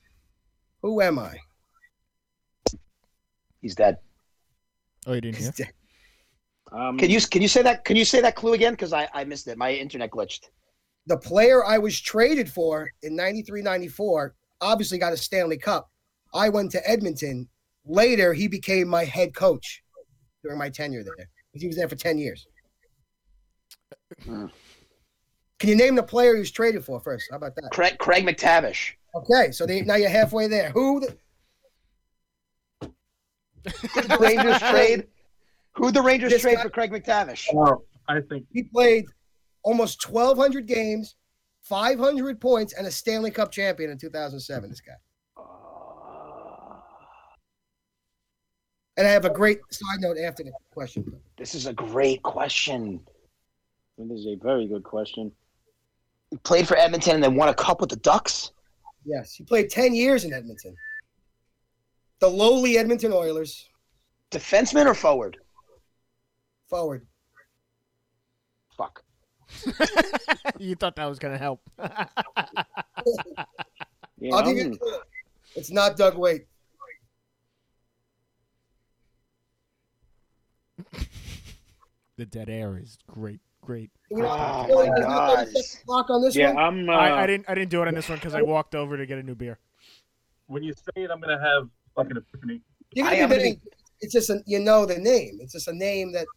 Who 0.81 1.01
am 1.01 1.17
I? 1.17 1.37
He's 3.61 3.75
dead. 3.75 3.97
Oh, 5.07 5.13
you 5.13 5.21
didn't 5.21 5.37
hear? 5.37 5.67
Um, 6.71 6.97
Can 6.97 7.09
you 7.09 7.21
can 7.21 7.41
you 7.41 7.47
say 7.47 7.61
that? 7.61 7.85
Can 7.85 7.95
you 7.95 8.05
say 8.05 8.21
that 8.21 8.35
clue 8.35 8.53
again? 8.53 8.73
Because 8.73 8.91
I, 8.91 9.07
I 9.13 9.23
missed 9.23 9.47
it. 9.47 9.57
My 9.57 9.71
internet 9.71 10.11
glitched. 10.11 10.41
The 11.07 11.17
player 11.17 11.63
I 11.63 11.77
was 11.77 11.99
traded 12.01 12.49
for 12.49 12.91
in 13.03 13.15
93 13.15 13.61
94 13.61 14.35
obviously 14.61 14.97
got 14.97 15.13
a 15.13 15.17
Stanley 15.17 15.57
Cup. 15.57 15.89
I 16.33 16.49
went 16.49 16.71
to 16.71 16.89
Edmonton. 16.89 17.47
Later, 17.85 18.33
he 18.33 18.47
became 18.47 18.87
my 18.87 19.05
head 19.05 19.35
coach 19.35 19.83
during 20.45 20.59
my 20.59 20.69
tenure 20.69 21.03
there. 21.03 21.15
'cause 21.15 21.61
He 21.61 21.65
was 21.67 21.75
there 21.75 21.89
for 21.89 21.95
10 21.95 22.19
years. 22.19 22.45
Hmm. 24.23 24.45
Can 25.57 25.69
you 25.69 25.75
name 25.75 25.95
the 25.95 26.03
player 26.03 26.33
he 26.35 26.39
was 26.39 26.51
traded 26.51 26.85
for 26.85 26.99
first? 26.99 27.27
How 27.31 27.37
about 27.37 27.55
that? 27.55 27.71
Craig 27.71 27.97
Craig 27.97 28.23
MacTavish. 28.25 28.91
Okay, 29.15 29.51
so 29.51 29.65
they, 29.65 29.81
now 29.81 29.95
you're 29.95 30.09
halfway 30.09 30.47
there. 30.47 30.69
Who? 30.69 30.99
The, 32.81 32.87
the 33.63 34.17
Rangers 34.19 34.59
trade? 34.69 35.07
Who 35.73 35.91
the 35.91 36.01
Rangers 36.01 36.31
This 36.31 36.41
trade 36.43 36.57
guy- 36.57 36.63
for 36.63 36.69
Craig 36.69 36.91
MacTavish? 36.91 37.47
Oh, 37.53 37.83
I 38.07 38.21
think 38.21 38.45
he 38.53 38.63
played 38.63 39.05
almost 39.63 40.07
1,200 40.07 40.67
games, 40.67 41.15
500 41.63 42.39
points, 42.39 42.73
and 42.73 42.85
a 42.85 42.91
Stanley 42.91 43.31
Cup 43.31 43.51
champion 43.51 43.89
in 43.89 43.97
2007. 43.97 44.69
This 44.69 44.81
guy. 44.81 44.93
And 48.97 49.07
I 49.07 49.11
have 49.11 49.25
a 49.25 49.29
great 49.29 49.59
side 49.71 49.99
note 49.99 50.17
after 50.17 50.43
the 50.43 50.51
question. 50.71 51.13
This 51.37 51.53
is 51.53 51.65
a 51.65 51.73
great 51.73 52.23
question. 52.23 53.01
This 53.97 54.19
is 54.19 54.27
a 54.27 54.35
very 54.35 54.67
good 54.67 54.83
question. 54.83 55.31
He 56.31 56.37
played 56.37 56.67
for 56.67 56.77
Edmonton 56.77 57.15
and 57.15 57.23
then 57.23 57.35
won 57.35 57.49
a 57.49 57.53
cup 57.53 57.81
with 57.81 57.89
the 57.89 57.97
Ducks. 57.97 58.51
Yes, 59.05 59.33
he 59.33 59.43
played 59.43 59.69
10 59.69 59.93
years 59.93 60.25
in 60.25 60.33
Edmonton. 60.33 60.75
The 62.19 62.29
lowly 62.29 62.77
Edmonton 62.77 63.13
Oilers 63.13 63.69
Defenseman 64.31 64.85
or 64.85 64.93
forward? 64.93 65.37
forward. 66.67 67.05
Fuck. 68.75 69.03
you 70.59 70.75
thought 70.75 70.95
that 70.95 71.05
was 71.05 71.19
gonna 71.19 71.37
help. 71.37 71.61
Yeah, 71.79 72.07
I'll 74.33 74.43
give 74.43 74.57
you 74.57 74.73
a 74.73 74.77
clue. 74.77 74.97
It's 75.55 75.71
not 75.71 75.95
Doug 75.95 76.17
Weight. 76.17 76.47
The 82.17 82.25
dead 82.25 82.49
air 82.49 82.77
is 82.81 82.97
great, 83.07 83.39
great. 83.61 83.91
You 84.11 84.19
know, 84.19 84.29
Oh, 84.29 84.65
really, 84.67 84.89
my 84.89 84.95
there's 84.95 85.07
no 85.07 85.13
God. 85.13 85.37
30 85.47 85.51
second 85.61 85.85
clock 85.85 86.09
on 86.09 86.21
this 86.21 86.35
yeah, 86.35 86.53
one. 86.53 86.63
I'm. 86.63 86.89
Uh, 86.89 86.93
I, 86.93 87.23
I 87.23 87.27
didn't 87.27 87.49
I 87.49 87.55
didn't 87.55 87.71
do 87.71 87.81
it 87.81 87.87
on 87.87 87.93
this 87.95 88.07
one 88.09 88.17
because 88.17 88.35
I 88.35 88.41
walked 88.41 88.75
over 88.75 88.97
to 88.97 89.05
get 89.05 89.17
a 89.17 89.23
new 89.23 89.35
beer. 89.35 89.59
when 90.47 90.63
you 90.63 90.73
say 90.73 91.03
it, 91.03 91.11
I'm 91.11 91.19
gonna 91.19 91.39
have 91.41 91.69
like 91.97 92.09
an 92.11 92.17
epiphany. 92.17 92.61
You're 92.93 93.07
I 93.07 93.11
gonna 93.19 93.23
am 93.23 93.29
be 93.29 93.35
gonna 93.35 93.55
it's 94.01 94.13
just 94.13 94.29
a, 94.29 94.41
you 94.45 94.59
know 94.59 94.85
the 94.85 94.97
name. 94.97 95.39
It's 95.41 95.53
just 95.53 95.67
a 95.67 95.73
name 95.73 96.11
that 96.13 96.27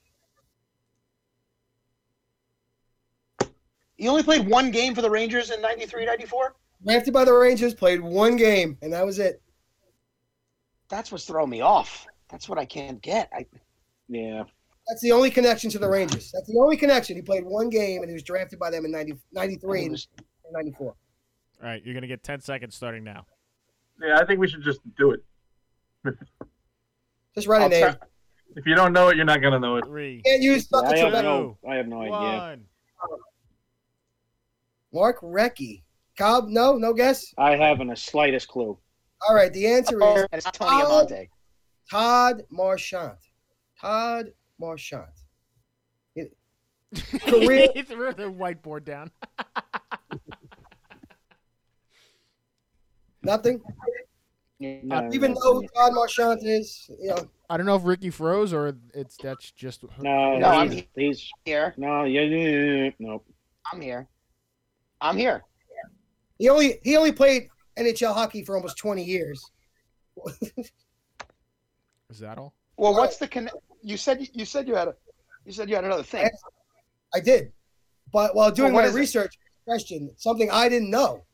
He 3.96 4.06
only 4.06 4.22
played 4.22 4.46
one 4.48 4.70
game 4.70 4.94
for 4.94 5.02
the 5.02 5.10
Rangers 5.10 5.50
in 5.50 5.60
93 5.60 6.06
94? 6.06 6.54
drafted 6.84 7.12
by 7.12 7.24
the 7.24 7.32
Rangers, 7.32 7.74
played 7.74 8.00
one 8.00 8.36
game, 8.36 8.78
and 8.80 8.92
that 8.92 9.04
was 9.04 9.18
it. 9.18 9.42
That's 10.88 11.10
what's 11.10 11.24
throwing 11.24 11.50
me 11.50 11.60
off. 11.62 12.06
That's 12.28 12.48
what 12.48 12.58
I 12.58 12.64
can't 12.64 13.02
get. 13.02 13.28
I, 13.34 13.44
yeah. 14.08 14.42
That's 14.88 15.02
the 15.02 15.12
only 15.12 15.30
connection 15.30 15.68
to 15.70 15.78
the 15.78 15.88
Rangers. 15.88 16.30
That's 16.32 16.48
the 16.48 16.58
only 16.58 16.76
connection. 16.76 17.14
He 17.16 17.22
played 17.22 17.44
one 17.44 17.68
game 17.68 18.00
and 18.02 18.08
he 18.10 18.14
was 18.14 18.22
drafted 18.22 18.58
by 18.58 18.70
them 18.70 18.86
in 18.86 18.90
90, 18.90 19.14
93 19.32 19.84
and 19.86 20.06
94. 20.50 20.86
All 20.86 20.96
right, 21.68 21.82
you're 21.84 21.92
gonna 21.94 22.06
get 22.06 22.22
ten 22.22 22.40
seconds 22.40 22.74
starting 22.76 23.04
now. 23.04 23.26
Yeah, 24.00 24.18
I 24.18 24.24
think 24.24 24.38
we 24.40 24.48
should 24.48 24.62
just 24.62 24.80
do 24.96 25.10
it. 25.10 25.24
Just 27.34 27.48
write 27.48 27.60
a 27.60 27.64
I'll 27.64 27.68
name. 27.68 27.82
try- 27.82 27.96
If 28.56 28.64
you 28.64 28.74
don't 28.76 28.92
know 28.92 29.08
it, 29.08 29.16
you're 29.16 29.24
not 29.26 29.42
gonna 29.42 29.58
know 29.58 29.76
it. 29.76 29.84
Three, 29.84 30.22
Can't 30.24 30.40
use 30.40 30.68
I 30.72 30.86
have 30.86 30.98
so 30.98 31.10
no. 31.10 31.58
I 31.68 31.74
have 31.74 31.88
no 31.88 32.00
idea. 32.02 32.60
Mark 34.92 35.20
Recchi. 35.20 35.82
Cobb, 36.16 36.48
no, 36.48 36.74
no 36.76 36.92
guess. 36.92 37.32
I 37.38 37.56
haven't 37.56 37.88
the 37.88 37.96
slightest 37.96 38.48
clue. 38.48 38.78
All 39.28 39.34
right, 39.34 39.52
the 39.52 39.66
answer 39.66 40.00
is 40.02 40.26
And 40.32 40.42
it's 40.44 40.50
Todd 41.90 42.42
Marchant. 42.50 43.18
Todd 43.80 44.32
Marchant. 44.58 45.06
Career- 47.26 47.68
he 47.74 47.82
threw 47.82 48.12
the 48.12 48.24
whiteboard 48.24 48.84
down. 48.84 49.10
Nothing. 53.22 53.60
No, 54.60 54.96
uh, 54.96 55.10
Even 55.12 55.34
no, 55.34 55.40
though 55.42 55.62
Todd 55.74 55.94
Marchant 55.94 56.40
is, 56.42 56.90
you 56.98 57.10
know, 57.10 57.28
I 57.50 57.56
don't 57.56 57.66
know 57.66 57.76
if 57.76 57.84
Ricky 57.84 58.10
froze 58.10 58.52
or 58.52 58.76
it's 58.92 59.16
that's 59.16 59.52
just 59.52 59.84
no, 60.00 60.38
No, 60.38 60.48
I'm 60.48 60.70
he's, 60.70 60.84
he's 60.96 61.30
Here, 61.44 61.74
no, 61.76 62.04
yeah, 62.04 62.22
yeah, 62.22 62.48
yeah, 62.48 62.84
yeah, 62.84 62.90
no. 62.98 63.22
I'm 63.72 63.80
here. 63.80 64.08
I'm 65.00 65.16
here. 65.16 65.44
he 66.38 66.48
only 66.48 66.80
he 66.82 66.96
only 66.96 67.12
played 67.12 67.48
NHL 67.78 68.14
hockey 68.14 68.42
for 68.44 68.56
almost 68.56 68.78
20 68.78 69.04
years. 69.04 69.40
is 72.10 72.18
that 72.18 72.38
all? 72.38 72.54
Well, 72.76 72.94
what's 72.94 73.18
the 73.18 73.28
con? 73.28 73.48
You 73.88 73.96
said 73.96 74.28
you 74.34 74.44
said 74.44 74.68
you 74.68 74.74
had 74.74 74.88
a 74.88 74.94
you 75.46 75.52
said 75.52 75.70
you 75.70 75.74
had 75.74 75.84
another 75.84 76.02
thing. 76.02 76.28
I 77.14 77.20
did. 77.20 77.52
But 78.12 78.34
while 78.34 78.50
doing 78.50 78.74
what 78.74 78.82
my 78.82 78.88
is 78.88 78.94
it? 78.94 78.98
research, 78.98 79.38
question 79.64 80.10
something 80.16 80.50
I 80.50 80.68
didn't 80.68 80.90
know. 80.90 81.24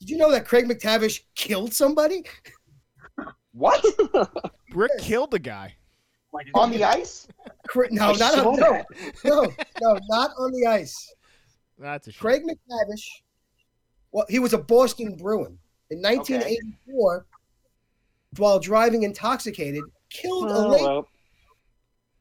Did 0.00 0.10
you 0.10 0.16
know 0.16 0.32
that 0.32 0.44
Craig 0.44 0.64
MacTavish 0.66 1.20
killed 1.34 1.72
somebody? 1.72 2.24
What 3.52 3.84
Brick 4.72 4.90
killed 4.98 5.32
a 5.34 5.38
guy. 5.38 5.76
Like, 6.32 6.48
on 6.54 6.72
the 6.72 6.82
ice? 6.82 7.28
Cra- 7.68 7.86
No, 7.92 8.10
I 8.10 8.16
not 8.16 8.38
on, 8.40 8.56
no, 8.56 8.72
that. 8.72 8.86
no, 9.24 9.42
no, 9.80 9.98
not 10.08 10.30
on 10.36 10.50
the 10.50 10.66
ice. 10.66 11.14
That's 11.78 12.08
a 12.08 12.10
shame. 12.10 12.20
Craig 12.20 12.42
MacTavish, 12.42 13.04
well, 14.10 14.26
he 14.28 14.40
was 14.40 14.54
a 14.54 14.58
Boston 14.58 15.14
Bruin. 15.14 15.56
In 15.90 16.02
1984, 16.02 17.26
while 18.38 18.58
driving 18.58 19.04
intoxicated, 19.04 19.84
killed 20.10 20.50
a 20.50 20.54
Oh, 20.54 20.68
lady, 20.70 20.82
well, 20.84 21.08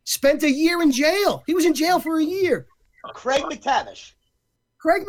spent 0.04 0.44
a 0.44 0.52
year 0.52 0.82
in 0.82 0.92
jail. 0.92 1.44
He 1.46 1.54
was 1.54 1.66
in 1.66 1.74
jail 1.74 2.00
for 2.00 2.20
a 2.20 2.24
year. 2.24 2.68
Craig 3.14 3.44
MacTavish. 3.44 4.14
Craig 4.78 5.04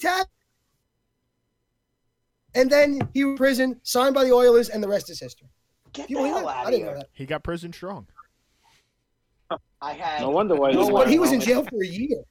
MacTavish. 0.00 0.24
And 2.54 2.68
then 2.70 3.00
he 3.14 3.24
was 3.24 3.32
in 3.32 3.36
prison, 3.36 3.80
signed 3.84 4.14
by 4.14 4.24
the 4.24 4.32
Oilers, 4.32 4.70
and 4.70 4.82
the 4.82 4.88
rest 4.88 5.08
is 5.10 5.20
history. 5.20 5.48
Get 5.92 6.08
Do 6.08 6.14
you 6.14 6.22
the 6.22 6.28
hell 6.28 6.46
that? 6.46 6.48
out 6.48 6.56
I 6.56 6.62
of 6.64 6.70
didn't 6.70 6.80
know 6.86 6.90
here. 6.92 6.98
that. 6.98 7.08
He 7.12 7.26
got 7.26 7.42
prison 7.44 7.72
strong. 7.72 8.06
I 9.82 9.92
had 9.92 10.20
no 10.20 10.30
wonder 10.30 10.54
why. 10.54 10.72
No 10.72 10.80
he's 10.82 10.90
But 10.90 11.08
he 11.08 11.18
was 11.18 11.32
in 11.32 11.40
jail 11.40 11.64
for 11.64 11.82
a 11.82 11.86
year. 11.86 12.22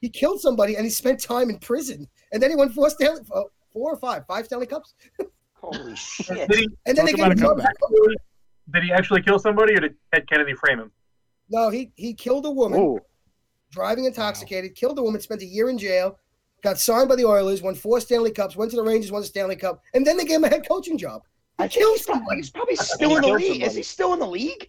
He 0.00 0.08
killed 0.08 0.40
somebody 0.40 0.76
and 0.76 0.84
he 0.84 0.90
spent 0.90 1.20
time 1.20 1.50
in 1.50 1.58
prison. 1.58 2.08
And 2.32 2.42
then 2.42 2.50
he 2.50 2.56
won 2.56 2.70
four 2.70 2.90
Stanley, 2.90 3.20
oh, 3.32 3.50
four 3.72 3.92
or 3.92 3.96
five, 3.96 4.26
five 4.26 4.46
Stanley 4.46 4.66
Cups. 4.66 4.94
Holy 5.54 5.94
shit. 5.96 6.48
Did 6.48 6.58
he, 6.58 6.68
And 6.86 6.96
then 6.96 7.06
Talk 7.06 7.06
they 7.06 7.12
about 7.22 7.36
gave 7.36 7.44
a 7.44 7.48
him 7.48 7.48
comeback. 7.48 7.74
Did 8.72 8.82
he 8.84 8.92
actually 8.92 9.22
kill 9.22 9.38
somebody, 9.38 9.74
or 9.74 9.80
did 9.80 9.94
Ted 10.12 10.28
Kennedy 10.28 10.54
frame 10.54 10.78
him? 10.80 10.90
No, 11.50 11.68
he 11.70 11.92
he 11.96 12.14
killed 12.14 12.46
a 12.46 12.50
woman, 12.50 12.80
Ooh, 12.80 12.98
driving 13.70 14.06
intoxicated, 14.06 14.74
killed 14.74 14.98
a 14.98 15.02
woman, 15.02 15.20
spent 15.20 15.42
a 15.42 15.46
year 15.46 15.68
in 15.68 15.76
jail, 15.76 16.18
got 16.62 16.78
signed 16.78 17.08
by 17.08 17.16
the 17.16 17.24
Oilers, 17.26 17.60
won 17.60 17.74
four 17.74 18.00
Stanley 18.00 18.30
Cups, 18.30 18.56
went 18.56 18.70
to 18.70 18.76
the 18.76 18.82
Rangers, 18.82 19.12
won 19.12 19.20
the 19.20 19.26
Stanley 19.26 19.56
Cup, 19.56 19.82
and 19.92 20.06
then 20.06 20.16
they 20.16 20.24
gave 20.24 20.36
him 20.38 20.44
a 20.44 20.48
head 20.48 20.66
coaching 20.66 20.96
job. 20.96 21.22
He 21.58 21.64
think 21.64 21.72
killed 21.72 21.96
he's 21.96 22.06
probably, 22.06 22.20
somebody. 22.20 22.36
he's 22.38 22.50
probably 22.50 22.72
He 22.74 22.76
still 22.76 23.16
in 23.16 23.22
the 23.22 23.28
killed 23.28 23.40
league. 23.42 23.62
Is 23.62 23.74
he 23.76 23.82
still 23.82 24.12
in 24.14 24.18
the 24.18 24.26
league? 24.26 24.68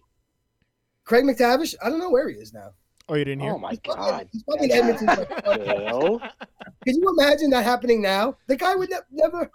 Craig 1.04 1.24
MacTavish, 1.24 1.74
I 1.82 1.88
don't 1.88 1.98
know 1.98 2.10
where 2.10 2.28
he 2.28 2.36
is 2.36 2.52
now. 2.52 2.70
Oh, 3.08 3.14
you 3.14 3.24
didn't 3.24 3.40
hear? 3.40 3.52
Oh 3.54 3.58
my 3.58 3.70
He's 3.70 3.78
probably, 3.80 4.10
god. 4.10 4.28
he's 4.32 4.42
probably 4.42 4.66
in 4.66 4.72
Edmonton. 4.72 5.06
Can 6.84 6.96
you 6.96 7.08
imagine 7.18 7.50
that 7.50 7.64
happening 7.64 8.02
now? 8.02 8.36
The 8.48 8.56
guy 8.56 8.74
would 8.74 8.90
ne- 8.90 8.96
never. 9.12 9.48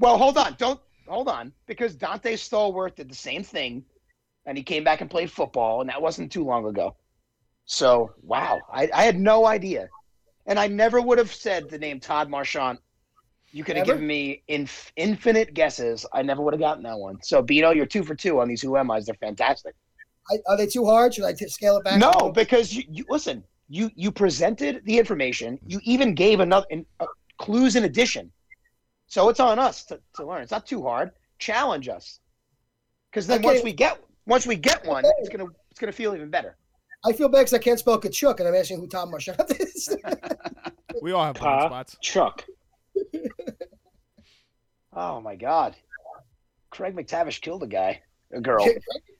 Well, 0.00 0.18
hold 0.18 0.36
on. 0.38 0.56
Don't 0.58 0.80
hold 1.06 1.28
on 1.28 1.52
because 1.66 1.96
Donté 1.96 2.34
Stallworth 2.34 2.96
did 2.96 3.10
the 3.10 3.14
same 3.14 3.42
thing, 3.42 3.84
and 4.46 4.56
he 4.56 4.64
came 4.64 4.84
back 4.84 5.00
and 5.00 5.10
played 5.10 5.30
football, 5.30 5.80
and 5.80 5.90
that 5.90 6.02
wasn't 6.02 6.32
too 6.32 6.44
long 6.44 6.66
ago. 6.66 6.96
So 7.66 8.12
wow, 8.22 8.60
I, 8.72 8.88
I 8.92 9.04
had 9.04 9.18
no 9.18 9.46
idea, 9.46 9.88
and 10.46 10.58
I 10.58 10.66
never 10.66 11.00
would 11.00 11.18
have 11.18 11.32
said 11.32 11.68
the 11.68 11.78
name 11.78 12.00
Todd 12.00 12.28
Marchant. 12.28 12.78
You 13.52 13.62
could 13.62 13.76
have 13.76 13.86
given 13.86 14.06
me 14.06 14.42
inf- 14.48 14.92
infinite 14.96 15.54
guesses. 15.54 16.04
I 16.12 16.22
never 16.22 16.42
would 16.42 16.54
have 16.54 16.60
gotten 16.60 16.82
that 16.82 16.98
one. 16.98 17.18
So 17.22 17.40
Bino, 17.40 17.70
you're 17.70 17.86
two 17.86 18.02
for 18.02 18.16
two 18.16 18.40
on 18.40 18.48
these 18.48 18.60
Who 18.60 18.76
Am 18.76 18.90
I's. 18.90 19.06
They're 19.06 19.14
fantastic. 19.14 19.76
I, 20.30 20.38
are 20.48 20.56
they 20.56 20.66
too 20.66 20.84
hard? 20.84 21.14
Should 21.14 21.24
I 21.24 21.34
t- 21.34 21.48
scale 21.48 21.76
it 21.76 21.84
back? 21.84 22.00
No, 22.00 22.32
because 22.32 22.72
you, 22.72 22.82
you 22.88 23.04
listen. 23.08 23.44
You 23.68 23.90
you 23.94 24.10
presented 24.10 24.82
the 24.84 24.98
information. 24.98 25.58
You 25.66 25.80
even 25.84 26.14
gave 26.14 26.40
another 26.40 26.66
in, 26.70 26.84
uh, 27.00 27.06
clues 27.38 27.76
in 27.76 27.84
addition. 27.84 28.30
So 29.06 29.28
it's 29.28 29.40
on 29.40 29.58
us 29.58 29.84
to, 29.86 30.00
to 30.16 30.26
learn. 30.26 30.42
It's 30.42 30.50
not 30.52 30.66
too 30.66 30.82
hard. 30.82 31.10
Challenge 31.38 31.88
us, 31.88 32.20
because 33.10 33.26
then 33.26 33.38
Okay. 33.40 33.46
once 33.46 33.62
we 33.62 33.72
get 33.72 33.98
once 34.26 34.46
we 34.46 34.56
get 34.56 34.84
one, 34.86 35.04
it's 35.18 35.28
gonna 35.28 35.46
it's 35.70 35.78
gonna 35.80 35.92
feel 35.92 36.14
even 36.14 36.30
better. 36.30 36.56
I 37.06 37.12
feel 37.12 37.28
bad 37.28 37.40
because 37.40 37.54
I 37.54 37.58
can't 37.58 37.78
spell 37.78 38.00
Tkaczuk, 38.00 38.38
and 38.38 38.48
I'm 38.48 38.54
asking 38.54 38.78
who 38.80 38.86
Tom 38.86 39.10
Marchant 39.10 39.40
is. 39.60 39.96
We 41.02 41.12
all 41.12 41.24
have 41.24 41.34
blind 41.36 41.66
spots. 41.68 41.96
Chuck. 42.00 42.44
Oh 44.96 45.20
my 45.20 45.34
God, 45.34 45.74
Craig 46.70 46.94
MacTavish 46.94 47.40
killed 47.40 47.62
a 47.64 47.66
guy, 47.66 48.00
a 48.32 48.40
girl. 48.40 48.64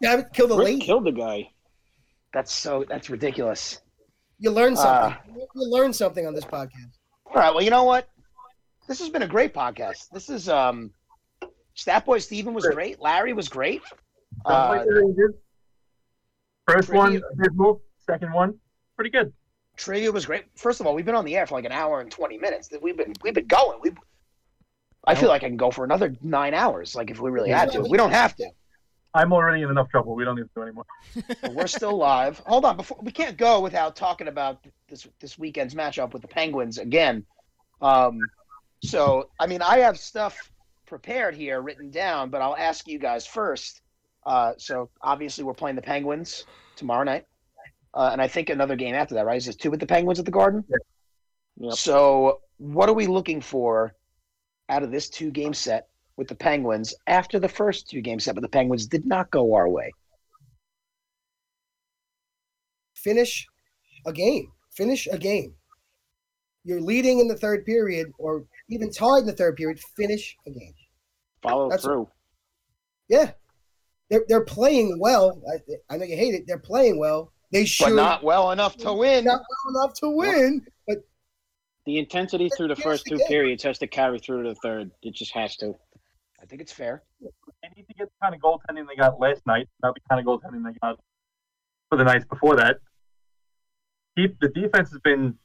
Yeah, 0.01 0.23
killed 0.32 0.52
a 0.52 0.55
lady. 0.55 0.81
killed 0.81 1.05
the 1.05 1.11
guy. 1.12 1.51
That's 2.32 2.52
so 2.52 2.85
that's 2.89 3.11
ridiculous. 3.11 3.81
You 4.39 4.51
learn 4.52 4.77
something. 4.77 5.19
Ah. 5.19 5.20
you 5.55 5.70
learn 5.70 5.93
something 5.93 6.27
on 6.27 6.35
this 6.35 6.44
podcast. 6.44 6.93
All 7.27 7.35
right, 7.35 7.52
well 7.52 7.62
you 7.62 7.70
know 7.70 7.85
what? 7.85 8.09
This 8.86 8.98
has 9.01 9.09
been 9.09 9.23
a 9.23 9.27
great 9.27 9.55
podcast. 9.55 10.11
This 10.11 10.28
is 10.28 10.48
um, 10.48 10.90
Stat 11.74 12.05
Boy 12.05 12.19
Steven 12.19 12.55
was 12.55 12.66
great. 12.66 13.01
Larry 13.01 13.32
was 13.32 13.48
great. 13.48 13.82
Uh, 14.44 14.85
First 16.66 16.89
Ricky- 16.89 16.97
one, 16.98 17.23
abysmal. 17.32 17.82
Second 18.06 18.32
one, 18.32 18.59
pretty 18.97 19.11
good. 19.11 19.32
trivia 19.77 20.12
was 20.12 20.27
great. 20.27 20.44
First 20.56 20.81
of 20.81 20.86
all, 20.86 20.94
we've 20.94 21.05
been 21.06 21.15
on 21.15 21.24
the 21.24 21.36
air 21.36 21.47
for 21.47 21.55
like 21.55 21.65
an 21.65 21.73
hour 21.73 22.01
and 22.01 22.11
twenty 22.11 22.36
minutes. 22.36 22.69
We've 22.82 22.97
been 22.97 23.15
we've 23.23 23.35
been 23.35 23.47
going. 23.47 23.81
We, 23.82 23.93
I 25.06 25.15
feel 25.15 25.28
like 25.28 25.43
I 25.43 25.48
can 25.48 25.56
go 25.56 25.70
for 25.70 25.85
another 25.85 26.15
nine 26.23 26.55
hours. 26.55 26.94
Like 26.94 27.11
if 27.11 27.20
we 27.20 27.31
really 27.31 27.51
had 27.51 27.73
to, 27.73 27.81
we 27.82 27.97
don't 27.97 28.11
have 28.12 28.36
to. 28.36 28.51
I'm 29.15 29.32
already 29.32 29.62
in 29.62 29.70
enough 29.70 29.89
trouble. 29.90 30.15
We 30.16 30.24
don't 30.24 30.36
need 30.36 30.43
to 30.43 30.51
do 30.56 30.62
anymore. 30.62 30.86
We're 31.52 31.66
still 31.69 31.97
live. 31.97 32.40
Hold 32.47 32.65
on, 32.65 32.77
before 32.77 32.98
we 33.01 33.12
can't 33.12 33.36
go 33.36 33.61
without 33.61 33.94
talking 33.97 34.28
about 34.28 34.66
this 34.89 35.06
this 35.20 35.39
weekend's 35.39 35.74
matchup 35.74 36.12
with 36.12 36.23
the 36.23 36.28
Penguins 36.28 36.78
again. 36.78 37.24
Um, 37.81 38.19
so 38.85 39.31
I 39.40 39.47
mean, 39.47 39.62
I 39.62 39.78
have 39.78 39.98
stuff 39.98 40.51
prepared 40.86 41.35
here, 41.35 41.61
written 41.61 41.90
down, 41.90 42.31
but 42.31 42.43
I'll 42.43 42.56
ask 42.56 42.86
you 42.86 42.98
guys 42.98 43.27
first. 43.27 43.81
Uh, 44.27 44.52
so 44.59 44.90
obviously, 45.02 45.44
we're 45.44 45.55
playing 45.55 45.77
the 45.77 45.82
Penguins 45.82 46.44
tomorrow 46.77 47.05
night, 47.05 47.27
uh, 47.94 48.11
and 48.12 48.20
I 48.20 48.28
think 48.28 48.51
another 48.51 48.77
game 48.77 48.94
after 48.94 49.15
that, 49.15 49.27
right? 49.27 49.36
Is 49.36 49.47
this 49.47 49.56
two 49.56 49.70
with 49.70 49.81
the 49.81 49.86
Penguins 49.86 50.19
at 50.19 50.24
the 50.24 50.31
Garden? 50.31 50.65
Yep. 51.56 51.74
So 51.74 52.40
what 52.59 52.89
are 52.89 52.94
we 52.94 53.06
looking 53.06 53.40
for 53.40 53.94
out 54.69 54.82
of 54.82 54.90
this 54.90 55.09
two 55.09 55.31
game 55.31 55.55
set 55.55 55.89
with 56.16 56.28
the 56.28 56.35
Penguins 56.35 56.94
after 57.06 57.39
the 57.39 57.48
first 57.48 57.89
two 57.89 58.01
game 58.01 58.20
set 58.20 58.35
with 58.35 58.43
the 58.43 58.48
Penguins 58.48 58.86
did 58.86 59.06
not 59.06 59.31
go 59.31 59.55
our 59.55 59.69
way? 59.69 59.93
Finish 62.94 63.47
a 64.06 64.12
game. 64.12 64.51
Finish 64.73 65.06
a 65.11 65.19
game. 65.19 65.55
You're 66.65 66.81
leading 66.81 67.20
in 67.20 67.28
the 67.28 67.36
third 67.36 67.66
period, 67.66 68.11
or 68.19 68.44
even 68.69 68.91
tied 68.91 69.20
in 69.20 69.27
the 69.27 69.32
third 69.32 69.57
period. 69.57 69.78
Finish 69.97 70.36
a 70.47 70.51
game. 70.51 70.74
Follow 71.43 71.69
That's- 71.69 71.85
through. 71.85 72.09
Yeah, 73.09 73.32
they're 74.09 74.24
they're 74.28 74.45
playing 74.45 74.99
well. 74.99 75.41
I, 75.53 75.95
I 75.95 75.99
know 75.99 76.05
you 76.07 76.16
hate 76.16 76.35
it. 76.35 76.45
They're 76.47 76.59
playing 76.59 76.99
well. 76.99 77.32
They 77.53 77.66
should 77.66 77.91
But 77.91 77.95
not 77.97 78.24
well 78.24 78.51
enough 78.51 78.77
to 78.78 78.93
win. 78.95 79.24
not 79.24 79.41
well 79.66 79.82
enough 79.85 79.95
to 80.01 80.09
win. 80.09 80.66
But 80.89 80.99
The 81.86 81.99
intensity 81.99 82.49
through 82.57 82.69
the 82.69 82.77
first 82.77 83.05
two 83.07 83.16
again. 83.16 83.27
periods 83.28 83.62
has 83.65 83.78
to 83.81 83.86
carry 83.86 84.19
through 84.19 84.43
to 84.45 84.49
the 84.49 84.55
third. 84.57 84.91
It 85.03 85.15
just 85.15 85.32
has 85.35 85.57
to. 85.59 85.74
I 86.43 86.47
think 86.47 86.62
it's 86.62 86.73
fair. 86.73 87.03
They 87.20 87.69
need 87.77 87.86
to 87.86 87.95
get 87.95 88.07
the 88.09 88.15
kind 88.23 88.35
of 88.35 88.41
goaltending 88.41 88.86
they 88.89 88.97
got 88.97 89.20
last 89.20 89.43
night, 89.47 89.69
not 89.82 89.95
the 89.95 90.01
kind 90.11 90.20
of 90.20 90.27
goaltending 90.27 90.65
they 90.65 90.77
got 90.82 90.99
for 91.91 91.97
the 91.99 92.05
nights 92.05 92.24
before 92.24 92.57
that. 92.57 92.78
Keep 94.16 94.39
the 94.41 94.49
defense 94.49 94.91
has 94.91 95.01
been 95.05 95.36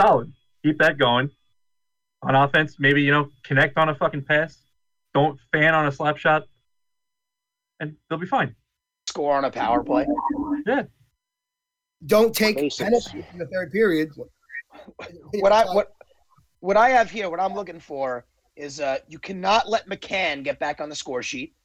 solid. 0.00 0.32
Keep 0.64 0.78
that 0.78 0.98
going. 0.98 1.30
On 2.22 2.34
offense, 2.34 2.76
maybe 2.78 3.02
you 3.02 3.10
know 3.10 3.30
connect 3.44 3.76
on 3.78 3.88
a 3.88 3.94
fucking 3.94 4.24
pass. 4.24 4.58
Don't 5.14 5.38
fan 5.52 5.74
on 5.74 5.86
a 5.86 5.92
slap 5.92 6.16
shot, 6.16 6.44
and 7.80 7.96
they'll 8.08 8.18
be 8.18 8.26
fine. 8.26 8.54
Score 9.08 9.36
on 9.36 9.44
a 9.44 9.50
power 9.50 9.82
play. 9.82 10.06
don't 12.06 12.34
take 12.34 12.56
Basics. 12.56 12.84
penalties 12.84 13.24
in 13.32 13.38
the 13.38 13.46
third 13.46 13.72
period. 13.72 14.10
What 15.34 15.52
I 15.52 15.64
what 15.64 15.92
what 16.60 16.76
I 16.76 16.90
have 16.90 17.10
here, 17.10 17.30
what 17.30 17.40
I'm 17.40 17.54
looking 17.54 17.80
for 17.80 18.26
is 18.56 18.80
uh, 18.80 18.98
you 19.08 19.18
cannot 19.18 19.68
let 19.68 19.88
McCann 19.88 20.44
get 20.44 20.58
back 20.58 20.80
on 20.80 20.88
the 20.88 20.94
score 20.94 21.22
sheet. 21.22 21.54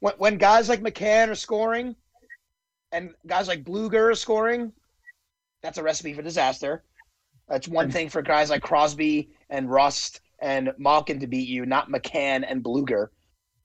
When, 0.00 0.14
when 0.16 0.36
guys 0.38 0.68
like 0.68 0.80
McCann 0.80 1.28
are 1.28 1.34
scoring, 1.34 1.94
and 2.92 3.14
guys 3.26 3.48
like 3.48 3.64
Blueger 3.64 4.10
are 4.10 4.14
scoring, 4.14 4.72
That's 5.62 5.78
a 5.78 5.82
recipe 5.82 6.14
for 6.14 6.22
disaster. 6.22 6.84
That's 7.50 7.66
one 7.66 7.90
thing 7.90 8.08
for 8.08 8.22
guys 8.22 8.48
like 8.48 8.62
Crosby 8.62 9.28
and 9.50 9.68
Rust 9.68 10.20
and 10.38 10.72
Malkin 10.78 11.18
to 11.18 11.26
beat 11.26 11.48
you, 11.48 11.66
not 11.66 11.90
McCann 11.90 12.44
and 12.48 12.62
Blueger 12.62 13.08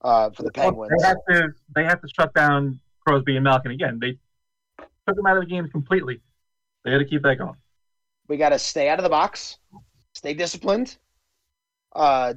uh, 0.02 0.32
for 0.32 0.42
the 0.42 0.52
Penguins. 0.52 0.92
They 1.00 1.08
have 1.08 1.18
to 1.30 1.50
they 1.76 1.84
have 1.84 2.02
to 2.02 2.08
shut 2.20 2.34
down 2.34 2.80
Crosby 3.06 3.36
and 3.36 3.44
Malkin 3.44 3.72
again. 3.72 4.00
They 4.02 4.18
took 5.08 5.16
them 5.16 5.28
out 5.28 5.38
of 5.38 5.44
the 5.44 5.50
game 5.50 5.70
completely. 5.70 6.20
They 6.84 6.92
got 6.92 6.98
to 6.98 7.06
keep 7.06 7.22
that 7.22 7.38
going. 7.38 7.56
We 8.28 8.38
got 8.38 8.50
to 8.50 8.60
stay 8.60 8.90
out 8.90 8.98
of 8.98 9.04
the 9.04 9.10
box, 9.10 9.60
stay 10.14 10.34
disciplined. 10.34 10.98
Uh, 11.96 12.34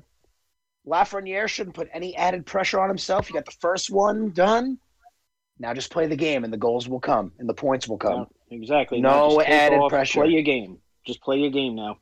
Lafreniere 0.87 1.49
shouldn't 1.49 1.75
put 1.75 1.89
any 1.95 2.15
added 2.15 2.45
pressure 2.45 2.79
on 2.79 2.89
himself. 2.89 3.29
You 3.29 3.35
got 3.35 3.47
the 3.47 3.57
first 3.59 3.91
one 3.91 4.31
done. 4.31 4.79
Now 5.59 5.73
just 5.73 5.91
play 5.91 6.07
the 6.07 6.15
game, 6.16 6.45
and 6.45 6.53
the 6.53 6.59
goals 6.59 6.89
will 6.89 7.01
come, 7.01 7.33
and 7.39 7.49
the 7.49 7.55
points 7.55 7.89
will 7.89 7.99
come. 7.99 8.12
No, 8.12 8.31
exactly. 8.51 9.01
No 9.01 9.09
Now 9.09 9.29
just 9.29 9.47
take 9.47 9.49
added 9.49 9.79
off, 9.79 9.91
pressure. 9.91 10.20
Play 10.20 10.31
your 10.31 10.43
game. 10.43 10.79
Just 11.09 11.22
play 11.22 11.39
your 11.39 11.51
game 11.51 11.74
now. 11.74 11.97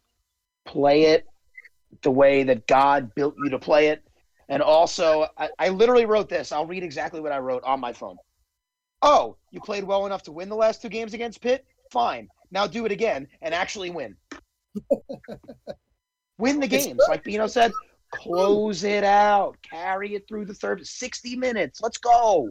Play 0.67 1.05
it 1.05 1.25
the 2.03 2.11
way 2.11 2.43
that 2.43 2.67
God 2.67 3.15
built 3.15 3.37
you 3.39 3.51
to 3.51 3.59
play 3.59 3.89
it. 3.89 4.03
And 4.49 4.61
also, 4.61 5.29
I, 5.39 5.49
I 5.61 5.69
literally 5.69 6.07
wrote 6.07 6.29
this. 6.29 6.51
I'll 6.51 6.67
read 6.67 6.83
exactly 6.83 7.21
what 7.21 7.31
I 7.31 7.39
wrote 7.39 7.63
on 7.63 7.79
my 7.79 7.93
phone. 7.93 8.17
Oh, 9.03 9.37
you 9.53 9.61
played 9.61 9.85
well 9.85 10.07
enough 10.07 10.25
to 10.25 10.33
win 10.33 10.49
the 10.49 10.57
last 10.57 10.83
two 10.83 10.89
games 10.89 11.15
against 11.15 11.41
Pitt? 11.41 11.65
Fine. 11.93 12.29
Now 12.51 12.67
do 12.67 12.85
it 12.85 12.91
again 12.91 13.29
and 13.43 13.55
actually 13.55 13.91
win. 13.91 14.17
win 16.39 16.59
the 16.59 16.67
games. 16.67 17.01
Like 17.09 17.23
Bino 17.23 17.47
said, 17.47 17.73
close 18.11 18.83
it 18.83 19.05
out. 19.05 19.57
Carry 19.63 20.17
it 20.17 20.27
through 20.27 20.47
the 20.47 20.55
third. 20.55 20.85
60 20.85 21.37
minutes. 21.37 21.81
Let's 21.81 21.99
go. 21.99 22.49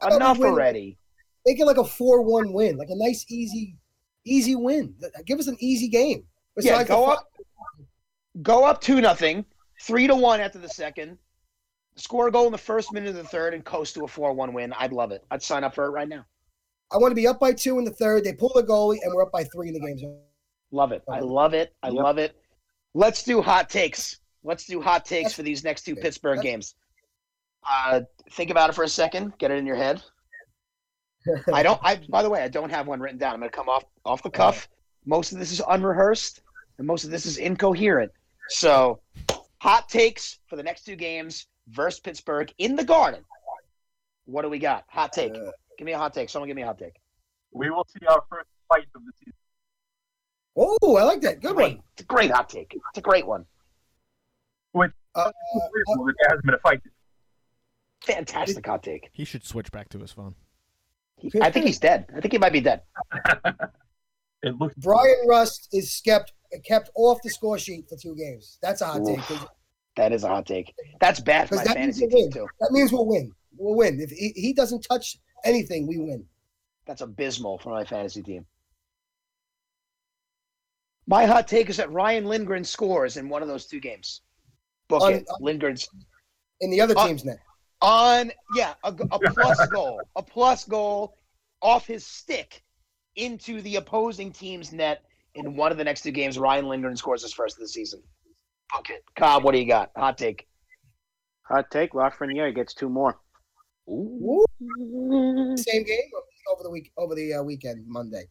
How 0.00 0.06
about 0.06 0.16
Enough 0.16 0.38
we 0.38 0.44
win? 0.44 0.52
already. 0.52 0.98
Make 1.44 1.60
it 1.60 1.66
like 1.66 1.76
a 1.76 1.84
four-one 1.84 2.54
win, 2.54 2.78
like 2.78 2.88
a 2.88 2.96
nice, 2.96 3.26
easy, 3.28 3.76
easy 4.28 4.54
win. 4.56 4.94
Give 5.26 5.38
us 5.38 5.46
an 5.46 5.56
easy 5.60 5.88
game. 5.88 6.24
Yeah, 6.56 6.72
Besides 6.72 6.88
the 6.88 6.94
go 6.94 7.04
up, 7.06 7.24
go 8.42 8.64
up 8.64 8.80
two 8.80 9.00
nothing, 9.00 9.44
three 9.82 10.06
to 10.06 10.14
one 10.14 10.40
after 10.40 10.58
the 10.58 10.68
second. 10.68 11.18
Score 11.96 12.28
a 12.28 12.32
goal 12.32 12.46
in 12.46 12.52
the 12.52 12.58
first 12.58 12.92
minute 12.92 13.10
of 13.10 13.16
the 13.16 13.24
third 13.24 13.54
and 13.54 13.64
coast 13.64 13.94
to 13.94 14.04
a 14.04 14.08
four-one 14.08 14.52
win. 14.52 14.72
I'd 14.74 14.92
love 14.92 15.10
it. 15.10 15.24
I'd 15.30 15.42
sign 15.42 15.64
up 15.64 15.74
for 15.74 15.86
it 15.86 15.90
right 15.90 16.08
now. 16.08 16.24
I 16.92 16.96
want 16.96 17.10
to 17.10 17.16
be 17.16 17.26
up 17.26 17.40
by 17.40 17.52
two 17.52 17.78
in 17.78 17.84
the 17.84 17.90
third. 17.90 18.24
They 18.24 18.32
pull 18.32 18.52
the 18.54 18.62
goalie, 18.62 18.98
and 19.02 19.12
we're 19.12 19.22
up 19.24 19.32
by 19.32 19.44
three 19.44 19.68
in 19.68 19.74
the 19.74 19.80
games. 19.80 20.02
Love 20.70 20.92
it. 20.92 21.02
I 21.10 21.20
love 21.20 21.54
it. 21.54 21.74
I 21.82 21.88
Yep. 21.88 21.96
love 22.04 22.18
it. 22.18 22.36
Let's 22.94 23.22
do 23.24 23.42
hot 23.42 23.68
takes. 23.68 24.20
Let's 24.44 24.64
do 24.64 24.80
hot 24.80 25.04
takes 25.04 25.32
for 25.34 25.42
these 25.42 25.64
next 25.64 25.82
two 25.82 25.96
Pittsburgh 25.96 26.40
games. 26.40 26.76
Uh, 27.68 28.02
think 28.32 28.50
about 28.50 28.70
it 28.70 28.74
for 28.74 28.84
a 28.84 28.88
second. 28.88 29.36
Get 29.38 29.50
it 29.50 29.58
in 29.58 29.66
your 29.66 29.76
head. 29.76 30.02
I 31.52 31.62
don't. 31.62 31.80
I 31.82 32.00
by 32.08 32.22
the 32.22 32.30
way, 32.30 32.42
I 32.42 32.48
don't 32.48 32.70
have 32.70 32.86
one 32.86 33.00
written 33.00 33.18
down. 33.18 33.34
I'm 33.34 33.40
going 33.40 33.50
to 33.50 33.56
come 33.56 33.68
off 33.68 33.84
off 34.04 34.22
the 34.22 34.30
cuff. 34.30 34.68
Most 35.06 35.32
of 35.32 35.38
this 35.38 35.52
is 35.52 35.62
unrehearsed, 35.68 36.40
and 36.78 36.86
most 36.86 37.04
of 37.04 37.10
this 37.10 37.24
is 37.26 37.38
incoherent. 37.38 38.12
So, 38.50 39.00
hot 39.60 39.88
takes 39.88 40.38
for 40.46 40.56
the 40.56 40.62
next 40.62 40.84
two 40.84 40.96
games 40.96 41.46
versus 41.70 42.00
Pittsburgh 42.00 42.52
in 42.58 42.76
the 42.76 42.84
Garden. 42.84 43.24
What 44.26 44.42
do 44.42 44.48
we 44.50 44.58
got? 44.58 44.84
Hot 44.88 45.12
take. 45.12 45.34
Uh, 45.34 45.50
Give 45.78 45.86
me 45.86 45.92
a 45.92 45.98
hot 45.98 46.12
take. 46.12 46.28
Someone 46.28 46.48
give 46.48 46.56
me 46.56 46.62
a 46.62 46.66
hot 46.66 46.78
take. 46.78 46.96
We 47.52 47.70
will 47.70 47.86
see 47.88 48.04
our 48.06 48.22
first 48.28 48.48
fight 48.68 48.86
of 48.94 49.02
the 49.04 49.12
season. 49.20 49.32
oh, 50.56 50.96
I 50.96 51.04
like 51.04 51.20
that. 51.20 51.40
Good 51.40 51.54
Great. 51.54 51.76
one. 51.76 51.82
It's 51.92 52.02
a 52.02 52.04
great 52.04 52.30
hot 52.30 52.48
take. 52.48 52.74
It's 52.74 52.98
a 52.98 53.00
great 53.00 53.26
one. 53.26 53.46
Uh, 54.74 55.30
Well, 55.86 56.04
there 56.04 56.14
hasn't 56.28 56.44
been 56.44 56.54
a 56.54 56.58
fight. 56.58 56.80
Fantastic 58.02 58.66
hot 58.66 58.82
take. 58.82 59.08
He 59.12 59.24
should 59.24 59.44
switch 59.44 59.72
back 59.72 59.88
to 59.90 59.98
his 59.98 60.12
phone. 60.12 60.34
He- 61.20 61.30
I 61.42 61.50
think 61.50 61.66
he's 61.66 61.78
dead. 61.78 62.06
I 62.16 62.20
think 62.20 62.32
he 62.32 62.38
might 62.38 62.52
be 62.52 62.60
dead. 62.60 62.82
It 64.44 64.54
looks 64.56 64.72
Bryan 64.76 65.16
Rust 65.28 65.68
is 65.72 66.00
kept 66.04 66.32
kept 66.64 66.90
off 66.94 67.18
the 67.24 67.28
score 67.30 67.58
sheet 67.58 67.88
for 67.88 67.96
two 68.00 68.14
games. 68.14 68.56
That's 68.62 68.80
a 68.82 68.86
hot 68.86 69.00
take. 69.04 69.18
That 69.96 70.12
is 70.12 70.22
a 70.22 70.28
hot 70.28 70.46
take. 70.46 70.72
That's 71.00 71.18
bad 71.18 71.48
for 71.48 71.56
my 71.56 71.62
Because 71.64 71.74
that 71.74 71.80
means 71.80 71.98
fantasy 71.98 72.14
we'll 72.14 72.30
team 72.30 72.40
win. 72.42 72.46
too. 72.46 72.52
That 72.60 72.70
means 72.70 72.92
we'll 72.92 73.06
win. 73.06 73.32
We'll 73.56 73.74
win. 73.74 73.98
If 74.00 74.10
he, 74.10 74.32
he 74.36 74.52
doesn't 74.52 74.82
touch 74.82 75.16
anything, 75.44 75.88
we 75.88 75.98
win. 75.98 76.24
That's 76.86 77.00
abysmal 77.00 77.58
for 77.58 77.70
my 77.70 77.84
fantasy 77.84 78.22
team. 78.22 78.46
My 81.08 81.26
hot 81.26 81.48
take 81.48 81.68
is 81.68 81.76
that 81.78 81.90
Ryan 81.90 82.26
Lindgren 82.26 82.62
scores 82.62 83.16
in 83.16 83.28
one 83.28 83.42
of 83.42 83.48
those 83.48 83.66
two 83.66 83.80
games. 83.80 84.22
Book 84.88 85.02
On- 85.02 85.14
it. 85.14 85.26
Lindgren's 85.40 85.88
In 86.60 86.70
the 86.70 86.80
other 86.80 86.94
Uh, 86.96 87.08
team's 87.08 87.24
net. 87.24 87.38
On, 87.80 88.32
yeah, 88.54 88.74
a, 88.84 88.88
a 88.88 89.18
plus 89.34 89.66
goal, 89.68 90.00
a 90.16 90.22
plus 90.22 90.64
goal 90.64 91.16
off 91.62 91.86
his 91.86 92.04
stick 92.04 92.62
into 93.16 93.60
the 93.62 93.76
opposing 93.76 94.32
team's 94.32 94.72
net 94.72 95.04
in 95.34 95.56
one 95.56 95.72
of 95.72 95.78
the 95.78 95.84
next 95.84 96.02
two 96.02 96.10
games. 96.10 96.38
Ryan 96.38 96.68
Lindgren 96.68 96.96
scores 96.96 97.22
his 97.22 97.32
first 97.32 97.56
of 97.56 97.60
the 97.60 97.68
season. 97.68 98.02
okay. 98.78 98.98
Cobb, 99.16 99.44
what 99.44 99.52
do 99.52 99.58
you 99.58 99.66
got? 99.66 99.90
Hot 99.96 100.18
take. 100.18 100.46
Hot 101.42 101.70
take. 101.70 101.92
Lafreniere 101.92 102.54
gets 102.54 102.74
two 102.74 102.88
more. 102.88 103.18
Woo. 103.86 104.44
Same 105.56 105.84
game 105.84 105.98
over 106.52 106.62
the 106.62 106.70
week 106.70 106.92
over 106.96 107.14
the 107.14 107.34
uh, 107.34 107.42
weekend 107.42 107.86
Monday. 107.86 108.24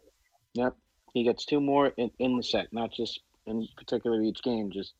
Yep. 0.54 0.76
He 1.14 1.24
gets 1.24 1.44
two 1.44 1.60
more 1.60 1.88
in, 1.96 2.10
in 2.18 2.36
the 2.36 2.42
set, 2.42 2.72
not 2.72 2.92
just 2.92 3.20
in 3.46 3.68
particular 3.76 4.22
each 4.22 4.42
game. 4.42 4.70
Just 4.72 4.94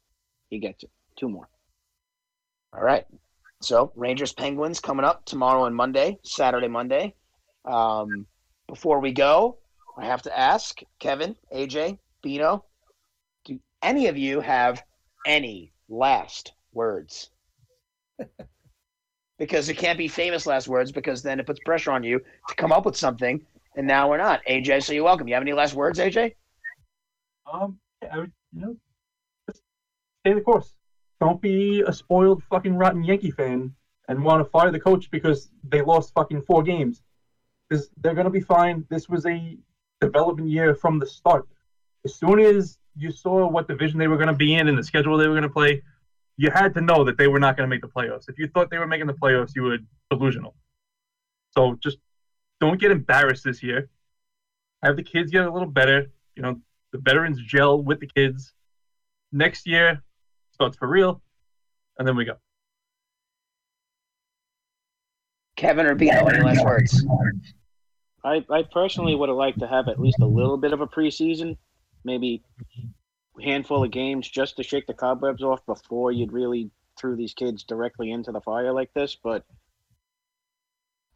he 0.51 0.59
gets 0.59 0.85
it. 0.85 0.91
Two 1.19 1.29
more. 1.29 1.49
All 2.73 2.83
right. 2.83 3.07
So 3.61 3.93
Rangers 3.97 4.33
Penguins 4.33 4.81
coming 4.81 5.05
up 5.05 5.25
tomorrow 5.25 5.65
and 5.65 5.75
Monday, 5.75 6.19
Saturday, 6.25 6.69
Monday. 6.69 7.15
Um, 7.65 8.27
before 8.69 9.01
we 9.01 9.13
go, 9.13 9.59
I 9.97 10.07
have 10.07 10.23
to 10.23 10.39
ask 10.39 10.81
Kevin, 11.01 11.37
AJ, 11.53 11.99
Bino, 12.23 12.65
do 13.45 13.59
any 13.83 14.07
of 14.07 14.17
you 14.17 14.41
have 14.41 14.83
any 15.27 15.73
last 15.89 16.53
words? 16.73 17.31
because 19.39 19.69
it 19.69 19.75
can't 19.75 19.97
be 19.97 20.09
famous 20.09 20.47
last 20.47 20.69
words 20.69 20.93
because 20.93 21.23
then 21.23 21.41
it 21.41 21.47
puts 21.47 21.61
pressure 21.61 21.93
on 21.93 22.03
you 22.03 22.21
to 22.49 22.55
come 22.57 22.73
up 22.73 22.85
with 22.85 22.97
something. 22.97 23.41
And 23.77 23.87
now 23.87 24.11
we're 24.11 24.19
not. 24.19 24.45
AJ, 24.47 24.83
so 24.83 24.93
you're 24.93 25.05
welcome. 25.05 25.29
You 25.29 25.35
have 25.35 25.43
any 25.43 25.53
last 25.53 25.75
words, 25.75 25.99
AJ? 25.99 26.35
Um, 27.51 27.79
I 28.11 28.19
would, 28.19 28.33
you 28.53 28.61
know, 28.61 28.77
just 29.49 29.63
stay 30.21 30.33
the 30.33 30.41
course. 30.41 30.75
Don't 31.21 31.41
be 31.41 31.83
a 31.87 31.93
spoiled 31.93 32.43
fucking 32.51 32.75
rotten 32.75 33.05
Yankee 33.05 33.31
fan 33.31 33.75
and 34.09 34.25
want 34.25 34.45
to 34.45 34.51
fire 34.51 34.71
the 34.73 34.81
coach 34.81 35.11
because 35.11 35.51
they 35.63 35.83
lost 35.83 36.13
fucking 36.15 36.43
four 36.43 36.63
games. 36.63 37.03
Because 37.69 37.91
they're 37.99 38.15
gonna 38.15 38.31
be 38.31 38.41
fine. 38.41 38.85
This 38.89 39.09
was 39.09 39.27
a 39.27 39.57
development 40.01 40.49
year 40.49 40.75
from 40.75 40.99
the 40.99 41.07
start. 41.07 41.47
As 42.05 42.15
soon 42.15 42.41
as 42.41 42.79
you 42.97 43.13
saw 43.13 43.47
what 43.49 43.69
division 43.69 43.99
they 43.99 44.09
were 44.09 44.17
gonna 44.17 44.33
be 44.33 44.55
in 44.55 44.69
and 44.69 44.79
the 44.79 44.83
schedule 44.83 45.17
they 45.17 45.29
were 45.29 45.35
gonna 45.35 45.49
play, 45.49 45.83
you 46.39 46.51
had 46.51 46.73
to 46.75 46.81
know 46.81 47.05
that 47.05 47.19
they 47.19 47.27
were 47.27 47.41
not 47.41 47.57
gonna 47.57 47.69
make 47.69 47.83
the 47.83 47.89
playoffs. 47.89 48.29
If 48.29 48.39
you 48.39 48.49
thought 48.49 48.71
they 48.71 48.79
were 48.79 48.87
making 48.87 49.09
the 49.09 49.13
playoffs, 49.13 49.55
you 49.55 49.65
were 49.65 49.79
delusional. 50.11 50.55
So 51.51 51.77
just 51.83 51.99
don't 52.61 52.81
get 52.81 52.91
embarrassed 52.91 53.45
this 53.45 53.63
year. 53.63 53.91
Have 54.83 54.97
the 54.97 55.03
kids 55.03 55.33
get 55.33 55.45
a 55.45 55.53
little 55.53 55.69
better. 55.69 56.07
You 56.37 56.43
know, 56.43 56.61
the 56.93 56.99
veterans 56.99 57.41
gel 57.43 57.83
with 57.83 57.99
the 57.99 58.07
kids. 58.07 58.55
Next 59.33 59.67
year 59.67 60.03
starts 60.53 60.77
for 60.77 60.89
real, 60.89 61.21
and 61.99 62.07
then 62.07 62.17
we 62.17 62.25
go. 62.25 62.37
Kevin 65.57 65.87
or 65.87 65.97
Bino, 65.97 66.25
any 66.27 66.41
last 66.41 66.65
words? 66.65 67.05
I, 68.25 68.45
I 68.49 68.63
personally 68.63 69.17
would 69.17 69.29
have 69.29 69.37
liked 69.37 69.59
to 69.59 69.67
have 69.67 69.89
at 69.89 69.99
least 69.99 70.19
a 70.21 70.27
little 70.27 70.57
bit 70.57 70.73
of 70.73 70.81
a 70.81 70.87
preseason, 70.87 71.57
maybe 72.05 72.43
a 72.77 72.83
handful 73.43 73.85
of 73.85 73.91
games 73.91 74.29
just 74.29 74.57
to 74.57 74.63
shake 74.63 74.87
the 74.87 74.95
cobwebs 74.95 75.43
off 75.43 75.65
before 75.67 76.13
you'd 76.13 76.33
really 76.33 76.71
threw 76.99 77.17
these 77.17 77.35
kids 77.35 77.65
directly 77.65 78.11
into 78.11 78.33
the 78.33 78.41
fire 78.41 78.73
like 78.73 78.93
this. 78.95 79.17
But 79.23 79.45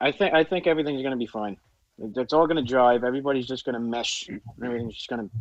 I 0.00 0.12
think 0.12 0.34
I 0.34 0.44
think 0.44 0.66
everything's 0.66 1.02
going 1.02 1.12
to 1.12 1.16
be 1.16 1.26
fine. 1.26 1.56
It's 1.98 2.32
all 2.32 2.46
going 2.46 2.56
to 2.56 2.68
drive. 2.68 3.04
Everybody's 3.04 3.46
just 3.46 3.64
going 3.64 3.74
to 3.74 3.80
mesh. 3.80 4.28
Everything's 4.64 4.94
just 4.94 5.08
going 5.08 5.28
to 5.28 5.34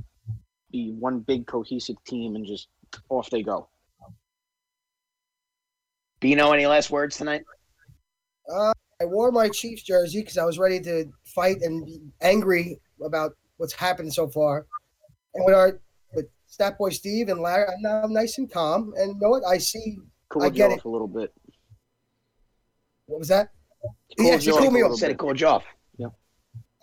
be 0.72 0.92
one 0.92 1.20
big 1.20 1.48
cohesive 1.48 1.96
team, 2.06 2.36
and 2.36 2.46
just 2.46 2.68
off 3.10 3.30
they 3.30 3.44
go. 3.44 3.70
Bino, 6.20 6.52
any 6.52 6.68
last 6.68 6.92
words 6.92 7.18
tonight? 7.18 7.44
Uh, 8.52 8.74
I 9.02 9.06
wore 9.06 9.32
my 9.32 9.50
Chiefs 9.50 9.82
jersey 9.82 10.20
because 10.20 10.38
I 10.38 10.46
was 10.46 10.60
ready 10.60 10.80
to 10.82 11.06
fight 11.26 11.62
and 11.62 11.84
be 11.84 12.00
angry 12.22 12.80
about 13.04 13.36
what's 13.58 13.74
happened 13.74 14.14
so 14.14 14.28
far. 14.28 14.68
And 15.34 15.46
with 15.46 15.56
our 15.56 15.68
with 15.70 15.80
Stat 16.52 16.78
Boy 16.78 16.90
Steve 16.90 17.30
and 17.30 17.40
Larry, 17.40 17.66
I'm 17.66 17.82
now 17.82 18.06
nice 18.08 18.38
and 18.38 18.52
calm. 18.52 18.94
And 18.98 19.16
you 19.16 19.20
know 19.22 19.30
what? 19.30 19.44
I 19.48 19.58
see. 19.58 19.98
Cool 20.28 20.44
I 20.44 20.46
you 20.48 20.52
get 20.52 20.72
off 20.72 20.80
it. 20.80 20.86
a 20.86 20.90
little 20.90 21.08
bit. 21.08 21.34
What 23.06 23.20
was 23.20 23.30
that? 23.30 23.52
Cool 24.18 24.28
Yeah, 24.28 24.34
you 24.34 24.42
she 24.42 24.52
cooled 24.52 24.66
a 24.66 24.72
me 24.72 24.82
off. 24.84 24.98
Said 24.98 25.12
it 25.12 25.18
cooled 25.18 25.40
you 25.40 25.48
off. 25.48 25.64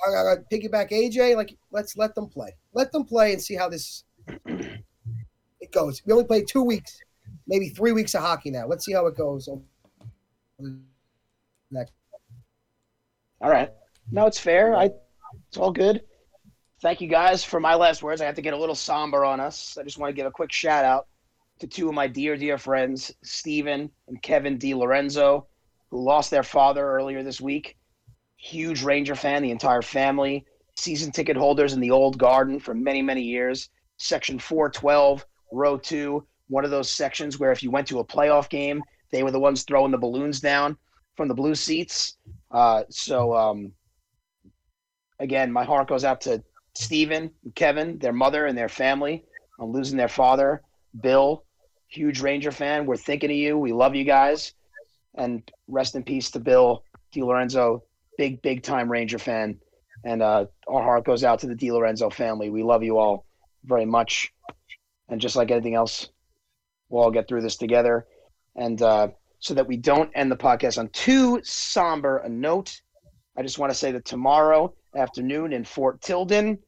I 0.07 0.11
got 0.13 0.37
to 0.37 0.57
piggyback 0.57 0.91
AJ. 0.93 1.35
Like, 1.35 1.57
let's 1.73 1.97
let 1.97 2.15
them 2.15 2.29
play. 2.29 2.55
Let 2.73 2.93
them 2.93 3.05
play 3.05 3.33
and 3.33 3.43
see 3.43 3.57
how 3.57 3.69
this 3.69 4.05
it 4.47 5.73
goes. 5.73 6.01
We 6.07 6.13
only 6.13 6.25
played 6.25 6.47
two 6.49 6.63
weeks. 6.63 7.01
maybe 7.47 7.71
three 7.71 7.93
weeks 7.93 8.15
of 8.15 8.23
hockey 8.23 8.51
now. 8.51 8.67
Let's 8.67 8.85
see 8.85 8.93
how 8.93 9.07
it 9.07 9.17
goes. 9.17 9.49
Next. 11.71 11.93
All 13.41 13.51
right. 13.51 13.71
No, 14.11 14.27
it's 14.27 14.39
fair. 14.39 14.75
I 14.77 14.91
it's 15.49 15.59
all 15.59 15.73
good. 15.73 16.03
Thank 16.81 17.01
you 17.01 17.09
guys 17.09 17.43
for 17.43 17.59
my 17.59 17.75
last 17.75 18.05
words. 18.05 18.21
I 18.21 18.27
have 18.27 18.37
to 18.37 18.43
get 18.43 18.55
a 18.55 18.59
little 18.59 18.75
somber 18.77 19.25
on 19.25 19.41
us. 19.41 19.77
I 19.77 19.83
just 19.83 19.99
want 19.99 20.11
to 20.11 20.15
give 20.15 20.27
a 20.27 20.31
quick 20.31 20.53
shout 20.53 20.85
out 20.85 21.09
to 21.59 21.67
two 21.67 21.89
of 21.89 21.95
my 21.95 22.07
dear, 22.07 22.37
dear 22.37 22.57
friends, 22.57 23.13
Stephen 23.25 23.91
and 24.07 24.23
Kevin 24.23 24.59
Di 24.59 24.75
Lorenzo, 24.75 25.49
who 25.91 26.01
lost 26.01 26.31
their 26.31 26.45
father 26.45 26.89
earlier 26.89 27.25
this 27.25 27.41
week. 27.41 27.77
Huge 28.37 28.85
Ranger 28.85 29.17
fan, 29.17 29.43
the 29.43 29.51
entire 29.51 29.83
family, 29.83 30.47
season 30.77 31.11
ticket 31.11 31.37
holders 31.37 31.73
in 31.73 31.81
the 31.81 31.91
old 31.91 32.17
garden 32.17 32.61
for 32.61 32.75
many, 32.75 33.03
many 33.03 33.23
years. 33.23 33.71
Section 33.97 34.39
412, 34.39 35.27
row 35.51 35.79
two, 35.79 36.25
one 36.47 36.65
of 36.65 36.71
those 36.71 36.93
sections 36.93 37.41
where 37.41 37.51
if 37.51 37.61
you 37.61 37.73
went 37.73 37.89
to 37.89 37.99
a 37.99 38.05
playoff 38.05 38.49
game, 38.49 38.85
they 39.11 39.25
were 39.25 39.33
the 39.33 39.41
ones 39.41 39.65
throwing 39.65 39.91
the 39.91 39.99
balloons 39.99 40.39
down 40.39 40.77
from 41.17 41.27
the 41.27 41.35
blue 41.35 41.57
seats. 41.57 42.19
Uh, 42.53 42.85
so, 42.89 43.35
um, 43.35 43.73
again, 45.19 45.51
my 45.51 45.65
heart 45.65 45.89
goes 45.89 46.05
out 46.05 46.21
to 46.21 46.41
Stephen 46.79 47.31
and 47.43 47.55
Kevin, 47.57 47.99
their 47.99 48.13
mother 48.13 48.47
and 48.47 48.57
their 48.57 48.69
family 48.69 49.25
on 49.59 49.73
losing 49.73 49.99
their 49.99 50.09
father. 50.09 50.63
Bill, 51.01 51.45
huge 51.89 52.21
Ranger 52.21 52.53
fan. 52.53 52.87
We're 52.87 52.97
thinking 52.97 53.31
of 53.31 53.37
you. 53.37 53.59
We 53.59 53.73
love 53.73 53.97
you 53.97 54.05
guys. 54.05 54.53
And 55.17 55.43
rest 55.67 55.97
in 55.97 56.05
peace 56.05 56.31
to 56.31 56.39
Bill 56.39 56.85
Di 57.13 57.23
Lorenzo, 57.23 57.83
big, 58.17 58.41
big 58.43 58.63
time 58.63 58.91
Ranger 58.91 59.19
fan. 59.19 59.59
And 60.05 60.23
uh, 60.23 60.47
our 60.69 60.83
heart 60.83 61.05
goes 61.05 61.25
out 61.25 61.41
to 61.41 61.49
the 61.49 61.57
Di 61.57 61.73
Lorenzo 61.73 62.11
family. 62.11 62.49
We 62.49 62.63
love 62.63 62.85
you 62.85 62.99
all 62.99 63.27
very 63.65 63.85
much. 63.85 64.33
And 65.09 65.21
just 65.21 65.35
like 65.35 65.51
anything 65.51 65.75
else, 65.75 66.09
we'll 66.89 67.03
all 67.03 67.11
get 67.11 67.27
through 67.27 67.43
this 67.43 67.57
together. 67.57 68.07
And 68.55 68.81
uh, 68.81 69.09
so 69.41 69.55
that 69.55 69.67
we 69.67 69.77
don't 69.77 70.13
end 70.15 70.31
the 70.31 70.37
podcast 70.37 70.79
on 70.79 70.91
too 70.91 71.41
somber 71.43 72.19
a 72.19 72.29
note, 72.29 72.81
I 73.37 73.43
just 73.43 73.59
want 73.59 73.71
to 73.71 73.79
say 73.79 73.91
that 73.93 74.05
tomorrow 74.05 74.75
afternoon 74.95 75.53
in 75.53 75.65
Fort 75.65 76.01
Tilden, 76.01 76.59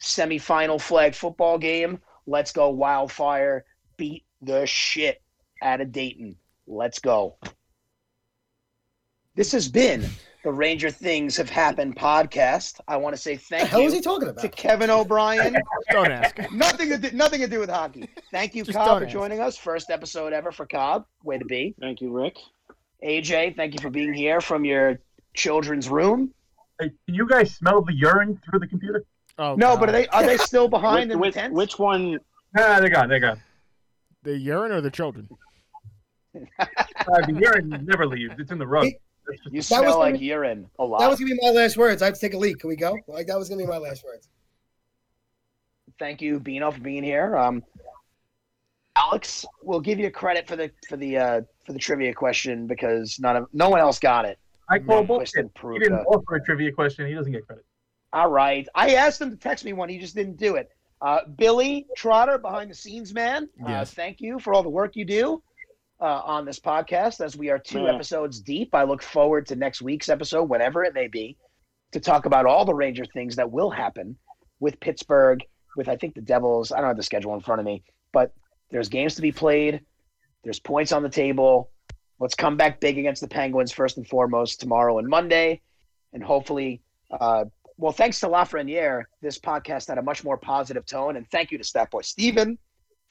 semifinal 0.00 0.80
flag 0.80 1.14
football 1.14 1.58
game. 1.58 2.00
Let's 2.26 2.52
go 2.52 2.70
Wildfire. 2.70 3.64
Beat 3.96 4.24
the 4.42 4.66
shit 4.66 5.20
out 5.62 5.80
of 5.80 5.92
Dayton. 5.92 6.36
Let's 6.66 6.98
go. 6.98 7.36
This 9.34 9.52
has 9.52 9.68
been 9.68 10.04
the 10.44 10.52
Ranger 10.52 10.90
Things 10.90 11.36
Have 11.36 11.48
Happened 11.50 11.96
podcast. 11.96 12.80
I 12.88 12.96
want 12.96 13.14
to 13.14 13.20
say 13.20 13.34
What 13.34 13.40
the 13.40 13.46
thank 13.56 13.68
hell 13.68 13.80
you 13.80 13.86
is 13.86 13.94
he 13.94 14.00
talking 14.00 14.28
about? 14.28 14.42
to? 14.42 14.48
Kevin 14.48 14.90
O'Brien. 14.90 15.56
Don't 15.90 16.10
ask. 16.10 16.36
nothing 16.52 16.88
to 16.90 16.98
do, 16.98 17.16
nothing 17.16 17.40
to 17.40 17.48
do 17.48 17.60
with 17.60 17.70
hockey. 17.70 18.08
Thank 18.32 18.54
you, 18.54 18.64
Just 18.64 18.76
Cobb, 18.76 18.98
for 18.98 19.04
ask. 19.04 19.12
joining 19.12 19.40
us. 19.40 19.56
First 19.56 19.90
episode 19.90 20.32
ever 20.32 20.50
for 20.52 20.66
Cobb. 20.66 21.04
Way 21.22 21.38
to 21.38 21.44
be. 21.44 21.74
Thank 21.80 22.00
you, 22.00 22.10
Rick. 22.12 22.36
AJ, 23.04 23.56
thank 23.56 23.74
you 23.74 23.80
for 23.80 23.90
being 23.90 24.12
here 24.12 24.40
from 24.40 24.64
your 24.64 24.98
children's 25.34 25.88
room. 25.88 26.34
Hey, 26.80 26.90
can 27.06 27.14
you 27.14 27.28
guys 27.28 27.54
smell 27.54 27.82
the 27.82 27.94
urine 27.94 28.40
through 28.44 28.58
the 28.58 28.66
computer? 28.66 29.04
Oh, 29.38 29.54
no, 29.54 29.68
God. 29.76 29.80
but 29.80 29.88
are 29.90 29.92
they 29.92 30.06
are 30.08 30.22
they 30.24 30.36
still 30.50 30.68
behind 30.68 31.10
Which, 31.10 31.14
in 31.14 31.20
which, 31.20 31.34
the 31.34 31.40
tent? 31.40 31.54
which 31.54 31.78
one? 31.78 32.18
Ah, 32.56 32.78
they're 32.80 32.88
gone. 32.90 33.08
They're 33.08 33.20
gone. 33.20 33.40
the 34.24 34.36
urine 34.36 34.72
or 34.72 34.80
the 34.80 34.90
children? 34.90 35.28
Uh, 36.34 36.66
the 37.26 37.38
urine 37.40 37.84
never 37.86 38.06
leaves. 38.06 38.34
It's 38.38 38.50
in 38.50 38.58
the 38.58 38.66
rug. 38.66 38.84
That's 39.26 39.40
just- 39.42 39.52
You 39.54 39.60
That 39.60 39.64
smell 39.64 39.84
was 39.84 39.96
like 39.96 40.14
gonna- 40.14 40.24
urine 40.24 40.66
a 40.78 40.84
lot. 40.84 41.00
That 41.00 41.08
was 41.10 41.18
gonna 41.20 41.32
be 41.34 41.38
my 41.42 41.50
last 41.50 41.76
words. 41.76 42.02
I 42.02 42.06
have 42.06 42.14
to 42.14 42.20
take 42.20 42.34
a 42.34 42.38
leak. 42.38 42.58
Can 42.60 42.68
we 42.68 42.76
go? 42.76 42.96
Like 43.06 43.26
that 43.28 43.38
was 43.38 43.48
gonna 43.48 43.62
be 43.62 43.66
my 43.68 43.78
last 43.78 44.04
words. 44.04 44.28
Thank 45.98 46.20
you, 46.22 46.38
Bino, 46.40 46.70
for 46.70 46.80
being 46.80 47.02
here. 47.02 47.36
Um, 47.36 47.62
Alex, 48.96 49.44
we'll 49.62 49.80
give 49.80 49.98
you 49.98 50.10
credit 50.10 50.46
for 50.48 50.56
the 50.56 50.70
for 50.88 50.96
the 50.96 51.16
uh, 51.16 51.40
for 51.66 51.72
the 51.72 51.78
trivia 51.78 52.12
question 52.12 52.66
because 52.66 53.18
none 53.20 53.36
of 53.36 53.46
no 53.52 53.68
one 53.68 53.80
else 53.80 53.98
got 53.98 54.24
it. 54.24 54.38
I 54.68 54.78
call 54.80 55.02
Manquist 55.04 55.06
bullshit. 55.08 55.34
and 55.36 55.50
He 55.74 55.78
didn't 55.78 55.98
Prucha. 56.00 56.04
offer 56.06 56.34
a 56.36 56.44
trivia 56.44 56.72
question. 56.72 57.06
He 57.06 57.14
doesn't 57.14 57.32
get 57.32 57.46
credit. 57.46 57.64
All 58.12 58.28
right, 58.30 58.66
I 58.74 58.94
asked 58.94 59.20
him 59.20 59.30
to 59.30 59.36
text 59.36 59.64
me 59.64 59.72
one. 59.72 59.88
He 59.88 59.98
just 59.98 60.14
didn't 60.14 60.36
do 60.38 60.56
it. 60.56 60.70
Uh, 61.00 61.20
Billy 61.36 61.86
Trotter, 61.96 62.38
behind 62.38 62.70
the 62.70 62.74
scenes 62.74 63.12
man. 63.14 63.48
Uh, 63.64 63.68
Yes. 63.68 63.92
Thank 63.94 64.20
you 64.20 64.38
for 64.38 64.52
all 64.54 64.62
the 64.62 64.68
work 64.70 64.96
you 64.96 65.04
do 65.04 65.42
uh, 66.00 66.22
on 66.24 66.44
this 66.44 66.58
podcast. 66.58 67.20
As 67.24 67.36
we 67.36 67.50
are 67.50 67.58
two 67.58 67.82
Yeah. 67.82 67.94
episodes 67.94 68.40
deep, 68.40 68.74
I 68.74 68.82
look 68.84 69.02
forward 69.02 69.46
to 69.48 69.56
next 69.56 69.82
week's 69.82 70.08
episode, 70.08 70.44
whenever 70.44 70.82
it 70.84 70.94
may 70.94 71.06
be, 71.08 71.36
to 71.92 72.00
talk 72.00 72.26
about 72.26 72.46
all 72.46 72.64
the 72.64 72.74
Ranger 72.74 73.04
things 73.04 73.36
that 73.36 73.50
will 73.50 73.70
happen 73.70 74.16
with 74.58 74.80
Pittsburgh, 74.80 75.44
with 75.76 75.88
I 75.88 75.96
think 75.96 76.14
the 76.14 76.20
Devils. 76.20 76.72
I 76.72 76.78
don't 76.78 76.88
have 76.88 76.96
the 76.96 77.02
schedule 77.02 77.34
in 77.34 77.40
front 77.40 77.60
of 77.60 77.66
me, 77.66 77.84
but 78.12 78.32
there's 78.70 78.88
games 78.88 79.14
to 79.16 79.22
be 79.22 79.32
played. 79.32 79.80
There's 80.44 80.58
points 80.58 80.92
on 80.92 81.02
the 81.02 81.08
table. 81.10 81.70
Let's 82.18 82.34
come 82.34 82.56
back 82.56 82.80
big 82.80 82.98
against 82.98 83.20
the 83.20 83.28
Penguins 83.28 83.70
first 83.70 83.98
and 83.98 84.06
foremost 84.08 84.60
tomorrow 84.60 84.98
and 84.98 85.06
Monday, 85.08 85.60
and 86.14 86.24
hopefully. 86.24 86.80
Uh, 87.10 87.44
well, 87.78 87.92
thanks 87.92 88.18
to 88.20 88.26
Lafreniere, 88.26 89.04
this 89.22 89.38
podcast 89.38 89.86
had 89.86 89.98
a 89.98 90.02
much 90.02 90.24
more 90.24 90.36
positive 90.36 90.84
tone. 90.84 91.16
And 91.16 91.30
thank 91.30 91.52
you 91.52 91.58
to 91.58 91.64
Statboy 91.64 92.04
Steven. 92.04 92.58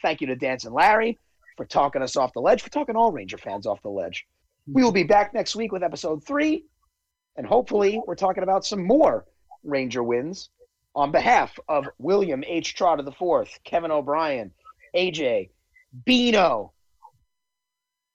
Thank 0.01 0.19
you 0.19 0.27
to 0.27 0.35
Dance 0.35 0.65
and 0.65 0.75
Larry 0.75 1.17
for 1.55 1.65
talking 1.65 2.01
us 2.01 2.17
off 2.17 2.33
the 2.33 2.41
ledge, 2.41 2.61
for 2.61 2.69
talking 2.69 2.95
all 2.95 3.11
Ranger 3.11 3.37
fans 3.37 3.65
off 3.65 3.81
the 3.81 3.89
ledge. 3.89 4.27
We 4.71 4.83
will 4.83 4.91
be 4.91 5.03
back 5.03 5.33
next 5.33 5.55
week 5.55 5.71
with 5.71 5.83
episode 5.83 6.23
three. 6.25 6.65
And 7.37 7.47
hopefully, 7.47 8.01
we're 8.05 8.15
talking 8.15 8.43
about 8.43 8.65
some 8.65 8.85
more 8.85 9.25
Ranger 9.63 10.03
wins 10.03 10.49
on 10.95 11.11
behalf 11.11 11.57
of 11.69 11.87
William 11.97 12.43
H. 12.45 12.75
Trotter 12.75 13.07
IV, 13.07 13.47
Kevin 13.63 13.91
O'Brien, 13.91 14.51
AJ, 14.95 15.49
Bino. 16.05 16.73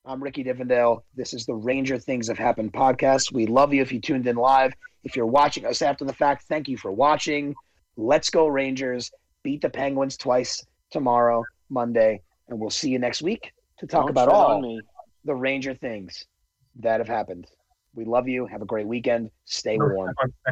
I'm 0.05 0.21
Ricky 0.21 0.43
Divendale. 0.43 1.01
This 1.15 1.33
is 1.33 1.45
the 1.45 1.55
Ranger 1.55 1.97
Things 1.97 2.27
Have 2.27 2.37
Happened 2.37 2.73
podcast. 2.73 3.31
We 3.31 3.47
love 3.47 3.73
you 3.73 3.81
if 3.81 3.91
you 3.91 3.99
tuned 3.99 4.27
in 4.27 4.35
live. 4.35 4.73
If 5.03 5.15
you're 5.15 5.25
watching 5.25 5.65
us 5.65 5.81
after 5.81 6.05
the 6.05 6.13
fact, 6.13 6.45
thank 6.47 6.67
you 6.67 6.77
for 6.77 6.91
watching. 6.91 7.53
Let's 7.97 8.29
go, 8.29 8.47
Rangers. 8.47 9.11
Beat 9.43 9.61
the 9.61 9.69
Penguins 9.69 10.17
twice 10.17 10.65
tomorrow, 10.91 11.43
Monday, 11.69 12.21
and 12.47 12.59
we'll 12.59 12.69
see 12.69 12.89
you 12.89 12.99
next 12.99 13.21
week 13.21 13.51
to 13.79 13.87
talk 13.87 14.03
Don't 14.03 14.11
about 14.11 14.29
all 14.29 14.61
me. 14.61 14.81
the 15.25 15.35
Ranger 15.35 15.73
things 15.73 16.25
that 16.79 16.99
have 16.99 17.07
happened. 17.07 17.47
We 17.95 18.05
love 18.05 18.27
you. 18.27 18.45
Have 18.47 18.61
a 18.61 18.65
great 18.65 18.87
weekend. 18.87 19.29
Stay 19.45 19.77
warm. 19.77 20.13
step 20.13 20.15
on 20.23 20.33
sex. 20.45 20.51